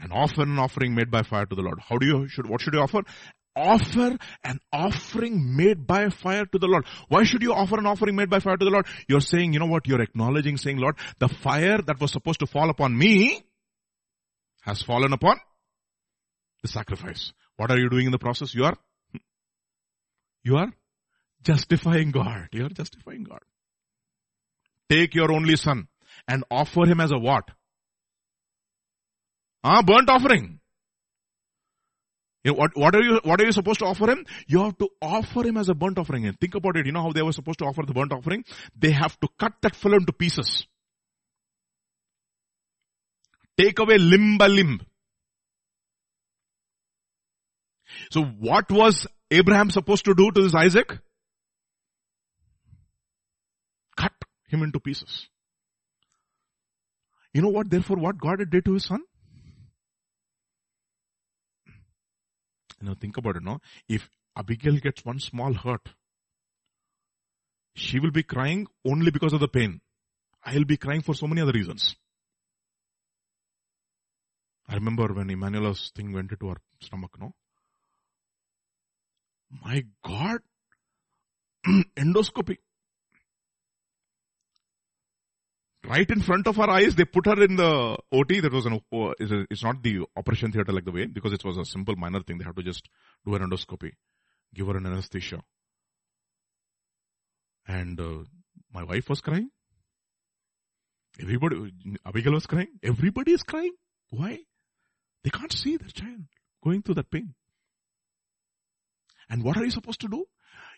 And 0.00 0.12
offer 0.12 0.42
an 0.42 0.58
offering 0.58 0.94
made 0.94 1.10
by 1.10 1.22
fire 1.22 1.46
to 1.46 1.54
the 1.54 1.62
Lord. 1.62 1.78
How 1.80 1.98
do 1.98 2.06
you, 2.06 2.28
should, 2.28 2.48
what 2.48 2.60
should 2.60 2.74
you 2.74 2.80
offer? 2.80 3.02
Offer 3.56 4.16
an 4.42 4.58
offering 4.72 5.56
made 5.56 5.86
by 5.86 6.08
fire 6.08 6.44
to 6.46 6.58
the 6.58 6.66
Lord. 6.66 6.86
Why 7.08 7.22
should 7.22 7.42
you 7.42 7.52
offer 7.52 7.78
an 7.78 7.86
offering 7.86 8.16
made 8.16 8.28
by 8.28 8.40
fire 8.40 8.56
to 8.56 8.64
the 8.64 8.70
Lord? 8.70 8.86
You're 9.08 9.20
saying, 9.20 9.52
you 9.52 9.60
know 9.60 9.66
what? 9.66 9.86
You're 9.86 10.02
acknowledging 10.02 10.56
saying, 10.56 10.78
Lord, 10.78 10.96
the 11.20 11.28
fire 11.28 11.78
that 11.78 12.00
was 12.00 12.10
supposed 12.10 12.40
to 12.40 12.46
fall 12.46 12.70
upon 12.70 12.96
me 12.98 13.42
has 14.64 14.82
fallen 14.82 15.12
upon 15.12 15.38
the 16.62 16.68
sacrifice. 16.68 17.32
What 17.56 17.70
are 17.70 17.78
you 17.78 17.88
doing 17.90 18.06
in 18.06 18.12
the 18.12 18.18
process? 18.18 18.54
You 18.54 18.64
are, 18.64 18.76
you 20.42 20.56
are 20.56 20.72
justifying 21.42 22.10
God. 22.10 22.48
You 22.52 22.66
are 22.66 22.70
justifying 22.70 23.24
God. 23.24 23.40
Take 24.90 25.14
your 25.14 25.32
only 25.32 25.56
son 25.56 25.88
and 26.26 26.44
offer 26.50 26.86
him 26.86 27.00
as 27.00 27.12
a 27.12 27.18
what? 27.18 27.50
Ah, 29.62 29.82
burnt 29.82 30.10
offering. 30.10 30.60
You 32.44 32.52
know, 32.52 32.58
what, 32.58 32.76
what 32.76 32.94
are 32.94 33.02
you, 33.02 33.20
what 33.24 33.40
are 33.40 33.46
you 33.46 33.52
supposed 33.52 33.78
to 33.78 33.86
offer 33.86 34.10
him? 34.10 34.26
You 34.46 34.64
have 34.64 34.76
to 34.78 34.88
offer 35.00 35.46
him 35.46 35.56
as 35.56 35.70
a 35.70 35.74
burnt 35.74 35.98
offering. 35.98 36.26
And 36.26 36.38
think 36.38 36.54
about 36.54 36.76
it. 36.76 36.84
You 36.84 36.92
know 36.92 37.02
how 37.02 37.12
they 37.12 37.22
were 37.22 37.32
supposed 37.32 37.58
to 37.60 37.64
offer 37.64 37.82
the 37.86 37.94
burnt 37.94 38.12
offering? 38.12 38.44
They 38.78 38.90
have 38.90 39.18
to 39.20 39.28
cut 39.38 39.54
that 39.62 39.74
fellow 39.74 39.96
into 39.96 40.12
pieces. 40.12 40.66
Take 43.56 43.78
away 43.78 43.98
limb 43.98 44.38
by 44.38 44.48
limb. 44.48 44.80
So 48.10 48.24
what 48.24 48.70
was 48.70 49.06
Abraham 49.30 49.70
supposed 49.70 50.04
to 50.06 50.14
do 50.14 50.30
to 50.30 50.42
this 50.42 50.54
Isaac? 50.54 50.98
Cut 53.96 54.12
him 54.48 54.62
into 54.62 54.80
pieces. 54.80 55.28
You 57.32 57.42
know 57.42 57.48
what, 57.48 57.70
therefore, 57.70 57.96
what 57.96 58.18
God 58.18 58.38
did 58.50 58.64
to 58.64 58.74
his 58.74 58.84
son? 58.84 59.00
Know, 62.84 62.94
think 62.94 63.16
about 63.16 63.36
it, 63.36 63.42
no? 63.42 63.60
If 63.88 64.10
Abigail 64.36 64.76
gets 64.76 65.04
one 65.04 65.18
small 65.18 65.54
hurt, 65.54 65.88
she 67.74 67.98
will 67.98 68.10
be 68.10 68.22
crying 68.22 68.66
only 68.84 69.10
because 69.10 69.32
of 69.32 69.40
the 69.40 69.48
pain. 69.48 69.80
I'll 70.44 70.64
be 70.64 70.76
crying 70.76 71.00
for 71.00 71.14
so 71.14 71.26
many 71.26 71.40
other 71.40 71.52
reasons. 71.52 71.96
I 74.68 74.74
remember 74.74 75.12
when 75.12 75.30
Emmanuel's 75.30 75.92
thing 75.94 76.12
went 76.12 76.30
into 76.32 76.48
her 76.48 76.56
stomach, 76.80 77.16
no? 77.20 77.34
My 79.62 79.84
God! 80.04 80.40
Endoscopy. 81.96 82.58
Right 85.86 86.08
in 86.10 86.22
front 86.22 86.46
of 86.46 86.56
her 86.56 86.70
eyes, 86.70 86.94
they 86.94 87.04
put 87.04 87.26
her 87.26 87.44
in 87.44 87.56
the 87.56 87.98
OT. 88.10 88.40
That 88.40 88.52
was 88.52 88.64
an, 88.64 88.80
it's 88.90 89.62
not 89.62 89.82
the 89.82 90.06
operation 90.16 90.50
theater 90.50 90.72
like 90.72 90.86
the 90.86 90.92
way, 90.92 91.06
because 91.06 91.34
it 91.34 91.44
was 91.44 91.58
a 91.58 91.64
simple 91.64 91.94
minor 91.94 92.22
thing. 92.22 92.38
They 92.38 92.44
had 92.44 92.56
to 92.56 92.62
just 92.62 92.88
do 93.26 93.34
an 93.34 93.42
endoscopy, 93.42 93.92
give 94.54 94.66
her 94.66 94.78
an 94.78 94.86
anesthesia. 94.86 95.42
And 97.68 98.00
uh, 98.00 98.24
my 98.72 98.84
wife 98.84 99.10
was 99.10 99.20
crying. 99.20 99.50
Everybody, 101.20 101.72
Abigail 102.06 102.32
was 102.32 102.46
crying. 102.46 102.68
Everybody 102.82 103.32
is 103.32 103.42
crying. 103.42 103.72
Why? 104.10 104.40
They 105.24 105.30
can't 105.30 105.52
see 105.52 105.76
their 105.76 105.88
child 105.88 106.26
going 106.62 106.82
through 106.82 106.96
that 106.96 107.10
pain. 107.10 107.34
And 109.28 109.42
what 109.42 109.56
are 109.56 109.64
you 109.64 109.70
supposed 109.70 110.00
to 110.02 110.08
do? 110.08 110.26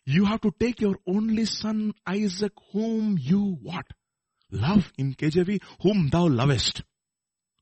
You 0.04 0.24
have 0.26 0.40
to 0.42 0.52
take 0.58 0.80
your 0.80 0.96
only 1.06 1.44
son 1.46 1.92
Isaac 2.06 2.52
whom 2.72 3.18
you 3.20 3.58
what? 3.60 3.86
Love 4.52 4.92
in 4.96 5.14
KJV, 5.14 5.60
whom 5.82 6.08
thou 6.08 6.28
lovest. 6.28 6.84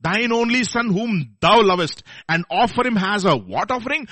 Thine 0.01 0.32
only 0.32 0.65
son 0.65 0.90
whom 0.90 1.36
thou 1.40 1.62
lovest 1.62 2.02
and 2.28 2.44
offer 2.51 2.86
him 2.86 2.98
as 2.98 3.24
a 3.24 3.35
what 3.35 3.70
offering? 3.70 4.06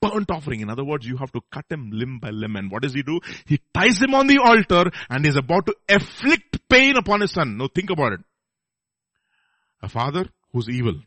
Burnt 0.00 0.30
offering. 0.30 0.60
In 0.60 0.70
other 0.70 0.84
words, 0.84 1.06
you 1.06 1.18
have 1.18 1.32
to 1.32 1.42
cut 1.52 1.66
him 1.68 1.90
limb 1.92 2.18
by 2.20 2.30
limb. 2.30 2.56
And 2.56 2.70
what 2.70 2.82
does 2.82 2.94
he 2.94 3.02
do? 3.02 3.20
He 3.44 3.60
ties 3.74 4.00
him 4.00 4.14
on 4.14 4.26
the 4.26 4.38
altar 4.38 4.90
and 5.10 5.26
is 5.26 5.36
about 5.36 5.66
to 5.66 5.74
afflict 5.86 6.66
pain 6.70 6.96
upon 6.96 7.20
his 7.20 7.32
son. 7.32 7.58
Now 7.58 7.68
think 7.74 7.90
about 7.90 8.14
it. 8.14 8.20
A 9.82 9.88
father 9.90 10.26
who's 10.52 10.70
evil 10.70 11.02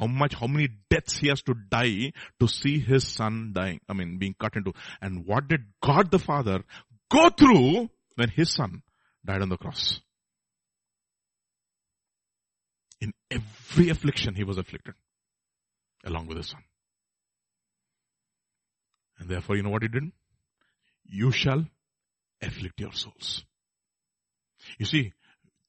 how 0.00 0.06
much, 0.06 0.34
how 0.34 0.46
many 0.46 0.68
deaths 0.88 1.18
he 1.18 1.28
has 1.28 1.42
to 1.42 1.54
die 1.70 2.12
to 2.40 2.48
see 2.48 2.80
his 2.80 3.06
son 3.06 3.52
dying. 3.54 3.80
I 3.86 3.92
mean, 3.92 4.16
being 4.18 4.34
cut 4.40 4.56
into. 4.56 4.72
And 5.00 5.26
what 5.26 5.46
did 5.46 5.60
God 5.82 6.10
the 6.10 6.18
Father, 6.18 6.64
go 7.10 7.28
through 7.28 7.90
when 8.16 8.30
his 8.30 8.52
son 8.54 8.82
died 9.24 9.42
on 9.42 9.50
the 9.50 9.58
cross. 9.58 10.00
In 13.00 13.12
every 13.30 13.90
affliction 13.90 14.34
he 14.34 14.44
was 14.44 14.56
afflicted 14.56 14.94
along 16.04 16.26
with 16.28 16.38
his 16.38 16.48
son. 16.48 16.62
And 19.18 19.28
therefore, 19.28 19.56
you 19.56 19.62
know 19.62 19.70
what 19.70 19.82
he 19.82 19.88
did? 19.88 20.04
You 21.04 21.30
shall 21.30 21.66
afflict 22.40 22.80
your 22.80 22.92
souls. 22.92 23.44
You 24.78 24.86
see, 24.86 25.12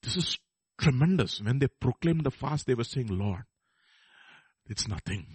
this 0.04 0.16
is 0.16 0.38
tremendous. 0.80 1.42
When 1.42 1.60
they 1.60 1.68
proclaimed 1.68 2.24
the 2.24 2.32
fast, 2.32 2.66
they 2.66 2.76
were 2.76 2.86
saying, 2.86 3.08
Lord, 3.08 3.44
it's 4.72 4.88
nothing. 4.88 5.28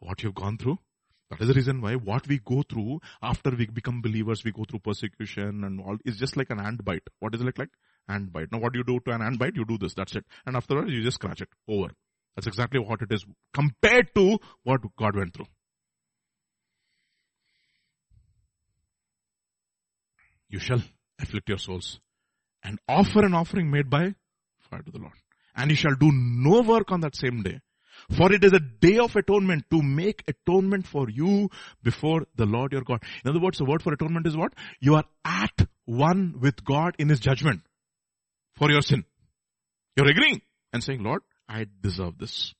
What 0.00 0.22
you've 0.22 0.34
gone 0.34 0.58
through, 0.58 0.78
that 1.30 1.40
is 1.40 1.48
the 1.48 1.54
reason 1.54 1.80
why 1.80 1.94
what 1.94 2.26
we 2.26 2.38
go 2.38 2.62
through 2.68 3.00
after 3.22 3.50
we 3.50 3.66
become 3.66 4.02
believers, 4.02 4.44
we 4.44 4.50
go 4.50 4.64
through 4.64 4.80
persecution 4.80 5.62
and 5.64 5.80
all, 5.80 5.96
is 6.04 6.16
just 6.16 6.36
like 6.36 6.50
an 6.50 6.58
ant 6.58 6.84
bite. 6.84 7.06
What 7.20 7.34
is 7.34 7.40
it 7.40 7.44
like? 7.44 7.58
Like 7.58 7.68
ant 8.08 8.32
bite. 8.32 8.50
Now 8.50 8.58
what 8.58 8.72
do 8.72 8.80
you 8.80 8.84
do 8.84 8.98
to 9.00 9.12
an 9.12 9.22
ant 9.22 9.38
bite? 9.38 9.54
You 9.54 9.64
do 9.64 9.78
this, 9.78 9.94
that's 9.94 10.16
it. 10.16 10.24
And 10.44 10.56
after 10.56 10.80
that, 10.80 10.88
you 10.88 11.02
just 11.02 11.14
scratch 11.14 11.40
it. 11.40 11.48
Over. 11.68 11.90
That's 12.34 12.46
exactly 12.48 12.80
what 12.80 13.02
it 13.02 13.12
is 13.12 13.24
compared 13.54 14.14
to 14.16 14.38
what 14.64 14.80
God 14.96 15.16
went 15.16 15.34
through. 15.34 15.46
You 20.48 20.58
shall 20.58 20.82
afflict 21.20 21.48
your 21.48 21.58
souls 21.58 22.00
and 22.64 22.80
offer 22.88 23.24
an 23.24 23.34
offering 23.34 23.70
made 23.70 23.88
by 23.88 24.14
fire 24.58 24.82
to 24.82 24.90
the 24.90 24.98
Lord. 24.98 25.14
And 25.54 25.70
you 25.70 25.76
shall 25.76 25.94
do 25.94 26.10
no 26.12 26.62
work 26.62 26.90
on 26.90 27.00
that 27.00 27.14
same 27.14 27.42
day. 27.42 27.60
For 28.16 28.32
it 28.32 28.42
is 28.42 28.52
a 28.52 28.58
day 28.60 28.98
of 28.98 29.14
atonement 29.14 29.66
to 29.70 29.80
make 29.82 30.24
atonement 30.26 30.86
for 30.86 31.08
you 31.08 31.48
before 31.82 32.26
the 32.34 32.44
Lord 32.44 32.72
your 32.72 32.82
God. 32.82 33.02
In 33.24 33.30
other 33.30 33.40
words, 33.40 33.58
the 33.58 33.64
word 33.64 33.82
for 33.82 33.92
atonement 33.92 34.26
is 34.26 34.36
what? 34.36 34.52
You 34.80 34.96
are 34.96 35.04
at 35.24 35.68
one 35.84 36.34
with 36.40 36.64
God 36.64 36.96
in 36.98 37.08
His 37.08 37.20
judgment 37.20 37.62
for 38.56 38.70
your 38.70 38.82
sin. 38.82 39.04
You're 39.96 40.10
agreeing 40.10 40.42
and 40.72 40.82
saying, 40.82 41.04
Lord, 41.04 41.22
I 41.48 41.66
deserve 41.80 42.18
this. 42.18 42.52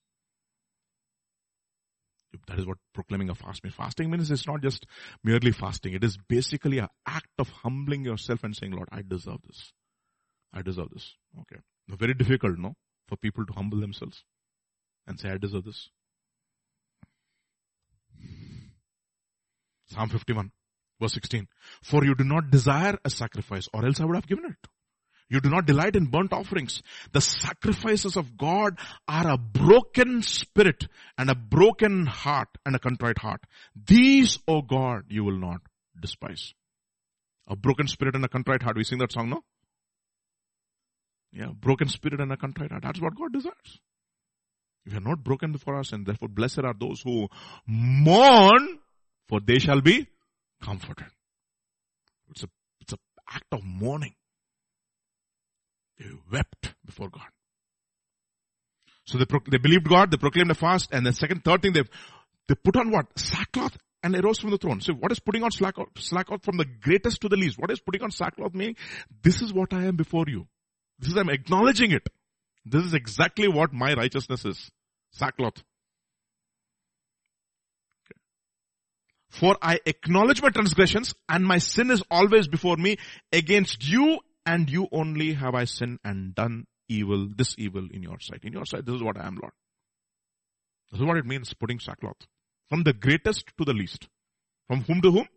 That 2.46 2.60
is 2.60 2.66
what 2.66 2.78
proclaiming 2.94 3.28
a 3.28 3.34
fast 3.34 3.64
means. 3.64 3.74
Fasting 3.74 4.08
means 4.08 4.30
it's 4.30 4.46
not 4.46 4.62
just 4.62 4.86
merely 5.24 5.50
fasting. 5.50 5.94
It 5.94 6.04
is 6.04 6.16
basically 6.28 6.78
an 6.78 6.88
act 7.04 7.30
of 7.40 7.48
humbling 7.48 8.04
yourself 8.04 8.44
and 8.44 8.54
saying, 8.54 8.72
Lord, 8.72 8.88
I 8.92 9.02
deserve 9.02 9.38
this. 9.44 9.72
I 10.52 10.62
deserve 10.62 10.90
this. 10.92 11.12
Okay. 11.40 11.60
Very 11.88 12.14
difficult, 12.14 12.56
no? 12.56 12.76
For 13.08 13.16
people 13.16 13.44
to 13.46 13.52
humble 13.52 13.80
themselves 13.80 14.22
and 15.10 15.20
say, 15.20 15.28
I 15.28 15.36
deserve 15.36 15.64
this. 15.64 15.90
Psalm 19.88 20.08
51, 20.08 20.52
verse 21.00 21.14
16. 21.14 21.48
For 21.82 22.04
you 22.04 22.14
do 22.14 22.24
not 22.24 22.50
desire 22.50 22.96
a 23.04 23.10
sacrifice, 23.10 23.68
or 23.74 23.84
else 23.84 24.00
I 24.00 24.04
would 24.04 24.14
have 24.14 24.28
given 24.28 24.44
it. 24.46 24.70
You 25.28 25.40
do 25.40 25.50
not 25.50 25.66
delight 25.66 25.96
in 25.96 26.06
burnt 26.06 26.32
offerings. 26.32 26.82
The 27.12 27.20
sacrifices 27.20 28.16
of 28.16 28.36
God 28.36 28.78
are 29.06 29.28
a 29.28 29.38
broken 29.38 30.22
spirit 30.22 30.86
and 31.18 31.28
a 31.28 31.34
broken 31.34 32.06
heart 32.06 32.48
and 32.64 32.74
a 32.74 32.80
contrite 32.80 33.18
heart. 33.18 33.40
These, 33.76 34.38
O 34.48 34.56
oh 34.56 34.62
God, 34.62 35.04
you 35.08 35.24
will 35.24 35.38
not 35.38 35.60
despise. 36.00 36.54
A 37.48 37.56
broken 37.56 37.86
spirit 37.88 38.14
and 38.14 38.24
a 38.24 38.28
contrite 38.28 38.62
heart. 38.62 38.76
We 38.76 38.84
sing 38.84 38.98
that 38.98 39.12
song, 39.12 39.30
no? 39.30 39.42
Yeah, 41.32 41.50
broken 41.54 41.88
spirit 41.88 42.20
and 42.20 42.32
a 42.32 42.36
contrite 42.36 42.70
heart. 42.70 42.82
That's 42.82 43.00
what 43.00 43.16
God 43.16 43.32
desires. 43.32 43.80
We 44.86 44.96
are 44.96 45.00
not 45.00 45.22
broken 45.22 45.56
for 45.58 45.78
us 45.78 45.92
and 45.92 46.06
therefore 46.06 46.28
blessed 46.28 46.60
are 46.60 46.74
those 46.78 47.02
who 47.02 47.28
mourn 47.66 48.78
for 49.28 49.40
they 49.40 49.58
shall 49.58 49.80
be 49.80 50.06
comforted. 50.62 51.06
It's 52.30 52.42
a, 52.44 52.48
it's 52.80 52.92
an 52.92 52.98
act 53.28 53.46
of 53.52 53.62
mourning. 53.64 54.14
They 55.98 56.06
wept 56.32 56.74
before 56.84 57.08
God. 57.10 57.28
So 59.04 59.18
they, 59.18 59.26
pro- 59.26 59.40
they 59.50 59.58
believed 59.58 59.88
God, 59.88 60.10
they 60.10 60.16
proclaimed 60.16 60.50
a 60.50 60.54
fast, 60.54 60.90
and 60.92 61.04
the 61.04 61.12
second, 61.12 61.44
third 61.44 61.62
thing, 61.62 61.72
they 61.72 61.82
they 62.50 62.56
put 62.56 62.74
on 62.76 62.90
what? 62.90 63.06
Sackcloth 63.16 63.76
and 64.02 64.16
arose 64.16 64.40
from 64.40 64.50
the 64.50 64.58
throne. 64.58 64.80
So 64.80 64.92
what 64.92 65.12
is 65.12 65.20
putting 65.20 65.44
on? 65.44 65.52
Sackcloth 65.52 66.42
from 66.42 66.56
the 66.56 66.64
greatest 66.64 67.20
to 67.20 67.28
the 67.28 67.36
least. 67.36 67.58
What 67.60 67.70
is 67.70 67.78
putting 67.78 68.02
on 68.02 68.10
sackcloth 68.10 68.54
meaning? 68.54 68.74
This 69.22 69.40
is 69.40 69.52
what 69.52 69.72
I 69.72 69.84
am 69.84 69.94
before 69.94 70.24
you. 70.26 70.48
This 70.98 71.10
is, 71.10 71.16
I'm 71.16 71.30
acknowledging 71.30 71.92
it. 71.92 72.08
This 72.70 72.84
is 72.84 72.94
exactly 72.94 73.48
what 73.48 73.72
my 73.72 73.94
righteousness 73.94 74.44
is. 74.44 74.70
Sackcloth. 75.10 75.62
For 79.28 79.56
I 79.60 79.80
acknowledge 79.86 80.42
my 80.42 80.50
transgressions 80.50 81.14
and 81.28 81.44
my 81.44 81.58
sin 81.58 81.90
is 81.90 82.02
always 82.10 82.46
before 82.46 82.76
me. 82.76 82.96
Against 83.32 83.88
you 83.88 84.20
and 84.46 84.70
you 84.70 84.88
only 84.92 85.34
have 85.34 85.54
I 85.54 85.64
sinned 85.64 85.98
and 86.04 86.34
done 86.34 86.66
evil, 86.88 87.28
this 87.34 87.54
evil 87.58 87.88
in 87.90 88.02
your 88.02 88.18
sight. 88.20 88.44
In 88.44 88.52
your 88.52 88.66
sight, 88.66 88.86
this 88.86 88.94
is 88.94 89.02
what 89.02 89.16
I 89.16 89.26
am, 89.26 89.38
Lord. 89.40 89.52
This 90.90 91.00
is 91.00 91.06
what 91.06 91.16
it 91.16 91.26
means, 91.26 91.52
putting 91.54 91.80
sackcloth. 91.80 92.26
From 92.68 92.84
the 92.84 92.92
greatest 92.92 93.46
to 93.58 93.64
the 93.64 93.72
least. 93.72 94.08
From 94.68 94.82
whom 94.82 95.00
to 95.02 95.10
whom? 95.10 95.28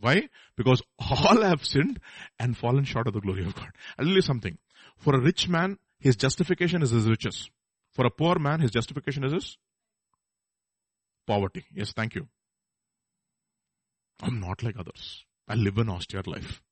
Why? 0.00 0.28
Because 0.56 0.82
all 0.98 1.42
have 1.42 1.64
sinned 1.64 1.98
and 2.38 2.56
fallen 2.56 2.84
short 2.84 3.08
of 3.08 3.14
the 3.14 3.20
glory 3.20 3.44
of 3.44 3.56
God. 3.56 3.70
I'll 3.98 4.04
tell 4.04 4.14
you 4.14 4.22
something. 4.22 4.58
For 4.98 5.14
a 5.14 5.20
rich 5.20 5.48
man, 5.48 5.78
his 5.98 6.16
justification 6.16 6.82
is 6.82 6.90
his 6.90 7.08
riches. 7.08 7.50
For 7.92 8.06
a 8.06 8.10
poor 8.10 8.38
man, 8.38 8.60
his 8.60 8.70
justification 8.70 9.24
is 9.24 9.32
his 9.32 9.58
poverty. 11.26 11.64
Yes, 11.74 11.92
thank 11.92 12.14
you. 12.14 12.28
I'm 14.22 14.40
not 14.40 14.62
like 14.62 14.76
others. 14.78 15.24
I 15.46 15.54
live 15.54 15.78
an 15.78 15.88
austere 15.88 16.22
life. 16.26 16.62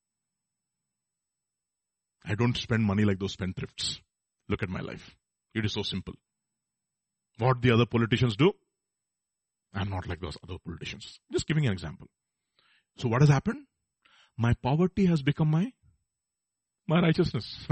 I 2.24 2.34
don't 2.34 2.56
spend 2.56 2.82
money 2.82 3.04
like 3.04 3.18
those 3.18 3.36
spendthrifts. 3.36 4.00
Look 4.48 4.62
at 4.62 4.68
my 4.68 4.80
life. 4.80 5.16
It 5.54 5.64
is 5.64 5.72
so 5.72 5.82
simple. 5.82 6.14
What 7.38 7.62
the 7.62 7.70
other 7.70 7.86
politicians 7.86 8.36
do, 8.36 8.52
I'm 9.74 9.90
not 9.90 10.08
like 10.08 10.20
those 10.20 10.36
other 10.42 10.58
politicians. 10.64 11.20
Just 11.32 11.46
giving 11.46 11.66
an 11.66 11.72
example. 11.72 12.08
So 12.96 13.08
what 13.08 13.20
has 13.20 13.30
happened? 13.30 13.66
My 14.36 14.54
poverty 14.54 15.06
has 15.06 15.22
become 15.22 15.50
my 15.50 15.72
my 16.88 17.00
righteousness. 17.00 17.66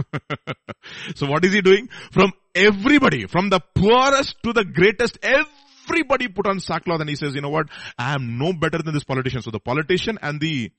so 1.14 1.26
what 1.26 1.44
is 1.44 1.52
he 1.52 1.60
doing? 1.60 1.88
From 2.12 2.32
everybody, 2.54 3.26
from 3.26 3.50
the 3.50 3.60
poorest 3.74 4.36
to 4.42 4.52
the 4.52 4.64
greatest, 4.64 5.18
everybody 5.22 6.28
put 6.28 6.46
on 6.46 6.60
sackcloth 6.60 7.00
and 7.00 7.08
he 7.08 7.16
says, 7.16 7.34
you 7.34 7.40
know 7.40 7.50
what? 7.50 7.68
I 7.98 8.14
am 8.14 8.38
no 8.38 8.52
better 8.52 8.78
than 8.78 8.94
this 8.94 9.04
politician. 9.04 9.42
So 9.42 9.50
the 9.50 9.60
politician 9.60 10.18
and 10.20 10.40
the 10.40 10.70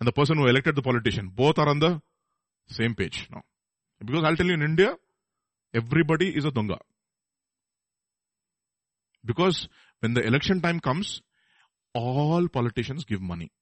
and 0.00 0.06
the 0.08 0.12
person 0.12 0.36
who 0.36 0.48
elected 0.48 0.74
the 0.74 0.82
politician, 0.82 1.30
both 1.32 1.58
are 1.58 1.68
on 1.68 1.78
the 1.78 2.02
same 2.68 2.94
page 2.94 3.28
now. 3.30 3.42
Because 4.04 4.24
I'll 4.24 4.34
tell 4.34 4.46
you 4.46 4.54
in 4.54 4.62
India, 4.62 4.96
everybody 5.72 6.36
is 6.36 6.44
a 6.44 6.50
donga. 6.50 6.78
Because 9.24 9.68
when 10.00 10.14
the 10.14 10.26
election 10.26 10.60
time 10.60 10.80
comes, 10.80 11.22
all 11.94 12.48
politicians 12.48 13.04
give 13.04 13.20
money. 13.22 13.52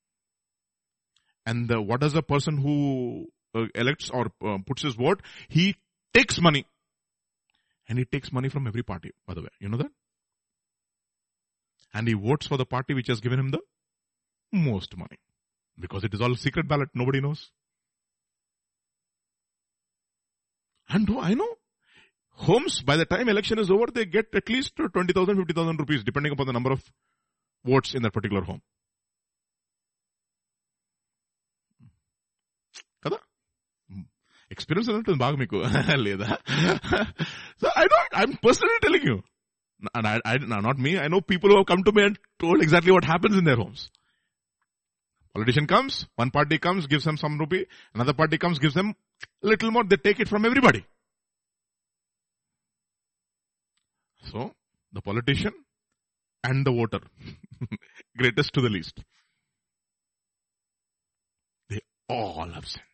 And 1.45 1.69
the, 1.69 1.83
what 1.83 2.01
does 2.01 2.15
a 2.15 2.23
person 2.23 2.57
who 2.57 3.27
elects 3.75 4.11
or 4.11 4.31
uh, 4.45 4.59
puts 4.67 4.83
his 4.83 4.95
vote? 4.95 5.23
He 5.49 5.77
takes 6.15 6.41
money. 6.41 6.67
And 7.89 7.99
he 7.99 8.05
takes 8.05 8.33
money 8.33 8.49
from 8.49 8.67
every 8.67 8.83
party, 8.83 9.11
by 9.27 9.35
the 9.35 9.43
way. 9.43 9.49
You 9.59 9.69
know 9.69 9.79
that? 9.79 9.91
And 11.93 12.07
he 12.07 12.15
votes 12.15 12.47
for 12.47 12.57
the 12.57 12.65
party 12.65 12.95
which 12.95 13.09
has 13.09 13.21
given 13.21 13.41
him 13.41 13.51
the 13.51 13.61
most 14.53 14.97
money. 14.97 15.19
Because 15.79 16.05
it 16.05 16.15
is 16.15 16.21
all 16.21 16.35
secret 16.37 16.69
ballot. 16.69 16.91
Nobody 16.95 17.21
knows. 17.21 17.51
And 20.89 21.09
I 21.21 21.35
know 21.35 21.57
homes, 22.33 22.83
by 22.83 22.97
the 22.97 23.05
time 23.05 23.29
election 23.29 23.59
is 23.59 23.71
over, 23.71 23.87
they 23.93 24.05
get 24.05 24.27
at 24.35 24.49
least 24.49 24.75
20,000, 24.77 25.37
50,000 25.37 25.79
rupees, 25.79 26.05
depending 26.05 26.33
upon 26.33 26.47
the 26.47 26.53
number 26.53 26.73
of 26.73 26.83
votes 27.65 27.95
in 27.95 28.03
that 28.03 28.13
particular 28.13 28.43
home. 28.43 28.63
Experience 34.54 34.90
ఉంటుంది 35.00 35.20
బాగా 35.26 35.38
మీకు 35.44 35.60
లేదా 36.08 36.28
so 37.62 37.68
I 37.82 37.86
don't 37.94 38.16
I'm 38.22 38.36
personally 38.48 38.80
telling 38.88 39.08
you 39.12 39.18
and 39.98 40.08
I, 40.08 40.20
I, 40.26 40.38
not 40.38 40.78
me, 40.86 40.92
I 40.98 41.08
know 41.12 41.20
people 41.32 41.50
who 41.50 41.58
have 41.58 41.66
come 41.66 41.84
to 41.88 41.92
me 41.92 42.04
and 42.08 42.16
told 42.40 42.62
exactly 42.66 42.92
what 42.96 43.04
happens 43.04 43.36
in 43.40 43.44
their 43.44 43.58
homes. 43.62 43.82
Politician 45.36 45.68
comes, 45.68 45.94
one 46.16 46.32
party 46.32 46.58
comes, 46.58 46.88
gives 46.88 47.04
them 47.04 47.18
some 47.18 47.38
rupee, 47.38 47.66
another 47.94 48.14
party 48.14 48.38
comes, 48.38 48.58
gives 48.58 48.74
them 48.74 48.90
little 49.42 49.72
more, 49.76 49.84
they 49.84 49.98
take 49.98 50.22
it 50.24 50.30
from 50.30 50.46
everybody. 50.46 50.82
So, 54.32 54.54
the 54.94 55.02
politician 55.02 55.54
and 56.44 56.66
the 56.66 56.72
voter, 56.72 57.02
greatest 58.18 58.54
to 58.54 58.62
the 58.62 58.70
least, 58.70 59.04
they 61.70 61.82
all 62.10 62.50
have 62.58 62.66
sinned. 62.66 62.89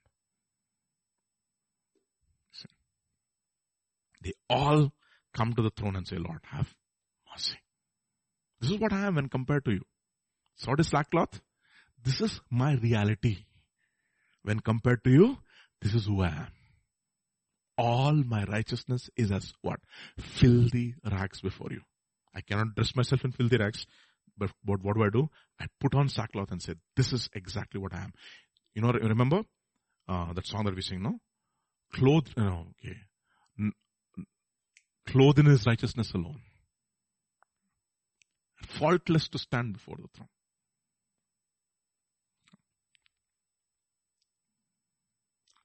They 4.27 4.33
all 4.51 4.93
come 5.33 5.53
to 5.55 5.63
the 5.63 5.71
throne 5.71 5.95
and 5.95 6.07
say, 6.07 6.17
Lord, 6.17 6.41
have 6.51 6.75
mercy. 7.33 7.59
This 8.61 8.71
is 8.73 8.81
what 8.81 8.93
I 8.93 9.07
am 9.07 9.15
when 9.15 9.29
compared 9.29 9.65
to 9.67 9.71
you. 9.71 9.83
So 10.57 10.71
what 10.71 10.81
is 10.81 10.89
sackcloth? 10.89 11.41
this 12.07 12.21
is 12.21 12.41
my 12.51 12.75
reality. 12.75 13.39
When 14.43 14.61
compared 14.61 15.03
to 15.05 15.11
you, 15.11 15.39
this 15.83 15.95
is 15.95 16.07
who 16.07 16.23
I 16.23 16.29
am. 16.29 16.49
All 17.79 18.15
my 18.15 18.45
righteousness 18.45 19.11
is 19.17 19.33
as 19.33 19.53
what? 19.61 19.81
Filthy 20.19 20.95
rags 21.11 21.41
before 21.41 21.69
you. 21.71 21.83
I 22.35 22.41
cannot 22.43 22.75
dress 22.75 22.95
myself 22.95 23.25
in 23.25 23.33
filthy 23.33 23.57
rags, 23.59 23.87
but, 24.39 24.51
what 24.65 24.83
do 24.83 25.03
I 25.03 25.11
do? 25.11 25.29
I 25.61 25.67
put 25.81 25.95
on 25.95 26.09
sackcloth 26.09 26.53
and 26.53 26.63
say, 26.63 26.75
this 26.97 27.13
is 27.13 27.29
exactly 27.35 27.81
what 27.81 27.95
I 27.95 28.03
am. 28.03 28.13
You 28.75 28.83
know, 28.83 28.93
remember 28.93 29.43
uh, 30.09 30.33
that 30.35 30.47
song 30.47 30.67
that 30.67 30.75
we 30.75 30.83
sing, 30.83 31.03
no? 31.03 31.19
Clothed, 31.95 32.35
no, 32.37 32.67
okay. 32.85 32.97
Clothed 35.07 35.39
in 35.39 35.47
his 35.47 35.67
righteousness 35.67 36.13
alone. 36.15 36.41
Faultless 38.79 39.29
to 39.29 39.39
stand 39.39 39.75
before 39.75 39.97
the 39.97 40.09
throne. 40.15 40.29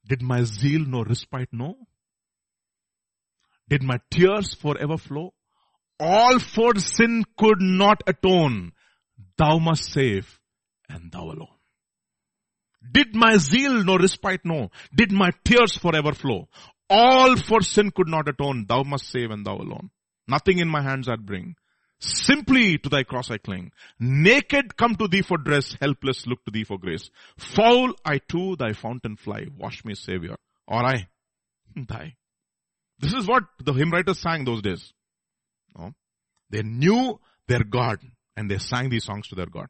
Did 0.08 0.22
my 0.22 0.44
zeal 0.44 0.86
no 0.86 1.04
respite 1.04 1.50
know? 1.52 1.76
Did 3.70 3.84
my 3.84 4.00
tears 4.10 4.54
forever 4.54 4.98
flow? 4.98 5.34
All 6.00 6.40
for 6.40 6.76
sin 6.76 7.24
could 7.38 7.62
not 7.62 8.04
atone. 8.08 8.74
Thou 9.38 9.60
must 9.60 9.92
save 9.92 10.40
and 10.90 11.12
thou 11.12 11.26
alone. 11.26 11.58
Did 12.92 13.16
my 13.16 13.38
zeal 13.38 13.84
no 13.84 13.98
respite 13.98 14.44
know? 14.44 14.70
Did 14.94 15.12
my 15.12 15.30
tears 15.46 15.78
forever 15.78 16.14
flow? 16.14 16.50
All 16.94 17.38
for 17.38 17.62
sin 17.62 17.92
could 17.92 18.10
not 18.10 18.28
atone. 18.28 18.66
Thou 18.68 18.84
must 18.84 19.10
save 19.10 19.32
and 19.32 19.46
thou 19.46 19.56
alone. 19.56 19.92
Nothing 20.28 20.60
in 20.60 20.68
my 20.68 20.82
hands 20.82 21.08
I'd 21.08 21.26
bring. 21.26 21.56
Simply 22.00 22.78
to 22.80 22.90
thy 22.90 23.04
cross 23.04 23.32
I 23.32 23.38
cling. 23.38 23.72
Naked 24.00 24.76
come 24.76 24.96
to 24.96 25.08
thee 25.08 25.22
for 25.22 25.38
dress, 25.38 25.76
helpless 25.80 26.28
look 26.28 26.44
to 26.46 26.52
thee 26.52 26.66
for 26.66 26.78
grace. 26.78 27.10
Foul 27.38 27.94
I 28.04 28.20
to 28.30 28.56
thy 28.58 28.74
fountain 28.74 29.16
fly. 29.16 29.46
Wash 29.58 29.86
me, 29.86 29.96
Savior. 29.96 30.36
Or 30.68 30.84
I 30.84 31.08
die. 31.86 32.16
This 33.00 33.14
is 33.14 33.26
what 33.26 33.44
the 33.64 33.74
hymn 33.74 33.92
writers 33.92 34.20
sang 34.20 34.44
those 34.44 34.62
days. 34.62 34.92
No? 35.78 35.94
They 36.50 36.64
knew 36.64 37.20
their 37.48 37.64
God 37.64 38.00
and 38.36 38.52
they 38.52 38.58
sang 38.58 38.90
these 38.90 39.06
songs 39.06 39.28
to 39.30 39.36
their 39.36 39.46
God. 39.46 39.68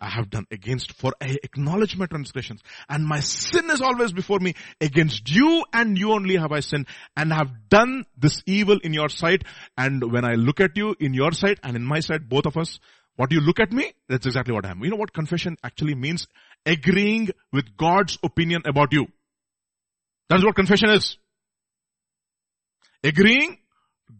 I 0.00 0.08
have 0.08 0.30
done 0.30 0.46
against, 0.50 0.92
for 0.92 1.12
I 1.20 1.38
acknowledge 1.42 1.96
my 1.96 2.06
transgressions 2.06 2.62
and 2.88 3.04
my 3.04 3.20
sin 3.20 3.70
is 3.70 3.80
always 3.80 4.12
before 4.12 4.38
me. 4.38 4.54
Against 4.80 5.30
you 5.30 5.64
and 5.72 5.98
you 5.98 6.12
only 6.12 6.36
have 6.36 6.52
I 6.52 6.60
sinned 6.60 6.86
and 7.16 7.32
have 7.32 7.68
done 7.68 8.06
this 8.16 8.42
evil 8.46 8.78
in 8.82 8.94
your 8.94 9.08
sight. 9.08 9.44
And 9.76 10.10
when 10.10 10.24
I 10.24 10.34
look 10.34 10.60
at 10.60 10.76
you 10.76 10.94
in 10.98 11.12
your 11.14 11.32
sight 11.32 11.58
and 11.62 11.76
in 11.76 11.84
my 11.84 12.00
sight, 12.00 12.28
both 12.28 12.46
of 12.46 12.56
us, 12.56 12.78
what 13.16 13.28
do 13.28 13.36
you 13.36 13.42
look 13.42 13.60
at 13.60 13.70
me, 13.72 13.92
that's 14.08 14.26
exactly 14.26 14.54
what 14.54 14.64
I 14.64 14.70
am. 14.70 14.82
You 14.82 14.90
know 14.90 14.96
what 14.96 15.12
confession 15.12 15.58
actually 15.62 15.94
means? 15.94 16.26
Agreeing 16.64 17.28
with 17.52 17.76
God's 17.76 18.18
opinion 18.22 18.62
about 18.64 18.92
you. 18.92 19.08
That's 20.30 20.44
what 20.44 20.56
confession 20.56 20.90
is. 20.90 21.18
Agreeing 23.04 23.58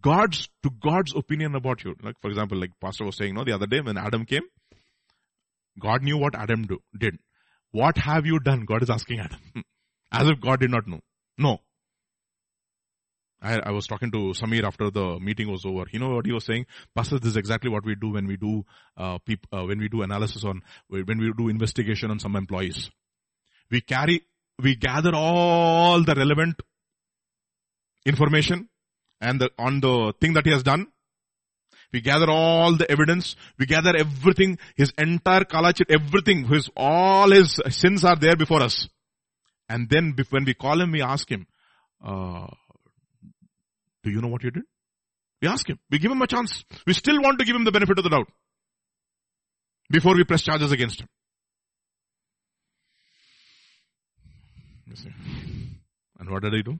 God's, 0.02 0.48
to 0.62 0.70
God's 0.70 1.14
opinion 1.14 1.54
about 1.54 1.84
you. 1.84 1.94
Like, 2.02 2.20
for 2.20 2.28
example, 2.28 2.58
like 2.58 2.72
Pastor 2.80 3.04
was 3.04 3.16
saying, 3.16 3.30
you 3.30 3.34
no, 3.34 3.44
the 3.44 3.52
other 3.52 3.66
day 3.66 3.80
when 3.80 3.96
Adam 3.96 4.24
came, 4.24 4.42
God 5.80 6.02
knew 6.02 6.18
what 6.18 6.34
Adam 6.34 6.66
do, 6.66 6.78
did. 6.96 7.18
What 7.72 7.96
have 7.98 8.26
you 8.26 8.38
done? 8.40 8.64
God 8.64 8.82
is 8.82 8.90
asking 8.90 9.20
Adam. 9.20 9.64
As 10.12 10.28
if 10.28 10.40
God 10.40 10.60
did 10.60 10.70
not 10.70 10.86
know. 10.86 11.00
No. 11.38 11.58
I, 13.42 13.58
I, 13.58 13.70
was 13.70 13.86
talking 13.86 14.10
to 14.10 14.34
Samir 14.34 14.64
after 14.64 14.90
the 14.90 15.18
meeting 15.18 15.50
was 15.50 15.64
over. 15.64 15.84
You 15.90 15.98
know 15.98 16.10
what 16.10 16.26
he 16.26 16.32
was 16.32 16.44
saying? 16.44 16.66
Pastor, 16.94 17.18
this 17.18 17.30
is 17.30 17.36
exactly 17.36 17.70
what 17.70 17.86
we 17.86 17.94
do 17.94 18.10
when 18.10 18.26
we 18.26 18.36
do, 18.36 18.66
uh, 18.98 19.18
peop, 19.18 19.46
uh, 19.50 19.64
when 19.64 19.78
we 19.78 19.88
do 19.88 20.02
analysis 20.02 20.44
on, 20.44 20.60
when 20.88 21.18
we 21.18 21.32
do 21.36 21.48
investigation 21.48 22.10
on 22.10 22.18
some 22.18 22.36
employees. 22.36 22.90
We 23.70 23.80
carry, 23.80 24.26
we 24.62 24.76
gather 24.76 25.12
all 25.14 26.02
the 26.02 26.14
relevant 26.14 26.60
information 28.04 28.68
and 29.22 29.40
the, 29.40 29.50
on 29.58 29.80
the 29.80 30.12
thing 30.20 30.34
that 30.34 30.44
he 30.44 30.52
has 30.52 30.62
done. 30.62 30.88
We 31.92 32.00
gather 32.00 32.30
all 32.30 32.76
the 32.76 32.90
evidence. 32.90 33.34
We 33.58 33.66
gather 33.66 33.96
everything, 33.96 34.58
his 34.76 34.92
entire 34.96 35.44
kalachit, 35.44 35.90
everything, 35.90 36.44
his, 36.44 36.70
all 36.76 37.30
his 37.30 37.60
sins 37.70 38.04
are 38.04 38.16
there 38.16 38.36
before 38.36 38.62
us. 38.62 38.88
And 39.68 39.88
then 39.88 40.14
when 40.30 40.44
we 40.44 40.54
call 40.54 40.80
him, 40.80 40.92
we 40.92 41.02
ask 41.02 41.30
him, 41.30 41.46
uh, 42.04 42.46
do 44.02 44.10
you 44.10 44.20
know 44.20 44.28
what 44.28 44.42
you 44.42 44.50
did? 44.50 44.64
We 45.42 45.48
ask 45.48 45.68
him. 45.68 45.78
We 45.90 45.98
give 45.98 46.12
him 46.12 46.22
a 46.22 46.26
chance. 46.26 46.64
We 46.86 46.92
still 46.92 47.20
want 47.20 47.38
to 47.38 47.44
give 47.44 47.56
him 47.56 47.64
the 47.64 47.72
benefit 47.72 47.98
of 47.98 48.04
the 48.04 48.10
doubt. 48.10 48.28
Before 49.90 50.14
we 50.14 50.24
press 50.24 50.42
charges 50.42 50.70
against 50.70 51.00
him. 51.00 51.08
And 56.18 56.30
what 56.30 56.42
did 56.42 56.52
he 56.52 56.62
do? 56.62 56.78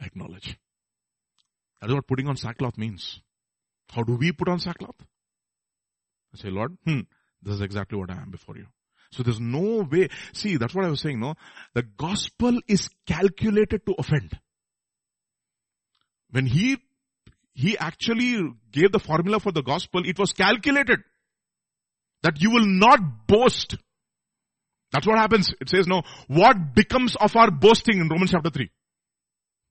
Acknowledge. 0.00 0.56
That 1.80 1.90
is 1.90 1.94
what 1.94 2.06
putting 2.06 2.28
on 2.28 2.36
sackcloth 2.36 2.78
means. 2.78 3.20
How 3.90 4.02
do 4.02 4.16
we 4.16 4.32
put 4.32 4.48
on 4.48 4.58
sackcloth? 4.58 4.96
I 6.34 6.38
say, 6.38 6.48
Lord, 6.48 6.76
hmm, 6.84 7.00
this 7.42 7.54
is 7.54 7.60
exactly 7.60 7.98
what 7.98 8.10
I 8.10 8.14
am 8.14 8.30
before 8.30 8.56
you. 8.56 8.66
So 9.10 9.22
there's 9.22 9.40
no 9.40 9.86
way. 9.90 10.08
See, 10.32 10.56
that's 10.56 10.74
what 10.74 10.86
I 10.86 10.88
was 10.88 11.00
saying, 11.00 11.20
no? 11.20 11.34
The 11.74 11.82
gospel 11.82 12.58
is 12.66 12.88
calculated 13.06 13.84
to 13.86 13.94
offend. 13.98 14.38
When 16.30 16.46
he, 16.46 16.78
he 17.52 17.76
actually 17.76 18.52
gave 18.70 18.90
the 18.90 18.98
formula 18.98 19.38
for 19.38 19.52
the 19.52 19.62
gospel, 19.62 20.02
it 20.06 20.18
was 20.18 20.32
calculated 20.32 21.00
that 22.22 22.40
you 22.40 22.50
will 22.50 22.64
not 22.64 23.26
boast. 23.26 23.76
That's 24.92 25.06
what 25.06 25.18
happens. 25.18 25.52
It 25.60 25.68
says, 25.68 25.86
no, 25.86 26.02
what 26.28 26.74
becomes 26.74 27.16
of 27.16 27.36
our 27.36 27.50
boasting 27.50 28.00
in 28.00 28.08
Romans 28.08 28.30
chapter 28.30 28.50
3? 28.50 28.70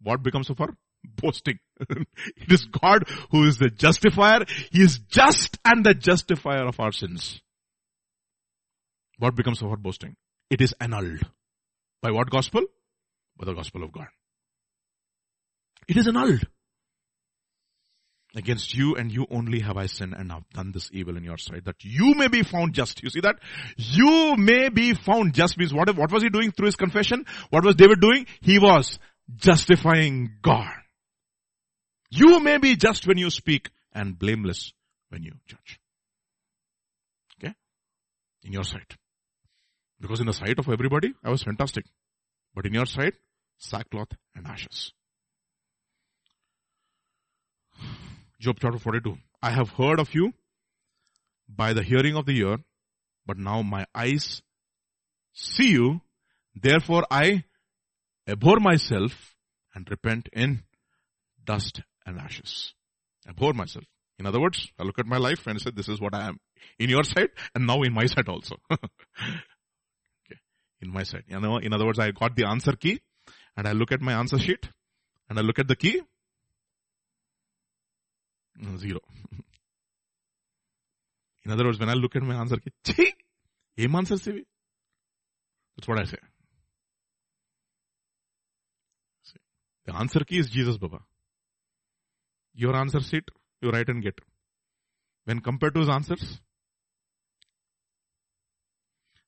What 0.03 0.21
becomes 0.21 0.49
of 0.51 0.61
our 0.61 0.75
boasting. 1.03 1.59
it 1.79 2.51
is 2.51 2.65
God 2.65 3.03
who 3.31 3.45
is 3.47 3.57
the 3.57 3.69
justifier. 3.69 4.45
He 4.71 4.81
is 4.81 4.99
just 4.99 5.57
and 5.65 5.85
the 5.85 5.93
justifier 5.93 6.67
of 6.67 6.79
our 6.79 6.91
sins. 6.91 7.41
What 9.19 9.35
becomes 9.35 9.61
of 9.61 9.69
our 9.69 9.77
boasting? 9.77 10.15
It 10.49 10.61
is 10.61 10.73
annulled. 10.79 11.21
By 12.01 12.11
what 12.11 12.29
gospel? 12.29 12.63
By 13.37 13.45
the 13.45 13.53
gospel 13.53 13.83
of 13.83 13.91
God. 13.91 14.07
It 15.87 15.97
is 15.97 16.07
annulled. 16.07 16.47
Against 18.33 18.73
you 18.73 18.95
and 18.95 19.11
you 19.11 19.27
only 19.29 19.59
have 19.59 19.75
I 19.75 19.87
sinned 19.87 20.15
and 20.17 20.31
have 20.31 20.49
done 20.53 20.71
this 20.71 20.89
evil 20.93 21.17
in 21.17 21.23
your 21.23 21.37
sight 21.37 21.65
that 21.65 21.83
you 21.83 22.15
may 22.15 22.29
be 22.29 22.43
found 22.43 22.73
just. 22.73 23.03
You 23.03 23.09
see 23.09 23.19
that? 23.19 23.35
You 23.75 24.35
may 24.37 24.69
be 24.69 24.93
found 24.93 25.33
just 25.33 25.57
means 25.57 25.73
what, 25.73 25.93
what 25.95 26.11
was 26.11 26.23
he 26.23 26.29
doing 26.29 26.51
through 26.51 26.67
his 26.67 26.77
confession? 26.77 27.25
What 27.49 27.65
was 27.65 27.75
David 27.75 27.99
doing? 27.99 28.25
He 28.39 28.57
was 28.57 28.99
justifying 29.35 30.31
God. 30.41 30.71
You 32.11 32.41
may 32.41 32.57
be 32.57 32.75
just 32.75 33.07
when 33.07 33.17
you 33.17 33.29
speak 33.29 33.69
and 33.93 34.19
blameless 34.19 34.73
when 35.09 35.23
you 35.23 35.31
judge. 35.47 35.79
Okay? 37.37 37.53
In 38.43 38.51
your 38.51 38.65
sight. 38.65 38.97
Because 39.99 40.19
in 40.19 40.25
the 40.25 40.33
sight 40.33 40.59
of 40.59 40.67
everybody, 40.67 41.13
I 41.23 41.29
was 41.29 41.43
fantastic. 41.43 41.85
But 42.53 42.65
in 42.65 42.73
your 42.73 42.85
sight, 42.85 43.13
sackcloth 43.57 44.09
and 44.35 44.45
ashes. 44.45 44.91
Job 48.41 48.57
chapter 48.59 48.77
42. 48.77 49.17
I 49.41 49.51
have 49.51 49.69
heard 49.69 49.99
of 49.99 50.13
you 50.13 50.33
by 51.47 51.71
the 51.71 51.83
hearing 51.83 52.17
of 52.17 52.25
the 52.25 52.37
ear, 52.39 52.57
but 53.25 53.37
now 53.37 53.61
my 53.61 53.85
eyes 53.95 54.41
see 55.31 55.71
you. 55.71 56.01
Therefore 56.55 57.05
I 57.09 57.45
abhor 58.27 58.59
myself 58.59 59.33
and 59.73 59.89
repent 59.89 60.27
in 60.33 60.63
dust 61.45 61.81
and 62.11 62.19
ashes. 62.19 62.73
Abhor 63.27 63.53
myself. 63.53 63.85
In 64.19 64.27
other 64.27 64.39
words, 64.39 64.71
I 64.79 64.83
look 64.83 64.99
at 64.99 65.07
my 65.07 65.17
life 65.17 65.47
and 65.47 65.59
say, 65.59 65.71
this 65.71 65.89
is 65.89 65.99
what 65.99 66.13
I 66.13 66.27
am. 66.27 66.39
In 66.77 66.89
your 66.89 67.03
sight 67.03 67.31
and 67.55 67.65
now 67.65 67.81
in 67.81 67.93
my 67.93 68.05
sight 68.05 68.27
also. 68.27 68.57
okay. 68.71 70.39
In 70.81 70.91
my 70.91 71.03
sight. 71.03 71.23
You 71.27 71.39
know, 71.39 71.57
in 71.57 71.73
other 71.73 71.85
words, 71.85 71.99
I 71.99 72.11
got 72.11 72.35
the 72.35 72.45
answer 72.45 72.73
key 72.73 73.01
and 73.57 73.67
I 73.67 73.71
look 73.71 73.91
at 73.91 74.01
my 74.01 74.13
answer 74.13 74.37
sheet 74.37 74.69
and 75.29 75.39
I 75.39 75.41
look 75.41 75.59
at 75.59 75.67
the 75.67 75.75
key. 75.75 76.01
Mm, 78.61 78.77
zero. 78.77 78.99
in 81.45 81.51
other 81.51 81.65
words, 81.65 81.79
when 81.79 81.89
I 81.89 81.93
look 81.93 82.15
at 82.15 82.21
my 82.21 82.35
answer 82.35 82.57
key, 82.57 82.71
chee, 82.85 83.13
aim 83.77 83.95
answer 83.95 84.15
CV. 84.15 84.43
That's 85.75 85.87
what 85.87 85.99
I 85.99 86.03
say. 86.03 86.17
See, 89.23 89.39
the 89.85 89.95
answer 89.95 90.19
key 90.19 90.37
is 90.37 90.49
Jesus 90.49 90.77
Baba. 90.77 90.99
Your 92.53 92.75
answer 92.75 92.99
sheet, 92.99 93.23
you 93.61 93.69
write 93.69 93.89
and 93.89 94.03
get. 94.03 94.19
When 95.25 95.39
compared 95.39 95.73
to 95.75 95.81
his 95.81 95.89
answers, 95.89 96.41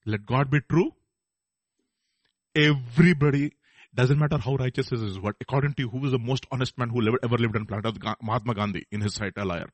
let 0.06 0.26
God 0.26 0.50
be 0.50 0.60
true. 0.70 0.92
Everybody, 2.56 3.54
doesn't 3.96 4.20
matter 4.20 4.38
how 4.38 4.56
righteous 4.56 4.92
is, 4.92 5.20
what, 5.20 5.36
according 5.40 5.74
to 5.76 5.84
you, 5.84 5.90
who 5.90 6.06
is 6.06 6.12
the 6.12 6.20
most 6.20 6.46
honest 6.52 6.78
man 6.78 6.90
who 6.90 7.18
ever 7.24 7.38
lived 7.38 7.56
on 7.56 7.66
planet 7.66 7.86
Earth? 7.86 8.18
Mahatma 8.22 8.54
Gandhi 8.54 8.86
in 8.92 9.02
his 9.02 9.14
sight, 9.14 9.34
a 9.38 9.46
liar. 9.46 9.70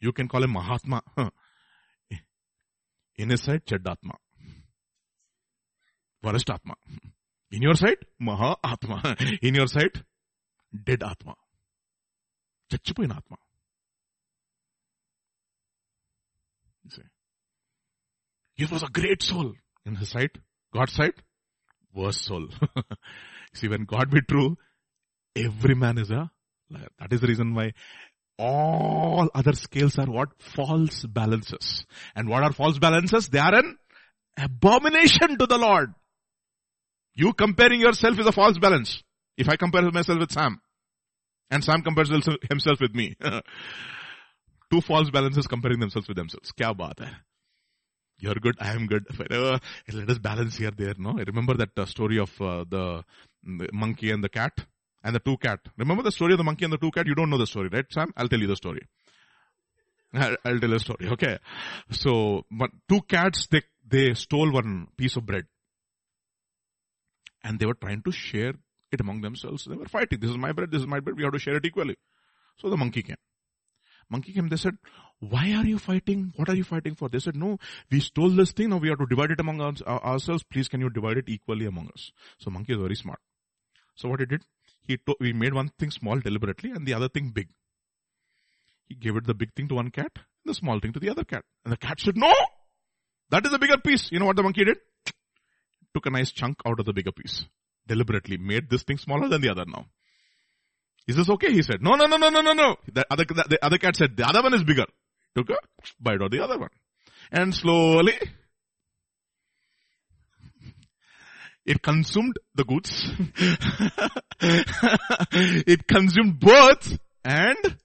You 0.00 0.12
can 0.12 0.28
call 0.28 0.42
him 0.42 0.50
Mahatma. 0.52 1.02
In 3.16 3.30
his 3.30 3.42
sight, 3.42 3.64
Cheddatma. 3.66 4.16
Varasht 6.24 6.52
Atma. 6.52 6.74
In 7.50 7.62
your 7.62 7.74
sight, 7.74 7.98
Mahatma. 8.18 9.16
In 9.42 9.54
your 9.54 9.66
sight, 9.66 10.02
dead 10.84 11.02
Atma. 11.02 11.34
చచ్చిపోయిన 12.73 13.13
ఆత్మ 13.19 13.35
He 18.59 18.65
was 18.65 18.83
a 18.85 18.89
great 18.97 19.21
soul 19.21 19.47
in 19.87 19.95
his 19.95 20.09
sight. 20.09 20.35
God's 20.73 20.93
sight, 20.99 21.17
worst 21.93 22.21
soul. 22.25 22.45
See, 23.57 23.67
when 23.67 23.83
God 23.83 24.09
be 24.09 24.21
true, 24.21 24.57
every 25.35 25.75
man 25.75 25.97
is 26.03 26.09
a 26.09 26.23
liar. 26.69 26.87
That 26.99 27.13
is 27.13 27.21
the 27.21 27.27
reason 27.27 27.53
why 27.53 27.73
all 28.39 29.29
other 29.33 29.53
scales 29.53 29.97
are 29.97 30.05
what? 30.05 30.29
False 30.39 31.05
balances. 31.05 31.85
And 32.15 32.27
what 32.29 32.43
are 32.43 32.51
false 32.51 32.79
balances? 32.79 33.29
They 33.29 33.39
are 33.39 33.55
an 33.55 33.77
abomination 34.37 35.37
to 35.37 35.45
the 35.45 35.57
Lord. 35.57 35.93
You 37.15 37.33
comparing 37.33 37.81
yourself 37.81 38.19
is 38.19 38.27
a 38.27 38.31
false 38.31 38.57
balance. 38.57 39.03
If 39.37 39.49
I 39.49 39.55
compare 39.55 39.89
myself 39.91 40.19
with 40.19 40.31
Sam, 40.31 40.61
and 41.52 41.62
Sam 41.62 41.82
compares 41.82 42.08
himself 42.08 42.80
with 42.80 42.94
me. 42.94 43.14
Two 44.70 44.80
false 44.80 45.10
balances 45.10 45.46
comparing 45.46 45.80
themselves 45.80 46.08
with 46.08 46.16
themselves. 46.16 46.50
Kya 46.58 46.74
baat 46.74 47.00
hai? 47.00 47.12
You're 48.18 48.40
good, 48.46 48.56
I 48.58 48.72
am 48.72 48.86
good. 48.86 49.06
Uh, 49.30 49.58
let 49.92 50.08
us 50.08 50.18
balance 50.18 50.56
here, 50.56 50.70
there, 50.76 50.94
no? 50.96 51.12
Remember 51.12 51.54
that 51.54 51.76
uh, 51.76 51.84
story 51.84 52.18
of 52.18 52.30
uh, 52.40 52.64
the 52.68 53.04
monkey 53.72 54.10
and 54.12 54.24
the 54.24 54.30
cat? 54.30 54.52
And 55.04 55.14
the 55.14 55.18
two 55.18 55.36
cat. 55.36 55.58
Remember 55.76 56.04
the 56.04 56.12
story 56.12 56.32
of 56.32 56.38
the 56.38 56.44
monkey 56.44 56.64
and 56.64 56.72
the 56.72 56.78
two 56.78 56.92
cat? 56.92 57.06
You 57.06 57.16
don't 57.16 57.28
know 57.28 57.38
the 57.38 57.46
story, 57.46 57.68
right, 57.72 57.84
Sam? 57.90 58.12
I'll 58.16 58.28
tell 58.28 58.38
you 58.38 58.46
the 58.46 58.56
story. 58.56 58.82
I'll, 60.14 60.60
tell 60.60 60.72
a 60.72 60.78
story, 60.78 61.08
okay? 61.08 61.38
So, 61.90 62.44
two 62.88 63.00
cats, 63.08 63.48
they, 63.50 63.62
they 63.86 64.14
stole 64.14 64.52
one 64.52 64.88
piece 64.96 65.16
of 65.16 65.26
bread. 65.26 65.46
And 67.42 67.58
they 67.58 67.66
were 67.66 67.74
trying 67.74 68.02
to 68.02 68.12
share 68.12 68.52
it 68.92 69.00
among 69.00 69.20
themselves. 69.20 69.64
They 69.64 69.76
were 69.76 69.86
fighting. 69.86 70.20
This 70.20 70.30
is 70.30 70.36
my 70.36 70.52
bread, 70.52 70.70
this 70.70 70.80
is 70.80 70.86
my 70.86 71.00
bread, 71.00 71.16
we 71.16 71.24
have 71.24 71.32
to 71.32 71.38
share 71.38 71.56
it 71.56 71.64
equally. 71.64 71.96
So 72.58 72.70
the 72.70 72.76
monkey 72.76 73.02
came. 73.02 73.16
Monkey 74.10 74.32
came, 74.32 74.48
they 74.48 74.56
said, 74.56 74.76
why 75.20 75.52
are 75.52 75.64
you 75.64 75.78
fighting? 75.78 76.32
What 76.36 76.48
are 76.48 76.54
you 76.54 76.64
fighting 76.64 76.94
for? 76.94 77.08
They 77.08 77.20
said, 77.20 77.36
no, 77.36 77.58
we 77.90 78.00
stole 78.00 78.30
this 78.30 78.52
thing, 78.52 78.70
now 78.70 78.76
we 78.76 78.88
have 78.88 78.98
to 78.98 79.06
divide 79.06 79.30
it 79.30 79.40
among 79.40 79.60
our, 79.60 79.74
ourselves. 79.86 80.42
Please 80.42 80.68
can 80.68 80.80
you 80.80 80.90
divide 80.90 81.16
it 81.16 81.28
equally 81.28 81.66
among 81.66 81.88
us? 81.88 82.12
So 82.38 82.50
monkey 82.50 82.74
is 82.74 82.78
very 82.78 82.96
smart. 82.96 83.20
So 83.94 84.08
what 84.08 84.20
he 84.20 84.26
did, 84.26 84.42
he 84.86 84.96
to, 84.98 85.16
we 85.20 85.32
made 85.32 85.54
one 85.54 85.70
thing 85.78 85.90
small 85.90 86.18
deliberately 86.18 86.70
and 86.70 86.86
the 86.86 86.94
other 86.94 87.08
thing 87.08 87.30
big. 87.30 87.48
He 88.88 88.96
gave 88.96 89.16
it 89.16 89.26
the 89.26 89.34
big 89.34 89.54
thing 89.54 89.68
to 89.68 89.76
one 89.76 89.90
cat, 89.90 90.12
the 90.44 90.54
small 90.54 90.80
thing 90.80 90.92
to 90.92 91.00
the 91.00 91.08
other 91.08 91.24
cat. 91.24 91.44
And 91.64 91.72
the 91.72 91.78
cat 91.78 92.00
said, 92.00 92.16
no! 92.16 92.32
That 93.30 93.46
is 93.46 93.52
the 93.52 93.58
bigger 93.58 93.78
piece. 93.78 94.10
You 94.12 94.18
know 94.18 94.26
what 94.26 94.36
the 94.36 94.42
monkey 94.42 94.64
did? 94.64 94.76
Took 95.94 96.06
a 96.06 96.10
nice 96.10 96.32
chunk 96.32 96.58
out 96.66 96.80
of 96.80 96.84
the 96.84 96.92
bigger 96.92 97.12
piece. 97.12 97.46
Deliberately 97.86 98.36
made 98.36 98.70
this 98.70 98.82
thing 98.84 98.98
smaller 98.98 99.28
than 99.28 99.40
the 99.40 99.50
other 99.50 99.64
now. 99.66 99.86
Is 101.06 101.16
this 101.16 101.28
okay? 101.28 101.52
He 101.52 101.62
said, 101.62 101.82
no, 101.82 101.94
no, 101.94 102.06
no, 102.06 102.16
no, 102.16 102.28
no, 102.28 102.40
no, 102.40 102.52
no. 102.52 102.76
The 102.92 103.04
other, 103.10 103.24
the, 103.24 103.44
the 103.48 103.64
other 103.64 103.78
cat 103.78 103.96
said, 103.96 104.16
the 104.16 104.26
other 104.26 104.42
one 104.42 104.54
is 104.54 104.62
bigger. 104.62 104.86
Took 105.34 105.50
a 105.50 105.56
bite 106.00 106.20
of 106.20 106.30
the 106.30 106.42
other 106.44 106.58
one. 106.58 106.70
And 107.32 107.54
slowly, 107.54 108.14
it 111.64 111.82
consumed 111.82 112.38
the 112.54 112.64
goods. 112.64 113.10
it 115.66 115.86
consumed 115.88 116.38
both 116.38 116.98
and 117.24 117.76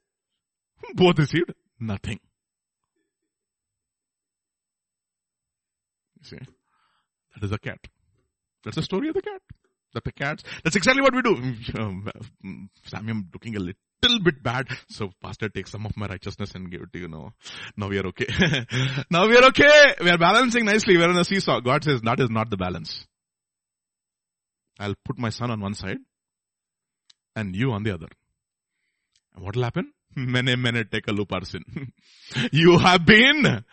both 0.93 1.19
received 1.19 1.53
nothing. 1.79 2.19
You 6.19 6.25
see, 6.25 6.37
that 6.37 7.43
is 7.45 7.51
a 7.51 7.57
cat. 7.57 7.79
That's 8.63 8.77
the 8.77 8.83
story 8.83 9.09
of 9.09 9.15
the 9.15 9.21
cat. 9.21 9.41
The 10.03 10.43
that's 10.63 10.75
exactly 10.75 11.01
what 11.01 11.15
we 11.15 11.21
do. 11.21 11.35
Um, 11.79 12.09
Sammy, 12.85 13.11
I'm 13.11 13.29
looking 13.33 13.55
a 13.55 13.59
little 13.59 14.19
bit 14.23 14.43
bad. 14.43 14.67
So 14.89 15.09
pastor 15.21 15.49
takes 15.49 15.71
some 15.71 15.85
of 15.85 15.95
my 15.97 16.07
righteousness 16.07 16.53
and 16.55 16.69
give 16.71 16.81
it 16.81 16.93
to 16.93 16.99
you 16.99 17.07
know. 17.07 17.33
Now 17.75 17.87
we 17.87 17.97
are 17.99 18.07
okay. 18.07 18.27
now 19.09 19.27
we 19.27 19.37
are 19.37 19.45
okay. 19.45 19.95
We 20.01 20.09
are 20.09 20.17
balancing 20.17 20.65
nicely. 20.65 20.97
We 20.97 21.03
are 21.03 21.09
on 21.09 21.17
a 21.17 21.23
seesaw. 21.23 21.59
God 21.61 21.83
says 21.83 22.01
that 22.01 22.19
is 22.19 22.29
not 22.29 22.49
the 22.49 22.57
balance. 22.57 23.05
I'll 24.79 24.95
put 25.03 25.17
my 25.17 25.29
son 25.29 25.51
on 25.51 25.59
one 25.59 25.73
side 25.73 25.97
and 27.35 27.55
you 27.55 27.71
on 27.71 27.83
the 27.83 27.93
other. 27.93 28.07
And 29.35 29.43
what 29.43 29.55
will 29.55 29.63
happen? 29.63 29.93
Mene 30.15 30.59
mene 30.61 30.85
take 30.91 31.07
a 31.07 31.11
loop 31.11 31.31
sin. 31.43 31.63
you 32.51 32.77
have 32.77 33.05
been 33.05 33.63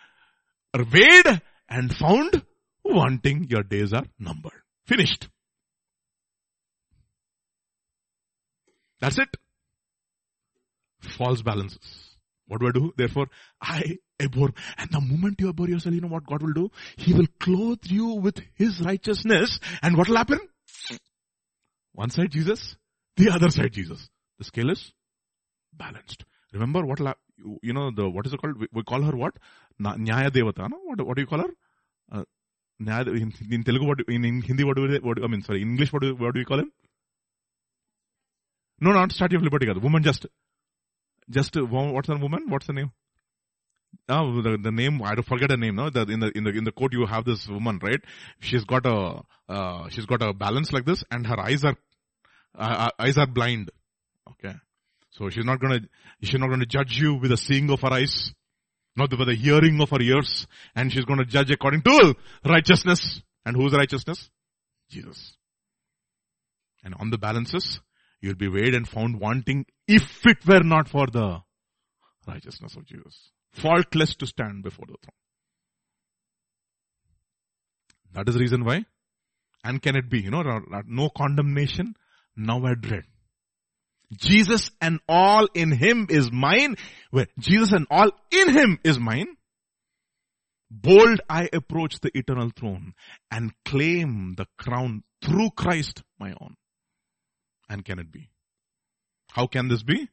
weighed 0.73 1.41
and 1.69 1.95
found 1.95 2.43
wanting. 2.83 3.47
Your 3.49 3.63
days 3.63 3.93
are 3.93 4.05
numbered. 4.19 4.61
Finished. 4.85 5.27
That's 9.01 9.17
it. 9.19 9.29
False 11.17 11.41
balances. 11.41 12.15
What 12.47 12.61
do 12.61 12.67
I 12.67 12.71
do? 12.71 12.93
Therefore, 12.95 13.27
I 13.61 13.97
abhor. 14.21 14.49
And 14.77 14.89
the 14.91 15.01
moment 15.01 15.39
you 15.39 15.49
abhor 15.49 15.67
yourself, 15.67 15.95
you 15.95 16.01
know 16.01 16.07
what 16.07 16.25
God 16.25 16.41
will 16.43 16.53
do? 16.53 16.71
He 16.97 17.13
will 17.13 17.27
clothe 17.39 17.85
you 17.85 18.15
with 18.15 18.39
His 18.55 18.81
righteousness. 18.81 19.59
And 19.81 19.97
what 19.97 20.07
will 20.07 20.17
happen? 20.17 20.39
One 21.93 22.09
side 22.09 22.31
Jesus, 22.31 22.75
the 23.15 23.31
other 23.31 23.49
side 23.49 23.71
Jesus. 23.71 24.09
The 24.37 24.45
scale 24.45 24.69
is 24.69 24.91
balanced. 25.73 26.25
Remember 26.53 26.85
what, 26.85 26.99
you 27.61 27.73
know, 27.73 27.91
the, 27.91 28.09
what 28.09 28.25
is 28.25 28.33
it 28.33 28.41
called? 28.41 28.57
We, 28.71 28.83
call 28.83 29.01
her 29.01 29.15
what? 29.15 29.33
Nyaya 29.81 30.29
Devata, 30.29 30.69
no? 30.69 30.77
What, 30.83 31.05
what 31.05 31.15
do 31.15 31.21
you 31.21 31.27
call 31.27 31.39
her? 31.39 31.49
Uh, 32.11 32.23
in, 32.79 33.33
in 33.49 33.63
Telugu, 33.63 33.87
what, 33.87 33.99
in, 34.07 34.25
in 34.25 34.41
Hindi, 34.41 34.63
what 34.63 34.75
do 34.75 34.83
we, 34.83 34.99
what, 34.99 35.23
I 35.23 35.27
mean, 35.27 35.41
sorry, 35.41 35.61
in 35.61 35.69
English, 35.69 35.91
what 35.93 36.01
do, 36.01 36.15
what 36.15 36.33
do 36.33 36.39
we 36.39 36.45
call 36.45 36.59
him? 36.59 36.71
No, 38.79 38.91
not 38.91 39.11
Statue 39.11 39.37
of 39.37 39.43
Liberty. 39.43 39.71
Woman 39.71 40.03
just, 40.03 40.25
just, 41.29 41.55
what's 41.55 42.07
the 42.07 42.17
woman? 42.17 42.45
What's 42.49 42.67
the 42.67 42.73
name? 42.73 42.91
Oh, 44.09 44.41
the, 44.41 44.57
the 44.57 44.71
name, 44.71 45.01
I 45.01 45.15
forget 45.21 45.51
her 45.51 45.57
name, 45.57 45.75
no? 45.75 45.89
The, 45.89 46.01
in 46.01 46.19
the, 46.19 46.31
in 46.35 46.43
the, 46.43 46.49
in 46.51 46.63
the 46.63 46.71
court 46.71 46.93
you 46.93 47.05
have 47.05 47.25
this 47.25 47.47
woman, 47.47 47.79
right? 47.81 47.99
She's 48.39 48.63
got 48.65 48.85
a, 48.85 49.21
uh, 49.47 49.89
she's 49.89 50.05
got 50.05 50.21
a 50.21 50.33
balance 50.33 50.73
like 50.73 50.85
this 50.85 51.03
and 51.09 51.25
her 51.25 51.39
eyes 51.39 51.63
are, 51.63 51.75
uh, 52.57 52.89
uh 52.99 53.03
eyes 53.03 53.17
are 53.17 53.27
blind. 53.27 53.71
Okay. 54.31 54.53
So 55.11 55.29
she's 55.29 55.45
not 55.45 55.61
gonna, 55.61 55.79
she's 56.21 56.39
not 56.39 56.49
gonna 56.49 56.65
judge 56.65 56.99
you 56.99 57.15
with 57.15 57.31
the 57.31 57.37
seeing 57.37 57.69
of 57.71 57.81
her 57.81 57.93
eyes, 57.93 58.33
not 58.95 59.17
with 59.17 59.27
the 59.27 59.35
hearing 59.35 59.79
of 59.81 59.89
her 59.89 60.01
ears, 60.01 60.45
and 60.75 60.91
she's 60.91 61.05
gonna 61.05 61.25
judge 61.25 61.49
according 61.51 61.81
to 61.83 62.15
righteousness. 62.43 63.21
And 63.45 63.55
whose 63.55 63.73
righteousness? 63.73 64.29
Jesus. 64.89 65.37
And 66.83 66.95
on 66.99 67.11
the 67.11 67.17
balances, 67.17 67.79
you'll 68.25 68.35
be 68.35 68.47
weighed 68.47 68.73
and 68.73 68.87
found 68.87 69.19
wanting 69.19 69.65
if 69.87 70.25
it 70.25 70.45
were 70.47 70.63
not 70.63 70.89
for 70.89 71.05
the 71.07 71.41
righteousness 72.27 72.75
of 72.75 72.85
Jesus. 72.85 73.29
Faultless 73.53 74.15
to 74.15 74.25
stand 74.25 74.63
before 74.63 74.85
the 74.87 74.95
throne. 75.03 75.21
That 78.13 78.27
is 78.27 78.35
the 78.35 78.41
reason 78.41 78.65
why. 78.65 78.85
And 79.63 79.81
can 79.81 79.95
it 79.95 80.09
be, 80.09 80.21
you 80.21 80.31
know, 80.31 80.43
no 80.87 81.09
condemnation, 81.09 81.95
now 82.35 82.65
I 82.65 82.73
dread. 82.73 83.03
Jesus 84.17 84.71
and 84.81 84.99
all 85.07 85.47
in 85.53 85.71
him 85.71 86.07
is 86.09 86.31
mine. 86.31 86.75
Where 87.11 87.27
Jesus 87.39 87.71
and 87.71 87.85
all 87.89 88.11
in 88.31 88.49
him 88.49 88.79
is 88.83 88.99
mine. 88.99 89.27
Bold 90.71 91.21
I 91.29 91.49
approach 91.53 91.99
the 91.99 92.11
eternal 92.17 92.49
throne 92.57 92.93
and 93.29 93.51
claim 93.65 94.33
the 94.35 94.47
crown 94.57 95.03
through 95.23 95.51
Christ 95.51 96.03
my 96.19 96.33
own. 96.41 96.55
And 97.69 97.83
can 97.83 97.99
it 97.99 98.11
be? 98.11 98.29
How 99.31 99.47
can 99.47 99.67
this 99.67 99.83
be? 99.83 100.09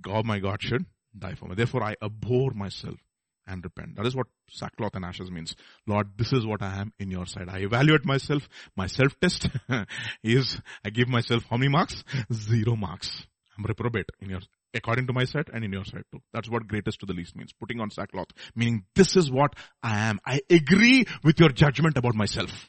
God, 0.00 0.24
my 0.24 0.38
God 0.38 0.62
should 0.62 0.86
die 1.16 1.34
for 1.34 1.46
me. 1.46 1.54
Therefore, 1.54 1.82
I 1.82 1.94
abhor 2.02 2.52
myself 2.52 2.98
and 3.46 3.64
repent. 3.64 3.96
That 3.96 4.06
is 4.06 4.14
what 4.14 4.26
sackcloth 4.50 4.94
and 4.94 5.04
ashes 5.04 5.30
means. 5.30 5.54
Lord, 5.86 6.08
this 6.16 6.32
is 6.32 6.46
what 6.46 6.62
I 6.62 6.80
am 6.80 6.92
in 6.98 7.10
your 7.10 7.26
sight. 7.26 7.48
I 7.48 7.58
evaluate 7.58 8.04
myself. 8.04 8.48
My 8.76 8.86
self-test 8.86 9.48
is, 10.22 10.60
I 10.84 10.90
give 10.90 11.08
myself 11.08 11.44
how 11.48 11.56
many 11.56 11.70
marks? 11.70 12.04
Zero 12.32 12.76
marks. 12.76 13.26
I'm 13.56 13.64
reprobate 13.64 14.08
in 14.20 14.30
your, 14.30 14.40
according 14.74 15.06
to 15.08 15.12
my 15.12 15.24
sight 15.24 15.48
and 15.52 15.64
in 15.64 15.72
your 15.72 15.84
sight 15.84 16.04
too. 16.12 16.20
That's 16.32 16.48
what 16.48 16.68
greatest 16.68 17.00
to 17.00 17.06
the 17.06 17.14
least 17.14 17.34
means. 17.34 17.52
Putting 17.58 17.80
on 17.80 17.90
sackcloth. 17.90 18.28
Meaning 18.54 18.84
this 18.94 19.16
is 19.16 19.30
what 19.30 19.54
I 19.82 19.98
am. 19.98 20.20
I 20.24 20.40
agree 20.50 21.06
with 21.24 21.40
your 21.40 21.48
judgment 21.48 21.96
about 21.96 22.14
myself. 22.14 22.68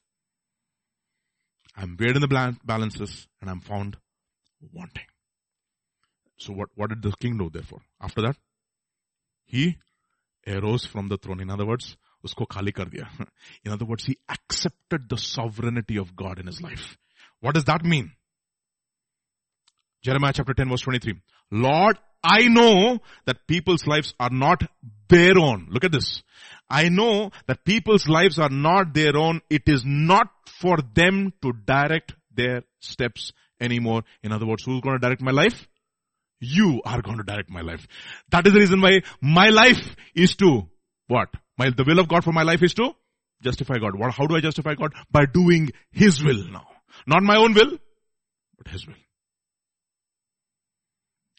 I'm 1.80 1.96
weighed 1.98 2.18
in 2.18 2.22
the 2.22 2.58
balances 2.66 3.28
and 3.40 3.50
I'm 3.50 3.62
found 3.62 3.96
wanting. 4.74 5.06
So 6.38 6.52
what, 6.52 6.68
what 6.76 6.90
did 6.90 7.02
the 7.02 7.14
king 7.22 7.38
do 7.38 7.50
therefore? 7.50 7.80
After 8.02 8.22
that, 8.22 8.36
he 9.46 9.78
arose 10.46 10.86
from 10.86 11.08
the 11.08 11.18
throne. 11.18 11.40
In 11.40 11.50
other 11.50 11.66
words, 11.66 11.96
usko 12.26 12.50
khali 12.50 12.74
kar 12.74 12.86
diya. 12.86 13.08
In 13.64 13.72
other 13.72 13.86
words, 13.86 14.04
he 14.06 14.18
accepted 14.28 15.08
the 15.08 15.18
sovereignty 15.18 15.98
of 15.98 16.16
God 16.18 16.40
in 16.40 16.48
his 16.48 16.62
life. 16.62 16.98
What 17.40 17.56
does 17.56 17.66
that 17.66 17.86
mean? 17.86 18.12
Jeremiah 20.02 20.34
chapter 20.34 20.54
10 20.54 20.70
verse 20.70 20.82
23. 20.82 21.16
Lord, 21.52 21.98
I 22.22 22.48
know 22.50 23.00
that 23.26 23.48
people's 23.48 23.88
lives 23.88 24.14
are 24.20 24.30
not 24.30 24.64
their 25.08 25.38
own. 25.38 25.68
Look 25.70 25.86
at 25.86 25.94
this. 25.94 26.24
I 26.70 26.90
know 26.90 27.32
that 27.48 27.66
people's 27.66 28.08
lives 28.08 28.38
are 28.38 28.50
not 28.50 28.94
their 28.94 29.18
own. 29.18 29.42
It 29.50 29.64
is 29.68 29.84
not 29.86 30.28
for 30.46 30.78
them 30.94 31.34
to 31.42 31.54
direct 31.66 32.14
their 32.34 32.64
steps 32.80 33.32
anymore. 33.60 34.04
In 34.24 34.32
other 34.32 34.46
words, 34.46 34.64
who's 34.64 34.82
going 34.82 34.96
to 34.96 35.00
direct 35.00 35.22
my 35.22 35.32
life? 35.32 35.68
You 36.40 36.82
are 36.86 37.02
going 37.02 37.18
to 37.18 37.24
direct 37.24 37.50
my 37.50 37.62
life. 37.62 37.86
That 38.30 38.48
is 38.48 38.54
the 38.54 38.60
reason 38.60 38.82
why 38.82 39.02
my 39.22 39.50
life 39.50 39.96
is 40.16 40.36
to 40.36 40.70
what? 41.08 41.30
My, 41.58 41.72
the 41.72 41.84
will 41.84 42.00
of 42.00 42.08
God 42.08 42.24
for 42.24 42.32
my 42.32 42.44
life 42.44 42.64
is 42.64 42.74
to 42.76 42.92
justify 43.42 43.78
God. 43.80 43.96
What, 43.96 44.14
how 44.14 44.28
do 44.28 44.36
I 44.36 44.40
justify 44.40 44.76
God? 44.76 44.94
By 45.12 45.26
doing 45.26 45.72
His 45.92 46.24
will 46.24 46.48
now. 46.50 46.68
Not 47.08 47.24
my 47.24 47.36
own 47.38 47.54
will, 47.54 47.78
but 48.58 48.68
His 48.68 48.86
will. 48.88 48.96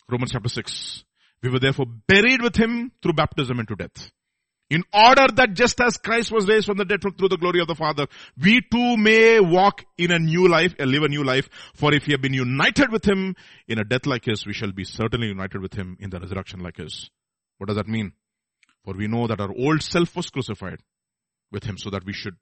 Romans 0.08 0.32
chapter 0.32 0.48
6. 0.48 1.04
We 1.42 1.50
were 1.50 1.60
therefore 1.60 1.86
buried 1.86 2.42
with 2.42 2.56
Him 2.56 2.92
through 3.02 3.14
baptism 3.14 3.60
into 3.60 3.76
death. 3.76 4.10
In 4.70 4.84
order 4.94 5.26
that 5.34 5.54
just 5.54 5.80
as 5.80 5.96
Christ 5.96 6.30
was 6.30 6.46
raised 6.46 6.66
from 6.66 6.78
the 6.78 6.84
dead 6.84 7.02
through 7.02 7.28
the 7.28 7.36
glory 7.36 7.60
of 7.60 7.66
the 7.66 7.74
Father, 7.74 8.06
we 8.40 8.60
too 8.60 8.96
may 8.96 9.40
walk 9.40 9.84
in 9.98 10.12
a 10.12 10.18
new 10.18 10.46
life, 10.48 10.74
and 10.78 10.92
live 10.92 11.02
a 11.02 11.08
new 11.08 11.24
life. 11.24 11.48
For 11.74 11.92
if 11.92 12.06
we 12.06 12.12
have 12.12 12.22
been 12.22 12.34
united 12.34 12.92
with 12.92 13.04
Him 13.04 13.34
in 13.66 13.80
a 13.80 13.84
death 13.84 14.06
like 14.06 14.26
His, 14.26 14.46
we 14.46 14.52
shall 14.52 14.70
be 14.70 14.84
certainly 14.84 15.26
united 15.26 15.60
with 15.60 15.74
Him 15.74 15.96
in 15.98 16.10
the 16.10 16.20
resurrection 16.20 16.60
like 16.60 16.76
His. 16.76 17.10
What 17.58 17.66
does 17.66 17.76
that 17.76 17.88
mean? 17.88 18.12
For 18.84 18.94
we 18.94 19.08
know 19.08 19.26
that 19.26 19.40
our 19.40 19.50
old 19.50 19.82
self 19.82 20.14
was 20.14 20.30
crucified 20.30 20.78
with 21.50 21.64
Him 21.64 21.76
so 21.76 21.90
that 21.90 22.06
we 22.06 22.12
should, 22.12 22.36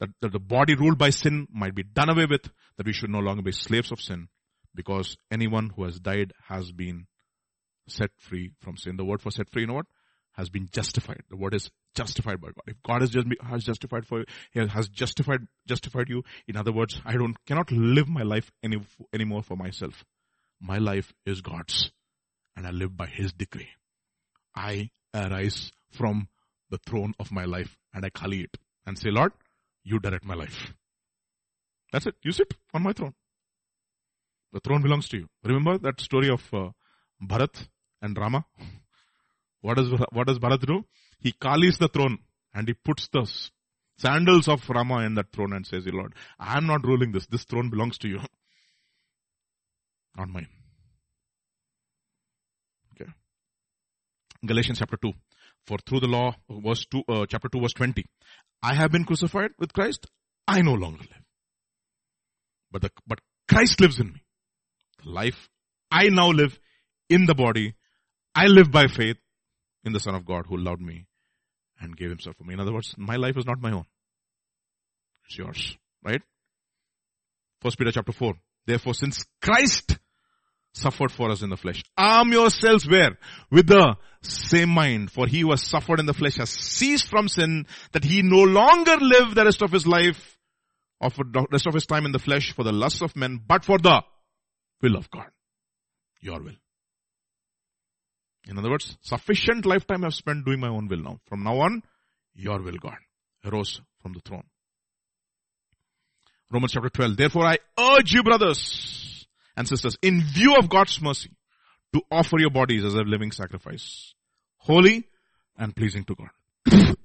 that, 0.00 0.08
that 0.22 0.32
the 0.32 0.40
body 0.40 0.74
ruled 0.74 0.96
by 0.96 1.10
sin 1.10 1.46
might 1.52 1.74
be 1.74 1.82
done 1.82 2.08
away 2.08 2.24
with, 2.24 2.48
that 2.78 2.86
we 2.86 2.94
should 2.94 3.10
no 3.10 3.18
longer 3.18 3.42
be 3.42 3.52
slaves 3.52 3.92
of 3.92 4.00
sin, 4.00 4.28
because 4.74 5.18
anyone 5.30 5.72
who 5.76 5.84
has 5.84 6.00
died 6.00 6.32
has 6.48 6.72
been 6.72 7.06
set 7.86 8.10
free 8.16 8.52
from 8.62 8.78
sin. 8.78 8.96
The 8.96 9.04
word 9.04 9.20
for 9.20 9.30
set 9.30 9.50
free, 9.50 9.62
you 9.62 9.68
know 9.68 9.74
what? 9.74 9.86
Has 10.36 10.50
been 10.50 10.68
justified. 10.70 11.22
The 11.30 11.36
word 11.36 11.54
is 11.54 11.70
justified 11.94 12.40
by 12.42 12.48
God. 12.48 12.64
If 12.66 12.82
God 12.82 13.00
has 13.00 13.10
just 13.10 13.26
has 13.42 13.64
justified 13.64 14.06
for 14.06 14.20
you, 14.54 14.66
has 14.66 14.88
justified 14.88 15.46
justified 15.66 16.10
you. 16.10 16.24
In 16.46 16.56
other 16.56 16.72
words, 16.72 17.00
I 17.06 17.14
don't 17.14 17.36
cannot 17.46 17.72
live 17.72 18.06
my 18.06 18.22
life 18.22 18.50
any 18.62 18.76
anymore 19.14 19.42
for 19.42 19.56
myself. 19.56 20.04
My 20.60 20.76
life 20.76 21.14
is 21.24 21.40
God's, 21.40 21.90
and 22.54 22.66
I 22.66 22.70
live 22.70 22.96
by 22.96 23.06
His 23.06 23.32
decree. 23.32 23.68
I 24.54 24.90
arise 25.14 25.72
from 25.90 26.28
the 26.70 26.78
throne 26.78 27.14
of 27.18 27.32
my 27.32 27.44
life 27.44 27.76
and 27.94 28.04
I 28.04 28.10
call 28.10 28.32
it 28.32 28.56
and 28.86 28.98
say, 28.98 29.10
Lord, 29.10 29.32
you 29.84 29.98
direct 29.98 30.24
my 30.24 30.34
life. 30.34 30.72
That's 31.92 32.06
it. 32.06 32.16
You 32.22 32.32
sit 32.32 32.54
on 32.74 32.82
my 32.82 32.92
throne. 32.92 33.14
The 34.52 34.60
throne 34.60 34.82
belongs 34.82 35.08
to 35.10 35.18
you. 35.18 35.28
Remember 35.44 35.78
that 35.78 36.00
story 36.00 36.28
of 36.28 36.42
uh, 36.52 36.70
Bharat 37.22 37.68
and 38.02 38.16
Rama? 38.16 38.44
What 39.66 39.78
does, 39.78 39.90
what 40.12 40.28
does 40.28 40.38
Bharat 40.38 40.64
do? 40.64 40.84
He 41.18 41.32
kalis 41.32 41.76
the 41.78 41.88
throne 41.88 42.18
and 42.54 42.68
he 42.68 42.74
puts 42.74 43.08
the 43.08 43.28
sandals 43.98 44.46
of 44.46 44.68
Rama 44.70 44.98
in 45.04 45.14
that 45.16 45.32
throne 45.32 45.52
and 45.52 45.66
says, 45.66 45.84
Lord, 45.86 46.14
I 46.38 46.56
am 46.56 46.68
not 46.68 46.86
ruling 46.86 47.10
this. 47.10 47.26
This 47.26 47.42
throne 47.42 47.68
belongs 47.68 47.98
to 47.98 48.08
you. 48.08 48.20
Not 50.16 50.28
mine. 50.28 50.46
Okay. 52.94 53.10
Galatians 54.46 54.78
chapter 54.78 54.98
2. 55.02 55.12
For 55.66 55.78
through 55.84 55.98
the 55.98 56.06
law, 56.06 56.36
verse 56.48 56.86
2, 56.86 57.02
uh, 57.08 57.26
chapter 57.28 57.48
2 57.48 57.60
verse 57.60 57.72
20. 57.72 58.04
I 58.62 58.74
have 58.74 58.92
been 58.92 59.04
crucified 59.04 59.50
with 59.58 59.72
Christ. 59.72 60.06
I 60.46 60.62
no 60.62 60.74
longer 60.74 61.00
live. 61.00 61.24
But 62.70 62.82
the, 62.82 62.90
but 63.04 63.18
Christ 63.48 63.80
lives 63.80 63.98
in 63.98 64.12
me. 64.12 64.22
The 65.02 65.10
life 65.10 65.48
I 65.90 66.06
now 66.10 66.28
live 66.30 66.56
in 67.10 67.26
the 67.26 67.34
body. 67.34 67.74
I 68.32 68.46
live 68.46 68.70
by 68.70 68.86
faith 68.86 69.16
in 69.86 69.92
the 69.92 70.00
Son 70.00 70.14
of 70.14 70.26
God 70.26 70.46
who 70.48 70.56
loved 70.56 70.82
me 70.82 71.06
and 71.80 71.96
gave 71.96 72.10
himself 72.10 72.36
for 72.36 72.44
me. 72.44 72.54
In 72.54 72.60
other 72.60 72.72
words, 72.72 72.94
my 72.98 73.16
life 73.16 73.36
is 73.36 73.46
not 73.46 73.60
my 73.60 73.72
own. 73.72 73.84
It's 75.26 75.38
yours. 75.38 75.76
Right? 76.04 76.22
First 77.60 77.78
Peter 77.78 77.92
chapter 77.92 78.12
4. 78.12 78.34
Therefore, 78.66 78.94
since 78.94 79.24
Christ 79.40 79.98
suffered 80.72 81.10
for 81.10 81.30
us 81.30 81.42
in 81.42 81.50
the 81.50 81.56
flesh, 81.56 81.82
arm 81.96 82.32
yourselves 82.32 82.86
where? 82.88 83.18
With 83.50 83.68
the 83.68 83.96
same 84.22 84.70
mind. 84.70 85.10
For 85.10 85.26
he 85.26 85.40
who 85.40 85.50
has 85.50 85.62
suffered 85.62 86.00
in 86.00 86.06
the 86.06 86.14
flesh 86.14 86.36
has 86.36 86.50
ceased 86.50 87.08
from 87.08 87.28
sin 87.28 87.66
that 87.92 88.04
he 88.04 88.22
no 88.22 88.42
longer 88.42 88.96
live 89.00 89.34
the 89.34 89.44
rest 89.44 89.62
of 89.62 89.72
his 89.72 89.86
life, 89.86 90.36
of 91.00 91.14
the 91.16 91.46
rest 91.50 91.66
of 91.66 91.74
his 91.74 91.86
time 91.86 92.06
in 92.06 92.12
the 92.12 92.18
flesh 92.18 92.52
for 92.52 92.64
the 92.64 92.72
lusts 92.72 93.02
of 93.02 93.16
men, 93.16 93.40
but 93.46 93.64
for 93.64 93.78
the 93.78 94.02
will 94.82 94.96
of 94.96 95.10
God. 95.10 95.28
Your 96.20 96.42
will. 96.42 96.56
In 98.48 98.58
other 98.58 98.70
words, 98.70 98.96
sufficient 99.02 99.66
lifetime 99.66 100.04
I've 100.04 100.14
spent 100.14 100.44
doing 100.44 100.60
my 100.60 100.68
own 100.68 100.88
will 100.88 101.02
now. 101.02 101.18
From 101.26 101.42
now 101.42 101.58
on, 101.60 101.82
your 102.34 102.60
will, 102.62 102.76
God. 102.80 102.98
Arose 103.44 103.80
from 104.00 104.12
the 104.12 104.20
throne. 104.20 104.44
Romans 106.50 106.72
chapter 106.72 106.88
12. 106.88 107.16
Therefore 107.16 107.46
I 107.46 107.58
urge 107.78 108.12
you 108.12 108.22
brothers 108.22 109.26
and 109.56 109.66
sisters, 109.66 109.96
in 110.02 110.22
view 110.22 110.56
of 110.56 110.68
God's 110.68 111.00
mercy, 111.00 111.30
to 111.92 112.02
offer 112.10 112.38
your 112.38 112.50
bodies 112.50 112.84
as 112.84 112.94
a 112.94 113.02
living 113.02 113.32
sacrifice. 113.32 114.14
Holy 114.58 115.08
and 115.56 115.74
pleasing 115.74 116.04
to 116.04 116.14
God. 116.14 116.28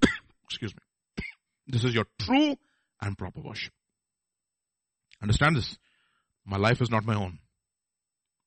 Excuse 0.46 0.76
me. 0.76 0.82
This 1.68 1.84
is 1.86 1.94
your 1.94 2.06
true 2.20 2.56
and 3.02 3.18
proper 3.18 3.40
worship. 3.40 3.72
Understand 5.22 5.56
this. 5.56 5.78
My 6.46 6.58
life 6.58 6.82
is 6.82 6.90
not 6.90 7.06
my 7.06 7.16
own, 7.16 7.40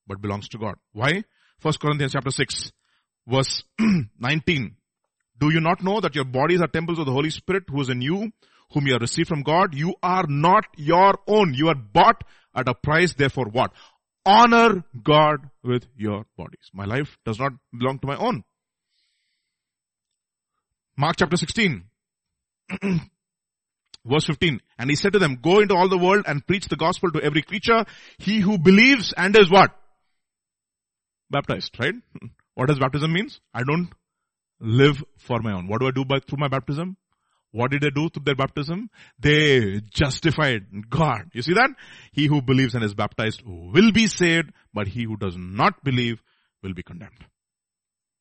but 0.06 0.20
belongs 0.20 0.48
to 0.48 0.58
God. 0.58 0.74
Why? 0.92 1.24
First 1.60 1.80
Corinthians 1.80 2.12
chapter 2.12 2.30
6 2.30 2.72
verse 3.26 3.62
19. 4.18 4.76
Do 5.38 5.52
you 5.52 5.60
not 5.60 5.82
know 5.82 6.01
that 6.01 6.14
your 6.14 6.24
bodies 6.24 6.60
are 6.60 6.68
temples 6.68 6.98
of 6.98 7.06
the 7.06 7.12
Holy 7.12 7.30
Spirit 7.30 7.64
who 7.68 7.80
is 7.80 7.88
in 7.88 8.01
you, 8.01 8.30
whom 8.72 8.86
you 8.86 8.92
have 8.92 9.02
received 9.02 9.28
from 9.28 9.42
God? 9.42 9.74
You 9.74 9.94
are 10.02 10.24
not 10.28 10.64
your 10.76 11.18
own. 11.26 11.55
You 11.55 11.68
are 11.68 11.74
bought 11.74 12.22
at 12.55 12.68
a 12.68 12.74
price. 12.74 13.14
Therefore 13.14 13.46
what? 13.51 13.72
Honor 14.24 14.84
God 15.02 15.51
with 15.62 15.86
your 15.96 16.24
bodies. 16.36 16.70
My 16.72 16.84
life 16.84 17.18
does 17.24 17.38
not 17.38 17.52
belong 17.76 17.98
to 17.98 18.06
my 18.06 18.16
own. 18.16 18.44
Mark 20.96 21.16
chapter 21.18 21.36
16. 21.36 21.84
Verse 24.06 24.26
15. 24.26 24.60
And 24.78 24.90
he 24.90 24.96
said 24.96 25.14
to 25.14 25.18
them, 25.18 25.38
go 25.42 25.60
into 25.60 25.74
all 25.74 25.88
the 25.88 25.98
world 25.98 26.24
and 26.26 26.46
preach 26.46 26.68
the 26.68 26.76
gospel 26.76 27.10
to 27.12 27.22
every 27.22 27.42
creature. 27.42 27.84
He 28.18 28.40
who 28.40 28.59
believes 28.59 29.12
and 29.16 29.36
is 29.36 29.51
what? 29.51 29.70
Baptized, 31.30 31.76
right? 31.78 31.94
What 32.55 32.68
does 32.68 32.78
baptism 32.78 33.12
means? 33.12 33.40
I 33.52 33.62
don't 33.64 33.90
live 34.60 35.02
for 35.18 35.40
my 35.40 35.52
own. 35.52 35.68
What 35.68 35.81
do 35.81 35.89
I 35.89 35.90
do 35.90 36.05
by, 36.05 36.20
through 36.20 36.39
my 36.39 36.48
baptism? 36.48 36.97
What 37.51 37.70
did 37.70 37.82
they 37.82 37.90
do 37.90 38.09
through 38.09 38.24
their 38.24 38.35
baptism? 38.35 38.90
They 39.18 39.81
justified 39.89 40.90
God. 40.90 41.31
You 41.32 41.43
see 41.43 41.55
that? 41.55 41.70
He 42.12 42.26
who 42.26 42.43
believes 42.43 42.74
and 42.74 42.82
is 42.82 42.94
baptized 42.94 43.43
will 43.44 43.93
be 43.93 44.09
saved, 44.09 44.51
but 44.72 44.89
he 44.89 45.05
who 45.05 45.16
does 45.16 45.36
not 45.36 45.85
believe 45.85 46.20
will 46.62 46.74
be 46.74 46.82
condemned. 46.82 47.24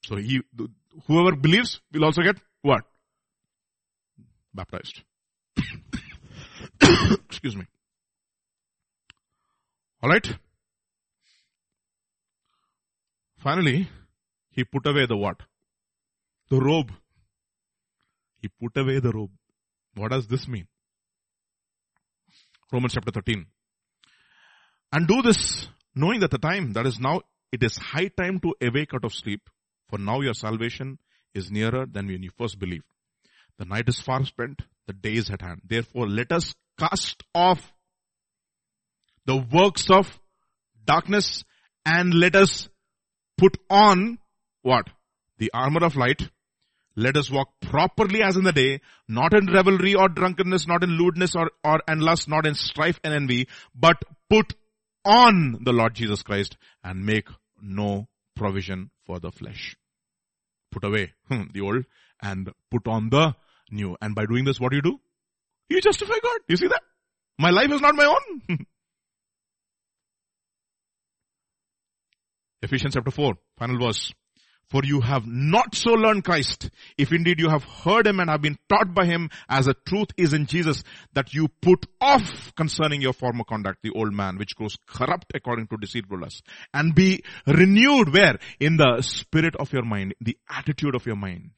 So 0.06 0.18
he, 0.18 0.42
whoever 1.08 1.36
believes 1.36 1.82
will 1.92 2.06
also 2.06 2.22
get 2.22 2.36
what? 2.62 2.84
Baptized. 4.54 5.02
Excuse 6.82 7.56
me. 7.56 7.66
Alright? 10.04 10.28
Finally, 13.40 13.90
he 14.54 14.64
put 14.64 14.86
away 14.86 15.06
the 15.08 15.18
what? 15.18 15.38
The 16.50 16.60
robe. 16.60 16.92
He 18.42 18.50
put 18.62 18.78
away 18.78 19.00
the 19.00 19.12
robe. 19.12 19.32
What 19.96 20.12
does 20.12 20.28
this 20.28 20.48
mean? 20.48 20.68
Romans 22.72 22.94
chapter 22.94 23.12
13. 23.12 23.46
And 24.92 25.08
do 25.08 25.22
this 25.22 25.68
knowing 25.96 26.20
that 26.20 26.32
the 26.32 26.38
time 26.38 26.74
that 26.74 26.86
is 26.86 27.00
now, 27.00 27.22
it 27.52 27.64
is 27.64 27.78
high 27.78 28.10
time 28.10 28.40
to 28.40 28.54
awake 28.62 28.94
out 28.94 29.06
of 29.06 29.14
sleep. 29.14 29.42
For 29.90 29.98
now 29.98 30.22
your 30.22 30.34
salvation 30.34 31.00
is 31.34 31.52
nearer 31.52 31.86
than 31.86 32.08
when 32.08 32.24
you 32.24 32.32
first 32.38 32.60
believed. 32.60 32.86
The 33.58 33.66
night 33.66 33.88
is 33.88 34.00
far 34.00 34.24
spent, 34.26 34.62
the 34.88 34.94
day 34.94 35.14
is 35.14 35.30
at 35.30 35.42
hand. 35.42 35.62
Therefore 35.66 36.08
let 36.08 36.32
us 36.32 36.54
cast 36.80 37.24
off 37.34 37.72
the 39.26 39.38
works 39.38 39.90
of 39.90 40.20
darkness 40.86 41.44
and 41.86 42.14
let 42.14 42.36
us 42.36 42.68
put 43.38 43.58
on 43.70 44.20
what? 44.64 44.88
The 45.38 45.52
armor 45.54 45.86
of 45.86 45.96
light. 45.96 46.30
Let 46.96 47.18
us 47.18 47.30
walk 47.30 47.50
properly 47.60 48.22
as 48.22 48.36
in 48.36 48.44
the 48.44 48.52
day, 48.52 48.82
not 49.08 49.34
in 49.34 49.52
revelry 49.52 49.96
or 49.96 50.10
drunkenness, 50.10 50.68
not 50.68 50.84
in 50.84 50.92
lewdness 50.92 51.36
or, 51.36 51.52
or 51.64 51.82
and 51.88 52.02
lust, 52.02 52.28
not 52.28 52.46
in 52.46 52.54
strife 52.54 53.00
and 53.04 53.14
envy, 53.14 53.48
but 53.74 53.98
put 54.30 54.54
on 55.04 55.60
the 55.64 55.74
Lord 55.74 55.96
Jesus 55.96 56.22
Christ 56.22 56.56
and 56.84 57.06
make 57.06 57.28
no 57.62 58.08
provision 58.36 58.92
for 59.06 59.20
the 59.20 59.32
flesh. 59.32 59.76
Put 60.72 60.84
away 60.84 61.14
hmm, 61.30 61.44
the 61.54 61.62
old 61.62 61.86
and 62.22 62.52
put 62.70 62.88
on 62.88 63.10
the 63.10 63.36
new. 63.72 63.98
And 64.02 64.14
by 64.16 64.26
doing 64.26 64.46
this, 64.46 64.60
what 64.60 64.70
do 64.72 64.76
you 64.78 64.82
do? 64.82 65.00
You 65.70 65.82
justify 65.82 66.16
God. 66.22 66.40
You 66.48 66.58
see 66.58 66.68
that? 66.68 66.82
My 67.40 67.50
life 67.50 67.72
is 67.72 67.82
not 67.82 67.96
my 67.96 68.06
own. 68.06 68.58
Ephesians 72.62 72.94
chapter 72.94 73.12
4, 73.12 73.34
final 73.58 73.80
verse. 73.80 74.14
For 74.74 74.82
you 74.84 75.02
have 75.02 75.28
not 75.28 75.76
so 75.76 75.92
learned 75.92 76.24
Christ, 76.24 76.72
if 76.98 77.12
indeed 77.12 77.40
you 77.40 77.48
have 77.48 77.64
heard 77.64 78.08
him 78.08 78.20
and 78.20 78.28
have 78.28 78.42
been 78.42 78.58
taught 78.68 78.92
by 78.96 79.06
him 79.06 79.30
as 79.48 79.68
the 79.68 79.76
truth 79.88 80.08
is 80.18 80.34
in 80.34 80.48
Jesus, 80.48 80.84
that 81.14 81.32
you 81.32 81.48
put 81.62 81.86
off 82.02 82.56
concerning 82.56 83.00
your 83.00 83.14
former 83.14 83.44
conduct, 83.44 83.84
the 83.84 83.92
old 83.92 84.16
man, 84.16 84.40
which 84.40 84.56
grows 84.56 84.76
corrupt 84.88 85.32
according 85.36 85.68
to 85.68 85.78
deceitfulness, 85.78 86.42
and 86.74 86.96
be 86.96 87.24
renewed 87.46 88.12
where? 88.12 88.40
In 88.60 88.78
the 88.78 89.02
spirit 89.02 89.56
of 89.58 89.72
your 89.72 89.86
mind, 89.86 90.16
the 90.20 90.40
attitude 90.50 90.96
of 90.96 91.06
your 91.06 91.18
mind. 91.18 91.52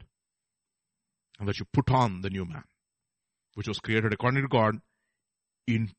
And 1.39 1.47
that 1.47 1.57
you 1.57 1.65
put 1.71 1.89
on 1.89 2.19
the 2.19 2.29
new 2.29 2.43
man, 2.43 2.65
which 3.53 3.69
was 3.69 3.79
created 3.79 4.11
according 4.11 4.41
to 4.41 4.49
God 4.49 4.75
in 5.67 5.89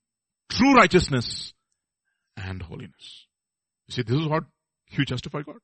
true 0.50 0.74
righteousness 0.74 1.54
and 2.36 2.60
holiness. 2.60 3.26
You 3.88 3.94
see, 3.94 4.02
this 4.02 4.20
is 4.20 4.28
what 4.28 4.44
you 4.90 5.06
justify 5.06 5.40
God. 5.40 5.60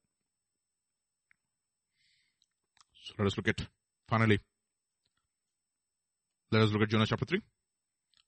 So 3.02 3.14
let 3.18 3.26
us 3.26 3.36
look 3.36 3.48
at, 3.48 3.60
finally, 4.08 4.38
let 6.50 6.62
us 6.62 6.70
look 6.70 6.82
at 6.82 6.88
Jonah 6.88 7.06
chapter 7.06 7.24
3. 7.24 7.40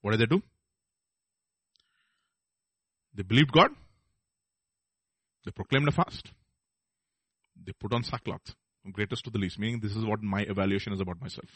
What 0.00 0.12
did 0.12 0.20
they 0.20 0.26
do? 0.26 0.42
They 3.14 3.22
believed 3.22 3.52
God. 3.52 3.70
They 5.44 5.52
proclaimed 5.52 5.88
a 5.88 5.92
fast. 5.92 6.30
They 7.64 7.72
put 7.72 7.92
on 7.92 8.02
sackcloth, 8.02 8.54
greatest 8.92 9.24
to 9.24 9.30
the 9.30 9.38
least, 9.38 9.58
meaning 9.58 9.80
this 9.80 9.94
is 9.94 10.04
what 10.04 10.22
my 10.22 10.42
evaluation 10.42 10.92
is 10.92 11.00
about 11.00 11.20
myself 11.20 11.48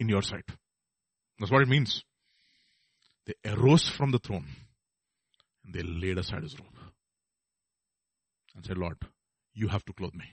in 0.00 0.08
your 0.08 0.22
sight. 0.22 0.48
That's 1.38 1.52
what 1.52 1.62
it 1.62 1.68
means. 1.68 2.02
They 3.26 3.34
arose 3.50 3.88
from 3.88 4.10
the 4.10 4.18
throne 4.18 4.46
and 5.64 5.74
they 5.74 5.82
laid 5.82 6.18
aside 6.18 6.42
his 6.42 6.58
robe 6.58 6.92
and 8.56 8.64
said, 8.64 8.76
Lord, 8.76 8.98
you 9.54 9.68
have 9.68 9.84
to 9.84 9.92
clothe 9.92 10.14
me. 10.14 10.26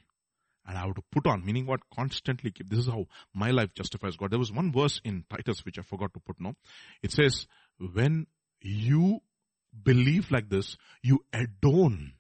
And 0.72 0.77
I 0.77 0.85
have 0.85 0.95
to 0.95 1.03
put 1.11 1.27
on, 1.27 1.43
meaning 1.45 1.65
what? 1.65 1.81
Constantly 1.93 2.49
keep. 2.49 2.69
This 2.69 2.80
is 2.80 2.88
how 2.88 3.07
my 3.34 3.52
life 3.52 3.73
justifies 3.73 4.15
God. 4.15 4.31
There 4.31 4.39
was 4.39 4.53
one 4.53 4.72
verse 4.72 5.02
in 5.03 5.26
Titus 5.30 5.65
which 5.65 5.77
I 5.77 5.81
forgot 5.81 6.14
to 6.14 6.22
put 6.22 6.39
no. 6.39 6.53
It 7.03 7.11
says, 7.11 7.45
when 7.77 8.27
you 8.61 9.19
believe 9.84 10.31
like 10.31 10.48
this, 10.48 10.77
you 11.03 11.26
adorn 11.34 12.14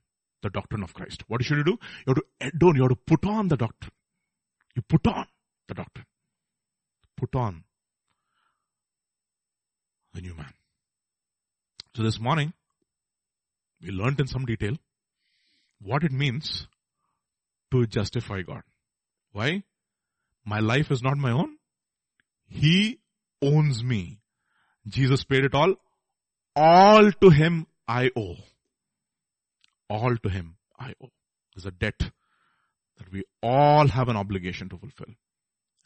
the 0.43 0.49
doctrine 0.49 0.83
of 0.83 0.93
Christ. 0.93 1.23
What 1.29 1.45
should 1.45 1.59
you 1.59 1.63
do? 1.63 1.77
You 2.05 2.13
have 2.13 2.17
to 2.17 2.23
adorn, 2.41 2.75
you 2.75 2.81
have 2.81 2.89
to 2.89 2.97
put 2.97 3.25
on 3.25 3.47
the 3.47 3.55
doctrine. 3.55 3.93
You 4.75 4.81
put 4.81 5.07
on 5.07 5.27
the 5.69 5.73
doctrine. 5.73 6.07
Put 7.15 7.33
on 7.33 7.63
the 10.13 10.19
new 10.19 10.35
man. 10.35 10.53
So 11.95 12.03
this 12.03 12.19
morning, 12.19 12.51
we 13.81 13.91
learned 13.91 14.19
in 14.19 14.27
some 14.27 14.45
detail 14.45 14.75
what 15.81 16.03
it 16.03 16.11
means 16.11 16.67
to 17.71 17.85
justify 17.87 18.41
God. 18.41 18.63
Why? 19.31 19.63
My 20.45 20.59
life 20.59 20.91
is 20.91 21.01
not 21.01 21.17
my 21.17 21.31
own. 21.31 21.57
He 22.47 22.99
owns 23.41 23.83
me. 23.83 24.19
Jesus 24.87 25.23
paid 25.23 25.45
it 25.45 25.55
all. 25.55 25.75
All 26.55 27.11
to 27.11 27.29
Him 27.29 27.67
I 27.87 28.11
owe. 28.15 28.35
All 29.89 30.17
to 30.17 30.29
Him 30.29 30.55
I 30.77 30.93
owe. 31.01 31.11
There's 31.55 31.65
a 31.65 31.71
debt 31.71 31.99
that 32.97 33.11
we 33.11 33.23
all 33.41 33.87
have 33.87 34.09
an 34.09 34.17
obligation 34.17 34.69
to 34.69 34.77
fulfill. 34.77 35.13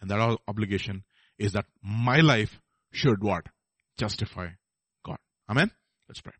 And 0.01 0.09
that 0.09 0.37
obligation 0.47 1.03
is 1.37 1.53
that 1.53 1.65
my 1.81 2.19
life 2.19 2.59
should 2.91 3.23
what? 3.23 3.45
Justify 3.97 4.49
God. 5.05 5.17
Amen? 5.49 5.71
Let's 6.07 6.21
pray. 6.21 6.33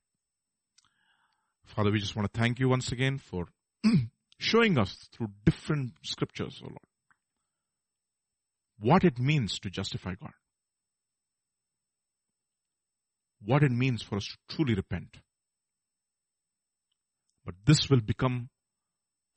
Father, 1.66 1.92
we 1.92 2.00
just 2.00 2.16
want 2.16 2.32
to 2.32 2.40
thank 2.40 2.60
you 2.60 2.70
once 2.70 2.92
again 2.92 3.18
for 3.18 3.48
showing 4.38 4.78
us 4.78 5.08
through 5.14 5.30
different 5.46 5.94
scriptures, 6.04 6.62
O 6.64 6.68
Lord, 6.68 6.80
what 8.80 9.04
it 9.04 9.20
means 9.20 9.60
to 9.60 9.70
justify 9.70 10.16
God. 10.16 10.34
What 13.44 13.64
it 13.64 13.72
means 13.72 14.02
for 14.02 14.18
us 14.18 14.26
to 14.26 14.56
truly 14.56 14.74
repent. 14.74 15.18
But 17.46 17.56
this 17.66 17.90
will 17.90 18.02
become 18.02 18.50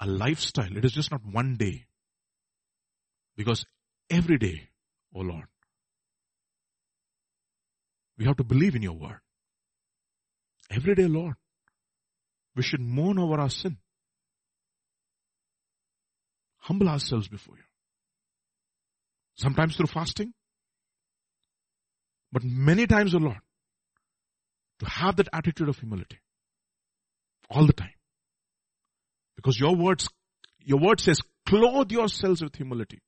a 0.01 0.07
lifestyle. 0.07 0.77
It 0.77 0.85
is 0.85 0.93
just 0.93 1.11
not 1.11 1.21
one 1.31 1.57
day. 1.57 1.85
Because 3.37 3.65
every 4.11 4.39
day, 4.39 4.71
O 5.15 5.21
Lord, 5.21 5.45
we 8.17 8.25
have 8.25 8.37
to 8.39 8.45
believe 8.45 8.75
in 8.75 8.83
your 8.83 8.95
word. 8.95 9.21
Every 10.71 10.95
day, 10.95 11.07
Lord, 11.07 11.35
we 12.57 12.63
should 12.63 12.81
mourn 12.81 13.19
over 13.19 13.39
our 13.39 13.51
sin 13.51 13.79
humble 16.69 16.89
ourselves 16.89 17.29
before 17.29 17.57
you. 17.57 17.63
Sometimes 19.37 19.77
through 19.77 19.87
fasting, 19.87 20.33
but 22.31 22.45
many 22.45 22.87
times, 22.87 23.15
O 23.15 23.19
Lord, 23.19 23.39
to 24.81 24.87
have 24.87 25.17
that 25.17 25.29
attitude 25.33 25.69
of 25.69 25.79
humility 25.79 26.19
all 27.51 27.67
the 27.67 27.73
time. 27.73 27.95
Because 29.35 29.59
your 29.59 29.75
words, 29.77 30.09
your 30.61 30.79
word 30.79 31.01
says, 31.01 31.21
clothe 31.47 31.91
yourselves 31.91 32.43
with 32.43 32.55
humility. 32.55 33.01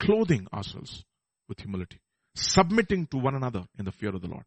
Clothing 0.00 0.46
ourselves 0.54 1.04
with 1.48 1.60
humility. 1.60 2.00
Submitting 2.34 3.08
to 3.08 3.18
one 3.18 3.34
another 3.34 3.64
in 3.78 3.84
the 3.84 3.92
fear 3.92 4.14
of 4.14 4.22
the 4.22 4.28
Lord. 4.28 4.44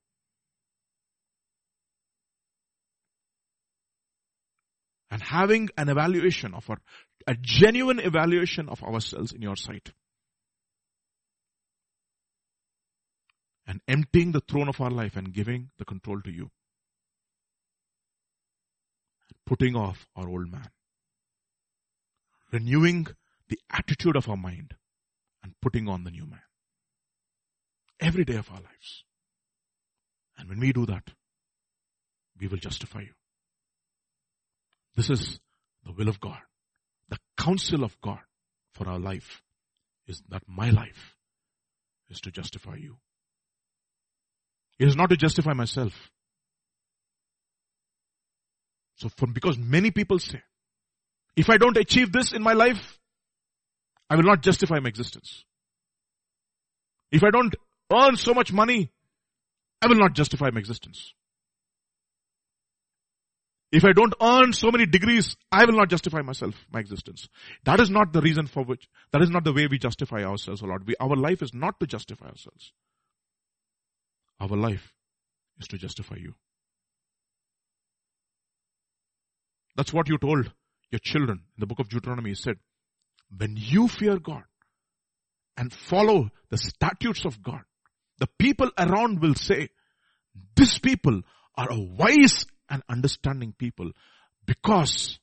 And 5.20 5.28
having 5.28 5.68
an 5.78 5.90
evaluation 5.90 6.54
of 6.54 6.70
our 6.70 6.78
a 7.28 7.36
genuine 7.36 8.00
evaluation 8.00 8.70
of 8.70 8.82
ourselves 8.82 9.34
in 9.34 9.42
your 9.42 9.58
sight. 9.58 9.92
And 13.68 13.82
emptying 13.86 14.32
the 14.32 14.40
throne 14.40 14.70
of 14.70 14.80
our 14.80 14.90
life 14.90 15.18
and 15.18 15.34
giving 15.34 15.72
the 15.78 15.84
control 15.84 16.22
to 16.22 16.32
you. 16.32 16.50
Putting 19.46 19.76
off 19.76 20.08
our 20.16 20.30
old 20.30 20.50
man. 20.50 20.70
Renewing 22.54 23.08
the 23.50 23.60
attitude 23.70 24.16
of 24.16 24.30
our 24.30 24.38
mind 24.38 24.74
and 25.44 25.54
putting 25.62 25.90
on 25.90 26.06
the 26.06 26.12
new 26.12 26.26
man. 26.26 26.40
Every 28.00 28.24
day 28.24 28.38
of 28.38 28.50
our 28.50 28.62
lives. 28.62 29.04
And 30.38 30.48
when 30.48 30.62
we 30.62 30.72
do 30.72 30.86
that, 30.86 31.10
we 32.40 32.48
will 32.48 32.58
justify 32.58 33.02
you. 33.02 33.19
This 35.00 35.10
is 35.10 35.40
the 35.86 35.94
will 35.94 36.10
of 36.10 36.20
God 36.20 36.40
the 37.10 37.18
counsel 37.38 37.84
of 37.84 38.00
God 38.02 38.20
for 38.74 38.88
our 38.88 39.00
life 39.00 39.42
is 40.08 40.22
that 40.30 40.44
my 40.48 40.70
life 40.70 41.16
is 42.10 42.22
to 42.22 42.32
justify 42.32 42.76
you. 42.76 42.98
It 44.80 44.88
is 44.88 44.96
not 44.96 45.10
to 45.10 45.18
justify 45.18 45.54
myself. 45.54 45.94
So 48.96 49.10
from, 49.10 49.34
because 49.34 49.58
many 49.58 49.92
people 49.92 50.20
say, 50.20 50.42
if 51.36 51.50
I 51.50 51.58
don't 51.58 51.78
achieve 51.78 52.12
this 52.12 52.32
in 52.32 52.42
my 52.42 52.54
life, 52.54 53.00
I 54.10 54.16
will 54.16 54.24
not 54.24 54.42
justify 54.42 54.80
my 54.80 54.90
existence. 54.90 55.44
If 57.12 57.24
I 57.24 57.30
don't 57.32 57.56
earn 57.94 58.16
so 58.16 58.34
much 58.34 58.52
money, 58.52 58.92
I 59.82 59.88
will 59.88 59.96
not 59.96 60.14
justify 60.14 60.50
my 60.52 60.60
existence. 60.60 61.14
If 63.72 63.86
I 63.86 63.94
don't 63.94 64.16
earn 64.20 64.52
so 64.54 64.72
many 64.72 64.88
degrees, 64.88 65.38
I 65.52 65.66
will 65.66 65.76
not 65.76 65.90
justify 65.90 66.22
myself, 66.22 66.56
my 66.72 66.80
existence. 66.80 67.30
That 67.66 67.80
is 67.80 67.90
not 67.92 68.14
the 68.14 68.22
reason 68.22 68.48
for 68.48 68.64
which, 68.64 68.88
that 69.12 69.22
is 69.22 69.30
not 69.30 69.44
the 69.44 69.54
way 69.54 69.68
we 69.68 69.78
justify 69.78 70.24
ourselves, 70.24 70.64
O 70.64 70.66
Lord. 70.66 70.88
We, 70.88 70.96
our 71.00 71.16
life 71.16 71.44
is 71.44 71.54
not 71.54 71.80
to 71.80 71.86
justify 71.86 72.28
ourselves. 72.28 72.74
Our 74.40 74.58
life 74.58 74.92
is 75.60 75.68
to 75.68 75.78
justify 75.78 76.16
you. 76.16 76.34
That's 79.76 79.94
what 79.94 80.10
you 80.10 80.18
told 80.18 80.52
your 80.92 81.00
children 81.00 81.42
in 81.56 81.60
the 81.60 81.68
book 81.68 81.80
of 81.80 81.90
Deuteronomy. 81.90 82.32
He 82.32 82.36
said, 82.36 82.58
when 83.38 83.56
you 83.56 83.88
fear 83.88 84.18
God 84.18 84.44
and 85.56 85.72
follow 85.72 86.32
the 86.50 86.58
statutes 86.58 87.24
of 87.24 87.44
God, 87.44 87.62
the 88.18 88.28
people 88.40 88.72
around 88.78 89.22
will 89.22 89.36
say, 89.36 89.70
these 90.56 90.80
people 90.80 91.22
are 91.56 91.72
a 91.72 91.80
wise 91.80 92.46
and 92.70 92.84
understanding 92.90 93.54
people 93.58 93.92
because 94.46 95.20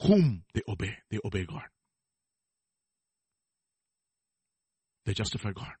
whom 0.00 0.44
they 0.54 0.62
obey. 0.68 0.96
They 1.10 1.18
obey 1.24 1.44
God. 1.44 1.62
They 5.06 5.14
justify 5.14 5.52
God. 5.52 5.72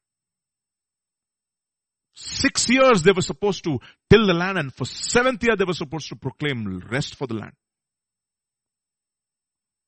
Six 2.14 2.68
years 2.68 3.02
they 3.02 3.12
were 3.12 3.22
supposed 3.22 3.62
to 3.64 3.78
till 4.10 4.26
the 4.26 4.34
land 4.34 4.58
and 4.58 4.74
for 4.74 4.84
seventh 4.84 5.44
year 5.44 5.54
they 5.56 5.64
were 5.64 5.72
supposed 5.72 6.08
to 6.08 6.16
proclaim 6.16 6.82
rest 6.90 7.14
for 7.14 7.26
the 7.26 7.34
land. 7.34 7.52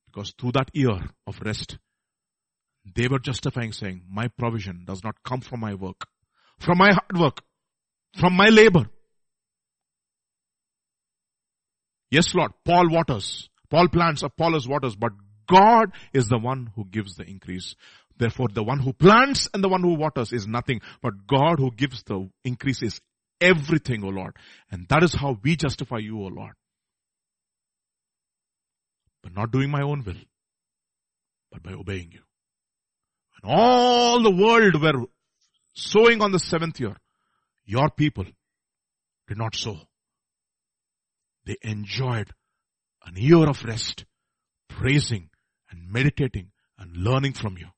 Because 0.07 0.33
through 0.39 0.53
that 0.53 0.71
year 0.73 0.99
of 1.27 1.41
rest, 1.45 1.79
they 2.85 3.09
were 3.09 3.19
justifying 3.19 3.73
saying, 3.73 4.03
my 4.09 4.29
provision 4.29 4.85
does 4.87 5.03
not 5.05 5.17
come 5.25 5.41
from 5.41 5.61
my 5.61 5.75
work, 5.75 6.07
from 6.59 6.79
my 6.79 6.91
hard 6.93 7.19
work, 7.19 7.43
from 8.17 8.35
my 8.35 8.49
labor. 8.49 8.89
Yes, 12.11 12.35
Lord. 12.35 12.53
Paul 12.65 12.91
waters. 12.91 13.49
Paul 13.71 13.89
plants, 13.89 14.23
Apollos 14.23 14.67
waters, 14.67 14.97
but 14.97 15.13
God 15.49 15.93
is 16.13 16.29
the 16.29 16.39
one 16.39 16.71
who 16.75 16.85
gives 16.85 17.15
the 17.17 17.25
increase. 17.25 17.77
Therefore, 18.19 18.49
the 18.53 18.63
one 18.63 18.81
who 18.81 18.93
plants 18.93 19.49
and 19.55 19.65
the 19.65 19.69
one 19.69 19.83
who 19.83 19.95
waters 19.95 20.33
is 20.33 20.47
nothing, 20.47 20.81
but 21.03 21.27
God 21.27 21.59
who 21.59 21.71
gives 21.71 22.03
the 22.03 22.29
increase 22.45 22.83
is 22.83 23.01
everything, 23.41 24.05
O 24.05 24.09
Lord. 24.09 24.37
And 24.71 24.87
that 24.89 25.03
is 25.03 25.15
how 25.15 25.39
we 25.43 25.57
justify 25.57 25.99
you, 25.99 26.21
O 26.21 26.27
Lord. 26.27 26.53
But 29.23 29.35
not 29.35 29.53
doing 29.53 29.71
my 29.71 29.83
own 29.83 30.03
will, 30.05 30.21
but 31.51 31.63
by 31.63 31.73
obeying 31.73 32.13
you. 32.13 32.21
When 33.41 33.55
all 33.55 34.23
the 34.23 34.31
world 34.31 34.81
were 34.83 35.07
sowing 35.75 36.23
on 36.23 36.33
the 36.33 36.39
seventh 36.39 36.81
year, 36.81 36.97
your 37.65 37.89
people 37.91 38.25
did 39.29 39.39
not 39.39 39.55
sow. 39.55 39.79
They 41.45 41.57
enjoyed 41.63 42.33
an 43.05 43.17
year 43.17 43.49
of 43.49 43.65
rest, 43.65 44.05
praising 44.69 45.31
and 45.71 45.91
meditating 45.91 46.51
and 46.79 46.97
learning 46.97 47.35
from 47.35 47.57
you. 47.57 47.69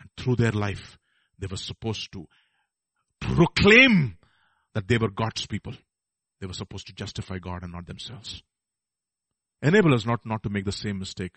And 0.00 0.10
through 0.16 0.36
their 0.36 0.52
life, 0.52 0.98
they 1.38 1.46
were 1.46 1.56
supposed 1.56 2.12
to 2.12 2.26
proclaim 3.20 4.16
that 4.74 4.88
they 4.88 4.98
were 4.98 5.10
God's 5.10 5.46
people. 5.46 5.74
They 6.40 6.46
were 6.46 6.54
supposed 6.54 6.86
to 6.88 6.92
justify 6.92 7.38
God 7.38 7.62
and 7.62 7.72
not 7.72 7.86
themselves. 7.86 8.42
Enable 9.62 9.94
us 9.94 10.04
not, 10.04 10.26
not 10.26 10.42
to 10.42 10.50
make 10.50 10.64
the 10.64 10.72
same 10.72 10.98
mistake 10.98 11.36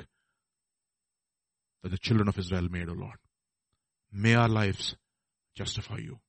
that 1.84 1.90
the 1.90 1.98
children 1.98 2.28
of 2.28 2.38
Israel 2.40 2.68
made, 2.72 2.90
O 2.90 2.94
Lord. 2.94 3.18
May 4.12 4.34
our 4.34 4.50
lives 4.50 4.96
justify 5.56 5.98
you. 5.98 6.20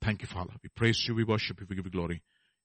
Thank 0.00 0.22
you, 0.22 0.28
Father. 0.28 0.52
We 0.62 0.68
praise 0.68 1.04
you, 1.08 1.14
we 1.14 1.24
worship 1.24 1.60
you, 1.60 1.66
we 1.68 1.74
give 1.74 1.86
you 1.86 1.90
glory. 1.90 2.22